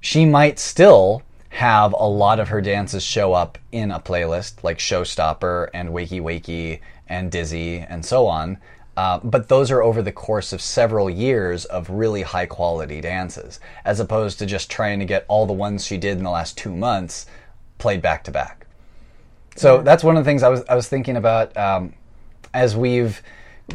she 0.00 0.24
might 0.24 0.58
still 0.58 1.22
have 1.50 1.92
a 1.92 2.08
lot 2.08 2.40
of 2.40 2.48
her 2.48 2.62
dances 2.62 3.02
show 3.02 3.34
up 3.34 3.58
in 3.70 3.90
a 3.90 4.00
playlist 4.00 4.64
like 4.64 4.78
Showstopper 4.78 5.68
and 5.74 5.90
Wakey 5.90 6.20
Wakey 6.22 6.80
and 7.06 7.30
Dizzy 7.30 7.78
and 7.78 8.04
so 8.04 8.26
on. 8.26 8.58
Uh, 8.96 9.20
but 9.22 9.48
those 9.48 9.70
are 9.70 9.82
over 9.82 10.02
the 10.02 10.12
course 10.12 10.52
of 10.52 10.60
several 10.60 11.08
years 11.08 11.64
of 11.66 11.88
really 11.88 12.22
high 12.22 12.46
quality 12.46 13.00
dances, 13.00 13.60
as 13.84 14.00
opposed 14.00 14.38
to 14.38 14.46
just 14.46 14.70
trying 14.70 14.98
to 14.98 15.04
get 15.04 15.24
all 15.28 15.46
the 15.46 15.52
ones 15.52 15.84
she 15.86 15.96
did 15.96 16.18
in 16.18 16.24
the 16.24 16.30
last 16.30 16.58
two 16.58 16.74
months 16.74 17.26
played 17.78 18.02
back 18.02 18.24
to 18.24 18.30
back. 18.30 18.66
So 19.56 19.82
that's 19.82 20.02
one 20.02 20.16
of 20.16 20.24
the 20.24 20.28
things 20.28 20.42
I 20.42 20.48
was 20.48 20.64
I 20.68 20.74
was 20.74 20.88
thinking 20.88 21.16
about 21.16 21.54
um, 21.56 21.94
as 22.54 22.74
we've 22.76 23.22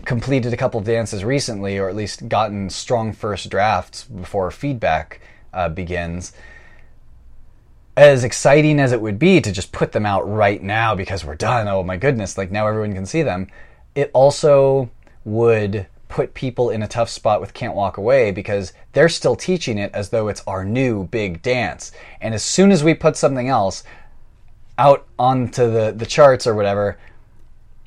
completed 0.06 0.54
a 0.54 0.58
couple 0.58 0.80
dances 0.82 1.24
recently, 1.24 1.78
or 1.78 1.90
at 1.90 1.96
least 1.96 2.28
gotten 2.30 2.70
strong 2.70 3.14
first 3.14 3.50
drafts 3.50 4.04
before 4.04 4.52
feedback 4.52 5.22
uh, 5.54 5.70
begins. 5.70 6.34
As 7.96 8.24
exciting 8.24 8.80
as 8.80 8.92
it 8.92 9.02
would 9.02 9.18
be 9.18 9.42
to 9.42 9.52
just 9.52 9.72
put 9.72 9.92
them 9.92 10.06
out 10.06 10.30
right 10.30 10.62
now 10.62 10.94
because 10.96 11.26
we're 11.26 11.36
done, 11.36 11.68
oh 11.68 11.84
my 11.84 11.98
goodness, 11.98 12.38
like 12.38 12.52
now 12.52 12.68
everyone 12.68 12.94
can 12.94 13.06
see 13.06 13.24
them, 13.24 13.48
it 13.96 14.12
also 14.14 14.90
would 15.26 15.88
put 16.08 16.34
people 16.34 16.70
in 16.70 16.84
a 16.84 16.88
tough 16.88 17.10
spot 17.10 17.42
with 17.42 17.54
Can't 17.54 17.76
Walk 17.76 17.98
Away 17.98 18.32
because 18.32 18.74
they're 18.94 19.10
still 19.10 19.36
teaching 19.36 19.78
it 19.78 19.92
as 19.94 20.10
though 20.10 20.28
it's 20.28 20.44
our 20.48 20.64
new 20.64 21.06
big 21.06 21.42
dance. 21.42 21.92
And 22.22 22.34
as 22.34 22.44
soon 22.44 22.72
as 22.72 22.84
we 22.84 22.94
put 22.94 23.18
something 23.18 23.50
else, 23.50 23.84
out 24.78 25.08
onto 25.18 25.72
the, 25.72 25.92
the 25.96 26.06
charts 26.06 26.46
or 26.46 26.54
whatever, 26.54 26.98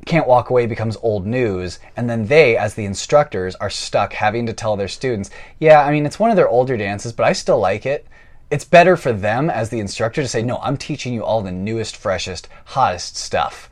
Can't 0.07 0.27
Walk 0.27 0.51
Away 0.51 0.67
becomes 0.67 0.97
old 1.03 1.27
news. 1.27 1.79
And 1.97 2.09
then 2.09 2.27
they, 2.27 2.57
as 2.57 2.75
the 2.75 2.85
instructors, 2.85 3.55
are 3.57 3.71
stuck 3.71 4.13
having 4.13 4.47
to 4.47 4.53
tell 4.53 4.77
their 4.77 4.89
students, 4.89 5.31
yeah, 5.59 5.83
I 5.83 5.93
mean, 5.93 6.07
it's 6.07 6.19
one 6.19 6.31
of 6.31 6.37
their 6.37 6.49
older 6.49 6.77
dances, 6.77 7.13
but 7.13 7.27
I 7.27 7.33
still 7.33 7.59
like 7.59 7.87
it. 7.87 8.07
It's 8.51 8.65
better 8.65 8.97
for 8.97 9.13
them 9.13 9.49
as 9.51 9.69
the 9.69 9.79
instructor 9.79 10.23
to 10.23 10.29
say, 10.29 10.43
no, 10.43 10.59
I'm 10.59 10.77
teaching 10.77 11.15
you 11.15 11.23
all 11.23 11.43
the 11.43 11.53
newest, 11.53 11.97
freshest, 11.97 12.49
hottest 12.65 13.17
stuff. 13.17 13.71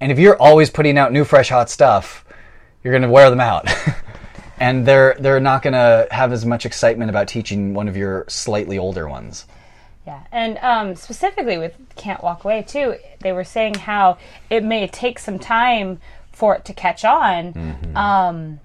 And 0.00 0.10
if 0.10 0.18
you're 0.18 0.40
always 0.40 0.70
putting 0.70 0.98
out 0.98 1.12
new, 1.12 1.24
fresh, 1.24 1.50
hot 1.50 1.70
stuff, 1.70 2.24
you're 2.82 2.92
going 2.92 3.02
to 3.02 3.08
wear 3.08 3.30
them 3.30 3.40
out. 3.40 3.68
and 4.58 4.84
they're, 4.86 5.16
they're 5.20 5.40
not 5.40 5.62
going 5.62 5.74
to 5.74 6.08
have 6.10 6.32
as 6.32 6.44
much 6.44 6.66
excitement 6.66 7.10
about 7.10 7.28
teaching 7.28 7.74
one 7.74 7.88
of 7.88 7.96
your 7.96 8.24
slightly 8.28 8.78
older 8.78 9.08
ones. 9.08 9.46
Yeah, 10.06 10.22
and 10.30 10.56
um, 10.58 10.94
specifically 10.94 11.58
with 11.58 11.74
"Can't 11.96 12.22
Walk 12.22 12.44
Away" 12.44 12.62
too, 12.62 12.94
they 13.20 13.32
were 13.32 13.42
saying 13.42 13.74
how 13.74 14.18
it 14.48 14.62
may 14.62 14.86
take 14.86 15.18
some 15.18 15.38
time 15.38 16.00
for 16.30 16.54
it 16.54 16.64
to 16.66 16.72
catch 16.72 17.04
on. 17.04 17.52
Um, 17.96 18.60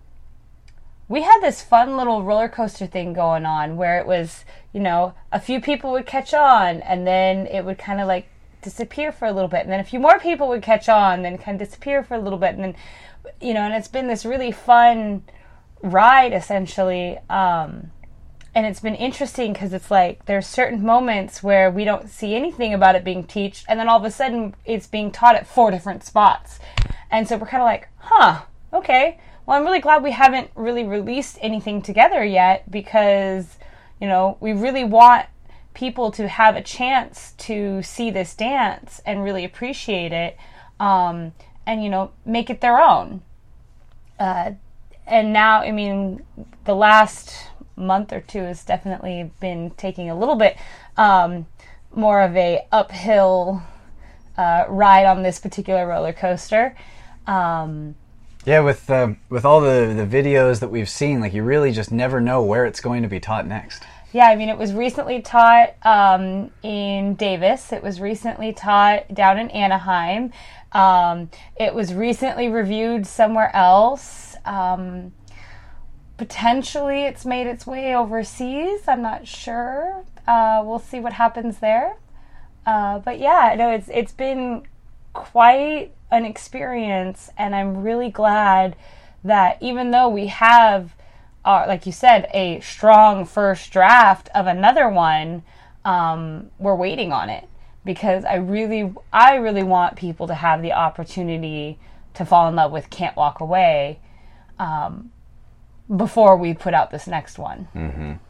we 1.08 1.24
had 1.24 1.42
this 1.42 1.62
fun 1.62 1.98
little 1.98 2.22
roller 2.24 2.48
coaster 2.48 2.86
thing 2.86 3.14
going 3.14 3.46
on 3.46 3.76
where 3.76 4.00
it 4.00 4.06
was, 4.06 4.46
you 4.72 4.80
know, 4.80 5.14
a 5.32 5.40
few 5.40 5.60
people 5.60 5.92
would 5.92 6.06
catch 6.06 6.34
on, 6.34 6.82
and 6.82 7.08
then 7.08 7.48
it 7.48 7.66
would 7.66 7.80
kind 7.80 8.00
of 8.00 8.08
like 8.08 8.28
disappear 8.62 9.12
for 9.12 9.26
a 9.26 9.32
little 9.32 9.50
bit, 9.50 9.62
and 9.62 9.72
then 9.72 9.80
a 9.80 9.84
few 9.84 10.00
more 10.00 10.20
people 10.20 10.48
would 10.48 10.62
catch 10.62 10.88
on, 10.88 11.24
then 11.24 11.40
kind 11.40 11.60
of 11.60 11.68
disappear 11.68 12.04
for 12.04 12.14
a 12.14 12.20
little 12.20 12.38
bit, 12.38 12.54
and 12.54 12.64
then, 12.64 12.76
you 13.42 13.56
know, 13.56 13.62
and 13.62 13.74
it's 13.74 13.88
been 13.88 14.08
this 14.08 14.26
really 14.26 14.52
fun 14.52 15.24
ride 15.82 16.34
essentially. 16.34 17.18
Um, 17.30 17.92
and 18.54 18.66
it's 18.66 18.82
been 18.82 18.96
interesting 18.96 19.54
because 19.54 19.74
it's 19.74 19.90
like 19.90 20.26
there's 20.26 20.46
certain 20.46 20.84
moments 20.84 21.42
where 21.42 21.72
we 21.72 21.86
don't 21.86 22.10
see 22.10 22.36
anything 22.36 22.74
about 22.74 22.96
it 22.96 23.04
being 23.04 23.24
taught, 23.24 23.64
and 23.68 23.80
then 23.80 23.88
all 23.88 24.00
of 24.00 24.06
a 24.06 24.12
sudden 24.12 24.56
it's 24.66 24.88
being 24.88 25.12
taught 25.12 25.36
at 25.36 25.48
four 25.48 25.72
different 25.72 26.04
spots, 26.04 26.60
and 27.10 27.28
so 27.28 27.38
we're 27.38 27.48
kind 27.48 27.62
of 27.62 27.68
like, 27.68 27.88
huh, 27.98 28.42
okay. 28.74 29.20
Well, 29.46 29.58
I'm 29.58 29.66
really 29.66 29.80
glad 29.80 30.04
we 30.04 30.12
haven't 30.12 30.52
really 30.56 30.84
released 30.84 31.38
anything 31.42 31.82
together 31.82 32.24
yet 32.24 32.70
because, 32.70 33.58
you 34.00 34.08
know, 34.08 34.38
we 34.40 34.54
really 34.54 34.84
want 34.84 35.26
people 35.74 36.12
to 36.12 36.28
have 36.28 36.56
a 36.56 36.62
chance 36.62 37.34
to 37.38 37.82
see 37.82 38.12
this 38.12 38.36
dance 38.36 39.02
and 39.06 39.24
really 39.24 39.46
appreciate 39.46 40.12
it, 40.12 40.38
um, 40.80 41.34
and 41.66 41.84
you 41.84 41.90
know, 41.90 42.12
make 42.26 42.50
it 42.50 42.62
their 42.62 42.80
own. 42.80 43.22
Uh, 44.20 44.52
and 45.08 45.34
now, 45.34 45.62
I 45.62 45.72
mean, 45.72 46.24
the 46.66 46.76
last 46.76 47.48
month 47.76 48.14
or 48.14 48.22
two 48.22 48.40
has 48.44 48.64
definitely 48.64 49.32
been 49.40 49.72
taking 49.78 50.10
a 50.10 50.18
little 50.18 50.36
bit 50.36 50.58
um, 50.98 51.46
more 51.94 52.22
of 52.22 52.36
a 52.36 52.66
uphill 52.72 53.62
uh, 54.38 54.66
ride 54.70 55.06
on 55.06 55.24
this 55.24 55.40
particular 55.40 55.88
roller 55.88 56.14
coaster. 56.14 56.76
Um, 57.28 57.96
Yeah, 58.46 58.62
with 58.62 58.90
um, 58.90 59.18
with 59.30 59.46
all 59.46 59.62
the 59.62 59.94
the 59.96 60.06
videos 60.06 60.60
that 60.60 60.70
we've 60.70 60.90
seen, 60.90 61.20
like 61.22 61.34
you 61.34 61.44
really 61.44 61.72
just 61.72 61.92
never 61.92 62.20
know 62.20 62.42
where 62.44 62.66
it's 62.66 62.82
going 62.82 63.04
to 63.04 63.10
be 63.10 63.20
taught 63.20 63.46
next. 63.48 63.84
yeah, 64.14 64.26
I 64.28 64.36
mean, 64.36 64.50
it 64.50 64.58
was 64.58 64.74
recently 64.74 65.22
taught 65.22 65.76
um, 65.84 66.52
in 66.64 67.16
Davis. 67.16 67.72
It 67.72 67.84
was 67.84 68.02
recently 68.02 68.52
taught 68.52 69.14
down 69.14 69.38
in 69.40 69.50
Anaheim. 69.52 70.32
Um, 70.74 71.30
it 71.56 71.74
was 71.74 71.94
recently 71.94 72.48
reviewed 72.50 73.06
somewhere 73.06 73.56
else. 73.56 74.36
Um, 74.46 75.14
potentially, 76.22 77.02
it's 77.06 77.26
made 77.26 77.48
its 77.48 77.66
way 77.66 77.96
overseas. 77.96 78.82
I'm 78.88 79.02
not 79.02 79.28
sure. 79.28 80.06
Uh, 80.28 80.62
we'll 80.64 80.78
see 80.78 81.00
what 81.00 81.14
happens 81.14 81.58
there. 81.58 81.96
Uh, 82.64 83.00
but 83.00 83.18
yeah, 83.18 83.56
no, 83.58 83.72
it's 83.72 83.90
it's 83.90 84.12
been 84.12 84.62
quite 85.14 85.94
an 86.12 86.26
experience, 86.26 87.32
and 87.40 87.56
I'm 87.56 87.82
really 87.82 88.12
glad 88.12 88.76
that 89.24 89.58
even 89.62 89.90
though 89.90 90.10
we 90.10 90.28
have, 90.28 90.94
uh, 91.44 91.66
like 91.68 91.88
you 91.88 91.92
said, 91.92 92.30
a 92.36 92.60
strong 92.60 93.26
first 93.26 93.72
draft 93.72 94.30
of 94.36 94.46
another 94.46 94.90
one, 94.90 95.42
um, 95.86 96.52
we're 96.60 96.76
waiting 96.76 97.12
on 97.12 97.32
it 97.32 97.50
because 97.84 98.26
I 98.26 98.36
really, 98.36 98.94
I 99.12 99.38
really 99.38 99.64
want 99.64 99.96
people 99.96 100.28
to 100.28 100.36
have 100.36 100.62
the 100.62 100.74
opportunity 100.74 101.80
to 102.14 102.26
fall 102.26 102.48
in 102.48 102.56
love 102.56 102.72
with 102.72 102.92
"Can't 102.92 103.16
Walk 103.16 103.40
Away" 103.40 103.98
um, 104.60 105.10
before 105.96 106.38
we 106.38 106.54
put 106.54 106.74
out 106.74 106.92
this 106.92 107.08
next 107.08 107.38
one. 107.38 107.68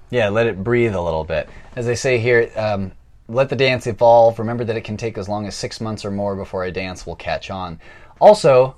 Yeah, 0.10 0.30
let 0.30 0.48
it 0.48 0.64
breathe 0.64 0.96
a 0.96 1.02
little 1.02 1.24
bit. 1.24 1.50
As 1.76 1.86
they 1.86 1.96
say 1.96 2.18
here, 2.18 2.52
um, 2.56 2.92
let 3.28 3.50
the 3.50 3.56
dance 3.56 3.88
evolve. 3.88 4.40
Remember 4.40 4.64
that 4.66 4.76
it 4.76 4.84
can 4.84 4.98
take 4.98 5.18
as 5.18 5.30
long 5.30 5.48
as 5.48 5.56
six 5.56 5.80
months 5.80 6.04
or 6.04 6.12
more 6.12 6.36
before 6.36 6.64
a 6.66 6.72
dance 6.72 7.06
will 7.06 7.16
catch 7.16 7.50
on. 7.50 7.80
Also, 8.20 8.76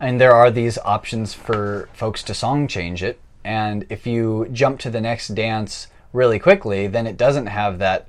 and 0.00 0.20
there 0.20 0.32
are 0.32 0.50
these 0.50 0.78
options 0.78 1.34
for 1.34 1.88
folks 1.92 2.22
to 2.24 2.34
song 2.34 2.66
change 2.66 3.02
it. 3.02 3.20
And 3.44 3.86
if 3.88 4.06
you 4.06 4.48
jump 4.52 4.80
to 4.80 4.90
the 4.90 5.00
next 5.00 5.28
dance 5.28 5.88
really 6.12 6.38
quickly, 6.38 6.86
then 6.86 7.06
it 7.06 7.16
doesn't 7.16 7.46
have 7.46 7.78
that 7.78 8.08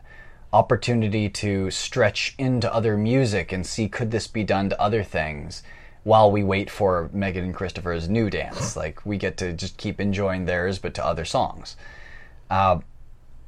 opportunity 0.52 1.30
to 1.30 1.72
stretch 1.72 2.36
into 2.38 2.72
other 2.74 2.96
music 2.96 3.52
and 3.52 3.66
see 3.66 3.90
could 3.90 4.12
this 4.12 4.28
be 4.28 4.44
done 4.44 4.70
to 4.70 4.80
other 4.80 5.04
things 5.04 5.64
while 6.04 6.32
we 6.32 6.44
wait 6.44 6.70
for 6.70 7.10
Megan 7.14 7.46
and 7.46 7.56
Christopher's 7.56 8.10
new 8.10 8.30
dance. 8.30 8.76
Like 8.84 9.06
we 9.06 9.18
get 9.18 9.38
to 9.38 9.54
just 9.54 9.78
keep 9.78 10.02
enjoying 10.02 10.46
theirs, 10.46 10.80
but 10.80 10.94
to 10.96 11.06
other 11.06 11.26
songs. 11.26 11.78
Uh, 12.50 12.80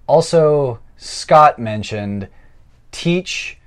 also, 0.07 0.79
Scott 0.97 1.59
mentioned 1.59 2.29
teach 2.91 3.57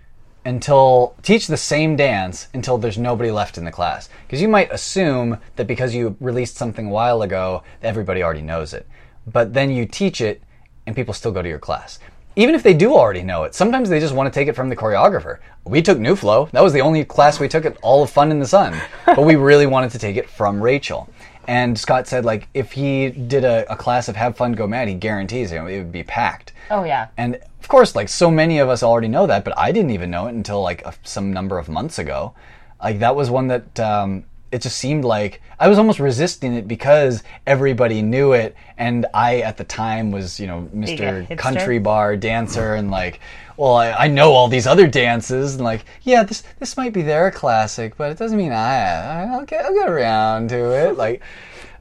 until 0.44 1.14
teach 1.22 1.46
the 1.46 1.56
same 1.56 1.94
dance 1.94 2.48
until 2.54 2.78
there's 2.78 2.96
nobody 2.96 3.30
left 3.30 3.58
in 3.58 3.64
the 3.64 3.70
class 3.70 4.08
because 4.26 4.40
you 4.40 4.48
might 4.48 4.72
assume 4.72 5.38
that 5.56 5.66
because 5.66 5.94
you 5.94 6.16
released 6.20 6.56
something 6.56 6.86
a 6.86 6.90
while 6.90 7.20
ago 7.20 7.62
everybody 7.82 8.22
already 8.22 8.40
knows 8.40 8.72
it 8.72 8.86
but 9.26 9.52
then 9.52 9.70
you 9.70 9.84
teach 9.84 10.22
it 10.22 10.40
and 10.86 10.96
people 10.96 11.12
still 11.12 11.32
go 11.32 11.42
to 11.42 11.48
your 11.48 11.58
class 11.58 11.98
even 12.38 12.54
if 12.54 12.62
they 12.62 12.72
do 12.72 12.94
already 12.94 13.22
know 13.22 13.44
it 13.44 13.54
sometimes 13.54 13.88
they 13.88 14.00
just 14.00 14.14
want 14.14 14.32
to 14.32 14.38
take 14.38 14.48
it 14.48 14.54
from 14.54 14.68
the 14.68 14.76
choreographer 14.76 15.38
we 15.64 15.82
took 15.82 15.98
new 15.98 16.16
flow 16.16 16.48
that 16.52 16.62
was 16.62 16.72
the 16.72 16.80
only 16.80 17.04
class 17.04 17.38
we 17.38 17.48
took 17.48 17.64
at 17.64 17.76
all 17.82 18.02
of 18.02 18.10
fun 18.10 18.30
in 18.30 18.38
the 18.38 18.46
sun 18.46 18.80
but 19.06 19.22
we 19.22 19.36
really 19.36 19.66
wanted 19.66 19.90
to 19.90 19.98
take 19.98 20.16
it 20.16 20.30
from 20.30 20.62
rachel 20.62 21.08
and 21.46 21.78
scott 21.78 22.06
said 22.06 22.24
like 22.24 22.48
if 22.54 22.72
he 22.72 23.10
did 23.10 23.44
a, 23.44 23.70
a 23.72 23.76
class 23.76 24.08
of 24.08 24.16
have 24.16 24.36
fun 24.36 24.52
go 24.52 24.66
mad 24.66 24.88
he 24.88 24.94
guarantees 24.94 25.52
you 25.52 25.58
know, 25.58 25.66
it 25.66 25.78
would 25.78 25.92
be 25.92 26.02
packed 26.02 26.52
Oh 26.70 26.84
yeah. 26.84 27.08
and 27.16 27.40
of 27.60 27.68
course, 27.68 27.94
like 27.94 28.08
so 28.08 28.30
many 28.30 28.60
of 28.60 28.68
us 28.68 28.82
already 28.82 29.08
know 29.08 29.26
that, 29.26 29.44
but 29.44 29.52
I 29.58 29.72
didn't 29.72 29.90
even 29.90 30.10
know 30.10 30.26
it 30.26 30.34
until 30.34 30.62
like 30.62 30.80
a, 30.86 30.94
some 31.02 31.32
number 31.34 31.58
of 31.58 31.68
months 31.68 31.98
ago. 31.98 32.34
Like 32.82 33.00
that 33.00 33.14
was 33.14 33.30
one 33.30 33.48
that 33.48 33.78
um, 33.80 34.24
it 34.50 34.62
just 34.62 34.78
seemed 34.78 35.04
like 35.04 35.40
I 35.58 35.68
was 35.68 35.78
almost 35.78 35.98
resisting 35.98 36.54
it 36.54 36.68
because 36.68 37.22
everybody 37.46 38.00
knew 38.02 38.32
it, 38.32 38.54
and 38.76 39.06
I 39.12 39.40
at 39.40 39.56
the 39.56 39.64
time 39.64 40.10
was 40.10 40.38
you 40.40 40.46
know 40.46 40.68
Mr. 40.74 41.26
Country 41.38 41.78
Bar 41.78 42.16
dancer, 42.16 42.74
and 42.74 42.90
like, 42.90 43.20
well, 43.56 43.74
I, 43.74 43.90
I 43.92 44.08
know 44.08 44.32
all 44.32 44.48
these 44.48 44.66
other 44.66 44.86
dances, 44.86 45.54
and 45.54 45.64
like, 45.64 45.84
yeah, 46.02 46.22
this 46.22 46.42
this 46.58 46.76
might 46.76 46.92
be 46.92 47.02
their 47.02 47.30
classic, 47.30 47.96
but 47.96 48.10
it 48.10 48.18
doesn't 48.18 48.38
mean 48.38 48.52
I 48.52 49.32
I'll 49.32 49.44
get 49.44 49.64
I'll 49.64 49.74
get 49.74 49.88
around 49.88 50.50
to 50.50 50.88
it, 50.88 50.96
like. 50.96 51.22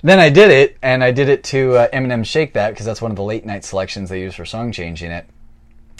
Then 0.04 0.20
I 0.20 0.30
did 0.30 0.52
it, 0.52 0.78
and 0.84 1.04
I 1.04 1.10
did 1.10 1.28
it 1.28 1.44
to 1.46 1.76
uh, 1.76 1.88
Eminem 1.90 2.24
Shake 2.24 2.54
That 2.54 2.70
because 2.70 2.86
that's 2.86 3.02
one 3.02 3.10
of 3.10 3.18
the 3.18 3.24
late 3.24 3.48
night 3.48 3.66
selections 3.66 4.12
they 4.12 4.22
use 4.22 4.36
for 4.36 4.46
song 4.46 4.72
changing 4.72 5.10
it, 5.10 5.26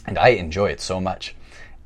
and 0.06 0.20
I 0.20 0.30
enjoy 0.30 0.68
it 0.68 0.80
so 0.80 1.02
much. 1.02 1.36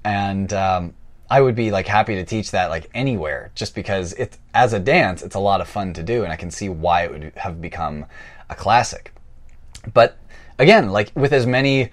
And 0.04 0.52
um, 0.52 0.94
I 1.32 1.40
would 1.40 1.56
be 1.56 1.72
like 1.72 1.88
happy 1.88 2.16
to 2.16 2.26
teach 2.26 2.52
that 2.52 2.70
like 2.70 2.90
anywhere, 2.94 3.52
just 3.56 3.74
because 3.74 4.12
it 4.14 4.38
as 4.54 4.74
a 4.74 4.80
dance, 4.80 5.24
it's 5.24 5.34
a 5.34 5.40
lot 5.40 5.62
of 5.62 5.70
fun 5.70 5.94
to 5.94 6.04
do, 6.04 6.24
and 6.24 6.34
I 6.34 6.36
can 6.36 6.52
see 6.52 6.68
why 6.68 7.04
it 7.04 7.12
would 7.12 7.32
have 7.38 7.62
become 7.62 8.06
a 8.50 8.56
classic. 8.56 9.14
But 9.94 10.18
again, 10.60 10.90
like 10.90 11.14
with 11.16 11.32
as 11.32 11.46
many 11.46 11.90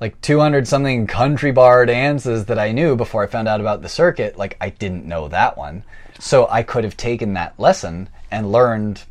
like 0.00 0.20
200 0.22 0.66
something 0.66 1.06
country 1.06 1.52
bar 1.52 1.86
dances 1.86 2.46
that 2.46 2.58
I 2.58 2.72
knew 2.72 2.96
before 2.96 3.22
I 3.22 3.28
found 3.28 3.46
out 3.46 3.60
about 3.60 3.80
the 3.80 3.88
circuit, 3.88 4.36
like 4.36 4.56
I 4.60 4.70
didn't 4.70 5.06
know 5.06 5.28
that 5.28 5.56
one. 5.56 5.84
So 6.18 6.48
I 6.50 6.64
could 6.64 6.82
have 6.82 6.96
taken 6.96 7.34
that 7.34 7.60
lesson 7.60 8.08
and 8.32 8.50
learned 8.50 9.04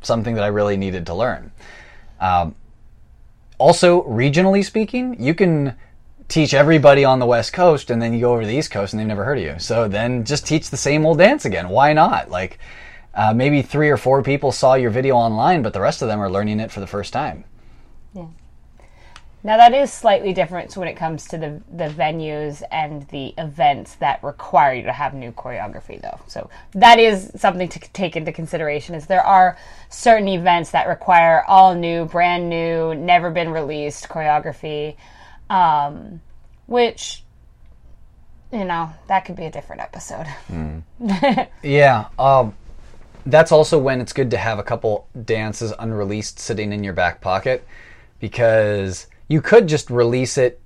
something 0.00 0.36
that 0.36 0.44
I 0.44 0.48
really 0.48 0.76
needed 0.76 1.06
to 1.06 1.14
learn. 1.14 1.50
Um, 2.20 2.54
also, 3.58 4.04
regionally 4.04 4.64
speaking, 4.64 5.20
you 5.20 5.34
can 5.34 5.74
teach 6.28 6.54
everybody 6.54 7.04
on 7.04 7.18
the 7.18 7.26
West 7.26 7.52
Coast 7.52 7.90
and 7.90 8.00
then 8.00 8.14
you 8.14 8.20
go 8.20 8.32
over 8.32 8.42
to 8.42 8.46
the 8.46 8.56
East 8.56 8.70
Coast 8.70 8.92
and 8.92 9.00
they've 9.00 9.06
never 9.06 9.24
heard 9.24 9.38
of 9.38 9.44
you. 9.44 9.58
So 9.58 9.88
then 9.88 10.24
just 10.24 10.46
teach 10.46 10.70
the 10.70 10.76
same 10.76 11.04
old 11.04 11.18
dance 11.18 11.44
again. 11.44 11.68
Why 11.68 11.92
not? 11.92 12.30
Like, 12.30 12.58
uh, 13.14 13.32
maybe 13.32 13.62
three 13.62 13.90
or 13.90 13.96
four 13.96 14.22
people 14.22 14.50
saw 14.50 14.74
your 14.74 14.90
video 14.90 15.14
online, 15.14 15.62
but 15.62 15.72
the 15.72 15.80
rest 15.80 16.02
of 16.02 16.08
them 16.08 16.20
are 16.20 16.30
learning 16.30 16.60
it 16.60 16.72
for 16.72 16.80
the 16.80 16.86
first 16.86 17.12
time. 17.12 17.44
Yeah. 18.12 18.26
Now 19.46 19.58
that 19.58 19.74
is 19.74 19.92
slightly 19.92 20.32
different 20.32 20.74
when 20.74 20.88
it 20.88 20.94
comes 20.94 21.28
to 21.28 21.36
the 21.36 21.60
the 21.70 21.88
venues 21.90 22.62
and 22.72 23.06
the 23.08 23.34
events 23.36 23.94
that 23.96 24.24
require 24.24 24.72
you 24.72 24.84
to 24.84 24.92
have 24.92 25.12
new 25.12 25.32
choreography, 25.32 26.00
though. 26.00 26.18
So 26.26 26.48
that 26.72 26.98
is 26.98 27.30
something 27.36 27.68
to 27.68 27.78
take 27.92 28.16
into 28.16 28.32
consideration. 28.32 28.94
Is 28.94 29.06
there 29.06 29.24
are 29.24 29.58
certain 29.90 30.28
events 30.28 30.70
that 30.70 30.88
require 30.88 31.44
all 31.46 31.74
new, 31.74 32.06
brand 32.06 32.48
new, 32.48 32.94
never 32.94 33.30
been 33.30 33.50
released 33.50 34.08
choreography, 34.08 34.96
um, 35.50 36.20
which 36.66 37.22
you 38.52 38.64
know 38.64 38.92
that 39.08 39.24
could 39.24 39.36
be 39.36 39.44
a 39.44 39.50
different 39.50 39.82
episode. 39.82 40.26
Yeah, 41.62 42.06
um, 42.18 42.54
that's 43.26 43.52
also 43.52 43.78
when 43.78 44.00
it's 44.00 44.12
good 44.12 44.30
to 44.30 44.36
have 44.36 44.58
a 44.58 44.62
couple 44.62 45.08
dances 45.24 45.72
unreleased 45.78 46.38
sitting 46.38 46.72
in 46.72 46.84
your 46.84 46.92
back 46.92 47.20
pocket 47.20 47.66
because 48.20 49.06
you 49.28 49.40
could 49.40 49.66
just 49.66 49.90
release 49.90 50.38
it 50.38 50.60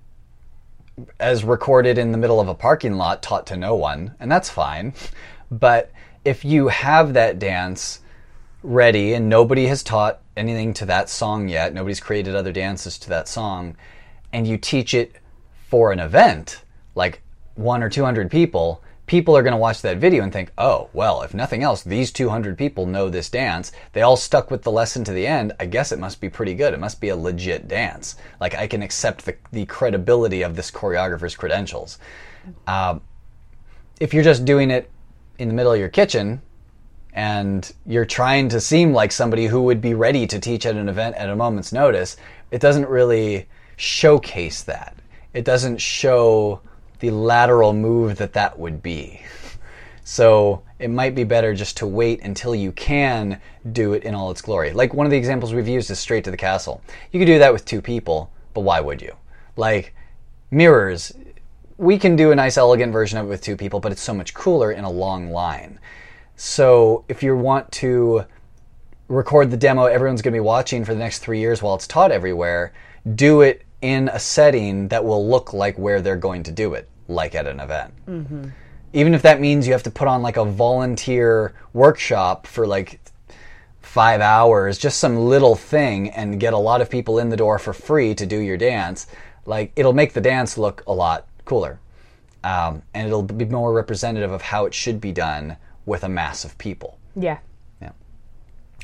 as 1.21 1.45
recorded 1.45 1.99
in 1.99 2.13
the 2.13 2.19
middle 2.19 2.41
of 2.41 2.49
a 2.49 2.55
parking 2.55 2.95
lot 2.95 3.23
taught 3.23 3.47
to 3.47 3.57
no 3.57 3.75
one, 3.75 4.15
and 4.19 4.31
that's 4.31 4.51
fine. 4.51 4.93
But 5.51 5.93
if 6.25 6.45
you 6.45 6.69
have 6.69 7.15
that 7.15 7.39
dance 7.39 8.01
ready 8.63 9.15
and 9.15 9.29
nobody 9.29 9.67
has 9.67 9.83
taught 9.83 10.21
anything 10.37 10.75
to 10.75 10.87
that 10.87 11.09
song 11.09 11.49
yet, 11.49 11.73
nobody's 11.73 12.01
created 12.01 12.35
other 12.35 12.53
dances 12.53 12.99
to 12.99 13.09
that 13.11 13.29
song, 13.29 13.77
and 14.33 14.47
you 14.47 14.57
teach 14.57 14.95
it 14.95 15.17
for 15.69 15.93
an 15.93 16.01
event, 16.01 16.63
like 16.95 17.23
one 17.55 17.83
or 17.83 17.89
200 17.89 18.31
people, 18.31 18.83
people 19.09 19.37
are 19.37 19.43
going 19.43 19.53
to 19.53 19.59
watch 19.59 19.83
that 19.83 19.99
video 19.99 20.23
and 20.23 20.33
think, 20.33 20.53
oh, 20.59 20.89
well, 20.93 21.23
if 21.23 21.35
nothing 21.35 21.63
else, 21.63 21.83
these 21.83 22.13
200 22.13 22.57
people 22.57 22.87
know 22.87 23.09
this 23.09 23.31
dance. 23.31 23.73
They 23.93 24.03
all 24.03 24.17
stuck 24.17 24.51
with 24.51 24.63
the 24.63 24.71
lesson 24.71 25.03
to 25.05 25.13
the 25.13 25.27
end. 25.27 25.55
I 25.59 25.67
guess 25.67 25.91
it 25.91 25.99
must 25.99 26.21
be 26.21 26.29
pretty 26.29 26.55
good. 26.55 26.75
It 26.75 26.79
must 26.79 27.01
be 27.01 27.09
a 27.09 27.17
legit 27.17 27.67
dance. 27.67 28.17
Like, 28.39 28.55
I 28.55 28.67
can 28.67 28.83
accept 28.83 29.25
the, 29.25 29.35
the 29.51 29.67
credibility 29.67 30.43
of 30.43 30.55
this 30.55 30.71
choreographer's 30.71 31.35
credentials. 31.35 31.99
Um, 32.67 33.01
if 33.99 34.15
you're 34.15 34.23
just 34.23 34.45
doing 34.45 34.71
it 34.71 34.91
in 35.39 35.49
the 35.49 35.55
middle 35.55 35.73
of 35.73 35.81
your 35.81 35.89
kitchen 35.89 36.43
and 37.15 37.73
you're 37.87 38.05
trying 38.05 38.49
to 38.51 38.61
seem 38.61 38.93
like 38.93 39.11
somebody 39.11 39.47
who 39.47 39.63
would 39.63 39.81
be 39.81 39.95
ready 39.95 40.27
to 40.27 40.39
teach 40.39 40.67
at 40.67 40.77
an 40.77 40.89
event 40.89 41.17
at 41.17 41.31
a 41.31 41.35
moment's 41.35 41.73
notice, 41.73 42.17
it 42.51 42.61
doesn't 42.61 42.89
really 42.89 43.49
showcase 43.79 44.63
that. 44.65 44.95
It 45.33 45.45
doesn't 45.45 45.79
show 45.79 46.61
the 46.99 47.11
lateral 47.11 47.73
move 47.73 48.17
that 48.19 48.35
that 48.35 48.59
would 48.59 48.83
be. 48.83 49.23
So 50.05 50.63
it 50.79 50.91
might 50.91 51.15
be 51.15 51.25
better 51.25 51.55
just 51.55 51.77
to 51.79 51.87
wait 51.87 52.23
until 52.23 52.55
you 52.55 52.73
can 52.73 53.41
do 53.73 53.93
it 53.93 54.03
in 54.03 54.15
all 54.15 54.31
its 54.31 54.43
glory. 54.43 54.73
Like 54.73 54.95
one 54.95 55.07
of 55.07 55.11
the 55.11 55.17
examples 55.17 55.55
we've 55.55 55.69
used 55.69 55.91
is 55.91 55.99
Straight 55.99 56.25
to 56.25 56.31
the 56.31 56.37
Castle. 56.37 56.83
You 57.13 57.21
could 57.21 57.27
do 57.27 57.39
that 57.39 57.53
with 57.53 57.65
two 57.65 57.81
people, 57.81 58.31
but 58.53 58.63
why 58.63 58.81
would 58.81 59.01
you? 59.01 59.15
Like 59.57 59.95
mirrors, 60.51 61.13
we 61.77 61.99
can 61.99 62.17
do 62.17 62.33
a 62.33 62.35
nice 62.35 62.57
elegant 62.57 62.93
version 62.93 63.19
of 63.19 63.27
it 63.27 63.29
with 63.29 63.43
two 63.43 63.57
people, 63.57 63.81
but 63.81 63.93
it's 63.93 64.03
so 64.03 64.15
much 64.15 64.35
cooler 64.35 64.73
in 64.73 64.85
a 64.85 64.91
long 64.91 65.31
line. 65.31 65.79
So 66.37 67.05
if 67.09 67.23
you 67.23 67.37
want 67.37 67.71
to 67.73 68.25
record 69.09 69.51
the 69.51 69.57
demo 69.57 69.85
everyone's 69.85 70.21
going 70.21 70.33
to 70.33 70.37
be 70.37 70.41
watching 70.41 70.85
for 70.85 70.93
the 70.93 71.01
next 71.01 71.21
three 71.21 71.39
years 71.39 71.63
while 71.63 71.75
it's 71.75 71.87
taught 71.87 72.11
everywhere, 72.13 72.73
do 73.15 73.43
it 73.43 73.63
in 73.81 74.09
a 74.09 74.19
setting 74.19 74.89
that 74.89 75.05
will 75.05 75.29
look 75.29 75.53
like 75.53 75.79
where 75.79 76.01
they're 76.01 76.17
going 76.17 76.43
to 76.45 76.53
do 76.53 76.75
it, 76.75 76.89
like 77.07 77.35
at 77.35 77.47
an 77.47 77.61
event. 77.61 77.95
Mm-hmm. 78.07 78.49
Even 78.93 79.15
if 79.15 79.23
that 79.23 79.41
means 79.41 79.67
you 79.67 79.73
have 79.73 79.83
to 79.85 79.91
put 79.91 80.09
on 80.09 80.23
like 80.23 80.37
a 80.37 80.45
volunteer 80.45 81.55
workshop 81.73 82.47
for 82.47 82.67
like 82.67 83.01
five 83.83 84.21
hours, 84.21 84.79
just 84.79 84.99
some 84.99 85.17
little 85.17 85.55
thing, 85.55 86.11
and 86.11 86.41
get 86.41 86.53
a 86.53 86.59
lot 86.59 86.81
of 86.81 86.91
people 86.91 87.19
in 87.19 87.29
the 87.29 87.37
door 87.37 87.59
for 87.59 87.73
free 87.73 88.15
to 88.15 88.27
do 88.27 88.39
your 88.39 88.57
dance, 88.57 89.07
like 89.47 89.73
it'll 89.77 89.93
make 89.93 90.13
the 90.13 90.21
dance 90.21 90.59
look 90.59 90.83
a 90.87 90.93
lot 90.93 91.27
cooler. 91.45 91.81
Um, 92.45 92.83
and 92.95 93.07
it'll 93.07 93.23
be 93.23 93.45
more 93.45 93.73
representative 93.73 94.31
of 94.31 94.43
how 94.43 94.67
it 94.67 94.75
should 94.75 95.01
be 95.01 95.13
done 95.13 95.57
with 95.87 96.05
a 96.05 96.09
mass 96.09 96.45
of 96.45 96.57
people. 96.59 96.99
Yeah. 97.17 97.39
Yeah. 97.81 97.93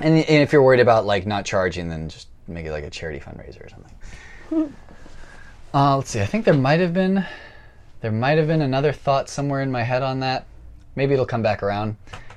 And, 0.00 0.16
and 0.16 0.42
if 0.42 0.52
you're 0.52 0.62
worried 0.62 0.80
about 0.80 1.06
like 1.06 1.26
not 1.26 1.44
charging, 1.44 1.88
then 1.88 2.08
just 2.08 2.28
make 2.48 2.66
it 2.66 2.72
like 2.72 2.84
a 2.84 2.90
charity 2.90 3.20
fundraiser 3.20 3.64
or 3.64 3.68
something. 3.68 4.74
Uh, 5.74 5.96
let's 5.96 6.10
see. 6.10 6.20
I 6.20 6.26
think 6.26 6.44
there 6.44 6.54
might 6.54 6.78
have 6.78 6.94
been 6.94 7.26
there 8.00 8.12
might 8.12 8.38
have 8.38 8.46
been 8.46 8.62
another 8.62 8.92
thought 8.92 9.28
somewhere 9.28 9.60
in 9.60 9.72
my 9.72 9.82
head 9.82 10.04
on 10.04 10.20
that. 10.20 10.46
Maybe 10.94 11.14
it'll 11.14 11.26
come 11.26 11.42
back 11.42 11.64
around. 11.64 11.96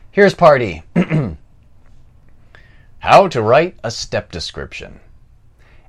Here's 0.10 0.34
party. 0.34 0.82
How 3.00 3.28
to 3.28 3.42
write 3.44 3.78
a 3.84 3.92
step 3.92 4.32
description. 4.32 5.02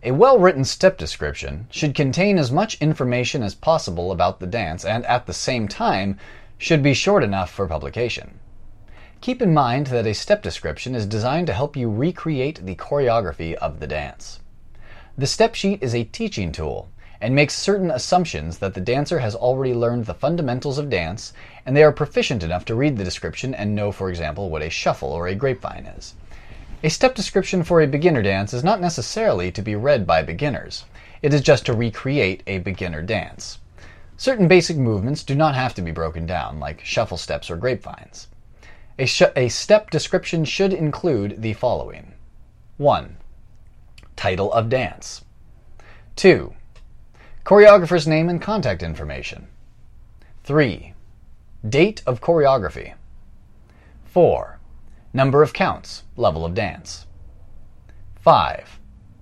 A 0.02 0.10
well 0.10 0.38
written 0.38 0.62
step 0.62 0.98
description 0.98 1.68
should 1.70 1.94
contain 1.94 2.36
as 2.36 2.52
much 2.52 2.78
information 2.82 3.42
as 3.42 3.54
possible 3.54 4.12
about 4.12 4.40
the 4.40 4.46
dance 4.46 4.84
and 4.84 5.06
at 5.06 5.24
the 5.24 5.32
same 5.32 5.68
time 5.68 6.18
should 6.58 6.82
be 6.82 6.92
short 6.92 7.24
enough 7.24 7.50
for 7.50 7.66
publication. 7.66 8.40
Keep 9.22 9.40
in 9.40 9.54
mind 9.54 9.86
that 9.86 10.06
a 10.06 10.12
step 10.12 10.42
description 10.42 10.94
is 10.94 11.06
designed 11.06 11.46
to 11.46 11.54
help 11.54 11.78
you 11.78 11.90
recreate 11.90 12.66
the 12.66 12.74
choreography 12.74 13.54
of 13.54 13.80
the 13.80 13.86
dance. 13.86 14.40
The 15.16 15.26
step 15.26 15.54
sheet 15.54 15.82
is 15.82 15.94
a 15.94 16.04
teaching 16.04 16.52
tool 16.52 16.90
and 17.20 17.34
makes 17.34 17.54
certain 17.54 17.90
assumptions 17.90 18.58
that 18.58 18.74
the 18.74 18.80
dancer 18.80 19.18
has 19.18 19.34
already 19.34 19.74
learned 19.74 20.06
the 20.06 20.14
fundamentals 20.14 20.78
of 20.78 20.90
dance 20.90 21.32
and 21.66 21.76
they 21.76 21.82
are 21.82 21.92
proficient 21.92 22.42
enough 22.42 22.64
to 22.64 22.74
read 22.74 22.96
the 22.96 23.04
description 23.04 23.54
and 23.54 23.74
know, 23.74 23.90
for 23.90 24.08
example, 24.08 24.50
what 24.50 24.62
a 24.62 24.70
shuffle 24.70 25.10
or 25.10 25.26
a 25.26 25.34
grapevine 25.34 25.86
is. 25.86 26.14
A 26.84 26.88
step 26.88 27.16
description 27.16 27.64
for 27.64 27.80
a 27.80 27.88
beginner 27.88 28.22
dance 28.22 28.54
is 28.54 28.62
not 28.62 28.80
necessarily 28.80 29.50
to 29.50 29.62
be 29.62 29.74
read 29.74 30.06
by 30.06 30.22
beginners. 30.22 30.84
It 31.22 31.34
is 31.34 31.40
just 31.40 31.66
to 31.66 31.72
recreate 31.72 32.44
a 32.46 32.58
beginner 32.58 33.02
dance. 33.02 33.58
Certain 34.16 34.46
basic 34.46 34.76
movements 34.76 35.24
do 35.24 35.34
not 35.34 35.56
have 35.56 35.74
to 35.74 35.82
be 35.82 35.90
broken 35.90 36.24
down, 36.24 36.60
like 36.60 36.84
shuffle 36.84 37.16
steps 37.16 37.50
or 37.50 37.56
grapevines. 37.56 38.28
A, 38.98 39.06
sh- 39.06 39.22
a 39.34 39.48
step 39.48 39.90
description 39.90 40.44
should 40.44 40.72
include 40.72 41.42
the 41.42 41.52
following 41.52 42.14
1. 42.76 43.16
Title 44.14 44.52
of 44.52 44.68
dance. 44.68 45.24
2. 46.16 46.52
Choreographer's 47.48 48.06
name 48.06 48.28
and 48.28 48.42
contact 48.42 48.82
information. 48.82 49.48
3. 50.44 50.92
Date 51.66 52.02
of 52.06 52.20
choreography. 52.20 52.92
4. 54.04 54.60
Number 55.14 55.42
of 55.42 55.54
counts, 55.54 56.02
level 56.14 56.44
of 56.44 56.52
dance. 56.52 57.06
5. 58.20 58.78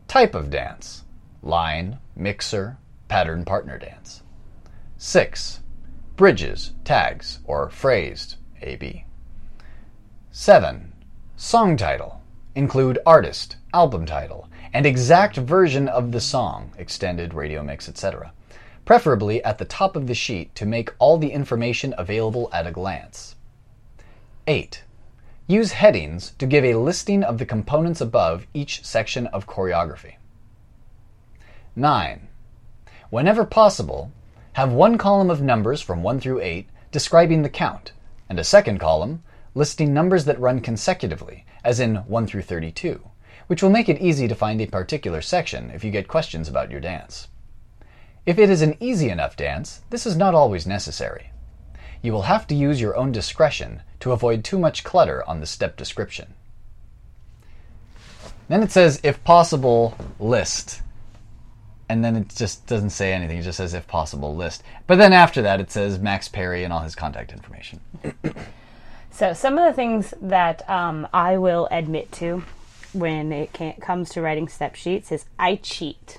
Type 0.09 0.35
of 0.35 0.51
dance 0.51 1.05
line, 1.41 2.01
mixer, 2.17 2.79
pattern 3.07 3.45
partner 3.45 3.79
dance. 3.79 4.25
6. 4.97 5.61
Bridges, 6.17 6.73
tags, 6.83 7.39
or 7.45 7.71
phrased, 7.71 8.39
AB. 8.61 9.05
7. 10.33 10.93
Song 11.37 11.77
title. 11.77 12.21
Include 12.57 12.99
artist, 13.07 13.59
album 13.73 14.05
title, 14.05 14.49
and 14.77 14.85
exact 14.85 15.39
version 15.39 15.89
of 15.89 16.13
the 16.13 16.21
song, 16.21 16.71
extended 16.77 17.33
radio 17.33 17.63
mix, 17.63 17.89
etc., 17.89 18.31
preferably 18.85 19.43
at 19.43 19.57
the 19.57 19.65
top 19.65 19.97
of 19.97 20.07
the 20.07 20.15
sheet 20.15 20.55
to 20.55 20.67
make 20.67 20.93
all 20.99 21.17
the 21.17 21.31
information 21.31 21.95
available 21.97 22.51
at 22.53 22.67
a 22.67 22.71
glance. 22.71 23.37
8. 24.47 24.83
Use 25.47 25.73
headings 25.73 26.33
to 26.39 26.47
give 26.47 26.63
a 26.63 26.75
listing 26.75 27.25
of 27.25 27.39
the 27.39 27.47
components 27.47 28.03
above 28.03 28.47
each 28.53 28.85
section 28.85 29.27
of 29.29 29.47
choreography. 29.47 30.17
9. 31.75 32.29
Whenever 33.09 33.47
possible, 33.47 34.13
have 34.53 34.75
one 34.75 34.99
column 34.99 35.31
of 35.31 35.41
numbers 35.41 35.81
from 35.81 36.03
1 36.03 36.21
through 36.21 36.43
8 36.43 36.69
describing 36.93 37.41
the 37.41 37.49
count, 37.49 37.93
and 38.29 38.39
a 38.39 38.45
second 38.45 38.79
column 38.79 39.23
listing 39.55 39.95
numbers 39.95 40.27
that 40.27 40.39
run 40.39 40.61
consecutively, 40.61 41.47
as 41.65 41.81
in 41.81 41.97
1 41.97 42.27
through 42.27 42.43
32 42.43 43.01
which 43.47 43.63
will 43.63 43.71
make 43.71 43.89
it 43.89 44.01
easy 44.01 44.27
to 44.29 44.35
find 44.35 44.61
a 44.61 44.67
particular 44.67 45.21
section 45.21 45.71
if 45.71 45.85
you 45.85 45.91
get 45.91 46.09
questions 46.09 46.49
about 46.49 46.71
your 46.71 46.81
dance. 46.81 47.29
If 48.25 48.39
it 48.39 48.51
is 48.51 48.63
an 48.63 48.77
easy 48.81 49.09
enough 49.09 49.37
dance, 49.37 49.83
this 49.91 50.07
is 50.07 50.17
not 50.17 50.35
always 50.35 50.67
necessary. 50.67 51.31
You 52.03 52.13
will 52.13 52.23
have 52.23 52.47
to 52.49 52.55
use 52.55 52.81
your 52.81 52.97
own 52.97 53.13
discretion 53.13 53.83
to 54.01 54.13
avoid 54.13 54.45
too 54.45 54.59
much 54.59 54.85
clutter 54.85 55.23
on 55.29 55.41
the 55.41 55.47
step 55.47 55.77
description. 55.77 56.35
Then 58.49 58.63
it 58.63 58.71
says, 58.71 59.01
if 59.03 59.23
possible, 59.25 59.97
list. 60.19 60.83
And 61.89 62.05
then 62.05 62.17
it 62.17 62.35
just 62.35 62.67
doesn't 62.67 62.91
say 62.91 63.13
anything, 63.13 63.39
it 63.39 63.43
just 63.43 63.59
says, 63.59 63.75
if 63.75 63.87
possible, 63.87 64.35
list. 64.35 64.63
But 64.89 64.99
then 64.99 65.13
after 65.13 65.43
that, 65.43 65.61
it 65.61 65.71
says 65.71 66.01
Max 66.01 66.29
Perry 66.29 66.65
and 66.65 66.73
all 66.73 66.81
his 66.81 66.97
contact 66.97 67.33
information. 67.33 67.81
So, 69.17 69.33
some 69.33 69.57
of 69.57 69.65
the 69.65 69.73
things 69.73 70.13
that 70.21 70.69
um, 70.69 71.09
I 71.11 71.39
will 71.39 71.69
admit 71.71 72.13
to 72.13 72.45
when 72.97 73.33
it 73.33 73.53
can, 73.53 73.75
comes 73.75 74.11
to 74.11 74.21
writing 74.23 74.49
step 74.49 74.75
sheets 74.75 75.13
is 75.13 75.25
I 75.39 75.57
cheat. 75.57 76.19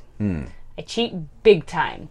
I 0.78 0.82
cheat 0.82 1.14
big 1.44 1.66
time. 1.66 2.10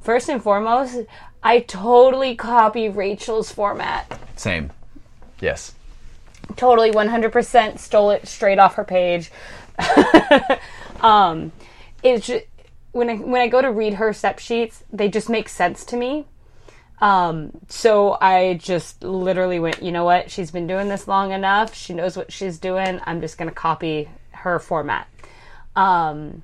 First 0.00 0.28
and 0.28 0.42
foremost, 0.42 1.00
I 1.42 1.60
totally 1.60 2.34
copy 2.34 2.88
Rachel's 2.88 3.50
format. 3.50 4.18
Same. 4.36 4.72
Yes. 5.40 5.74
Totally 6.56 6.90
100% 6.90 7.78
stole 7.78 8.10
it 8.10 8.26
straight 8.26 8.58
off 8.58 8.74
her 8.74 8.84
page. 8.84 9.30
um, 11.00 11.52
it's 12.02 12.26
ju- 12.26 12.42
when 12.92 13.08
I 13.08 13.16
when 13.16 13.40
I 13.40 13.46
go 13.48 13.62
to 13.62 13.70
read 13.70 13.94
her 13.94 14.12
step 14.12 14.38
sheets, 14.38 14.82
they 14.92 15.08
just 15.08 15.28
make 15.28 15.48
sense 15.48 15.84
to 15.86 15.96
me. 15.96 16.26
Um, 17.00 17.52
so 17.68 18.18
I 18.20 18.58
just 18.60 19.02
literally 19.02 19.58
went, 19.58 19.82
you 19.82 19.90
know 19.90 20.04
what? 20.04 20.30
She's 20.30 20.50
been 20.50 20.66
doing 20.66 20.88
this 20.88 21.08
long 21.08 21.32
enough. 21.32 21.74
She 21.74 21.94
knows 21.94 22.16
what 22.16 22.30
she's 22.32 22.58
doing. 22.58 23.00
I'm 23.04 23.20
just 23.20 23.38
going 23.38 23.48
to 23.48 23.54
copy 23.54 24.08
her 24.32 24.58
format. 24.58 25.08
Um, 25.74 26.42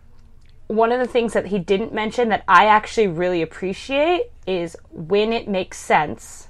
one 0.69 0.93
of 0.93 0.99
the 0.99 1.07
things 1.07 1.33
that 1.35 1.47
he 1.47 1.59
didn't 1.59 1.93
mention 1.93 2.31
that 2.31 2.43
I 2.49 2.67
actually 2.67 3.07
really 3.09 3.43
appreciate 3.43 4.31
is 4.47 4.77
when 4.91 5.33
it 5.33 5.47
makes 5.47 5.79
sense 5.79 6.49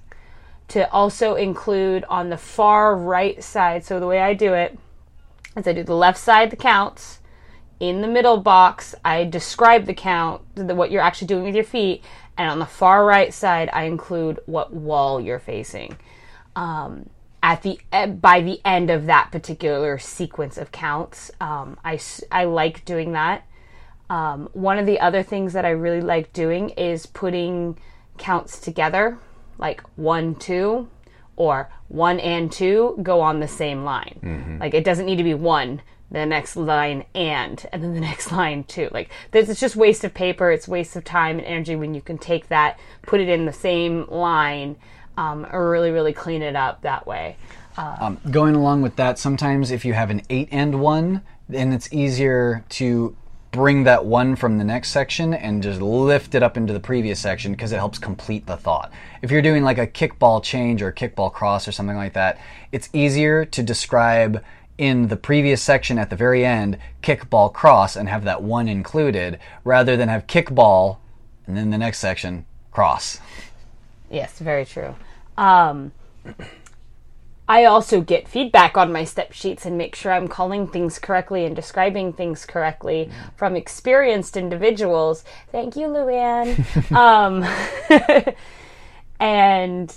to 0.68 0.90
also 0.90 1.34
include 1.34 2.04
on 2.08 2.30
the 2.30 2.36
far 2.36 2.96
right 2.96 3.42
side. 3.42 3.84
So 3.84 4.00
the 4.00 4.06
way 4.06 4.20
I 4.20 4.34
do 4.34 4.54
it 4.54 4.78
is 5.56 5.66
I 5.66 5.72
do 5.72 5.82
the 5.82 5.94
left 5.94 6.18
side, 6.18 6.50
the 6.50 6.56
counts. 6.56 7.20
In 7.78 8.00
the 8.00 8.08
middle 8.08 8.38
box, 8.38 8.94
I 9.04 9.24
describe 9.24 9.84
the 9.84 9.94
count, 9.94 10.42
the, 10.54 10.74
what 10.74 10.90
you're 10.90 11.02
actually 11.02 11.28
doing 11.28 11.44
with 11.44 11.54
your 11.54 11.64
feet, 11.64 12.02
and 12.36 12.50
on 12.50 12.58
the 12.58 12.66
far 12.66 13.04
right 13.04 13.32
side, 13.32 13.70
I 13.72 13.84
include 13.84 14.40
what 14.46 14.72
wall 14.72 15.20
you're 15.20 15.38
facing. 15.38 15.96
Um, 16.54 17.08
at 17.42 17.62
the 17.62 17.78
eh, 17.92 18.06
by 18.06 18.40
the 18.40 18.60
end 18.64 18.90
of 18.90 19.06
that 19.06 19.30
particular 19.30 19.98
sequence 19.98 20.58
of 20.58 20.72
counts, 20.72 21.30
um, 21.40 21.78
I 21.84 21.98
I 22.30 22.44
like 22.44 22.84
doing 22.84 23.12
that. 23.12 23.46
Um, 24.08 24.48
one 24.52 24.78
of 24.78 24.86
the 24.86 25.00
other 25.00 25.22
things 25.22 25.52
that 25.52 25.64
I 25.64 25.70
really 25.70 26.00
like 26.00 26.32
doing 26.32 26.70
is 26.70 27.06
putting 27.06 27.78
counts 28.18 28.58
together, 28.60 29.18
like 29.58 29.80
one, 29.96 30.34
two, 30.34 30.88
or 31.36 31.70
one 31.88 32.18
and 32.20 32.50
two 32.50 32.98
go 33.02 33.20
on 33.20 33.40
the 33.40 33.48
same 33.48 33.84
line. 33.84 34.18
Like 34.60 34.74
it 34.74 34.84
doesn't 34.84 35.06
need 35.06 35.16
to 35.16 35.24
be 35.24 35.34
one, 35.34 35.82
the 36.10 36.24
next 36.24 36.56
line 36.56 37.04
and, 37.14 37.66
and 37.72 37.82
then 37.82 37.94
the 37.94 38.00
next 38.12 38.32
line 38.32 38.64
too 38.64 38.88
Like 38.92 39.10
this 39.30 39.48
it's 39.48 39.60
just 39.60 39.76
waste 39.76 40.04
of 40.04 40.14
paper. 40.14 40.50
It's 40.50 40.68
waste 40.68 40.96
of 40.96 41.04
time 41.04 41.38
and 41.38 41.46
energy 41.46 41.76
when 41.76 41.94
you 41.94 42.00
can 42.00 42.18
take 42.18 42.48
that, 42.48 42.78
put 43.02 43.20
it 43.20 43.28
in 43.28 43.44
the 43.44 43.52
same 43.52 44.06
line, 44.08 44.76
um, 45.16 45.46
or 45.50 45.70
really, 45.70 45.90
really 45.90 46.12
clean 46.12 46.42
it 46.42 46.56
up 46.56 46.82
that 46.82 47.06
way. 47.06 47.36
Um, 47.78 48.18
going 48.30 48.54
along 48.54 48.82
with 48.82 48.96
that, 48.96 49.18
sometimes 49.18 49.70
if 49.70 49.84
you 49.84 49.92
have 49.92 50.10
an 50.10 50.22
eight 50.30 50.48
and 50.50 50.80
one, 50.80 51.22
then 51.48 51.72
it's 51.72 51.92
easier 51.92 52.64
to 52.70 53.14
bring 53.50 53.84
that 53.84 54.04
one 54.04 54.36
from 54.36 54.58
the 54.58 54.64
next 54.64 54.90
section 54.90 55.32
and 55.32 55.62
just 55.62 55.80
lift 55.80 56.34
it 56.34 56.42
up 56.42 56.56
into 56.56 56.72
the 56.72 56.80
previous 56.80 57.18
section 57.18 57.52
because 57.52 57.72
it 57.72 57.76
helps 57.76 57.98
complete 57.98 58.46
the 58.46 58.56
thought. 58.56 58.92
If 59.22 59.30
you're 59.30 59.42
doing 59.42 59.62
like 59.62 59.78
a 59.78 59.86
kickball 59.86 60.42
change 60.42 60.82
or 60.82 60.92
kickball 60.92 61.32
cross 61.32 61.66
or 61.66 61.72
something 61.72 61.96
like 61.96 62.12
that, 62.14 62.38
it's 62.72 62.88
easier 62.92 63.44
to 63.46 63.62
describe 63.62 64.42
in 64.78 65.08
the 65.08 65.16
previous 65.16 65.62
section 65.62 65.98
at 65.98 66.10
the 66.10 66.16
very 66.16 66.44
end 66.44 66.78
kickball 67.02 67.52
cross 67.52 67.96
and 67.96 68.08
have 68.08 68.24
that 68.24 68.42
one 68.42 68.68
included 68.68 69.38
rather 69.64 69.96
than 69.96 70.08
have 70.08 70.26
kickball 70.26 70.98
and 71.46 71.56
then 71.56 71.70
the 71.70 71.78
next 71.78 71.98
section 71.98 72.44
cross. 72.70 73.20
Yes, 74.10 74.38
very 74.38 74.64
true. 74.64 74.94
Um, 75.36 75.92
I 77.48 77.64
also 77.64 78.00
get 78.00 78.28
feedback 78.28 78.76
on 78.76 78.92
my 78.92 79.04
step 79.04 79.32
sheets 79.32 79.64
and 79.64 79.78
make 79.78 79.94
sure 79.94 80.12
I'm 80.12 80.26
calling 80.26 80.66
things 80.66 80.98
correctly 80.98 81.44
and 81.44 81.54
describing 81.54 82.12
things 82.12 82.44
correctly 82.44 83.10
from 83.36 83.54
experienced 83.54 84.36
individuals. 84.36 85.24
Thank 85.52 85.76
you, 85.76 85.86
Luann. 85.86 86.92
um, 86.96 87.44
and 89.20 89.96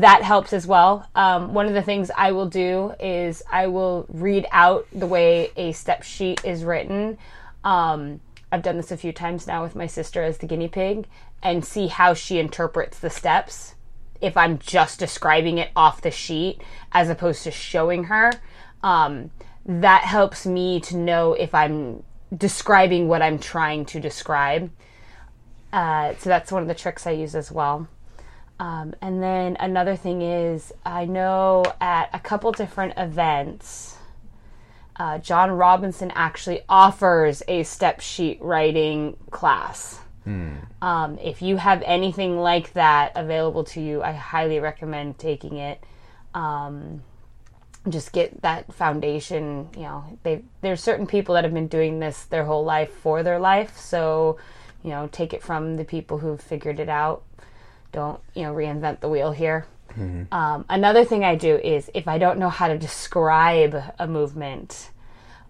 that 0.00 0.22
helps 0.22 0.52
as 0.52 0.66
well. 0.66 1.08
Um, 1.14 1.54
one 1.54 1.66
of 1.66 1.74
the 1.74 1.82
things 1.82 2.10
I 2.16 2.32
will 2.32 2.48
do 2.48 2.94
is 2.98 3.44
I 3.50 3.68
will 3.68 4.06
read 4.08 4.44
out 4.50 4.88
the 4.92 5.06
way 5.06 5.52
a 5.56 5.70
step 5.70 6.02
sheet 6.02 6.44
is 6.44 6.64
written. 6.64 7.16
Um, 7.62 8.20
I've 8.50 8.62
done 8.62 8.76
this 8.76 8.90
a 8.90 8.96
few 8.96 9.12
times 9.12 9.46
now 9.46 9.62
with 9.62 9.76
my 9.76 9.86
sister 9.86 10.24
as 10.24 10.38
the 10.38 10.46
guinea 10.46 10.66
pig 10.66 11.06
and 11.44 11.64
see 11.64 11.86
how 11.86 12.12
she 12.12 12.40
interprets 12.40 12.98
the 12.98 13.10
steps 13.10 13.76
if 14.20 14.36
I'm 14.36 14.58
just 14.58 14.98
describing 14.98 15.58
it 15.58 15.70
off 15.76 16.00
the 16.00 16.10
sheet 16.10 16.60
as 16.90 17.08
opposed 17.08 17.44
to 17.44 17.52
showing 17.52 18.04
her. 18.04 18.32
Um, 18.82 19.30
that 19.64 20.02
helps 20.02 20.44
me 20.44 20.80
to 20.80 20.96
know 20.96 21.34
if 21.34 21.54
I'm 21.54 22.02
describing 22.36 23.06
what 23.06 23.22
I'm 23.22 23.38
trying 23.38 23.84
to 23.86 24.00
describe. 24.00 24.72
Uh, 25.72 26.14
so 26.18 26.30
that's 26.30 26.50
one 26.50 26.62
of 26.62 26.68
the 26.68 26.74
tricks 26.74 27.06
I 27.06 27.12
use 27.12 27.36
as 27.36 27.52
well. 27.52 27.86
Um, 28.60 28.94
and 29.00 29.22
then 29.22 29.56
another 29.58 29.96
thing 29.96 30.22
is, 30.22 30.72
I 30.84 31.06
know 31.06 31.64
at 31.80 32.10
a 32.12 32.20
couple 32.20 32.52
different 32.52 32.94
events, 32.96 33.96
uh, 34.96 35.18
John 35.18 35.50
Robinson 35.50 36.12
actually 36.14 36.60
offers 36.68 37.42
a 37.48 37.64
step 37.64 38.00
sheet 38.00 38.38
writing 38.40 39.16
class. 39.30 39.98
Um, 40.80 41.18
if 41.18 41.42
you 41.42 41.56
have 41.56 41.82
anything 41.84 42.38
like 42.38 42.72
that 42.74 43.12
available 43.16 43.64
to 43.64 43.80
you, 43.80 44.02
I 44.02 44.12
highly 44.12 44.60
recommend 44.60 45.18
taking 45.18 45.56
it. 45.56 45.82
Um, 46.32 47.02
just 47.88 48.12
get 48.12 48.40
that 48.42 48.72
foundation. 48.72 49.68
You 49.76 49.82
know, 49.82 50.18
they 50.22 50.42
there's 50.62 50.82
certain 50.82 51.06
people 51.06 51.34
that 51.34 51.44
have 51.44 51.52
been 51.52 51.68
doing 51.68 51.98
this 51.98 52.24
their 52.24 52.44
whole 52.44 52.64
life 52.64 52.90
for 52.90 53.22
their 53.22 53.38
life, 53.38 53.76
so 53.76 54.38
you 54.82 54.90
know, 54.90 55.08
take 55.10 55.34
it 55.34 55.42
from 55.42 55.76
the 55.76 55.84
people 55.84 56.18
who've 56.18 56.40
figured 56.40 56.78
it 56.78 56.88
out. 56.88 57.22
Don't 57.94 58.20
you 58.34 58.42
know 58.42 58.52
reinvent 58.52 59.00
the 59.00 59.08
wheel 59.08 59.30
here. 59.30 59.66
Um, 60.32 60.64
another 60.68 61.04
thing 61.04 61.24
I 61.24 61.36
do 61.36 61.56
is 61.56 61.88
if 61.94 62.08
I 62.08 62.18
don't 62.18 62.40
know 62.40 62.48
how 62.48 62.66
to 62.66 62.76
describe 62.76 63.80
a 63.96 64.08
movement, 64.08 64.90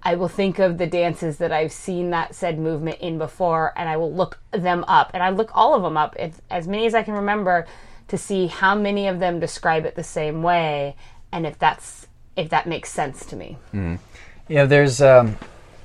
I 0.03 0.17
will 0.17 0.29
think 0.29 0.59
of 0.59 0.77
the 0.77 0.87
dances 0.87 1.39
that 1.39 1.51
I've 1.51 1.73
seen 1.73 2.11
that 2.11 2.35
said 2.35 2.59
movement 2.59 2.99
in 3.01 3.17
before, 3.17 3.73
and 3.75 3.89
I 3.89 3.97
will 3.97 4.13
look 4.13 4.39
them 4.53 4.85
up. 4.87 5.13
And 5.15 5.23
I 5.23 5.31
look 5.31 5.51
all 5.55 5.75
of 5.75 5.83
them 5.83 5.97
up, 5.97 6.15
it's, 6.19 6.43
as 6.51 6.69
many 6.69 6.85
as 6.85 6.95
I 6.95 7.03
can 7.03 7.15
remember, 7.15 7.67
to 8.09 8.19
see 8.19 8.49
how 8.49 8.75
many 8.75 9.09
of 9.09 9.19
them 9.19 9.41
describe 9.41 9.87
it 9.87 9.95
the 9.95 10.05
same 10.05 10.43
way, 10.43 10.95
and 11.33 11.47
if 11.47 11.59
that's 11.59 12.07
if 12.37 12.51
that 12.51 12.67
makes 12.67 12.91
sense 12.91 13.25
to 13.27 13.37
me. 13.37 13.57
Yeah, 14.49 14.67
there's. 14.67 15.01
Um, 15.01 15.39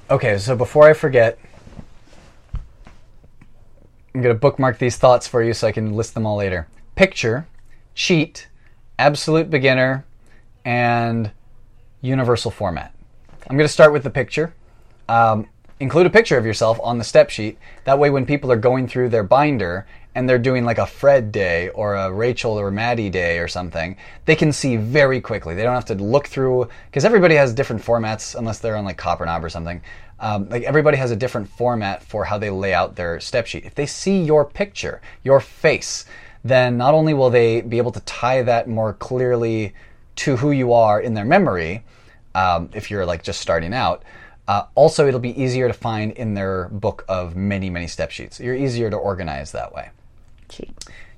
okay, 0.10 0.38
so 0.38 0.58
before 0.58 0.90
I 0.90 0.94
forget, 0.94 1.40
I'm 4.14 4.22
going 4.22 4.34
to 4.34 4.40
bookmark 4.40 4.80
these 4.80 4.98
thoughts 4.98 5.28
for 5.28 5.44
you 5.44 5.54
so 5.54 5.68
I 5.68 5.72
can 5.72 5.94
list 5.94 6.14
them 6.14 6.26
all 6.26 6.38
later. 6.38 6.68
Picture, 6.96 7.48
cheat, 7.94 8.48
absolute 8.98 9.50
beginner, 9.50 10.06
and 10.66 11.32
universal 12.02 12.52
format. 12.52 12.94
I'm 13.50 13.56
going 13.56 13.68
to 13.68 13.74
start 13.74 13.94
with 13.94 14.04
the 14.04 14.10
picture. 14.10 14.54
Um, 15.08 15.48
include 15.80 16.08
a 16.08 16.10
picture 16.10 16.38
of 16.38 16.46
yourself 16.46 16.80
on 16.84 16.98
the 16.98 17.04
step 17.04 17.30
sheet. 17.30 17.58
That 17.86 18.00
way, 18.00 18.10
when 18.10 18.26
people 18.26 18.52
are 18.52 18.58
going 18.58 18.88
through 18.88 19.10
their 19.10 19.24
binder 19.24 19.88
and 20.16 20.28
they're 20.28 20.40
doing 20.40 20.66
like 20.66 20.80
a 20.80 20.86
Fred 20.86 21.32
day 21.32 21.70
or 21.70 21.96
a 21.96 22.12
Rachel 22.12 22.60
or 22.60 22.72
Maddie 22.72 23.10
day 23.10 23.40
or 23.40 23.48
something, 23.48 23.96
they 24.26 24.36
can 24.36 24.52
see 24.52 24.76
very 24.76 25.22
quickly. 25.22 25.56
They 25.56 25.64
don't 25.64 25.76
have 25.76 25.86
to 25.86 25.96
look 25.96 26.28
through 26.28 26.68
because 26.88 27.06
everybody 27.06 27.36
has 27.36 27.54
different 27.54 27.82
formats 27.82 28.36
unless 28.36 28.60
they're 28.60 28.76
on 28.76 28.86
like 28.86 28.98
Copper 28.98 29.26
Knob 29.26 29.44
or 29.44 29.50
something. 29.50 29.82
Um, 30.22 30.50
like 30.50 30.64
everybody 30.64 30.98
has 30.98 31.12
a 31.12 31.16
different 31.16 31.50
format 31.50 32.04
for 32.04 32.26
how 32.26 32.38
they 32.38 32.50
lay 32.50 32.74
out 32.74 32.96
their 32.96 33.20
step 33.20 33.46
sheet. 33.48 33.66
If 33.66 33.76
they 33.76 33.86
see 33.86 34.22
your 34.22 34.44
picture, 34.46 35.02
your 35.24 35.40
face, 35.40 36.06
then 36.44 36.78
not 36.78 36.94
only 36.94 37.14
will 37.14 37.30
they 37.30 37.62
be 37.62 37.78
able 37.78 37.92
to 37.94 38.00
tie 38.02 38.42
that 38.44 38.68
more 38.68 38.94
clearly 38.94 39.74
to 40.18 40.36
who 40.38 40.52
you 40.52 40.74
are 40.74 41.00
in 41.00 41.14
their 41.14 41.26
memory, 41.26 41.84
um, 42.36 42.70
if 42.74 42.92
you're 42.92 43.06
like 43.06 43.24
just 43.24 43.40
starting 43.40 43.74
out. 43.74 44.04
Uh, 44.48 44.66
also, 44.76 45.08
it'll 45.08 45.20
be 45.20 45.40
easier 45.42 45.68
to 45.68 45.74
find 45.74 46.12
in 46.14 46.34
their 46.34 46.70
book 46.70 47.06
of 47.08 47.36
many, 47.36 47.70
many 47.70 47.88
step 47.88 48.10
sheets. 48.12 48.40
You're 48.40 48.56
easier 48.56 48.90
to 48.90 48.98
organize 48.98 49.52
that 49.52 49.74
way. 49.74 49.90
Cheat. 50.50 50.72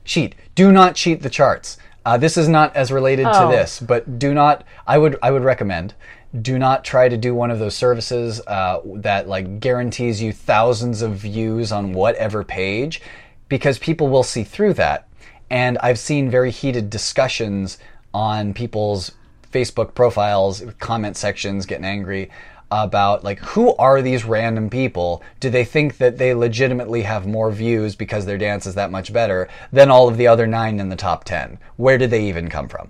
Cheat. 0.04 0.36
Do 0.54 0.72
not 0.72 0.96
cheat 0.96 1.22
the 1.22 1.30
charts. 1.30 1.78
Uh, 2.06 2.18
this 2.18 2.36
is 2.36 2.50
not 2.50 2.76
as 2.76 2.92
related 2.92 3.24
to 3.24 3.44
Oh. 3.46 3.50
this, 3.52 3.80
but 3.80 4.20
do 4.20 4.34
not. 4.34 4.66
I 4.86 4.98
would. 4.98 5.18
I 5.24 5.32
would 5.32 5.44
recommend. 5.44 5.94
Do 6.40 6.58
not 6.58 6.86
try 6.86 7.10
to 7.10 7.18
do 7.18 7.36
one 7.36 7.52
of 7.52 7.60
those 7.60 7.76
services 7.76 8.42
uh, 8.48 8.80
that 8.86 9.28
like 9.28 9.60
guarantees 9.60 10.22
you 10.22 10.32
thousands 10.32 11.02
of 11.02 11.18
views 11.18 11.72
on 11.72 11.94
whatever 11.94 12.44
page, 12.44 13.02
because 13.50 13.78
people 13.80 14.08
will 14.08 14.24
see 14.24 14.44
through 14.44 14.76
that. 14.76 15.08
And 15.50 15.78
I've 15.80 16.00
seen 16.00 16.30
very 16.30 16.52
heated 16.52 16.90
discussions 16.90 17.78
on 18.14 18.54
people's 18.54 19.12
Facebook 19.52 19.94
profiles, 19.94 20.64
comment 20.80 21.18
sections, 21.18 21.66
getting 21.66 21.86
angry 21.86 22.30
about 22.72 23.24
like 23.24 23.40
who 23.40 23.76
are 23.76 24.02
these 24.02 24.24
random 24.24 24.70
people? 24.70 25.22
Do 25.42 25.50
they 25.50 25.66
think 25.66 25.98
that 25.98 26.18
they 26.18 26.34
legitimately 26.34 27.02
have 27.02 27.28
more 27.28 27.52
views 27.52 27.96
because 27.96 28.26
their 28.26 28.38
dance 28.38 28.66
is 28.66 28.76
that 28.76 28.92
much 28.92 29.12
better 29.12 29.50
than 29.74 29.92
all 29.92 30.08
of 30.08 30.18
the 30.18 30.28
other 30.28 30.48
nine 30.48 30.80
in 30.80 30.88
the 30.90 30.96
top 30.96 31.26
10? 31.26 31.60
Where 31.76 31.98
did 31.98 32.12
they 32.12 32.24
even 32.24 32.50
come 32.50 32.70
from? 32.70 32.90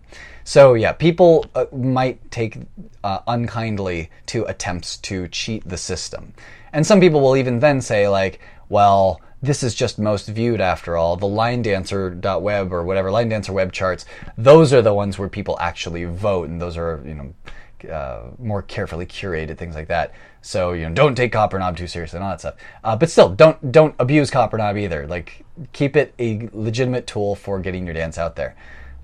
So 0.51 0.73
yeah, 0.73 0.91
people 0.91 1.45
uh, 1.55 1.67
might 1.71 2.29
take 2.29 2.57
uh, 3.05 3.19
unkindly 3.25 4.09
to 4.25 4.43
attempts 4.43 4.97
to 4.97 5.29
cheat 5.29 5.65
the 5.65 5.77
system. 5.77 6.33
And 6.73 6.85
some 6.85 6.99
people 6.99 7.21
will 7.21 7.37
even 7.37 7.61
then 7.61 7.79
say 7.79 8.09
like, 8.09 8.41
well, 8.67 9.21
this 9.41 9.63
is 9.63 9.73
just 9.73 9.97
most 9.97 10.27
viewed 10.27 10.59
after 10.59 10.97
all. 10.97 11.15
The 11.15 11.25
line 11.25 11.61
dancer.web 11.61 12.73
or 12.73 12.83
whatever 12.83 13.09
line 13.11 13.29
dancer 13.29 13.53
web 13.53 13.71
charts, 13.71 14.05
those 14.37 14.73
are 14.73 14.81
the 14.81 14.93
ones 14.93 15.17
where 15.17 15.29
people 15.29 15.57
actually 15.61 16.03
vote 16.03 16.49
and 16.49 16.61
those 16.61 16.75
are, 16.75 17.01
you 17.05 17.13
know, 17.15 17.89
uh, 17.89 18.31
more 18.37 18.61
carefully 18.61 19.05
curated 19.05 19.57
things 19.57 19.73
like 19.73 19.87
that. 19.87 20.11
So 20.41 20.73
you 20.73 20.85
know, 20.89 20.93
don't 20.93 21.15
take 21.15 21.31
Copper 21.31 21.59
Knob 21.59 21.77
too 21.77 21.87
seriously 21.87 22.17
and 22.17 22.25
all 22.25 22.31
that 22.31 22.41
stuff. 22.41 22.55
Uh, 22.83 22.97
but 22.97 23.09
still, 23.09 23.29
don't 23.29 23.71
don't 23.71 23.95
abuse 23.99 24.29
Copper 24.29 24.57
Knob 24.57 24.75
either. 24.75 25.07
Like 25.07 25.45
keep 25.71 25.95
it 25.95 26.13
a 26.19 26.49
legitimate 26.51 27.07
tool 27.07 27.35
for 27.35 27.57
getting 27.61 27.85
your 27.85 27.93
dance 27.93 28.17
out 28.17 28.35
there. 28.35 28.57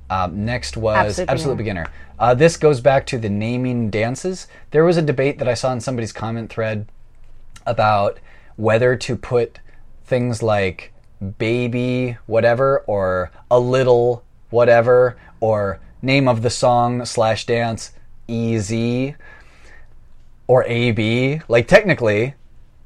Um, 0.10 0.46
next 0.46 0.78
was 0.78 0.96
Absolute 0.96 1.30
Absolute, 1.30 1.58
Beginner. 1.58 1.88
Uh, 2.18 2.34
this 2.34 2.58
goes 2.58 2.82
back 2.82 3.06
to 3.08 3.18
the 3.18 3.30
naming 3.30 3.90
dances. 3.90 4.48
There 4.72 4.86
was 4.86 4.98
a 4.98 5.02
debate 5.02 5.38
that 5.40 5.48
I 5.48 5.54
saw 5.54 5.72
in 5.74 5.82
somebody's 5.82 6.14
comment 6.14 6.50
thread 6.50 6.88
about 7.66 8.20
whether 8.56 8.96
to 8.96 9.16
put 9.16 9.60
things 10.06 10.42
like 10.42 10.94
baby 11.38 12.18
whatever 12.26 12.80
or 12.88 13.32
a 13.50 13.60
little 13.60 14.24
whatever 14.50 15.18
or 15.40 15.80
name 16.02 16.28
of 16.28 16.42
the 16.42 16.50
song 16.50 17.04
slash 17.06 17.46
dance 17.46 17.92
easy 18.28 19.16
or 20.48 20.64
ab 20.68 21.42
like 21.48 21.68
technically 21.68 22.36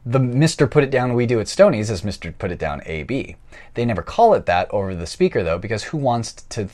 the 0.05 0.19
Mr. 0.19 0.69
Put 0.69 0.83
It 0.83 0.89
Down 0.89 1.13
We 1.13 1.27
Do 1.27 1.39
at 1.39 1.45
Stonies 1.47 1.91
is 1.91 2.01
Mr. 2.01 2.35
Put 2.37 2.51
It 2.51 2.57
Down 2.57 2.81
AB. 2.85 3.35
They 3.75 3.85
never 3.85 4.01
call 4.01 4.33
it 4.33 4.47
that 4.47 4.69
over 4.71 4.95
the 4.95 5.05
speaker 5.05 5.43
though, 5.43 5.59
because 5.59 5.83
who 5.85 5.97
wants 5.97 6.33
to, 6.33 6.69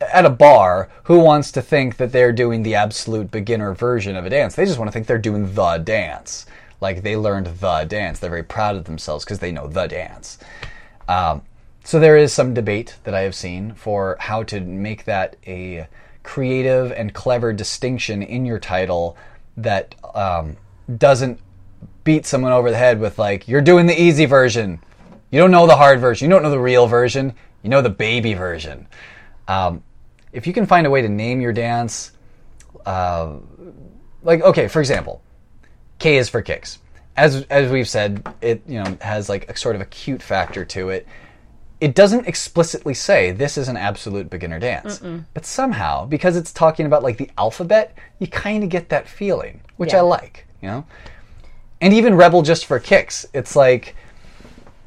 at 0.00 0.24
a 0.24 0.30
bar, 0.30 0.88
who 1.04 1.18
wants 1.18 1.50
to 1.52 1.62
think 1.62 1.96
that 1.96 2.12
they're 2.12 2.32
doing 2.32 2.62
the 2.62 2.76
absolute 2.76 3.30
beginner 3.30 3.74
version 3.74 4.16
of 4.16 4.24
a 4.24 4.30
dance? 4.30 4.54
They 4.54 4.66
just 4.66 4.78
want 4.78 4.88
to 4.88 4.92
think 4.92 5.06
they're 5.06 5.18
doing 5.18 5.54
the 5.54 5.78
dance. 5.78 6.46
like 6.80 7.02
they 7.02 7.16
learned 7.16 7.46
the 7.46 7.84
dance. 7.84 8.18
They're 8.18 8.30
very 8.30 8.44
proud 8.44 8.76
of 8.76 8.84
themselves 8.84 9.24
because 9.24 9.40
they 9.40 9.52
know 9.52 9.66
the 9.66 9.86
dance. 9.86 10.38
Um, 11.08 11.42
so 11.84 11.98
there 11.98 12.16
is 12.16 12.32
some 12.32 12.54
debate 12.54 12.96
that 13.04 13.14
I 13.14 13.20
have 13.20 13.34
seen 13.34 13.74
for 13.74 14.16
how 14.20 14.44
to 14.44 14.60
make 14.60 15.04
that 15.04 15.36
a 15.46 15.88
creative 16.22 16.92
and 16.92 17.12
clever 17.12 17.52
distinction 17.52 18.22
in 18.22 18.46
your 18.46 18.58
title 18.58 19.16
that 19.56 19.94
um, 20.14 20.56
doesn't 20.96 21.40
beat 22.10 22.26
someone 22.26 22.50
over 22.50 22.72
the 22.72 22.76
head 22.76 22.98
with 22.98 23.20
like 23.20 23.46
you're 23.46 23.60
doing 23.60 23.86
the 23.86 24.00
easy 24.00 24.24
version. 24.24 24.80
You 25.30 25.38
don't 25.38 25.52
know 25.52 25.68
the 25.68 25.76
hard 25.76 26.00
version. 26.00 26.26
You 26.28 26.34
don't 26.34 26.42
know 26.42 26.50
the 26.50 26.58
real 26.58 26.88
version. 26.88 27.34
You 27.62 27.70
know 27.70 27.82
the 27.82 27.90
baby 27.90 28.34
version. 28.34 28.88
Um, 29.46 29.84
if 30.32 30.44
you 30.44 30.52
can 30.52 30.66
find 30.66 30.88
a 30.88 30.90
way 30.90 31.02
to 31.02 31.08
name 31.08 31.40
your 31.40 31.52
dance, 31.52 32.10
uh, 32.84 33.34
like 34.24 34.42
okay, 34.42 34.66
for 34.66 34.80
example, 34.80 35.22
K 36.00 36.16
is 36.16 36.28
for 36.28 36.42
kicks. 36.42 36.80
As 37.16 37.44
as 37.44 37.70
we've 37.70 37.88
said, 37.88 38.26
it 38.40 38.62
you 38.66 38.82
know 38.82 38.98
has 39.00 39.28
like 39.28 39.48
a 39.48 39.56
sort 39.56 39.76
of 39.76 39.82
a 39.82 39.86
cute 39.86 40.22
factor 40.22 40.64
to 40.64 40.88
it. 40.90 41.06
It 41.80 41.94
doesn't 41.94 42.26
explicitly 42.26 42.92
say 42.94 43.30
this 43.30 43.56
is 43.56 43.68
an 43.68 43.76
absolute 43.76 44.28
beginner 44.28 44.58
dance, 44.58 44.98
but 45.32 45.46
somehow 45.46 46.06
because 46.06 46.36
it's 46.36 46.52
talking 46.52 46.86
about 46.86 47.04
like 47.04 47.18
the 47.18 47.30
alphabet, 47.38 47.96
you 48.18 48.26
kind 48.26 48.64
of 48.64 48.68
get 48.68 48.88
that 48.88 49.08
feeling, 49.08 49.60
which 49.76 49.94
I 49.94 50.00
like. 50.00 50.46
You 50.60 50.68
know, 50.68 50.84
and 51.80 51.94
even 51.94 52.14
Rebel 52.14 52.42
just 52.42 52.66
for 52.66 52.78
kicks, 52.78 53.26
it's 53.32 53.56
like 53.56 53.96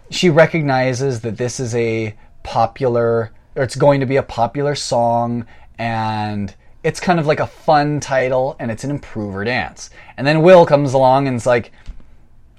she 0.10 0.30
recognizes 0.30 1.22
that 1.22 1.38
this 1.38 1.60
is 1.60 1.74
a 1.76 2.16
popular 2.44 3.32
or 3.56 3.64
it's 3.64 3.76
going 3.76 4.00
to 4.00 4.06
be 4.06 4.16
a 4.16 4.24
popular 4.24 4.76
song 4.76 5.46
and 5.78 6.54
it's 6.84 7.00
kind 7.00 7.20
of 7.20 7.26
like 7.26 7.40
a 7.40 7.48
fun 7.48 8.00
title 8.00 8.56
and 8.60 8.72
it's 8.72 8.84
an 8.84 8.90
improver 8.90 9.44
dance. 9.44 9.90
And 10.18 10.28
then 10.28 10.42
Will 10.42 10.66
comes 10.66 10.94
along 10.94 11.28
and 11.28 11.38
it's 11.38 11.46
like 11.46 11.72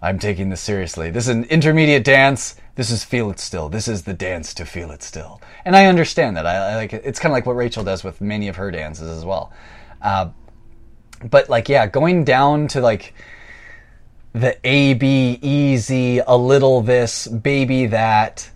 I'm 0.01 0.19
taking 0.19 0.51
this 0.51 0.61
seriously. 0.61 1.11
This 1.11 1.29
is 1.29 1.35
an 1.35 1.45
intermediate 1.45 2.05
dance. 2.05 2.57
This 2.75 2.91
is 2.91 3.05
feel 3.05 3.31
it 3.31 3.39
still. 3.39 3.69
This 3.69 3.89
is 3.89 4.03
the 4.03 4.13
dance 4.13 4.53
to 4.55 4.67
feel 4.67 4.91
it 4.91 5.03
still. 5.03 5.41
And 5.65 5.77
I 5.77 5.87
understand 5.87 6.37
that. 6.37 6.47
I, 6.47 6.57
I 6.57 6.77
like 6.77 6.93
it. 6.93 7.03
It's 7.05 7.19
kind 7.19 7.31
of 7.33 7.35
like 7.35 7.47
what 7.47 7.57
Rachel 7.57 7.85
does 7.85 8.05
with 8.05 8.21
many 8.21 8.49
of 8.49 8.57
her 8.57 8.71
dances 8.71 9.09
as 9.09 9.25
well. 9.25 9.53
Uh, 10.03 10.31
but 11.31 11.49
like, 11.49 11.69
yeah, 11.69 11.87
going 11.87 12.25
down 12.25 12.69
to 12.69 12.81
like 12.81 13.15
the 14.35 14.59
A 14.65 14.95
B 14.95 15.39
easy, 15.41 16.19
a 16.19 16.37
little 16.37 16.83
this, 16.83 17.27
baby 17.27 17.87
that. 17.87 18.51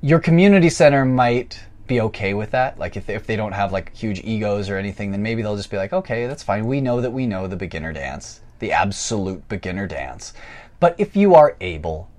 Your 0.00 0.18
community 0.18 0.68
center 0.68 1.04
might 1.04 1.60
be 1.86 2.00
okay 2.00 2.34
with 2.34 2.50
that. 2.50 2.78
Like 2.78 2.96
if 2.96 3.06
they, 3.06 3.14
if 3.14 3.26
they 3.26 3.36
don't 3.36 3.52
have 3.52 3.70
like 3.70 3.94
huge 3.94 4.20
egos 4.24 4.68
or 4.68 4.76
anything, 4.76 5.12
then 5.12 5.22
maybe 5.22 5.42
they'll 5.42 5.56
just 5.56 5.70
be 5.70 5.76
like, 5.76 5.92
okay, 5.92 6.26
that's 6.26 6.42
fine. 6.42 6.66
We 6.66 6.80
know 6.80 7.00
that 7.00 7.12
we 7.12 7.26
know 7.26 7.46
the 7.46 7.54
beginner 7.54 7.92
dance, 7.92 8.40
the 8.58 8.72
absolute 8.72 9.48
beginner 9.48 9.86
dance. 9.86 10.32
But 10.80 10.96
if 10.98 11.14
you 11.14 11.36
are 11.36 11.56
able 11.60 12.10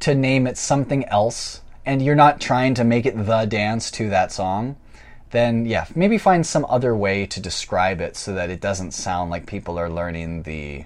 to 0.00 0.16
name 0.16 0.48
it 0.48 0.58
something 0.58 1.04
else 1.04 1.60
and 1.86 2.02
you're 2.02 2.16
not 2.16 2.40
trying 2.40 2.74
to 2.74 2.82
make 2.82 3.06
it 3.06 3.16
the 3.26 3.44
dance 3.44 3.92
to 3.92 4.10
that 4.10 4.32
song, 4.32 4.74
then 5.30 5.66
yeah, 5.66 5.86
maybe 5.94 6.18
find 6.18 6.44
some 6.44 6.66
other 6.68 6.96
way 6.96 7.26
to 7.26 7.38
describe 7.38 8.00
it 8.00 8.16
so 8.16 8.34
that 8.34 8.50
it 8.50 8.60
doesn't 8.60 8.90
sound 8.90 9.30
like 9.30 9.46
people 9.46 9.78
are 9.78 9.88
learning 9.88 10.42
the 10.42 10.84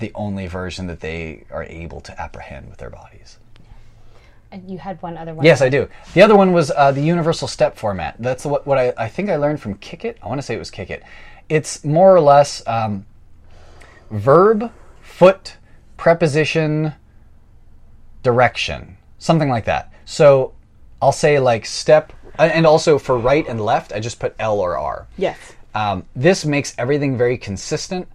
the 0.00 0.10
only 0.14 0.46
version 0.46 0.86
that 0.88 1.00
they 1.00 1.44
are 1.50 1.64
able 1.64 2.00
to 2.00 2.20
apprehend 2.20 2.68
with 2.68 2.78
their 2.78 2.90
bodies. 2.90 3.38
And 4.52 4.68
you 4.68 4.78
had 4.78 5.00
one 5.00 5.16
other 5.16 5.32
one. 5.32 5.46
Yes, 5.46 5.62
I 5.62 5.68
do. 5.68 5.88
The 6.12 6.22
other 6.22 6.36
one 6.36 6.52
was 6.52 6.72
uh, 6.72 6.90
the 6.90 7.02
universal 7.02 7.46
step 7.46 7.76
format. 7.76 8.16
That's 8.18 8.44
what, 8.44 8.66
what 8.66 8.78
I, 8.78 8.92
I 8.98 9.08
think 9.08 9.30
I 9.30 9.36
learned 9.36 9.60
from 9.60 9.74
Kick 9.76 10.04
It. 10.04 10.18
I 10.22 10.26
want 10.26 10.40
to 10.40 10.42
say 10.42 10.56
it 10.56 10.58
was 10.58 10.72
Kick 10.72 10.90
It. 10.90 11.04
It's 11.48 11.84
more 11.84 12.14
or 12.14 12.20
less 12.20 12.66
um, 12.66 13.06
verb, 14.10 14.72
foot, 15.02 15.56
preposition, 15.96 16.94
direction, 18.24 18.96
something 19.18 19.48
like 19.48 19.66
that. 19.66 19.92
So 20.04 20.54
I'll 21.00 21.12
say 21.12 21.38
like 21.38 21.64
step, 21.64 22.12
and 22.38 22.66
also 22.66 22.98
for 22.98 23.18
right 23.18 23.46
and 23.46 23.60
left, 23.60 23.92
I 23.92 24.00
just 24.00 24.18
put 24.18 24.34
L 24.40 24.58
or 24.58 24.76
R. 24.76 25.06
Yes. 25.16 25.38
Um, 25.74 26.04
this 26.16 26.44
makes 26.44 26.74
everything 26.76 27.16
very 27.16 27.38
consistent, 27.38 28.08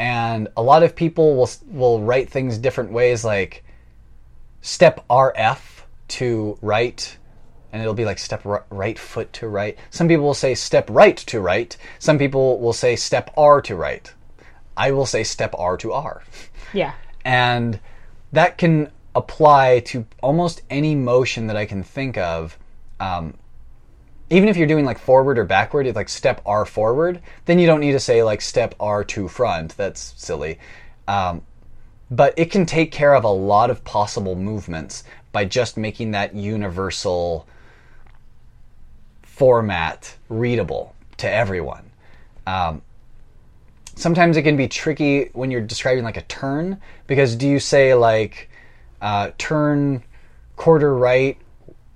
and 0.00 0.48
a 0.56 0.62
lot 0.62 0.82
of 0.82 0.96
people 0.96 1.36
will 1.36 1.50
will 1.66 2.00
write 2.00 2.30
things 2.30 2.56
different 2.56 2.90
ways, 2.90 3.22
like 3.22 3.62
step 4.62 5.06
RF 5.08 5.82
to 6.08 6.58
right, 6.62 7.18
and 7.70 7.82
it'll 7.82 7.92
be 7.94 8.06
like 8.06 8.18
step 8.18 8.42
ri- 8.46 8.60
right 8.70 8.98
foot 8.98 9.30
to 9.34 9.46
right. 9.46 9.78
Some 9.90 10.08
people 10.08 10.24
will 10.24 10.32
say 10.34 10.54
step 10.54 10.88
right 10.90 11.18
to 11.18 11.38
right. 11.38 11.76
Some 11.98 12.16
people 12.18 12.58
will 12.60 12.72
say 12.72 12.96
step 12.96 13.30
R 13.36 13.60
to 13.60 13.76
right. 13.76 14.10
I 14.74 14.90
will 14.92 15.04
say 15.06 15.22
step 15.22 15.54
R 15.58 15.76
to 15.76 15.92
R 15.92 16.22
Yeah. 16.72 16.94
and 17.24 17.78
that 18.32 18.56
can 18.56 18.90
apply 19.14 19.80
to 19.80 20.06
almost 20.22 20.62
any 20.70 20.94
motion 20.94 21.48
that 21.48 21.56
I 21.56 21.66
can 21.66 21.82
think 21.82 22.16
of. 22.16 22.56
Um, 23.00 23.34
even 24.30 24.48
if 24.48 24.56
you're 24.56 24.68
doing 24.68 24.84
like 24.84 24.98
forward 24.98 25.38
or 25.38 25.44
backward, 25.44 25.86
it's 25.86 25.96
like 25.96 26.08
step 26.08 26.40
R 26.46 26.64
forward, 26.64 27.20
then 27.46 27.58
you 27.58 27.66
don't 27.66 27.80
need 27.80 27.92
to 27.92 28.00
say 28.00 28.22
like 28.22 28.40
step 28.40 28.76
R 28.78 29.02
to 29.04 29.28
front. 29.28 29.76
That's 29.76 30.14
silly. 30.16 30.58
Um, 31.08 31.42
but 32.10 32.34
it 32.36 32.50
can 32.50 32.64
take 32.64 32.92
care 32.92 33.14
of 33.14 33.24
a 33.24 33.28
lot 33.30 33.70
of 33.70 33.84
possible 33.84 34.36
movements 34.36 35.04
by 35.32 35.44
just 35.44 35.76
making 35.76 36.12
that 36.12 36.34
universal 36.34 37.46
format 39.22 40.16
readable 40.28 40.94
to 41.16 41.30
everyone. 41.30 41.90
Um, 42.46 42.82
sometimes 43.94 44.36
it 44.36 44.42
can 44.42 44.56
be 44.56 44.68
tricky 44.68 45.30
when 45.32 45.50
you're 45.50 45.60
describing 45.60 46.04
like 46.04 46.16
a 46.16 46.22
turn 46.22 46.80
because 47.06 47.36
do 47.36 47.48
you 47.48 47.58
say 47.58 47.94
like 47.94 48.48
uh, 49.00 49.30
turn 49.38 50.02
quarter 50.56 50.96
right 50.96 51.36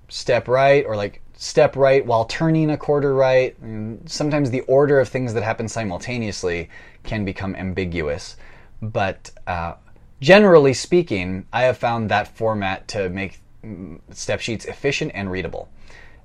step 0.09 0.49
right 0.49 0.85
or 0.87 0.97
like 0.97 1.21
step 1.45 1.77
right 1.77 2.05
while 2.07 2.25
turning 2.25 2.71
a 2.71 2.77
quarter 2.77 3.15
right 3.15 3.59
And 3.61 4.09
sometimes 4.11 4.51
the 4.51 4.61
order 4.63 4.99
of 4.99 5.09
things 5.09 5.35
that 5.35 5.43
happen 5.43 5.69
simultaneously 5.69 6.71
can 7.03 7.25
become 7.25 7.55
ambiguous 7.55 8.37
but 8.81 9.31
uh, 9.47 9.75
generally 10.21 10.75
speaking 10.75 11.47
i 11.53 11.63
have 11.63 11.77
found 11.77 12.11
that 12.11 12.29
format 12.29 12.89
to 12.89 13.09
make 13.11 13.41
mm, 13.65 14.01
step 14.11 14.41
sheets 14.41 14.65
efficient 14.65 15.13
and 15.15 15.31
readable 15.31 15.69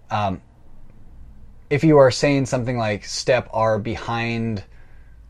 um, 0.10 0.42
if 1.70 1.84
you 1.84 1.98
are 1.98 2.12
saying 2.12 2.46
something 2.46 2.78
like 2.78 3.04
step 3.04 3.50
r 3.52 3.78
behind 3.78 4.64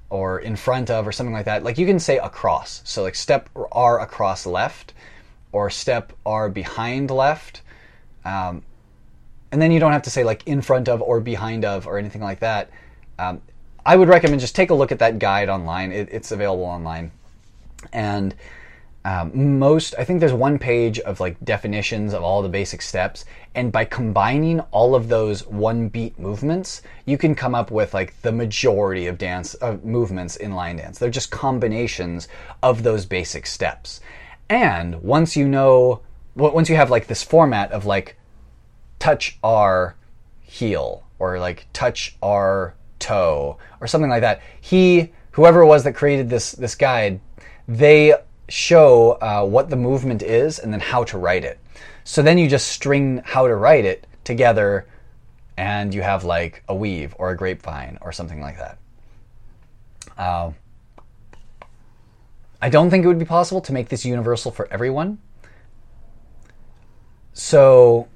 or 0.10 0.40
in 0.40 0.56
front 0.56 0.90
of 0.90 1.08
or 1.08 1.12
something 1.12 1.34
like 1.34 1.46
that. 1.46 1.64
Like 1.64 1.78
you 1.78 1.86
can 1.86 2.00
say 2.00 2.18
across. 2.18 2.82
So 2.84 3.04
like 3.04 3.16
step 3.16 3.50
R 3.72 4.00
across 4.00 4.46
left 4.46 4.94
or 5.52 5.70
step 5.70 6.14
R 6.26 6.50
behind 6.50 7.12
left. 7.12 7.62
Um, 8.26 8.64
and 9.52 9.62
then 9.62 9.72
you 9.72 9.80
don't 9.80 9.92
have 9.92 10.04
to 10.04 10.10
say 10.10 10.24
like 10.24 10.46
in 10.48 10.62
front 10.62 10.88
of 10.88 11.02
or 11.02 11.20
behind 11.20 11.66
of 11.66 11.88
or 11.88 11.98
anything 11.98 12.22
like 12.22 12.40
that. 12.40 12.70
Um, 13.18 13.42
I 13.86 13.96
would 13.96 14.08
recommend 14.08 14.42
just 14.42 14.56
take 14.56 14.70
a 14.70 14.74
look 14.74 14.92
at 14.92 15.00
that 15.00 15.20
guide 15.20 15.50
online. 15.50 15.92
It, 15.92 16.10
it's 16.12 16.32
available 16.32 16.66
online. 16.66 17.12
And 17.92 18.36
um, 19.06 19.60
most, 19.60 19.96
I 19.98 20.04
think 20.04 20.20
there's 20.20 20.34
one 20.34 20.60
page 20.60 21.00
of 21.00 21.20
like 21.20 21.44
definitions 21.44 22.14
of 22.14 22.22
all 22.22 22.42
the 22.42 22.50
basic 22.50 22.82
steps. 22.82 23.26
And 23.56 23.72
by 23.72 23.86
combining 23.86 24.60
all 24.72 24.94
of 24.94 25.08
those 25.08 25.48
one 25.48 25.88
beat 25.88 26.20
movements, 26.20 26.82
you 27.06 27.18
can 27.18 27.34
come 27.34 27.56
up 27.56 27.72
with 27.72 27.94
like 27.94 28.22
the 28.22 28.32
majority 28.32 29.08
of 29.08 29.18
dance 29.18 29.54
of 29.56 29.86
movements 29.86 30.36
in 30.36 30.54
line 30.54 30.78
dance. 30.78 31.00
They're 31.00 31.10
just 31.10 31.32
combinations 31.32 32.28
of 32.62 32.84
those 32.84 33.06
basic 33.06 33.48
steps. 33.48 34.02
And 34.50 35.02
once 35.02 35.36
you 35.36 35.48
know, 35.48 36.02
once 36.36 36.70
you 36.70 36.76
have 36.76 36.92
like 36.92 37.08
this 37.08 37.24
format 37.24 37.72
of 37.72 37.86
like 37.86 38.19
touch 39.00 39.38
our 39.44 39.96
heel 40.42 41.04
or 41.18 41.40
like 41.40 41.68
touch 41.74 42.16
our 42.22 42.76
toe 43.00 43.58
or 43.80 43.88
something 43.88 44.10
like 44.10 44.22
that. 44.22 44.42
He, 44.62 45.12
whoever 45.32 45.62
it 45.62 45.68
was 45.68 45.84
that 45.84 45.94
created 45.94 46.30
this 46.30 46.52
this 46.52 46.76
guide, 46.76 47.20
they 47.68 48.14
show 48.50 49.12
uh, 49.22 49.46
what 49.46 49.70
the 49.70 49.76
movement 49.76 50.22
is 50.22 50.60
and 50.60 50.74
then 50.74 50.80
how 50.80 51.04
to 51.06 51.18
write 51.18 51.44
it. 51.44 51.60
So 52.04 52.22
then 52.22 52.38
you 52.38 52.50
just 52.50 52.68
string 52.68 53.22
how 53.24 53.48
to 53.48 53.56
write 53.56 53.86
it 53.86 54.08
together, 54.24 54.88
and 55.58 55.94
you 55.94 56.02
have 56.02 56.24
like 56.24 56.64
a 56.68 56.76
weave 56.76 57.16
or 57.18 57.32
a 57.32 57.38
grapevine 57.38 57.98
or 58.02 58.12
something 58.12 58.42
like 58.42 58.58
that. 58.58 58.78
Uh, 60.18 60.52
I 62.62 62.70
don't 62.70 62.90
think 62.90 63.06
it 63.06 63.08
would 63.08 63.20
be 63.20 63.26
possible 63.26 63.62
to 63.62 63.74
make 63.74 63.90
this 63.90 64.04
universal 64.04 64.52
for 64.52 64.68
everyone. 64.72 65.20
So 67.34 68.08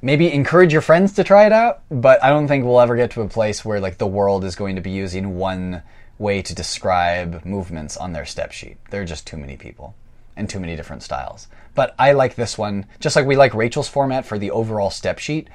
maybe 0.00 0.32
encourage 0.32 0.72
your 0.72 0.82
friends 0.82 1.12
to 1.14 1.24
try 1.24 1.46
it 1.46 1.52
out, 1.52 1.82
but 1.90 2.22
I 2.22 2.30
don't 2.30 2.48
think 2.48 2.64
we'll 2.64 2.80
ever 2.80 2.96
get 2.96 3.10
to 3.12 3.22
a 3.22 3.28
place 3.28 3.64
where 3.64 3.80
like 3.80 3.98
the 3.98 4.06
world 4.06 4.44
is 4.44 4.54
going 4.54 4.76
to 4.76 4.82
be 4.82 4.90
using 4.90 5.36
one 5.36 5.82
way 6.18 6.42
to 6.42 6.54
describe 6.54 7.44
movements 7.44 7.96
on 7.96 8.12
their 8.12 8.24
step 8.24 8.52
sheet. 8.52 8.76
There 8.90 9.02
are 9.02 9.06
just 9.06 9.26
too 9.26 9.36
many 9.36 9.56
people 9.56 9.94
and 10.36 10.48
too 10.48 10.60
many 10.60 10.76
different 10.76 11.02
styles. 11.02 11.48
But 11.74 11.94
I 11.98 12.12
like 12.12 12.34
this 12.34 12.56
one, 12.56 12.86
just 13.00 13.16
like 13.16 13.26
we 13.26 13.36
like 13.36 13.54
Rachel's 13.54 13.88
format 13.88 14.24
for 14.24 14.38
the 14.38 14.50
overall 14.50 14.90
step 14.90 15.18
sheet. 15.18 15.48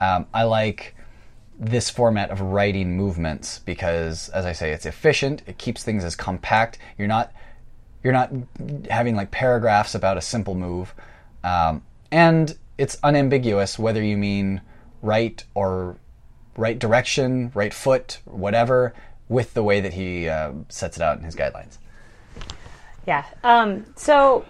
Um, 0.00 0.26
I 0.32 0.44
like 0.44 0.94
this 1.58 1.90
format 1.90 2.30
of 2.30 2.40
writing 2.40 2.96
movements 2.96 3.60
because, 3.60 4.28
as 4.30 4.44
I 4.44 4.52
say, 4.52 4.72
it's 4.72 4.86
efficient. 4.86 5.42
It 5.46 5.58
keeps 5.58 5.82
things 5.82 6.02
as 6.04 6.16
compact. 6.16 6.78
You're 6.98 7.08
not 7.08 7.32
You're 8.02 8.12
not 8.12 8.32
having 8.90 9.16
like 9.16 9.30
paragraphs 9.30 9.94
about 9.94 10.16
a 10.16 10.22
simple 10.22 10.54
move. 10.54 10.94
Um, 11.44 11.82
and 12.10 12.56
it's 12.82 12.98
unambiguous 13.04 13.78
whether 13.78 14.02
you 14.02 14.16
mean 14.16 14.60
right 15.02 15.44
or 15.54 15.96
right 16.56 16.80
direction, 16.80 17.52
right 17.54 17.72
foot, 17.72 18.18
whatever, 18.24 18.92
with 19.28 19.54
the 19.54 19.62
way 19.62 19.80
that 19.80 19.92
he 19.92 20.28
uh, 20.28 20.50
sets 20.68 20.96
it 20.96 21.02
out 21.02 21.16
in 21.16 21.22
his 21.22 21.36
guidelines. 21.36 21.78
Yeah. 23.06 23.24
Um, 23.44 23.86
so 23.94 24.44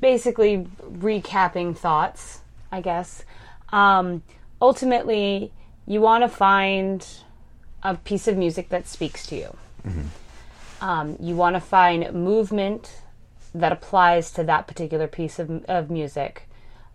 basically, 0.00 0.66
recapping 0.82 1.76
thoughts, 1.76 2.40
I 2.72 2.80
guess. 2.80 3.22
Um, 3.68 4.22
ultimately, 4.62 5.52
you 5.86 6.00
want 6.00 6.24
to 6.24 6.28
find 6.28 7.06
a 7.82 7.96
piece 7.96 8.26
of 8.28 8.38
music 8.38 8.70
that 8.70 8.88
speaks 8.88 9.26
to 9.26 9.36
you. 9.36 9.56
Um, 10.80 11.18
you 11.20 11.36
want 11.36 11.54
to 11.54 11.60
find 11.60 12.14
movement 12.14 13.02
that 13.54 13.72
applies 13.72 14.30
to 14.32 14.44
that 14.44 14.66
particular 14.66 15.06
piece 15.06 15.38
of, 15.38 15.64
of 15.66 15.90
music. 15.90 16.47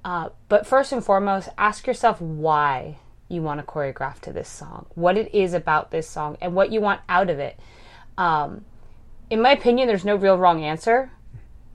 Uh, 0.03 0.29
but 0.49 0.67
first 0.67 0.91
and 0.91 1.03
foremost, 1.03 1.49
ask 1.57 1.87
yourself 1.87 2.19
why 2.19 2.97
you 3.29 3.41
want 3.41 3.59
to 3.59 3.65
choreograph 3.65 4.19
to 4.19 4.33
this 4.33 4.49
song, 4.49 4.85
what 4.95 5.17
it 5.17 5.33
is 5.33 5.53
about 5.53 5.91
this 5.91 6.07
song, 6.07 6.37
and 6.41 6.53
what 6.53 6.71
you 6.71 6.81
want 6.81 7.01
out 7.07 7.29
of 7.29 7.39
it. 7.39 7.57
Um, 8.17 8.65
in 9.29 9.41
my 9.41 9.51
opinion, 9.51 9.87
there's 9.87 10.05
no 10.05 10.15
real 10.15 10.37
wrong 10.37 10.63
answer 10.63 11.11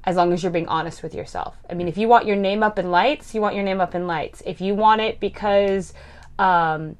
as 0.04 0.16
long 0.16 0.32
as 0.32 0.42
you're 0.42 0.52
being 0.52 0.68
honest 0.68 1.02
with 1.02 1.14
yourself. 1.14 1.56
I 1.68 1.74
mean, 1.74 1.88
if 1.88 1.98
you 1.98 2.08
want 2.08 2.26
your 2.26 2.36
name 2.36 2.62
up 2.62 2.78
in 2.78 2.90
lights, 2.90 3.34
you 3.34 3.40
want 3.40 3.54
your 3.54 3.64
name 3.64 3.80
up 3.80 3.94
in 3.94 4.06
lights. 4.06 4.42
If 4.46 4.60
you 4.60 4.74
want 4.74 5.00
it 5.00 5.20
because 5.20 5.92
um, 6.38 6.96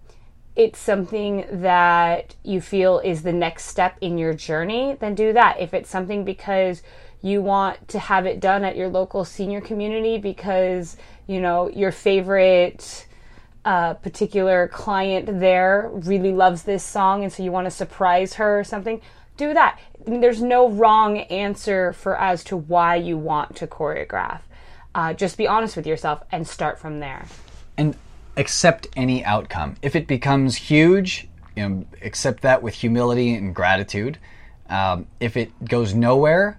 it's 0.57 0.79
something 0.79 1.47
that 1.51 2.35
you 2.43 2.61
feel 2.61 2.99
is 2.99 3.23
the 3.23 3.33
next 3.33 3.67
step 3.67 3.97
in 4.01 4.19
your 4.19 4.35
journey, 4.35 4.97
then 4.99 5.15
do 5.15 5.33
that. 5.33 5.61
If 5.61 5.73
it's 5.73 5.89
something 5.89 6.25
because 6.25 6.83
you 7.23 7.41
want 7.41 7.89
to 7.89 7.99
have 7.99 8.27
it 8.27 8.41
done 8.41 8.65
at 8.65 8.77
your 8.77 8.89
local 8.89 9.25
senior 9.25 9.61
community 9.61 10.19
because, 10.19 10.97
you 11.29 11.41
know, 11.41 11.69
your 11.69 11.93
favorite 11.93 13.07
uh, 13.65 13.95
particular 13.95 14.67
client 14.69 15.39
there 15.39 15.89
really 15.93 16.33
loves 16.33 16.65
this 16.65 16.83
song 16.83 17.23
and 17.23 17.33
so 17.33 17.43
you 17.45 17.53
want 17.53 17.67
to 17.67 17.71
surprise 17.71 18.35
her 18.35 18.59
or 18.59 18.65
something, 18.65 19.01
do 19.37 19.55
that. 19.55 19.79
I 20.05 20.11
mean, 20.11 20.21
there's 20.21 20.43
no 20.43 20.69
wrong 20.71 21.19
answer 21.19 21.93
for 21.93 22.19
as 22.19 22.43
to 22.45 22.57
why 22.57 22.97
you 22.97 23.17
want 23.17 23.55
to 23.57 23.67
choreograph. 23.69 24.41
Uh, 24.95 25.13
just 25.13 25.37
be 25.37 25.47
honest 25.47 25.77
with 25.77 25.87
yourself 25.87 26.23
and 26.33 26.49
start 26.49 26.81
from 26.81 26.99
there. 26.99 27.27
and 27.77 27.95
accept 28.37 28.87
any 28.97 29.25
outcome. 29.25 29.77
If 29.83 29.95
it 29.95 30.07
becomes 30.07 30.57
huge, 30.57 31.29
you 31.57 31.69
know, 31.69 31.85
accept 32.03 32.43
that 32.43 32.63
with 32.63 32.75
humility 32.75 33.35
and 33.35 33.55
gratitude. 33.55 34.19
Um, 34.71 35.07
if 35.19 35.37
it 35.37 35.53
goes 35.65 35.93
nowhere, 35.95 36.59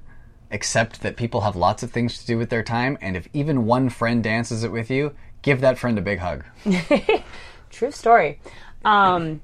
accept 0.52 1.02
that 1.02 1.16
people 1.16 1.42
have 1.42 1.56
lots 1.56 1.84
of 1.84 1.92
things 1.92 2.20
to 2.20 2.26
do 2.26 2.38
with 2.38 2.50
their 2.50 2.64
time. 2.64 2.98
And 3.02 3.16
if 3.16 3.28
even 3.34 3.66
one 3.66 3.90
friend 3.90 4.24
dances 4.24 4.64
it 4.64 4.72
with 4.72 4.90
you, 4.90 5.16
give 5.42 5.62
that 5.62 5.78
friend 5.78 5.98
a 5.98 6.02
big 6.02 6.20
hug. 6.20 6.44
True 7.70 7.92
story. 7.92 8.40
Um, 8.84 9.42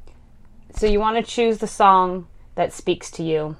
so 0.75 0.87
you 0.87 0.99
want 0.99 1.23
to 1.23 1.31
choose 1.31 1.59
the 1.59 1.67
song 1.67 2.27
that 2.55 2.73
speaks 2.73 3.11
to 3.11 3.23
you. 3.23 3.55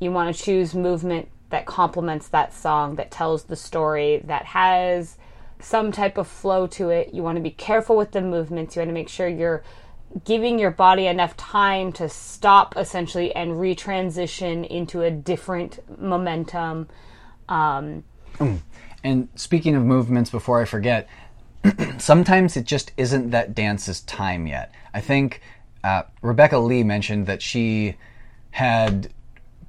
You 0.00 0.12
want 0.12 0.34
to 0.34 0.42
choose 0.42 0.74
movement 0.74 1.28
that 1.50 1.66
complements 1.66 2.28
that 2.28 2.52
song, 2.52 2.96
that 2.96 3.10
tells 3.10 3.44
the 3.44 3.56
story, 3.56 4.22
that 4.24 4.44
has 4.44 5.16
some 5.60 5.90
type 5.90 6.18
of 6.18 6.28
flow 6.28 6.66
to 6.66 6.90
it. 6.90 7.14
You 7.14 7.22
want 7.22 7.36
to 7.36 7.42
be 7.42 7.50
careful 7.50 7.96
with 7.96 8.12
the 8.12 8.20
movements. 8.20 8.76
You 8.76 8.80
want 8.80 8.90
to 8.90 8.94
make 8.94 9.08
sure 9.08 9.26
you're 9.26 9.62
giving 10.24 10.58
your 10.58 10.70
body 10.70 11.06
enough 11.06 11.36
time 11.36 11.92
to 11.92 12.08
stop 12.08 12.76
essentially 12.76 13.34
and 13.34 13.52
retransition 13.52 14.66
into 14.66 15.02
a 15.02 15.10
different 15.10 15.78
momentum. 16.00 16.88
Um, 17.48 18.04
And 19.04 19.28
speaking 19.36 19.74
of 19.74 19.84
movements, 19.84 20.30
before 20.30 20.60
I 20.60 20.64
forget, 20.64 21.08
sometimes 21.98 22.56
it 22.56 22.64
just 22.64 22.92
isn't 22.96 23.30
that 23.30 23.54
dance's 23.54 24.00
time 24.02 24.46
yet. 24.46 24.72
I 24.92 25.00
think 25.00 25.40
uh, 25.84 26.02
Rebecca 26.20 26.58
Lee 26.58 26.82
mentioned 26.82 27.26
that 27.26 27.42
she 27.42 27.96
had 28.50 29.12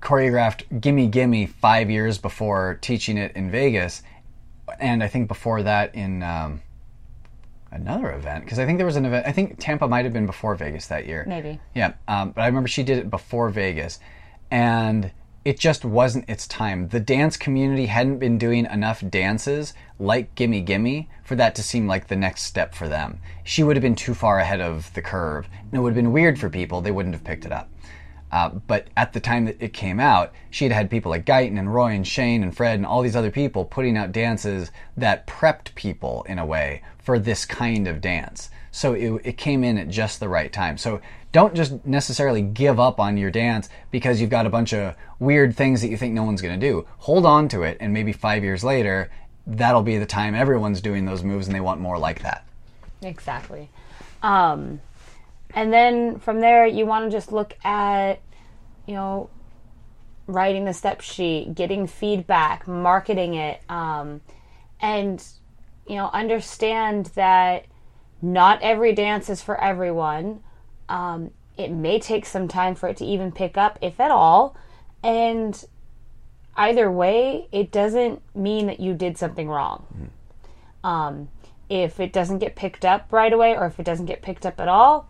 choreographed 0.01 0.81
Gimme 0.81 1.07
Gimme 1.07 1.45
five 1.45 1.89
years 1.89 2.17
before 2.17 2.79
teaching 2.81 3.17
it 3.17 3.35
in 3.35 3.51
Vegas, 3.51 4.01
and 4.79 5.03
I 5.03 5.07
think 5.07 5.27
before 5.27 5.61
that 5.63 5.93
in 5.93 6.23
um, 6.23 6.61
another 7.71 8.11
event 8.11 8.43
because 8.43 8.59
I 8.59 8.65
think 8.65 8.77
there 8.77 8.85
was 8.85 8.95
an 8.95 9.05
event. 9.05 9.25
I 9.27 9.31
think 9.31 9.57
Tampa 9.59 9.87
might 9.87 10.05
have 10.05 10.13
been 10.13 10.25
before 10.25 10.55
Vegas 10.55 10.87
that 10.87 11.05
year. 11.05 11.25
Maybe. 11.27 11.59
Yeah, 11.75 11.93
um, 12.07 12.31
but 12.31 12.41
I 12.41 12.47
remember 12.47 12.67
she 12.67 12.83
did 12.83 12.97
it 12.97 13.09
before 13.09 13.49
Vegas, 13.49 13.99
and 14.51 15.11
it 15.45 15.57
just 15.57 15.85
wasn't 15.85 16.29
its 16.29 16.47
time. 16.47 16.89
The 16.89 16.99
dance 16.99 17.37
community 17.37 17.85
hadn't 17.85 18.19
been 18.19 18.37
doing 18.37 18.65
enough 18.65 19.03
dances 19.09 19.73
like 19.97 20.35
Gimme 20.35 20.61
Gimme 20.61 21.09
for 21.23 21.35
that 21.35 21.55
to 21.55 21.63
seem 21.63 21.87
like 21.87 22.07
the 22.07 22.15
next 22.15 22.43
step 22.43 22.75
for 22.75 22.87
them. 22.87 23.19
She 23.43 23.63
would 23.63 23.75
have 23.75 23.81
been 23.81 23.95
too 23.95 24.13
far 24.13 24.39
ahead 24.39 24.61
of 24.61 24.93
the 24.93 25.01
curve, 25.01 25.47
and 25.51 25.73
it 25.73 25.81
would 25.81 25.91
have 25.91 26.03
been 26.03 26.11
weird 26.11 26.39
for 26.39 26.49
people. 26.49 26.81
They 26.81 26.91
wouldn't 26.91 27.15
have 27.15 27.23
picked 27.23 27.45
it 27.45 27.51
up. 27.51 27.69
Uh, 28.31 28.49
but 28.49 28.87
at 28.95 29.13
the 29.13 29.19
time 29.19 29.45
that 29.45 29.57
it 29.59 29.73
came 29.73 29.99
out, 29.99 30.31
she 30.51 30.65
had 30.65 30.71
had 30.71 30.89
people 30.89 31.09
like 31.09 31.25
Guyton 31.25 31.57
and 31.57 31.73
Roy 31.73 31.93
and 31.93 32.07
Shane 32.07 32.43
and 32.43 32.55
Fred 32.55 32.75
and 32.75 32.85
all 32.85 33.01
these 33.01 33.15
other 33.15 33.31
people 33.31 33.65
putting 33.65 33.97
out 33.97 34.11
dances 34.11 34.71
that 34.97 35.25
prepped 35.25 35.73
people 35.75 36.25
in 36.29 36.37
a 36.37 36.45
way 36.45 36.83
for 36.99 37.17
this 37.17 37.45
kind 37.45 37.87
of 37.87 38.01
dance. 38.01 38.49
So 38.71 38.93
it, 38.93 39.21
it 39.23 39.37
came 39.37 39.63
in 39.63 39.77
at 39.77 39.89
just 39.89 40.19
the 40.19 40.29
right 40.29 40.53
time. 40.53 40.77
So 40.77 41.01
don't 41.31 41.55
just 41.55 41.85
necessarily 41.85 42.41
give 42.41 42.79
up 42.79 42.99
on 42.99 43.17
your 43.17 43.31
dance 43.31 43.69
because 43.91 44.21
you've 44.21 44.29
got 44.29 44.45
a 44.45 44.49
bunch 44.49 44.73
of 44.73 44.95
weird 45.19 45.55
things 45.55 45.81
that 45.81 45.89
you 45.89 45.97
think 45.97 46.13
no 46.13 46.23
one's 46.23 46.41
going 46.41 46.59
to 46.59 46.67
do. 46.67 46.85
Hold 46.99 47.25
on 47.25 47.47
to 47.49 47.63
it, 47.63 47.77
and 47.79 47.93
maybe 47.93 48.11
five 48.11 48.43
years 48.43 48.63
later, 48.63 49.11
that'll 49.45 49.83
be 49.83 49.97
the 49.97 50.05
time 50.05 50.35
everyone's 50.35 50.81
doing 50.81 51.05
those 51.05 51.23
moves 51.23 51.47
and 51.47 51.55
they 51.55 51.59
want 51.59 51.81
more 51.81 51.97
like 51.97 52.21
that. 52.21 52.45
Exactly. 53.01 53.69
Um, 54.21 54.81
and 55.53 55.73
then 55.73 56.19
from 56.19 56.41
there, 56.41 56.65
you 56.65 56.85
want 56.85 57.05
to 57.05 57.11
just 57.11 57.31
look 57.31 57.55
at, 57.63 58.21
you 58.85 58.93
know, 58.93 59.29
writing 60.27 60.65
the 60.65 60.73
step 60.73 61.01
sheet, 61.01 61.55
getting 61.55 61.87
feedback, 61.87 62.67
marketing 62.67 63.33
it, 63.33 63.61
um, 63.67 64.21
and, 64.79 65.23
you 65.87 65.95
know, 65.95 66.09
understand 66.13 67.07
that 67.15 67.65
not 68.21 68.61
every 68.61 68.93
dance 68.93 69.29
is 69.29 69.41
for 69.41 69.59
everyone. 69.61 70.41
Um, 70.87 71.31
it 71.57 71.71
may 71.71 71.99
take 71.99 72.25
some 72.25 72.47
time 72.47 72.75
for 72.75 72.87
it 72.87 72.97
to 72.97 73.05
even 73.05 73.31
pick 73.31 73.57
up, 73.57 73.79
if 73.81 73.99
at 73.99 74.11
all. 74.11 74.55
And 75.03 75.65
either 76.55 76.91
way, 76.91 77.47
it 77.51 77.71
doesn't 77.71 78.21
mean 78.35 78.67
that 78.67 78.79
you 78.79 78.93
did 78.93 79.17
something 79.17 79.49
wrong. 79.49 80.11
Um, 80.83 81.29
if 81.69 81.99
it 81.99 82.13
doesn't 82.13 82.39
get 82.39 82.55
picked 82.55 82.85
up 82.85 83.11
right 83.11 83.31
away 83.31 83.55
or 83.55 83.65
if 83.65 83.79
it 83.79 83.85
doesn't 83.85 84.05
get 84.05 84.21
picked 84.21 84.45
up 84.45 84.59
at 84.59 84.67
all, 84.67 85.08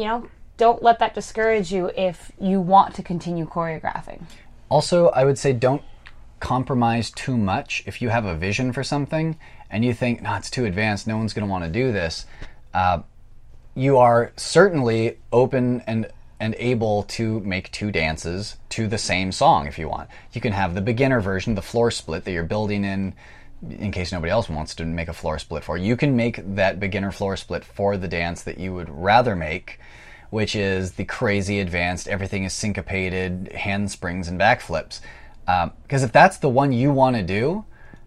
you 0.00 0.06
know, 0.06 0.28
don't 0.56 0.82
let 0.82 0.98
that 0.98 1.14
discourage 1.14 1.70
you 1.72 1.90
if 1.96 2.32
you 2.40 2.60
want 2.60 2.94
to 2.94 3.02
continue 3.02 3.46
choreographing. 3.46 4.22
Also, 4.70 5.08
I 5.08 5.24
would 5.24 5.38
say 5.38 5.52
don't 5.52 5.82
compromise 6.40 7.10
too 7.10 7.36
much. 7.36 7.82
If 7.86 8.00
you 8.00 8.08
have 8.08 8.24
a 8.24 8.34
vision 8.34 8.72
for 8.72 8.82
something 8.82 9.38
and 9.70 9.84
you 9.84 9.92
think, 9.92 10.22
no, 10.22 10.34
it's 10.36 10.48
too 10.48 10.64
advanced, 10.64 11.06
no 11.06 11.18
one's 11.18 11.34
going 11.34 11.46
to 11.46 11.50
want 11.50 11.64
to 11.64 11.70
do 11.70 11.92
this, 11.92 12.24
uh, 12.72 13.02
you 13.74 13.98
are 13.98 14.32
certainly 14.36 15.18
open 15.32 15.82
and 15.86 16.10
and 16.42 16.54
able 16.58 17.02
to 17.02 17.38
make 17.40 17.70
two 17.70 17.90
dances 17.90 18.56
to 18.70 18.88
the 18.88 18.96
same 18.96 19.30
song 19.30 19.66
if 19.66 19.78
you 19.78 19.86
want. 19.86 20.08
You 20.32 20.40
can 20.40 20.54
have 20.54 20.74
the 20.74 20.80
beginner 20.80 21.20
version, 21.20 21.54
the 21.54 21.60
floor 21.60 21.90
split 21.90 22.24
that 22.24 22.32
you're 22.32 22.44
building 22.44 22.82
in 22.82 23.12
in 23.68 23.92
case 23.92 24.12
nobody 24.12 24.30
else 24.30 24.48
wants 24.48 24.74
to 24.76 24.84
make 24.84 25.08
a 25.08 25.12
floor 25.12 25.38
split 25.38 25.64
for. 25.64 25.76
You 25.76 25.96
can 25.96 26.16
make 26.16 26.40
that 26.54 26.80
beginner 26.80 27.12
floor 27.12 27.36
split 27.36 27.64
for 27.64 27.96
the 27.96 28.08
dance 28.08 28.42
that 28.42 28.58
you 28.58 28.72
would 28.74 28.88
rather 28.88 29.36
make, 29.36 29.78
which 30.30 30.54
is 30.56 30.92
the 30.92 31.04
crazy 31.04 31.60
advanced, 31.60 32.08
everything 32.08 32.44
is 32.44 32.52
syncopated, 32.52 33.52
handsprings 33.52 34.28
and 34.28 34.40
backflips. 34.40 35.00
Because 35.82 36.02
if 36.02 36.12
that's 36.12 36.38
the 36.38 36.48
one 36.48 36.72
you 36.72 36.92
want 36.92 37.16
to 37.16 37.22
do, 37.22 37.64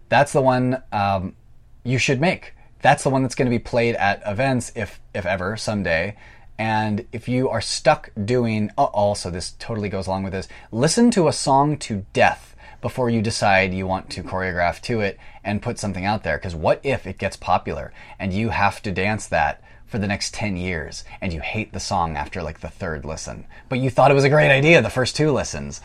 that's 0.08 0.32
the 0.32 0.40
one 0.40 0.82
um, 0.92 1.36
you 1.84 1.98
should 1.98 2.20
make. 2.20 2.54
That's 2.80 3.02
the 3.02 3.10
one 3.10 3.22
that's 3.22 3.34
going 3.34 3.46
to 3.46 3.50
be 3.50 3.58
played 3.58 3.94
at 3.96 4.22
events, 4.26 4.72
if 4.74 5.00
if 5.14 5.24
ever 5.26 5.56
someday. 5.56 6.16
And 6.58 7.06
if 7.12 7.28
you 7.28 7.48
are 7.48 7.60
stuck 7.60 8.10
doing, 8.24 8.70
also 8.76 9.30
this 9.30 9.52
totally 9.52 9.88
goes 9.88 10.06
along 10.06 10.22
with 10.22 10.32
this. 10.32 10.48
Listen 10.70 11.10
to 11.12 11.28
a 11.28 11.32
song 11.32 11.76
to 11.78 12.06
death 12.12 12.53
before 12.84 13.08
you 13.08 13.22
decide 13.22 13.72
you 13.72 13.86
want 13.86 14.10
to 14.10 14.22
choreograph 14.22 14.78
to 14.78 15.00
it 15.00 15.18
and 15.42 15.62
put 15.62 15.78
something 15.78 16.04
out 16.04 16.22
there. 16.22 16.36
Because 16.36 16.54
what 16.54 16.80
if 16.82 17.06
it 17.06 17.16
gets 17.16 17.34
popular 17.34 17.94
and 18.18 18.30
you 18.30 18.50
have 18.50 18.82
to 18.82 18.92
dance 18.92 19.26
that 19.26 19.62
for 19.86 19.98
the 19.98 20.06
next 20.06 20.34
10 20.34 20.58
years 20.58 21.02
and 21.22 21.32
you 21.32 21.40
hate 21.40 21.72
the 21.72 21.80
song 21.80 22.14
after 22.14 22.42
like 22.42 22.60
the 22.60 22.68
third 22.68 23.06
listen, 23.06 23.46
but 23.70 23.78
you 23.78 23.88
thought 23.88 24.10
it 24.10 24.14
was 24.14 24.24
a 24.24 24.28
great 24.28 24.50
idea 24.50 24.82
the 24.82 24.90
first 24.90 25.16
two 25.16 25.32
listens? 25.32 25.80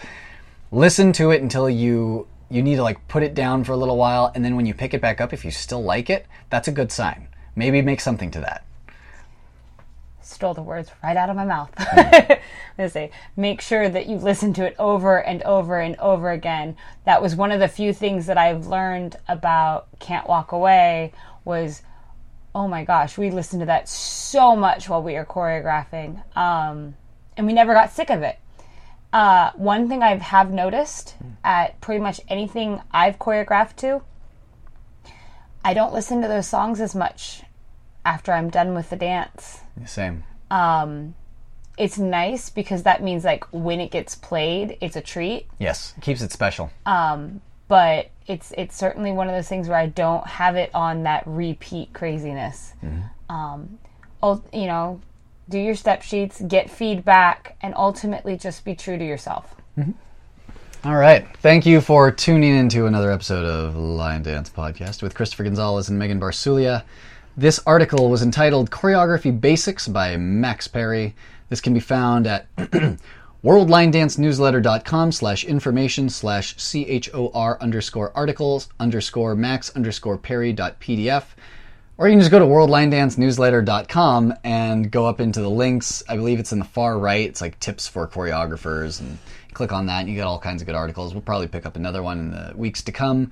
Listen 0.73 1.13
to 1.13 1.31
it 1.31 1.41
until 1.41 1.69
you 1.69 2.27
you 2.49 2.61
need 2.61 2.75
to 2.75 2.83
like 2.83 3.07
put 3.07 3.23
it 3.23 3.33
down 3.33 3.63
for 3.63 3.71
a 3.71 3.77
little 3.77 3.95
while 3.95 4.33
and 4.35 4.43
then 4.43 4.57
when 4.57 4.65
you 4.65 4.73
pick 4.73 4.93
it 4.93 4.99
back 4.99 5.21
up 5.21 5.31
if 5.31 5.45
you 5.45 5.51
still 5.51 5.81
like 5.81 6.09
it, 6.09 6.27
that's 6.49 6.67
a 6.67 6.73
good 6.73 6.91
sign. 6.91 7.29
Maybe 7.55 7.81
make 7.81 8.01
something 8.01 8.29
to 8.31 8.41
that. 8.41 8.65
Stole 10.29 10.53
the 10.53 10.61
words 10.61 10.91
right 11.03 11.17
out 11.17 11.29
of 11.29 11.35
my 11.35 11.45
mouth. 11.45 11.71
I'm 11.77 12.39
gonna 12.77 12.89
say, 12.89 13.11
make 13.35 13.61
sure 13.61 13.89
that 13.89 14.07
you 14.07 14.17
listen 14.17 14.53
to 14.53 14.65
it 14.65 14.75
over 14.79 15.21
and 15.21 15.41
over 15.43 15.79
and 15.79 15.95
over 15.97 16.31
again. 16.31 16.77
That 17.05 17.21
was 17.21 17.35
one 17.35 17.51
of 17.51 17.59
the 17.59 17.67
few 17.67 17.93
things 17.93 18.27
that 18.27 18.37
I've 18.37 18.67
learned 18.67 19.17
about 19.27 19.87
Can't 19.99 20.27
Walk 20.27 20.51
Away 20.51 21.11
was, 21.43 21.81
oh 22.53 22.67
my 22.67 22.83
gosh, 22.83 23.17
we 23.17 23.31
listened 23.31 23.61
to 23.61 23.65
that 23.65 23.89
so 23.89 24.55
much 24.55 24.87
while 24.87 25.03
we 25.03 25.13
were 25.13 25.25
choreographing, 25.25 26.23
um, 26.37 26.95
and 27.35 27.47
we 27.47 27.53
never 27.53 27.73
got 27.73 27.91
sick 27.91 28.09
of 28.09 28.21
it. 28.21 28.37
Uh, 29.11 29.51
one 29.55 29.89
thing 29.89 30.03
I 30.03 30.15
have 30.17 30.51
noticed 30.51 31.15
at 31.43 31.81
pretty 31.81 31.99
much 31.99 32.21
anything 32.29 32.81
I've 32.91 33.17
choreographed 33.17 33.77
to, 33.77 34.03
I 35.65 35.73
don't 35.73 35.93
listen 35.93 36.21
to 36.21 36.27
those 36.27 36.47
songs 36.47 36.79
as 36.79 36.93
much 36.93 37.41
after 38.05 38.31
I'm 38.31 38.49
done 38.49 38.73
with 38.73 38.89
the 38.89 38.95
dance. 38.95 39.61
Same. 39.85 40.23
Um, 40.51 41.15
It's 41.77 41.97
nice 41.97 42.49
because 42.49 42.83
that 42.83 43.01
means 43.01 43.23
like 43.23 43.45
when 43.51 43.79
it 43.79 43.89
gets 43.91 44.15
played, 44.15 44.77
it's 44.81 44.95
a 44.97 45.01
treat. 45.01 45.47
Yes, 45.59 45.93
keeps 46.01 46.21
it 46.21 46.31
special. 46.31 46.71
Um, 46.85 47.41
But 47.69 48.09
it's 48.27 48.51
it's 48.57 48.75
certainly 48.75 49.11
one 49.11 49.27
of 49.29 49.35
those 49.35 49.47
things 49.47 49.69
where 49.69 49.77
I 49.77 49.85
don't 49.87 50.25
have 50.25 50.55
it 50.55 50.71
on 50.73 51.03
that 51.03 51.23
repeat 51.25 51.93
craziness. 51.93 52.73
Um, 53.29 53.77
ul- 54.23 54.43
you 54.51 54.65
know, 54.65 54.99
do 55.47 55.59
your 55.59 55.75
step 55.75 56.01
sheets, 56.01 56.41
get 56.41 56.69
feedback, 56.69 57.55
and 57.61 57.73
ultimately 57.75 58.35
just 58.37 58.65
be 58.65 58.75
true 58.75 58.97
to 58.97 59.05
yourself. 59.05 59.55
All 60.83 60.95
right. 60.95 61.27
Thank 61.37 61.65
you 61.65 61.81
for 61.81 62.09
tuning 62.11 62.55
into 62.55 62.85
another 62.85 63.11
episode 63.11 63.45
of 63.45 63.75
Line 63.75 64.23
Dance 64.23 64.49
Podcast 64.49 65.01
with 65.03 65.13
Christopher 65.13 65.43
Gonzalez 65.43 65.89
and 65.89 65.99
Megan 65.99 66.19
Barsulia. 66.19 66.83
This 67.39 67.61
article 67.65 68.09
was 68.09 68.21
entitled 68.21 68.69
Choreography 68.69 69.39
Basics 69.39 69.87
by 69.87 70.17
Max 70.17 70.67
Perry. 70.67 71.15
This 71.47 71.61
can 71.61 71.73
be 71.73 71.79
found 71.79 72.27
at 72.27 72.53
worldlinedancenewsletter.com 73.45 75.13
slash 75.13 75.45
information 75.45 76.09
slash 76.09 76.57
chor 77.09 77.57
underscore 77.63 78.11
articles 78.13 78.67
underscore 78.77 79.35
max 79.35 79.69
underscore 79.73 80.17
perry 80.17 80.51
dot 80.51 80.81
pdf. 80.81 81.23
Or 81.97 82.09
you 82.09 82.11
can 82.11 82.19
just 82.19 82.29
go 82.29 82.39
to 82.39 82.45
worldlinedancenewsletter.com 82.45 84.33
and 84.43 84.91
go 84.91 85.05
up 85.05 85.21
into 85.21 85.39
the 85.39 85.49
links. 85.49 86.03
I 86.09 86.17
believe 86.17 86.41
it's 86.41 86.51
in 86.51 86.59
the 86.59 86.65
far 86.65 86.99
right. 86.99 87.25
It's 87.25 87.39
like 87.39 87.57
tips 87.61 87.87
for 87.87 88.05
choreographers 88.05 88.99
and 88.99 89.17
click 89.53 89.71
on 89.71 89.85
that 89.85 90.01
and 90.01 90.09
you 90.09 90.15
get 90.15 90.25
all 90.25 90.39
kinds 90.39 90.61
of 90.61 90.65
good 90.65 90.75
articles. 90.75 91.13
We'll 91.13 91.21
probably 91.21 91.47
pick 91.47 91.65
up 91.65 91.77
another 91.77 92.03
one 92.03 92.19
in 92.19 92.31
the 92.31 92.51
weeks 92.57 92.83
to 92.83 92.91
come. 92.91 93.31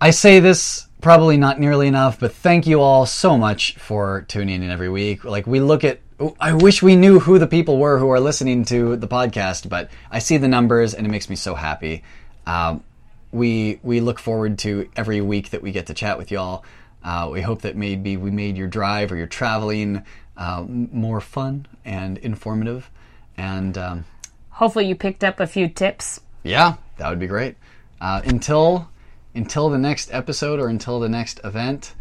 I 0.00 0.10
say 0.10 0.40
this 0.40 0.88
probably 1.00 1.36
not 1.36 1.58
nearly 1.58 1.86
enough, 1.86 2.20
but 2.20 2.32
thank 2.32 2.66
you 2.66 2.80
all 2.80 3.06
so 3.06 3.36
much 3.38 3.74
for 3.76 4.22
tuning 4.28 4.62
in 4.62 4.70
every 4.70 4.88
week. 4.88 5.24
Like 5.24 5.46
we 5.46 5.60
look 5.60 5.84
at 5.84 6.00
I 6.38 6.52
wish 6.52 6.82
we 6.82 6.96
knew 6.96 7.18
who 7.18 7.38
the 7.38 7.46
people 7.46 7.78
were 7.78 7.98
who 7.98 8.10
are 8.10 8.20
listening 8.20 8.64
to 8.66 8.96
the 8.96 9.08
podcast, 9.08 9.68
but 9.68 9.90
I 10.10 10.18
see 10.18 10.36
the 10.36 10.48
numbers 10.48 10.92
and 10.94 11.06
it 11.06 11.10
makes 11.10 11.30
me 11.30 11.36
so 11.36 11.54
happy. 11.54 12.02
Um, 12.46 12.84
we 13.32 13.80
we 13.82 14.00
look 14.00 14.18
forward 14.18 14.58
to 14.60 14.88
every 14.96 15.20
week 15.20 15.50
that 15.50 15.62
we 15.62 15.72
get 15.72 15.86
to 15.86 15.94
chat 15.94 16.18
with 16.18 16.30
y'all. 16.30 16.64
Uh, 17.02 17.30
we 17.32 17.40
hope 17.40 17.62
that 17.62 17.76
maybe 17.76 18.16
we 18.18 18.30
made 18.30 18.58
your 18.58 18.68
drive 18.68 19.10
or 19.10 19.16
your 19.16 19.26
traveling 19.26 20.04
uh, 20.36 20.64
more 20.68 21.20
fun 21.20 21.66
and 21.84 22.18
informative. 22.18 22.90
And 23.36 23.78
um, 23.78 24.04
Hopefully, 24.50 24.86
you 24.86 24.94
picked 24.94 25.24
up 25.24 25.40
a 25.40 25.46
few 25.46 25.68
tips. 25.68 26.20
yeah, 26.42 26.74
that 26.98 27.08
would 27.08 27.18
be 27.18 27.26
great. 27.26 27.56
Uh, 28.00 28.20
until 28.24 28.90
until 29.34 29.68
the 29.70 29.78
next 29.78 30.12
episode 30.12 30.60
or 30.60 30.68
until 30.68 31.00
the 31.00 31.08
next 31.08 31.40
event, 31.44 31.94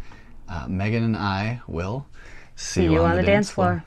uh, 0.47 0.67
Megan 0.67 1.03
and 1.03 1.17
I 1.17 1.61
will 1.67 2.07
see, 2.55 2.81
See 2.81 2.93
you 2.93 3.01
on 3.01 3.15
the 3.15 3.23
dance 3.23 3.51
floor. 3.51 3.83